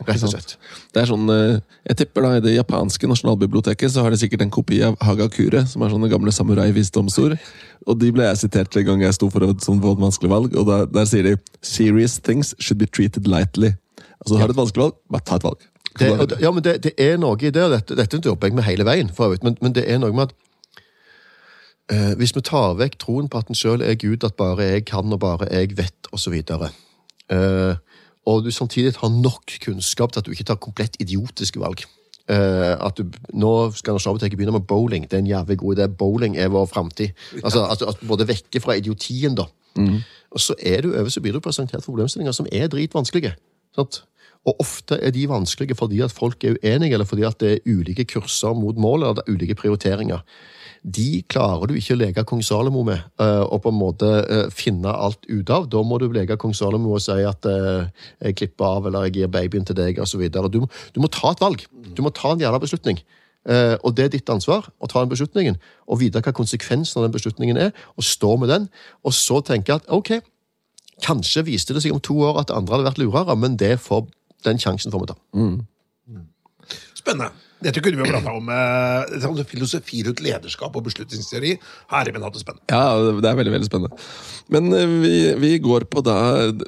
Rett 0.06 0.24
og 0.24 0.32
slett. 0.32 0.56
Det 0.94 1.02
er 1.02 1.10
sånn, 1.10 1.30
eh, 1.34 1.60
Jeg 1.90 1.98
tipper 1.98 2.22
da 2.22 2.36
I 2.38 2.44
det 2.44 2.54
japanske 2.56 3.08
nasjonalbiblioteket 3.10 3.92
så 3.92 4.04
har 4.04 4.12
de 4.12 4.18
sikkert 4.18 4.42
en 4.42 4.54
kopi 4.54 4.82
av 4.84 4.98
Hagakure, 5.02 5.66
som 5.66 5.82
er 5.82 5.90
sånne 5.90 6.10
gamle 6.10 6.32
samurai-visdomsord. 6.32 7.38
Og 7.88 8.00
De 8.00 8.12
ble 8.12 8.24
jeg 8.24 8.38
sitert 8.38 8.70
til 8.70 8.82
en 8.82 8.88
gang 8.92 9.02
jeg 9.02 9.14
sto 9.14 9.30
for 9.30 9.44
et 9.44 9.64
sånt 9.64 9.82
vanskelig 9.82 10.30
valg. 10.30 10.56
og 10.56 10.68
Der, 10.68 10.86
der 10.86 11.06
sier 11.06 11.24
de 11.24 11.38
'Serious 11.62 12.20
things 12.20 12.54
should 12.60 12.78
be 12.78 12.86
treated 12.86 13.26
lightly'. 13.26 13.76
Altså, 14.22 14.38
Har 14.38 14.48
du 14.48 14.52
et 14.52 14.58
vanskelig 14.58 14.84
valg, 14.84 14.94
bare 15.10 15.22
ta 15.26 15.36
et 15.36 15.44
valg. 15.44 15.58
Det, 16.00 16.20
og 16.20 16.42
ja, 16.42 16.52
men 16.52 16.64
det, 16.64 16.84
det 16.84 16.94
er 16.98 17.18
noe 17.18 17.38
i 17.42 17.50
det, 17.50 17.64
og 17.64 17.72
dette, 17.74 17.96
dette 17.96 18.22
jobber 18.22 18.48
jeg 18.48 18.58
med 18.58 18.64
hele 18.68 18.86
veien, 18.86 19.10
for 19.10 19.26
øvrig, 19.26 19.42
men, 19.44 19.58
men 19.62 19.74
det 19.74 19.86
er 19.90 19.98
noe 19.98 20.14
med 20.14 20.30
at 20.30 20.34
eh, 21.90 22.14
hvis 22.20 22.36
vi 22.36 22.44
tar 22.46 22.78
vekk 22.78 23.00
troen 23.02 23.30
på 23.32 23.42
at 23.42 23.50
en 23.50 23.58
sjøl 23.58 23.82
er 23.82 23.98
Gud, 23.98 24.26
at 24.28 24.38
bare 24.38 24.64
jeg 24.64 24.86
kan 24.92 25.14
og 25.14 25.22
bare 25.24 25.50
jeg 25.50 25.78
vet, 25.78 26.12
osv., 26.14 26.36
uh, 26.38 27.76
og 28.28 28.44
du 28.44 28.52
samtidig 28.52 28.98
har 29.00 29.12
nok 29.14 29.56
kunnskap 29.64 30.12
til 30.12 30.22
at 30.22 30.28
du 30.28 30.34
ikke 30.36 30.50
tar 30.52 30.60
komplett 30.62 31.00
idiotiske 31.04 31.62
valg 31.64 31.88
Uh, 32.28 32.76
at 32.84 32.98
du, 33.00 33.06
Nå 33.40 33.50
skal 33.72 33.96
Nasjonalbiblioteket 33.96 34.36
begynne 34.36 34.58
med 34.58 34.66
bowling. 34.68 35.06
Det 35.08 35.16
er 35.16 35.22
en 35.24 35.30
jævlig 35.30 35.58
god 35.62 35.78
idé. 35.78 35.86
Bowling 35.88 36.34
er 36.36 36.50
vår 36.52 36.66
framtid. 36.68 37.14
Altså, 37.40 37.62
at, 37.64 37.80
altså, 37.80 38.08
både 38.08 38.28
vekke 38.28 38.60
fra 38.60 38.76
idiotien, 38.76 39.36
da. 39.36 39.46
Og 40.36 40.40
så 40.44 40.56
er 40.60 40.82
du 40.82 40.92
øverst 40.92 41.14
så 41.14 41.22
blir 41.24 41.32
du 41.32 41.40
presentert 41.40 41.86
for 41.86 41.94
problemstillinger 41.94 42.36
som 42.36 42.50
er 42.52 42.68
dritvanskelige. 42.68 43.32
Sant? 43.76 44.02
Og 44.48 44.60
ofte 44.60 45.00
er 45.00 45.12
de 45.12 45.24
vanskelige 45.30 45.76
fordi 45.76 46.02
at 46.04 46.12
folk 46.12 46.44
er 46.44 46.58
uenige, 46.60 46.94
eller 46.94 47.06
fordi 47.06 47.24
at 47.28 47.40
det 47.40 47.52
er 47.52 47.64
ulike 47.66 48.06
kurser 48.06 48.54
mot 48.54 48.78
målet, 48.78 49.08
eller 49.08 49.22
det 49.22 49.24
er 49.28 49.34
ulike 49.34 49.56
prioriteringer. 49.56 50.20
De 50.84 51.22
klarer 51.30 51.70
du 51.70 51.76
ikke 51.78 51.96
å 51.96 52.00
leke 52.00 52.24
kong 52.28 52.42
Salomo 52.46 52.84
med, 52.88 53.02
eh, 53.22 53.44
og 53.44 53.62
på 53.64 53.72
en 53.74 53.80
måte 53.80 54.10
eh, 54.24 54.50
finne 54.54 54.92
alt 54.92 55.26
ut 55.30 55.50
av. 55.54 55.68
Da 55.72 55.82
må 55.84 56.00
du 56.02 56.08
leke 56.14 56.38
kong 56.40 56.56
Salomo 56.58 56.96
og 56.98 57.04
si 57.04 57.18
at 57.28 57.48
eh, 57.50 57.90
jeg 58.24 58.38
klipper 58.42 58.68
av, 58.68 58.88
eller 58.88 59.08
jeg 59.08 59.18
gir 59.18 59.32
babyen 59.34 59.68
til 59.68 59.78
deg, 59.78 60.02
osv. 60.04 60.24
Du, 60.54 60.62
du 60.68 61.02
må 61.04 61.12
ta 61.14 61.34
et 61.34 61.44
valg. 61.44 61.66
Du 61.98 62.04
må 62.06 62.14
ta 62.16 62.34
en 62.34 62.44
jævla 62.44 62.62
beslutning. 62.64 63.02
Og 63.48 63.94
det 63.96 64.04
er 64.04 64.10
ditt 64.12 64.28
ansvar 64.28 64.66
å 64.84 64.90
ta 64.92 65.00
den 65.00 65.12
beslutningen, 65.14 65.56
og 65.88 66.02
vite 66.02 66.20
hva 66.20 66.34
konsekvensen 66.36 67.00
av 67.00 67.06
den 67.06 67.14
beslutningen 67.14 67.60
er, 67.70 67.70
og 67.96 68.04
stå 68.04 68.34
med 68.42 68.52
den. 68.52 68.66
Og 69.08 69.16
så 69.16 69.40
tenke 69.40 69.78
at 69.78 69.88
ok, 69.88 70.18
kanskje 71.06 71.46
viste 71.48 71.72
det 71.78 71.86
seg 71.86 71.96
om 71.96 72.04
to 72.04 72.18
år 72.28 72.42
at 72.42 72.52
andre 72.52 72.76
hadde 72.76 72.90
vært 72.90 73.00
lurere, 73.00 73.38
men 73.40 73.56
det 73.62 73.78
får, 73.86 74.04
den 74.44 74.60
sjansen 74.60 74.92
får 74.92 75.06
vi 75.06 75.12
ta. 75.14 75.18
Spennende. 77.00 77.47
Dette 77.58 77.82
kunne 77.82 77.98
vi 77.98 78.06
jo 78.06 78.12
prata 78.14 78.34
om. 78.38 78.50
eh, 78.54 79.44
Filosofi 79.50 80.04
rundt 80.06 80.22
lederskap 80.22 80.76
og 80.78 80.84
beslutningsteori. 80.86 81.56
Herre 81.90 82.14
min 82.14 82.22
hatt 82.22 82.36
det 82.38 82.44
spennende. 82.44 82.66
Ja, 82.70 82.94
det 83.22 83.26
er 83.26 83.40
veldig 83.40 83.54
veldig 83.56 83.70
spennende. 83.70 83.98
Men 84.54 84.70
eh, 84.78 84.94
vi, 85.02 85.16
vi 85.42 85.52
går 85.60 85.88
på 85.90 86.04
da 86.06 86.18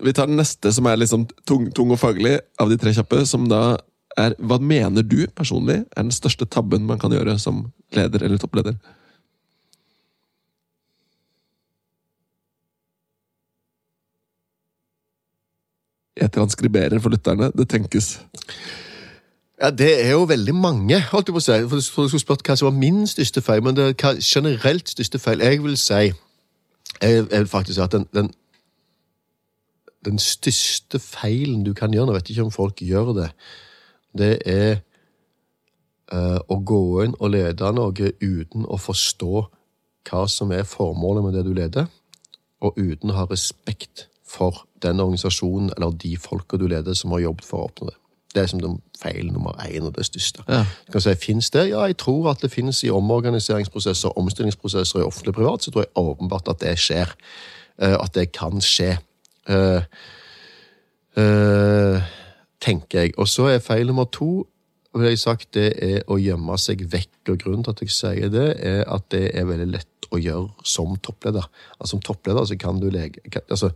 Vi 0.02 0.14
tar 0.14 0.28
den 0.32 0.40
neste 0.42 0.74
som 0.74 0.90
er 0.90 0.98
liksom 0.98 1.28
tung, 1.46 1.70
tung 1.72 1.94
og 1.94 2.02
faglig 2.02 2.40
av 2.60 2.72
de 2.72 2.78
tre 2.82 2.94
kjappe, 2.96 3.22
som 3.30 3.46
da 3.52 3.78
er 4.18 4.34
Hva 4.42 4.58
mener 4.60 5.06
du 5.06 5.28
personlig 5.38 5.84
er 5.86 6.02
den 6.02 6.12
største 6.12 6.48
tabben 6.50 6.88
man 6.90 7.00
kan 7.00 7.14
gjøre 7.14 7.38
som 7.40 7.68
leder 7.96 8.26
eller 8.26 8.42
toppleder? 8.42 8.80
Jeg 16.20 16.34
transkriberer 16.36 17.00
for 17.00 17.14
lytterne. 17.14 17.48
Det 17.56 17.70
tenkes. 17.72 18.18
Ja, 19.62 19.70
Det 19.70 20.06
er 20.06 20.12
jo 20.12 20.24
veldig 20.24 20.56
mange, 20.56 21.02
holdt 21.12 21.28
jeg 21.28 21.36
på 21.36 21.42
å 21.42 21.44
si. 21.44 21.56
For 21.68 21.76
jeg 21.76 21.84
skulle 21.84 22.22
spurt 22.22 22.46
hva 22.48 22.56
som 22.56 22.70
var 22.70 22.78
min 22.80 23.04
største 23.08 23.42
feil, 23.44 23.64
men 23.64 23.76
det 23.76 23.90
hva 24.00 24.16
generelt 24.24 24.90
største 24.90 25.20
feil. 25.20 25.44
Jeg 25.44 25.64
vil 25.64 25.78
si 25.78 26.14
jeg 27.02 27.26
vil 27.32 27.48
faktisk 27.48 27.76
si 27.76 27.84
at 27.84 27.92
den, 27.92 28.06
den, 28.14 28.32
den 30.06 30.20
største 30.20 31.00
feilen 31.00 31.64
du 31.64 31.74
kan 31.74 31.94
gjøre, 31.94 32.10
nå 32.10 32.16
vet 32.16 32.30
jeg 32.30 32.38
ikke 32.38 32.48
om 32.48 32.56
folk 32.56 32.82
gjør 32.84 33.14
det, 33.16 33.30
det 34.18 34.32
er 34.50 34.82
uh, 36.12 36.40
å 36.50 36.60
gå 36.66 36.82
inn 37.06 37.16
og 37.20 37.32
lede 37.36 37.72
noe 37.76 38.12
uten 38.20 38.66
å 38.66 38.80
forstå 38.82 39.46
hva 40.10 40.26
som 40.32 40.52
er 40.56 40.68
formålet 40.68 41.28
med 41.28 41.38
det 41.38 41.46
du 41.46 41.54
leder, 41.54 41.88
og 42.60 42.80
uten 42.80 43.14
å 43.14 43.22
ha 43.22 43.28
respekt 43.30 44.08
for 44.28 44.66
den 44.84 45.00
organisasjonen 45.00 45.72
eller 45.76 45.96
de 45.96 46.16
folka 46.20 46.58
du 46.58 46.68
leder 46.68 46.98
som 46.98 47.14
har 47.16 47.28
jobbet 47.28 47.48
for 47.48 47.62
å 47.62 47.70
oppnå 47.70 47.92
det. 47.92 47.99
Det 48.36 48.44
er 48.44 48.50
som 48.52 48.60
den 48.62 48.78
feil 49.02 49.32
nummer 49.34 49.58
én 49.66 49.88
og 49.88 49.96
det 49.96 50.06
største. 50.06 50.44
Ja. 50.48 50.66
Du 50.88 50.92
kan 50.92 51.02
si, 51.02 51.16
Fins 51.18 51.50
det? 51.50 51.70
Ja, 51.72 51.82
jeg 51.90 51.98
tror 51.98 52.30
at 52.30 52.42
det 52.42 52.52
finnes 52.52 52.84
i 52.84 52.92
omorganiseringsprosesser, 52.94 54.18
omstillingsprosesser 54.18 55.00
i 55.00 55.08
offentlig 55.08 55.34
og 55.34 55.40
privat. 55.40 55.64
Så 55.64 55.72
tror 55.72 55.82
jeg 55.82 55.96
åpenbart 55.96 56.48
at 56.48 56.62
det 56.62 56.76
skjer. 56.80 57.16
Eh, 57.82 57.96
at 57.98 58.14
det 58.16 58.32
kan 58.32 58.62
skje. 58.62 58.98
Uh, 59.50 59.82
uh, 61.18 62.02
tenker 62.62 63.00
jeg. 63.02 63.14
Og 63.18 63.28
så 63.28 63.48
er 63.50 63.64
feil 63.66 63.88
nummer 63.88 64.06
to 64.14 64.46
vil 64.94 65.12
jeg 65.12 65.22
sagt, 65.22 65.52
det 65.54 65.70
er 65.86 66.02
å 66.10 66.18
gjemme 66.22 66.58
seg 66.62 66.84
vekk. 66.92 67.32
Og 67.32 67.40
grunnen 67.44 67.66
til 67.66 67.76
at 67.76 67.84
jeg 67.84 67.94
sier 67.94 68.34
det, 68.34 68.48
er 68.66 68.84
at 68.90 69.06
det 69.14 69.30
er 69.38 69.48
veldig 69.50 69.70
lett 69.70 70.10
å 70.10 70.18
gjøre 70.18 70.66
som 70.66 70.96
toppleder. 70.98 71.46
Altså, 71.78 71.92
som 71.94 72.04
toppleder 72.06 72.48
så 72.50 72.58
kan 72.60 72.82
du 72.82 72.90
lege 72.94 73.22
kan, 73.30 73.46
altså, 73.50 73.70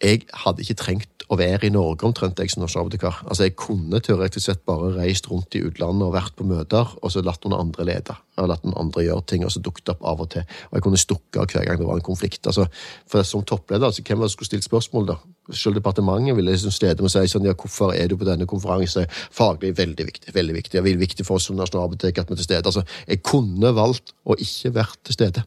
Jeg 0.00 0.24
hadde 0.44 0.64
ikke 0.64 0.78
trengt 0.80 1.20
å 1.30 1.36
være 1.38 1.68
i 1.68 1.72
Norge 1.72 2.06
omtrent, 2.08 2.40
jeg 2.42 2.50
som 2.50 2.64
nasjonalbibliotekar. 2.64 3.20
Altså, 3.28 3.44
jeg 3.46 3.54
kunne 3.60 4.00
teoretisk 4.02 4.48
sett 4.48 4.62
bare 4.66 4.94
reist 4.96 5.28
rundt 5.30 5.54
i 5.54 5.60
utlandet 5.62 6.06
og 6.08 6.14
vært 6.16 6.34
på 6.38 6.46
møter, 6.48 6.90
og 6.98 7.12
så 7.12 7.22
latt 7.22 7.44
noen 7.44 7.58
andre 7.58 7.86
lede. 7.86 8.16
Og 8.40 8.48
latt 8.50 8.64
noen 8.66 8.78
andre 8.80 9.04
gjøre 9.04 9.26
ting, 9.30 9.44
og 9.46 9.52
så 9.54 9.62
dukket 9.62 9.92
opp 9.92 10.02
av 10.10 10.24
og 10.24 10.30
til. 10.34 10.46
Og 10.70 10.78
jeg 10.78 10.86
kunne 10.86 11.00
stukke 11.00 11.42
av 11.42 11.52
hver 11.52 11.68
gang 11.68 11.78
det 11.78 11.86
var 11.86 12.00
en 12.00 12.06
konflikt. 12.08 12.48
Altså, 12.50 12.66
for 13.10 13.28
som 13.28 13.44
toppleder, 13.46 13.86
altså, 13.86 14.02
hvem 14.02 14.18
var 14.18 14.26
det 14.26 14.32
som 14.32 14.40
skulle 14.40 14.50
stilt 14.50 14.66
spørsmål, 14.66 15.10
da? 15.12 15.18
Selv 15.54 15.78
departementet 15.78 16.38
ville 16.38 16.56
liksom 16.56 16.74
stede 16.74 17.04
med 17.04 17.12
å 17.12 17.14
si 17.14 17.30
sånn, 17.30 17.46
ja, 17.46 17.54
hvorfor 17.54 17.94
er 17.94 18.10
du 18.10 18.16
på 18.18 18.26
denne 18.26 18.48
konferansen? 18.50 19.06
Faglig 19.36 19.76
veldig 19.78 20.08
viktig. 20.10 20.34
veldig 20.34 20.56
viktig. 20.58 20.78
Det 20.78 20.82
er 20.82 21.04
viktig 21.04 21.28
for 21.28 21.38
oss 21.38 21.50
som 21.50 21.60
nasjonalbibliotek 21.60 22.24
at 22.24 22.32
vi 22.32 22.38
er 22.38 22.42
til 22.42 22.48
stede. 22.48 22.72
Altså, 22.72 22.86
jeg 23.06 23.22
kunne 23.22 23.76
valgt 23.76 24.16
å 24.26 24.34
ikke 24.34 24.74
være 24.80 25.04
til 25.04 25.20
stede. 25.20 25.46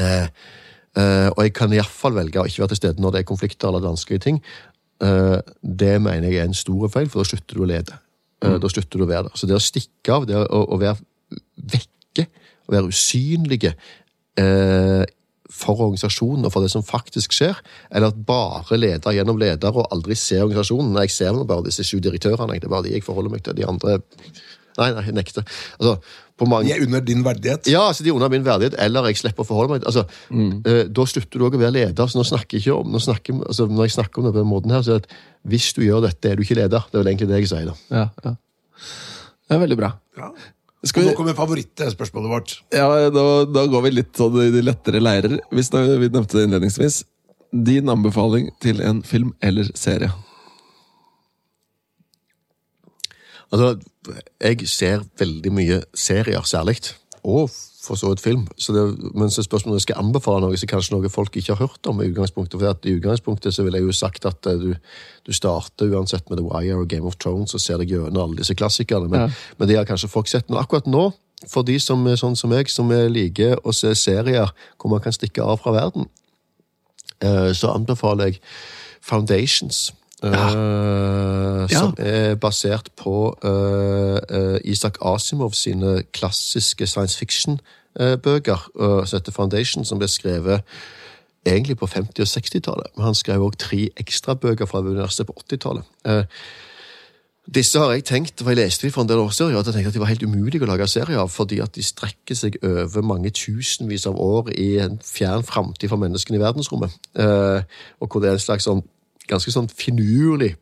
Eh, 0.00 0.30
og 0.96 1.42
jeg 1.44 1.52
kan 1.52 1.72
iallfall 1.76 2.14
velge 2.16 2.40
å 2.40 2.46
ikke 2.48 2.62
være 2.62 2.72
til 2.72 2.78
stede 2.80 3.02
når 3.04 3.12
det 3.12 3.20
er 3.20 3.28
konflikter 3.28 3.68
eller 3.68 3.84
vanskelige 3.84 4.24
ting. 4.24 4.38
Eh, 5.04 5.38
det 5.60 5.96
mener 6.00 6.30
jeg 6.30 6.40
er 6.40 6.48
en 6.48 6.56
stor 6.56 6.88
feil, 6.92 7.10
for 7.12 7.22
da 7.22 7.28
slutter 7.28 7.58
du 7.58 7.64
å 7.64 7.68
lede. 7.68 7.98
Mm. 8.44 8.56
Da 8.62 8.70
slutter 8.70 9.00
du 9.00 9.04
å 9.04 9.10
være 9.10 9.28
der. 9.28 9.36
Så 9.36 9.48
det 9.48 9.56
å 9.56 9.62
stikke 9.62 10.14
av, 10.14 10.26
det 10.28 10.38
å, 10.38 10.62
å 10.72 10.80
være 10.80 10.96
vekke, 11.74 12.26
å 12.66 12.74
være 12.74 12.92
usynlige 12.92 13.74
eh, 14.40 15.04
for 15.52 15.84
organisasjonen 15.86 16.48
og 16.48 16.52
for 16.52 16.64
det 16.64 16.72
som 16.72 16.84
faktisk 16.84 17.36
skjer, 17.36 17.58
eller 17.90 18.12
at 18.12 18.24
bare 18.28 18.78
leder 18.80 19.14
gjennom 19.16 19.40
leder 19.40 19.76
og 19.76 19.88
aldri 19.94 20.16
ser 20.18 20.44
organisasjonen. 20.46 20.94
Nei, 20.96 21.06
jeg 21.06 21.16
ser 21.18 21.40
bare 21.44 21.68
disse 21.68 21.84
sju 21.86 22.00
direktørene. 22.04 22.58
Det 22.60 22.68
er 22.68 22.72
bare 22.72 22.88
de 22.88 22.96
jeg 22.96 23.06
forholder 23.06 23.36
meg 23.36 23.44
til. 23.46 23.56
De 23.58 23.68
andre 23.68 24.00
Nei, 24.80 24.88
nei, 24.96 25.04
jeg 25.08 25.16
nekter. 25.16 25.44
Altså, 25.80 25.96
på 26.36 26.48
mange... 26.50 26.68
De 26.68 26.74
er 26.74 26.82
under 26.84 27.04
din 27.04 27.22
verdighet. 27.24 27.68
Ja, 27.72 27.86
altså 27.88 28.04
de 28.04 28.10
er 28.12 28.18
under 28.18 28.32
min 28.32 28.44
verdighet, 28.44 28.76
eller 28.82 29.08
jeg 29.08 29.20
slipper 29.22 29.46
å 29.46 29.48
forholde 29.48 29.76
meg 29.76 29.86
altså, 29.88 30.02
eh, 30.68 30.82
Da 30.92 31.06
slutter 31.08 31.40
du 31.40 31.46
òg 31.48 31.56
å 31.56 31.60
være 31.62 31.72
leder. 31.78 32.10
så 32.10 32.20
nå 32.20 32.26
snakker 32.28 32.58
jeg 32.58 32.66
ikke 32.66 32.76
om, 32.76 32.90
nå 32.92 33.00
snakker, 33.00 33.38
altså, 33.46 33.68
Når 33.72 33.88
jeg 33.88 33.94
snakker 33.96 34.20
om 34.20 34.28
det 34.28 34.34
på 34.34 34.42
den 34.42 34.50
måten 34.50 34.74
her, 34.74 34.84
så 34.84 34.96
er 34.96 35.00
det 35.00 35.08
at 35.08 35.16
hvis 35.46 35.70
du 35.78 35.80
gjør 35.86 36.04
dette, 36.04 36.28
er 36.28 36.36
du 36.36 36.44
ikke 36.44 36.58
leder. 36.58 36.84
Det 36.90 36.98
er 36.98 37.04
vel 37.04 37.12
egentlig 37.14 37.30
det 37.30 37.40
jeg 37.40 37.50
sier. 37.54 37.70
da. 37.70 37.78
Ja, 38.02 38.04
ja. 38.26 38.36
Det 39.46 39.56
er 39.56 39.62
veldig 39.62 39.78
bra. 39.78 39.92
Ja. 40.18 40.30
Skal 40.86 41.02
vi, 41.02 41.08
nå 41.08 41.16
kommer 41.18 41.34
favorittspørsmålet 41.38 42.30
vårt. 42.30 42.56
ja, 42.74 42.86
da, 43.10 43.24
da 43.48 43.66
går 43.70 43.86
vi 43.86 43.94
litt 43.96 44.12
sånn 44.18 44.36
i 44.44 44.50
de 44.54 44.62
lettere 44.62 45.00
leirer. 45.02 45.38
Hvis 45.54 45.72
vi 45.72 46.10
nevnte 46.10 46.36
det 46.36 46.46
innledningsvis. 46.50 47.00
Din 47.66 47.88
anbefaling 47.88 48.50
til 48.60 48.82
en 48.84 49.00
film 49.06 49.32
eller 49.40 49.70
serie? 49.78 50.12
Altså, 53.52 53.76
jeg 54.42 54.68
ser 54.68 55.06
veldig 55.18 55.52
mye 55.54 55.80
serier, 55.94 56.42
særlig. 56.46 56.80
Og 57.26 57.50
for 57.86 57.94
så 57.94 58.10
vidt 58.10 58.20
film. 58.20 58.46
Så 58.58 58.72
det, 58.72 59.12
men 59.14 59.30
så 59.30 59.42
spørsmålet 59.42 59.74
om 59.74 59.78
jeg 59.78 59.86
skal 59.86 60.00
anbefale 60.02 60.42
noe, 60.42 60.58
som 60.58 60.70
kanskje 60.70 60.94
noe 60.96 61.10
folk 61.12 61.36
ikke 61.38 61.54
har 61.54 61.66
hørt 61.66 61.90
om. 61.90 62.00
i 62.02 62.08
utgangspunktet. 62.10 62.58
For 62.58 62.70
at 62.70 62.86
i 62.86 62.96
utgangspunktet 62.98 63.54
så 63.54 63.62
ville 63.62 63.78
jeg 63.78 63.86
jo 63.86 63.94
sagt 63.94 64.26
at 64.26 64.46
eh, 64.50 64.58
du, 64.62 64.72
du 65.26 65.32
starter 65.32 65.92
uansett 65.94 66.30
med 66.30 66.40
The 66.40 66.46
Wire 66.46 66.80
og 66.80 66.88
Game 66.90 67.06
of 67.06 67.18
Thrones 67.22 67.54
og 67.54 67.62
ser 67.62 67.78
deg 67.82 67.94
gjennom 67.94 68.22
alle 68.24 68.40
disse 68.40 68.56
klassikerne. 68.58 69.10
Men, 69.12 69.34
men 69.58 69.70
det 69.70 69.78
har 69.78 69.88
kanskje 69.88 70.10
folk 70.10 70.30
sett. 70.30 70.48
Men 70.50 70.60
akkurat 70.62 70.88
nå, 70.90 71.10
for 71.46 71.66
de 71.66 71.78
som 71.82 72.02
er 72.10 72.18
sånn 72.20 72.38
som 72.38 72.50
meg, 72.50 72.70
som 72.72 72.90
liker 72.90 73.60
å 73.62 73.74
se 73.76 73.92
serier 73.98 74.50
hvor 74.80 74.90
man 74.94 75.04
kan 75.04 75.14
stikke 75.14 75.44
av 75.44 75.60
fra 75.62 75.76
verden, 75.76 76.08
eh, 77.22 77.52
så 77.54 77.74
anbefaler 77.76 78.32
jeg 78.34 78.42
Foundations. 79.06 79.92
Eh, 80.24 81.68
Som 81.68 81.94
er 81.98 82.34
basert 82.40 82.90
på 82.96 83.38
uh, 83.44 84.18
eh, 84.30 84.58
Isak 84.64 84.98
Asimov 85.02 85.52
sine 85.52 86.02
klassiske 86.12 86.86
science 86.86 87.18
fiction-bøker, 87.18 88.70
som 88.76 89.16
heter 89.18 89.32
Foundation, 89.32 89.84
som 89.84 89.98
ble 89.98 90.08
skrevet 90.08 90.62
egentlig 91.46 91.78
på 91.78 91.86
50- 91.86 92.20
og 92.20 92.26
60-tallet. 92.26 92.86
Men 92.96 93.04
han 93.04 93.14
skrev 93.14 93.42
også 93.42 93.58
tre 93.58 93.88
ekstrabøker 93.96 94.66
fra 94.66 94.78
universitetet 94.78 95.26
på 95.26 95.42
80-tallet. 95.42 95.82
Eh, 96.06 96.24
disse 97.54 97.78
har 97.78 97.92
jeg 97.92 98.04
tenkt, 98.04 98.40
for 98.42 98.50
jeg 98.50 98.58
leste 98.58 98.86
de 98.86 98.92
for 98.92 99.02
en 99.02 99.08
del 99.08 99.22
år 99.22 99.30
siden, 99.30 99.54
at 99.56 99.66
jeg 99.66 99.74
tenkte 99.74 99.88
at 99.88 99.94
de 99.94 100.02
var 100.02 100.10
helt 100.10 100.22
umulige 100.26 100.66
å 100.66 100.70
lage 100.70 100.88
serier 100.90 101.20
av, 101.22 101.30
fordi 101.30 101.60
at 101.62 101.76
de 101.76 101.84
strekker 101.86 102.34
seg 102.34 102.58
over 102.62 103.06
mange 103.06 103.30
tusenvis 103.30 104.08
av 104.10 104.18
år 104.18 104.50
i 104.50 104.72
en 104.82 104.98
fjern 105.04 105.46
framtid 105.46 105.92
for 105.92 106.02
menneskene 106.02 106.40
i 106.40 106.42
verdensrommet. 106.42 106.98
Eh, 107.14 107.62
og 108.00 108.10
hvor 108.10 108.24
det 108.24 108.32
er 108.32 108.40
en 108.40 108.46
slags 108.48 108.66
sånn, 108.66 108.82
ganske 109.30 109.52
sånn 109.54 109.68
finurlig, 109.72 110.54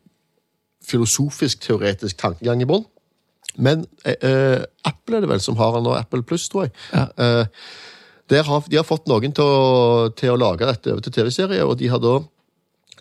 filosofisk, 0.85 1.63
teoretisk 1.65 2.19
tankegang 2.21 2.61
i 2.61 2.69
bånn. 2.69 2.85
Men 3.55 3.85
eh, 4.03 4.17
eh, 4.19 4.61
Apple 4.87 5.17
er 5.17 5.25
det 5.25 5.31
vel 5.31 5.43
som 5.43 5.57
har 5.59 5.75
den 5.75 5.85
nå, 5.87 5.95
Apple 5.95 6.25
Pluss, 6.27 6.47
tror 6.51 6.67
jeg. 6.67 6.75
Eh, 6.93 7.45
der 8.29 8.47
har, 8.47 8.65
de 8.69 8.79
har 8.79 8.87
fått 8.87 9.07
noen 9.09 9.35
til 9.35 9.45
å, 9.45 10.09
til 10.17 10.33
å 10.33 10.39
lage 10.39 10.67
dette 10.67 10.93
over 10.93 11.05
til 11.05 11.13
TV-serie, 11.13 11.65
og 11.65 11.77
de 11.79 11.89
har 11.91 12.01
da 12.01 12.17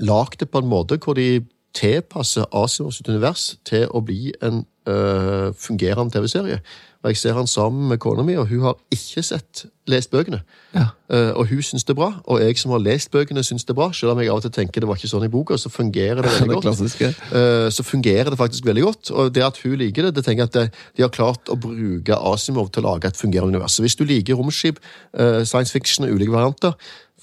lagd 0.05 0.41
det 0.43 0.51
på 0.53 0.61
en 0.61 0.71
måte 0.71 0.99
hvor 1.01 1.17
de 1.17 1.45
tilpasser 1.75 2.47
Asimovs 2.55 3.01
univers 3.09 3.55
til 3.67 3.89
å 3.91 4.03
bli 4.05 4.35
en 4.45 4.62
øh, 4.91 5.51
fungerende 5.59 6.15
TV-serie. 6.15 6.61
Og 7.05 7.11
Jeg 7.12 7.16
ser 7.20 7.36
han 7.36 7.46
sammen 7.46 7.88
med 7.88 7.98
kona 8.00 8.22
mi, 8.24 8.32
og 8.40 8.46
hun 8.48 8.62
har 8.64 8.78
ikke 8.92 9.22
sett 9.22 9.66
lest 9.92 10.09
bøkene. 10.11 10.38
Ja. 10.72 10.86
Uh, 11.12 11.36
og 11.36 11.50
hun 11.50 11.61
syns 11.62 11.84
det 11.84 11.92
er 11.92 11.98
bra, 11.98 12.07
og 12.24 12.40
jeg 12.40 12.57
som 12.57 12.72
har 12.72 12.80
lest 12.80 13.11
bøkene, 13.12 13.42
syns 13.44 13.66
det 13.68 13.74
er 13.74 13.76
bra. 13.76 13.90
Selv 13.92 14.14
om 14.14 14.22
jeg 14.22 14.32
av 14.32 14.40
og 14.40 14.46
til 14.46 14.55
tenker 14.57 14.80
det 14.80 14.88
var 14.88 14.96
ikke 14.96 15.11
sånn 15.12 15.26
i 15.26 15.28
boka, 15.28 15.59
så 15.61 15.68
fungerer 15.68 16.22
det 16.24 16.32
veldig 16.38 16.62
godt. 16.64 16.80
det 16.80 17.11
uh, 17.12 17.68
så 17.68 17.84
fungerer 17.84 18.32
det 18.32 18.40
faktisk 18.40 18.64
veldig 18.64 18.86
godt. 18.86 19.12
Og 19.12 19.34
det 19.36 19.44
at 19.44 19.61
hun 19.61 19.76
liker 19.82 20.09
det, 20.09 20.14
det 20.16 20.24
tenker 20.24 20.46
jeg 20.46 20.52
at 20.55 20.57
det, 20.57 20.84
de 20.96 21.05
har 21.05 21.12
klart 21.12 21.52
å 21.52 21.59
bruke 21.61 22.16
Asimov 22.32 22.72
til 22.72 22.86
å 22.86 22.94
lage 22.94 23.12
et 23.12 23.20
fungerende 23.20 23.52
univers. 23.52 23.76
Så 23.76 23.84
hvis 23.84 24.00
du 24.00 24.07
liker 24.09 24.40
romskip, 24.40 24.80
uh, 25.20 25.44
science 25.44 25.76
fiction 25.76 26.09
og 26.09 26.16
ulike 26.16 26.32
varianter, 26.32 26.72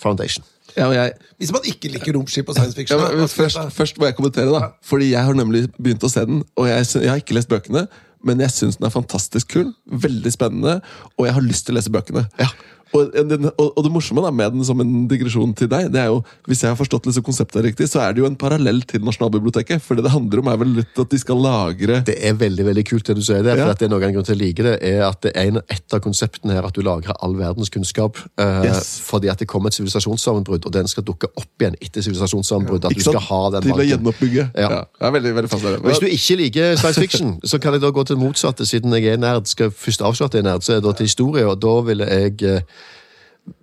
Foundation. 0.02 0.46
Ja, 0.78 0.88
og 0.88 0.96
jeg, 0.96 1.12
Hvis 1.38 1.52
man 1.52 1.66
ikke 1.66 1.90
liker 1.92 2.14
romskip 2.16 2.50
og 2.50 2.56
science 2.56 2.78
ja, 2.78 2.82
fiction 2.82 3.02
men, 3.02 3.18
men 3.20 3.28
først, 3.28 3.60
først 3.76 4.00
må 4.00 4.08
jeg 4.08 4.16
kommentere, 4.16 4.54
da. 4.54 4.72
Fordi 4.86 5.12
jeg 5.12 5.26
har 5.26 5.34
nemlig 5.38 5.66
begynt 5.78 6.06
å 6.06 6.10
se 6.10 6.24
den. 6.30 6.46
Og 6.56 6.70
jeg, 6.70 6.88
jeg 7.02 7.10
har 7.10 7.20
ikke 7.22 7.36
lest 7.38 7.50
bøkene, 7.52 7.88
men 8.28 8.44
jeg 8.44 8.54
syns 8.54 8.78
den 8.80 8.88
er 8.88 8.94
fantastisk 8.94 9.54
kul. 9.56 9.72
Veldig 9.86 10.34
spennende. 10.34 10.80
Og 11.18 11.28
jeg 11.28 11.36
har 11.38 11.46
lyst 11.46 11.68
til 11.68 11.76
å 11.76 11.80
lese 11.80 11.94
bøkene. 11.94 12.26
Ja. 12.42 12.50
Og, 12.94 13.12
den, 13.30 13.46
og, 13.56 13.68
og 13.78 13.84
det 13.86 13.92
morsomme 13.94 14.24
da 14.26 14.32
med 14.36 14.52
den 14.58 14.66
som 14.68 14.82
en 14.84 15.06
digresjon 15.08 15.54
til 15.56 15.70
deg, 15.72 15.90
det 15.94 16.02
er 16.02 16.10
jo, 16.12 16.18
hvis 16.50 16.64
jeg 16.66 16.74
har 16.74 16.80
forstått 16.80 17.06
disse 17.08 17.22
konseptene 17.24 17.64
riktig, 17.70 17.88
så 17.92 18.02
er 18.04 18.14
det 18.18 18.20
jo 18.24 18.28
en 18.28 18.36
parallell 18.36 18.82
til 18.90 19.04
Nasjonalbiblioteket. 19.08 19.80
For 19.86 19.96
det 19.96 20.04
det 20.08 20.12
handler 20.12 20.42
om, 20.42 20.50
er 20.52 20.58
vel 20.60 20.74
litt 20.82 21.00
at 21.00 21.12
de 21.14 21.20
skal 21.22 21.40
lagre 21.42 22.02
Det 22.08 22.18
er 22.20 22.36
veldig 22.36 22.66
veldig 22.68 22.84
kult 22.90 23.08
det 23.08 23.16
du 23.16 23.24
sier 23.24 23.44
der, 23.46 23.56
for 23.62 23.72
at 23.74 23.80
det 23.80 23.88
er 23.88 23.94
noen 23.94 24.16
grunn 24.18 24.28
til 24.28 24.36
å 24.36 24.40
like 24.42 24.66
det, 24.66 24.74
er 24.92 25.06
at 25.08 25.22
det 25.24 25.32
er 25.38 25.52
en, 25.54 25.62
et 25.72 25.96
av 25.96 26.02
konseptene 26.04 26.58
her 26.58 26.68
at 26.68 26.76
du 26.76 26.82
lagrer 26.86 27.16
all 27.24 27.36
verdens 27.40 27.72
kunnskap. 27.74 28.20
eh, 28.42 28.60
Yes. 28.68 29.00
Fordi 29.08 29.30
at 29.32 29.40
det 29.42 29.48
kommer 29.50 29.72
et 29.72 29.78
sivilisasjonssammenbrudd, 29.80 30.66
og 30.68 30.74
den 30.76 30.88
skal 30.92 31.04
dukke 31.08 31.30
opp 31.40 31.64
igjen 31.64 31.76
etter 31.82 32.04
sivilisasjonssammenbruddet. 32.06 32.86
At 32.92 32.92
Ikke 32.98 33.04
du 33.08 33.10
skal 33.16 33.26
ha 33.30 33.42
den 33.56 33.66
til 33.70 33.80
å 33.82 33.88
gjenoppbygge. 33.88 34.46
Ja. 34.56 34.70
Ja. 34.72 34.82
Det 35.00 35.08
er 35.08 35.16
veldig, 35.16 35.34
veldig 35.40 35.52
fascinerende. 35.52 35.88
Hvis 35.88 36.02
du 36.04 36.08
ikke 36.12 36.38
liker 36.42 36.76
science 36.80 37.00
fiction, 37.02 37.34
så 37.48 37.60
kan 37.62 37.74
jeg 37.78 37.82
da 37.84 37.90
gå 37.96 38.04
til 38.08 38.16
det 38.18 38.24
motsatte, 38.24 38.66
siden 38.68 38.94
jeg 38.98 39.14
er 39.16 39.22
nerd. 39.22 39.48
Skal 39.52 39.72
først 39.72 40.02
avsløre 40.06 40.32
at 40.32 40.38
jeg 40.38 40.44
er 40.46 40.50
nerd, 40.52 40.66
så 40.66 40.76
er 40.76 40.82
det 40.82 40.88
da 40.90 40.94
til 41.00 41.10
historie, 41.10 41.48
og 41.48 41.60
da 41.64 41.74
ville 41.88 42.08
jeg 42.12 42.42
eh, 42.48 42.62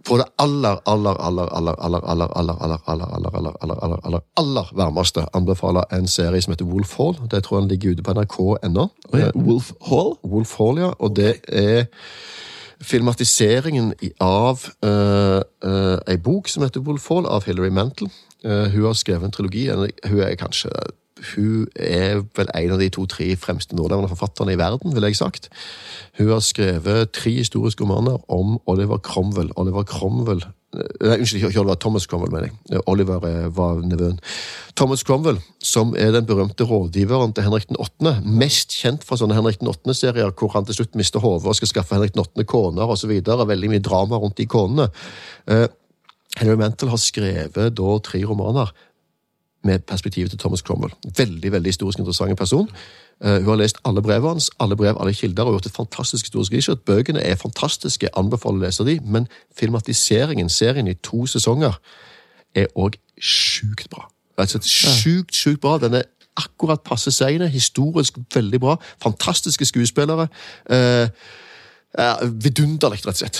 på 0.04 0.18
det 0.20 0.26
aller, 0.38 0.80
aller, 0.86 1.16
aller, 1.26 1.48
aller, 1.50 1.76
aller, 1.82 2.04
aller, 2.04 2.28
aller, 2.36 2.58
aller, 2.58 2.58
aller, 2.58 2.78
aller, 2.86 3.10
aller, 3.16 3.54
aller, 3.62 3.78
aller, 3.82 4.00
aller, 4.04 4.20
aller 4.36 4.72
varmeste 4.74 5.26
anbefaler 5.34 5.88
en 5.92 6.08
serie 6.08 6.42
som 6.42 6.52
heter 6.52 6.68
Wolf 6.68 6.96
Hall. 6.98 7.16
Det 7.30 7.42
tror 7.44 7.58
jeg 7.58 7.62
den 7.62 7.72
ligger 7.74 7.90
ute 7.90 8.06
på 8.06 8.14
NRK 8.18 8.38
ennå. 8.68 8.88
Wolf 9.34 9.72
Hall? 9.90 10.14
Wolf 10.24 10.54
Hall, 10.58 10.78
ja. 10.78 10.92
Og 10.98 11.16
det 11.16 11.34
er 11.48 11.86
filmatiseringen 12.84 13.92
av 14.22 14.62
uh, 14.86 15.40
ei 16.06 16.16
bok 16.22 16.48
som 16.48 16.62
heter 16.62 16.84
Wolf 16.86 17.08
Hall, 17.10 17.26
av 17.26 17.46
Hilary 17.48 17.70
Mantel. 17.74 18.10
Eh, 18.44 18.70
hun 18.70 18.84
har 18.84 18.94
skrevet 18.94 19.24
en 19.24 19.34
trilogi. 19.34 19.66
Hun 20.06 20.20
er 20.22 20.36
kanskje 20.38 20.70
hun 21.34 21.66
er 21.74 22.22
vel 22.36 22.50
en 22.54 22.74
av 22.74 22.82
de 22.82 22.90
to-tre 22.92 23.30
fremste 23.40 23.76
nålevende 23.76 24.10
forfatterne 24.10 24.54
i 24.54 24.60
verden, 24.60 24.94
vil 24.94 25.06
jeg 25.08 25.18
sagt. 25.18 25.48
Hun 26.18 26.30
har 26.32 26.44
skrevet 26.44 27.12
tre 27.14 27.32
historiske 27.38 27.84
romaner 27.84 28.18
om 28.30 28.58
Oliver 28.66 28.98
Cromwell. 28.98 29.50
Oliver 29.56 29.84
Cromwell 29.88 30.42
eh, 30.42 30.84
Nei, 31.00 31.18
unnskyld, 31.18 31.48
ikke 31.48 31.62
Oliver 31.62 31.78
Thomas 31.80 32.06
Cromwell, 32.06 32.32
mener 32.32 32.48
jeg. 32.48 32.56
Eh, 32.72 32.84
Oliver 32.86 33.24
eh, 33.28 33.56
var 33.56 33.82
nevøen. 33.82 34.20
Thomas 34.76 35.02
Cromwell, 35.02 35.40
som 35.62 35.94
er 35.98 36.12
den 36.14 36.26
berømte 36.26 36.66
rådgiveren 36.68 37.34
til 37.34 37.46
Henrik 37.46 37.68
den 37.68 37.80
8., 37.80 38.18
mest 38.24 38.76
kjent 38.76 39.06
fra 39.06 39.18
sånne 39.18 39.38
Henrik 39.38 39.60
den 39.62 39.72
8.-serier 39.72 40.34
hvor 40.38 40.54
han 40.54 40.68
til 40.68 40.80
slutt 40.80 40.98
mister 40.98 41.22
hodet 41.24 41.48
og 41.48 41.58
skal 41.58 41.72
skaffe 41.72 41.96
Henrik 41.96 42.14
den 42.14 42.24
8. 42.26 42.46
koner 42.46 42.90
osv. 42.94 43.14
Veldig 43.18 43.74
mye 43.74 43.84
drama 43.84 44.20
rundt 44.22 44.38
de 44.38 44.46
konene. 44.50 44.90
Henry 46.38 46.54
Mantel 46.58 46.92
har 46.92 47.00
skrevet 47.02 47.74
da 47.74 47.94
tre 48.04 48.20
romaner 48.26 48.70
med 49.64 49.78
perspektivet 49.78 50.30
til 50.30 50.38
Thomas 50.38 50.62
Cromwell. 50.62 50.92
Veldig 51.16 51.52
veldig 51.52 51.68
historisk 51.68 51.98
interessant 51.98 52.38
person. 52.38 52.68
Eh, 53.24 53.36
hun 53.36 53.44
har 53.44 53.56
lest 53.56 53.78
alle 53.84 54.02
brevene 54.02 54.28
hans, 54.28 54.50
alle 54.60 54.76
brev, 54.76 54.96
alle 55.00 55.14
kilder, 55.14 55.44
og 55.44 55.52
gjort 55.52 55.66
et 55.66 55.72
fantastisk 55.72 56.24
historisk 56.24 56.52
research. 56.52 56.80
Bøkene 56.86 57.20
er 57.20 57.34
fantastiske, 57.34 58.08
anbefaler 58.16 58.60
å 58.60 58.64
lese 58.66 58.86
de, 58.86 58.98
men 59.04 59.26
filmatiseringen, 59.58 60.48
serien 60.48 60.86
i 60.86 60.94
to 60.94 61.26
sesonger, 61.26 61.80
er 62.54 62.70
òg 62.76 63.00
sjukt 63.20 63.90
bra. 63.90 64.06
Rett 64.38 64.54
og 64.54 64.62
slett 64.62 64.70
sjukt, 64.70 65.34
sjukt 65.34 65.60
bra. 65.60 65.78
Den 65.82 65.98
er 65.98 66.06
akkurat 66.38 66.84
passe 66.86 67.10
seine, 67.10 67.48
historisk 67.50 68.18
veldig 68.34 68.60
bra. 68.62 68.76
Fantastiske 69.02 69.66
skuespillere. 69.66 70.28
Eh, 70.70 71.08
ja, 71.96 72.18
Vidunderlig, 72.20 73.00
rett 73.00 73.14
og 73.14 73.16
slett. 73.16 73.38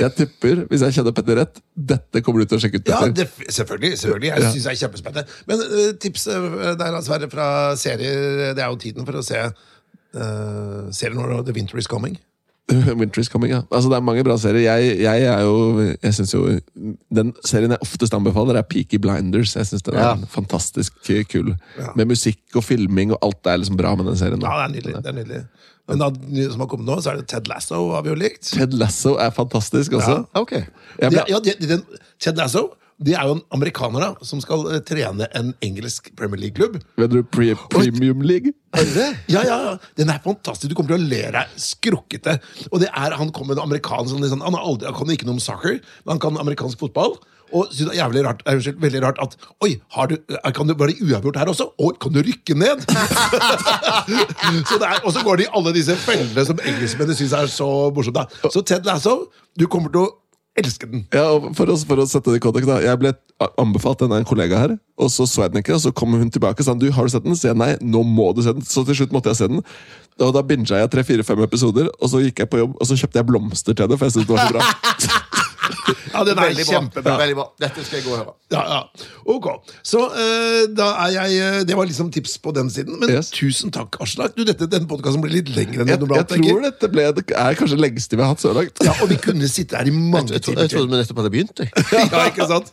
Jeg 0.00 0.14
tipper, 0.16 0.62
hvis 0.70 0.84
jeg 0.86 0.96
kjenner 0.96 1.14
Petter 1.14 1.36
rett, 1.36 1.60
dette 1.76 2.22
kommer 2.24 2.40
du 2.40 2.48
til 2.48 2.56
å 2.56 2.62
sjekke 2.62 2.80
ut. 2.80 2.88
Ja, 2.88 3.00
det, 3.12 3.26
selvfølgelig. 3.52 3.98
selvfølgelig. 4.00 4.30
Jeg 4.30 4.40
Ja. 4.46 4.52
det 4.54 4.72
er 4.72 4.78
kjempespennende. 4.80 5.36
Men 5.50 5.60
uh, 5.60 5.92
tipset 6.00 6.78
der, 6.80 7.00
Sverre, 7.04 7.28
fra 7.30 7.76
serier 7.76 8.54
Det 8.56 8.64
er 8.64 8.72
jo 8.72 8.80
tiden 8.80 9.04
for 9.04 9.20
å 9.20 9.22
se 9.26 9.42
uh, 9.44 10.88
serien 10.90 11.20
når 11.20 11.44
The 11.44 11.52
Winter 11.52 11.78
Is 11.78 11.90
Coming. 11.90 12.16
Winter 13.00 13.20
is 13.22 13.28
coming, 13.32 13.52
ja. 13.52 13.60
Altså, 13.72 13.88
det 13.90 13.96
er 13.98 14.04
mange 14.06 14.24
bra 14.24 14.36
serier. 14.40 14.66
Jeg, 14.78 14.98
jeg 15.00 15.22
er 15.28 15.40
jo 15.46 15.80
Jeg 16.02 16.14
synes 16.14 16.34
jo 16.34 16.42
Den 17.14 17.32
serien 17.44 17.70
jeg 17.74 17.78
oftest 17.82 18.14
anbefaler, 18.14 18.56
er 18.60 18.62
Peaky 18.62 19.00
Blinders. 19.02 19.56
Jeg 19.56 19.66
synes 19.66 19.82
den 19.86 19.94
er 19.94 20.00
Ja. 20.08 20.14
fantastisk 20.28 20.92
kul. 21.32 21.54
Med 21.96 22.04
musikk 22.10 22.38
og 22.56 22.64
filming 22.64 23.12
og 23.12 23.18
alt 23.22 23.46
er 23.46 23.56
liksom 23.62 23.76
bra 23.80 23.94
med 23.94 24.06
den 24.10 24.16
serien. 24.16 24.42
Ja, 24.42 24.48
det 24.60 24.68
er 24.68 24.74
nydelig. 24.76 24.94
det 25.04 25.06
er 25.06 25.18
nydelig 25.18 25.44
Men 25.90 25.98
da, 25.98 26.10
som 26.52 26.60
har 26.60 26.66
kommet 26.70 26.86
nå, 26.86 27.00
så 27.02 27.10
er 27.10 27.16
det 27.18 27.26
Ted 27.28 27.48
Lasso, 27.50 27.80
har 27.94 28.02
vi 28.06 28.12
jo 28.12 28.14
likt. 28.14 28.42
Ted 28.52 28.72
Lasso 28.78 29.16
er 29.18 29.30
fantastisk 29.34 29.92
også. 29.98 30.20
Ok. 30.38 30.52
Jeg 30.52 30.68
Ja, 31.02 31.08
ble, 31.10 31.24
ja, 31.28 31.38
de, 31.42 31.54
den, 31.66 31.82
Ted 32.22 32.36
Lasso 32.38 32.68
de 33.00 33.14
er 33.16 33.24
jo 33.28 33.38
en 33.38 33.42
amerikaner 33.56 34.02
da, 34.04 34.08
som 34.28 34.42
skal 34.44 34.66
eh, 34.74 34.82
trene 34.84 35.28
en 35.38 35.54
engelsk 35.64 36.10
Premier 36.18 36.42
League-klubb. 36.42 36.78
vet 37.00 37.12
du 37.12 37.22
Pre 37.24 37.54
Premium 37.72 38.20
League? 38.22 38.52
Ja, 38.76 39.40
ja, 39.40 39.56
ja. 39.64 39.74
Den 39.96 40.12
er 40.12 40.20
fantastisk. 40.22 40.68
Du 40.70 40.76
kommer 40.76 40.92
til 40.94 41.00
å 41.00 41.08
le 41.10 41.22
deg 41.34 41.56
skrukkete. 41.58 42.36
Og 42.70 42.82
det 42.84 42.90
er, 42.92 43.16
Han 43.18 43.32
kommer 43.32 43.56
en 43.56 43.64
amerikaner 43.64 44.12
som 44.12 44.20
liksom, 44.22 44.44
han, 44.44 44.54
har 44.54 44.68
aldri, 44.68 44.86
han 44.90 44.98
kan 44.98 45.14
ikke 45.16 45.26
noe 45.28 45.38
om 45.38 45.42
soccer, 45.42 45.80
men 46.04 46.14
han 46.14 46.22
kan 46.22 46.38
amerikansk 46.44 46.78
fotball. 46.82 47.16
Og 47.50 47.66
synes 47.72 47.88
det 47.90 47.96
er 47.96 48.02
jævlig 48.04 48.22
rart, 48.28 48.44
er, 48.46 48.60
unnskyld, 48.60 48.78
veldig 48.84 49.02
rart 49.02 49.18
at 49.24 49.32
Oi, 49.64 49.72
har 49.96 50.06
du, 50.12 50.16
er- 50.30 50.52
kan 50.54 50.68
det 50.68 50.76
uavgjort 50.78 51.40
her 51.40 51.50
også? 51.50 51.70
Oi, 51.82 51.92
kan 52.00 52.12
du 52.14 52.20
rykke 52.22 52.54
ned? 52.54 52.84
så 54.70 54.78
det 54.78 54.86
er, 54.86 55.00
og 55.02 55.12
så 55.16 55.24
går 55.26 55.40
de 55.40 55.48
i 55.48 55.52
alle 55.56 55.72
disse 55.74 55.96
fellene 56.04 56.44
som 56.46 56.60
engelskmennene 56.62 57.16
syns 57.18 57.34
er 57.34 57.50
så 57.50 57.66
morsomt. 57.96 58.36
Så 58.54 58.62
Ted 58.62 58.86
Lasso, 58.86 59.24
du 59.58 59.66
kommer 59.66 59.90
til 59.90 60.04
å 60.04 60.10
elske 60.58 60.88
den. 60.90 61.04
Ja, 61.14 61.28
og 61.36 61.50
for, 61.56 61.70
å, 61.70 61.76
for 61.86 62.02
å 62.02 62.06
sette 62.10 62.32
det 62.32 62.40
i 62.40 62.42
kontekst, 62.42 62.68
da. 62.70 62.80
Jeg 62.82 62.98
ble 63.00 63.12
anbefalt 63.60 64.02
den 64.02 64.12
av 64.12 64.20
en 64.20 64.28
kollega 64.28 64.58
her, 64.60 64.76
og 65.00 65.12
så 65.12 65.26
så 65.28 65.44
jeg 65.44 65.54
den 65.54 65.62
ikke, 65.62 65.76
og 65.76 65.82
så 65.84 65.92
kom 65.96 66.16
hun 66.18 66.32
tilbake 66.32 66.60
og 66.60 66.66
sa 66.66 66.74
du, 66.76 66.88
har 66.94 67.06
du 67.06 67.12
sett 67.14 67.26
den? 67.26 67.38
Så 67.38 67.50
jeg 67.50 67.60
nei, 67.60 67.72
nå 67.80 68.02
må 68.06 68.30
du 68.36 68.42
se 68.44 68.54
den. 68.56 68.66
Så 68.66 68.84
til 68.88 68.98
slutt 69.00 69.14
måtte 69.16 69.32
jeg 69.32 69.40
se 69.40 69.50
den. 69.52 69.64
Og 70.20 70.34
da 70.36 70.42
binga 70.44 70.82
jeg 70.82 70.92
tre-fire-fem 70.92 71.44
episoder, 71.46 71.88
og 71.96 72.12
så 72.12 72.20
gikk 72.24 72.44
jeg 72.44 72.52
på 72.52 72.60
jobb, 72.60 72.76
og 72.76 72.90
så 72.90 72.98
kjøpte 72.98 73.22
jeg 73.22 73.30
blomster 73.30 73.76
til 73.76 73.88
det, 73.88 74.00
for 74.00 74.10
jeg 74.10 74.18
syntes 74.18 74.28
det 74.28 74.36
var 74.36 74.48
så 74.48 74.54
bra. 74.58 75.76
Ja, 76.14 76.24
den 76.26 76.38
er 76.38 76.42
Veldig 76.48 76.66
bra. 76.66 76.74
kjempebra. 76.74 77.16
Veldig 77.20 77.36
bra. 77.38 77.46
Dette 77.60 77.84
skal 77.86 78.00
jeg 78.00 78.06
gå 78.06 78.14
og 78.14 78.20
høre. 78.22 78.34
Ja, 78.50 78.62
ja. 78.66 79.08
Ok. 79.30 79.46
Så 79.86 80.00
uh, 80.10 80.62
da 80.74 80.88
er 81.04 81.12
jeg 81.14 81.36
eh, 81.38 81.58
Det 81.68 81.76
var 81.78 81.86
liksom 81.86 82.08
tips 82.14 82.36
på 82.42 82.52
den 82.56 82.70
siden. 82.72 82.98
Men 83.00 83.10
Yes. 83.10 83.30
tusen 83.34 83.70
takk, 83.74 83.96
Aslak. 84.02 84.34
Du, 84.36 84.42
dette, 84.46 84.66
denne 84.70 84.88
podkasten 84.90 85.22
blir 85.22 85.34
litt 85.38 85.50
lengre 85.54 85.84
enn 85.84 85.90
Jeg, 85.90 85.94
jeg 85.94 85.98
jeg 85.98 86.02
normalt 86.04 86.30
tenker. 86.30 86.50
tror 86.54 86.66
dette 86.66 86.90
ble, 86.92 87.06
det 87.16 87.24
er 87.30 87.58
kanskje 87.58 87.78
det 87.78 87.84
lengste 87.84 88.18
vi 88.18 88.24
har 88.24 88.32
hatt 88.32 88.42
så 88.42 88.54
langt. 88.56 88.82
Ja, 88.86 88.94
Og 89.02 89.10
vi 89.12 89.18
kunne 89.22 89.50
sitte 89.50 89.78
her 89.78 89.86
i 89.90 89.94
mange 89.94 90.34
Jeg, 90.34 90.44
timer 90.46 90.66
jeg 90.66 90.74
trodde 90.74 90.90
vi 90.90 91.00
nettopp 91.00 91.22
hadde 91.22 91.32
begynt. 91.34 91.62
Jeg. 91.62 91.70
ja, 92.14 92.24
ikke 92.30 92.48
sant? 92.50 92.72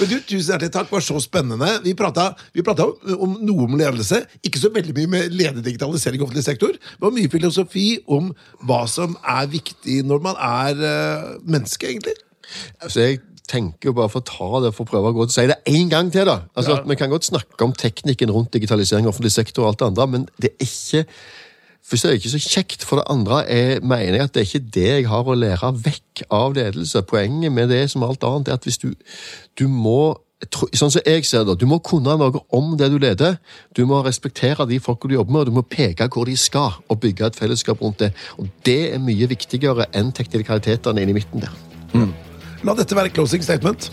Men 0.00 0.10
du, 0.12 0.16
Tusen 0.26 0.52
hjertelig 0.54 0.72
takk, 0.74 0.88
det 0.90 0.96
var 0.96 1.06
så 1.06 1.20
spennende. 1.22 1.72
Vi 1.86 1.94
prata, 1.98 2.28
vi 2.54 2.64
om 3.16 3.36
noe 3.46 3.66
om 3.66 3.76
ledelse. 3.78 4.22
Ikke 4.46 4.60
så 4.62 4.70
veldig 4.74 4.94
mye 4.96 5.10
med 5.10 5.34
lederdigitalisering 5.34 6.20
i 6.20 6.26
offentlig 6.26 6.44
sektor. 6.46 6.76
Det 6.76 7.02
var 7.02 7.14
mye 7.14 7.30
filosofi 7.32 7.86
om 8.06 8.32
hva 8.66 8.84
som 8.90 9.16
er 9.26 9.48
viktig 9.52 10.02
når 10.06 10.22
man 10.24 10.38
er 10.40 10.80
uh, 10.82 11.34
menneske, 11.46 11.88
egentlig. 11.90 12.16
Så 12.88 13.00
jeg 13.00 13.20
tenker 13.48 13.90
jo 13.90 13.96
bare 13.96 14.10
for 14.10 14.20
å 14.20 14.26
ta 14.26 14.60
det, 14.64 14.74
for 14.74 14.86
å 14.86 14.90
prøve 14.90 15.12
å 15.12 15.16
gå 15.16 15.26
og 15.26 15.32
si 15.34 15.46
det 15.46 15.58
en 15.70 15.90
gang 15.90 16.12
til. 16.12 16.26
da. 16.26 16.40
Altså, 16.56 16.76
Ja. 16.76 16.82
Vi 16.82 16.94
kan 16.96 17.10
godt 17.10 17.24
snakke 17.24 17.62
om 17.62 17.72
teknikken 17.72 18.30
rundt 18.30 18.52
digitalisering 18.52 19.06
av 19.06 19.14
offentlig 19.14 19.32
sektor, 19.32 19.62
og 19.64 19.68
alt 19.68 19.78
det 19.78 19.86
andre, 19.86 20.06
men 20.06 20.28
det 20.40 20.50
er 20.50 20.66
ikke 20.66 21.06
Først 21.86 22.04
er 22.04 22.10
det 22.10 22.18
ikke 22.18 22.34
så 22.34 22.42
kjekt. 22.42 22.84
For 22.84 22.98
det 22.98 23.04
andre 23.08 23.44
er, 23.46 23.80
mener 23.80 24.16
jeg 24.16 24.22
at 24.26 24.34
det 24.34 24.40
er 24.40 24.48
ikke 24.48 24.70
det 24.74 24.86
jeg 24.88 25.06
har 25.06 25.22
å 25.22 25.36
lære 25.38 25.70
vekk 25.84 26.24
av 26.34 26.56
ledelse. 26.56 27.02
Poenget 27.06 27.52
med 27.52 27.68
det 27.70 27.84
som 27.92 28.02
alt 28.02 28.24
annet 28.26 28.48
er 28.48 28.58
at 28.58 28.66
hvis 28.66 28.78
du, 28.82 28.94
du 29.54 29.68
må 29.68 30.18
Sånn 30.76 30.90
som 30.92 31.00
jeg 31.06 31.24
ser 31.24 31.46
det, 31.48 31.54
Du 31.58 31.64
må 31.64 31.78
kunne 31.78 32.12
noe 32.18 32.42
om 32.52 32.76
det 32.76 32.90
du 32.92 32.98
leder. 32.98 33.38
Du 33.72 33.86
må 33.86 34.02
respektere 34.04 34.66
de 34.68 34.78
folka 34.78 35.08
du 35.08 35.14
jobber 35.14 35.32
med, 35.32 35.40
og 35.40 35.46
du 35.46 35.52
må 35.52 35.62
peke 35.62 36.10
hvor 36.12 36.26
de 36.26 36.36
skal, 36.36 36.76
og 36.90 37.00
bygge 37.00 37.30
et 37.30 37.36
fellesskap 37.36 37.80
rundt 37.80 37.98
det. 38.04 38.12
Og 38.36 38.48
Det 38.62 38.92
er 38.92 38.98
mye 38.98 39.30
viktigere 39.30 39.86
enn 39.94 40.12
teknikalitetene 40.12 41.00
inni 41.00 41.16
midten 41.16 41.40
der. 41.40 42.25
La 42.64 42.74
dette 42.78 42.96
være 42.96 43.12
closing 43.12 43.44
statement. 43.44 43.90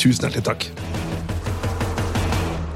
Tusen 0.00 0.26
hjertelig 0.26 0.46
takk. 0.46 0.68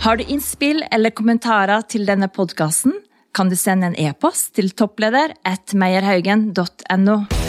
Har 0.01 0.17
du 0.17 0.25
innspill 0.33 0.81
eller 0.93 1.13
kommentarer 1.13 1.85
til 1.89 2.07
denne 2.09 2.31
podkasten, 2.33 2.95
kan 3.37 3.53
du 3.53 3.57
sende 3.57 3.91
en 3.91 3.99
e-post 4.01 4.55
til 4.57 4.73
toppleder 4.73 5.37
at 5.47 5.77
meierhaugen.no. 5.77 7.40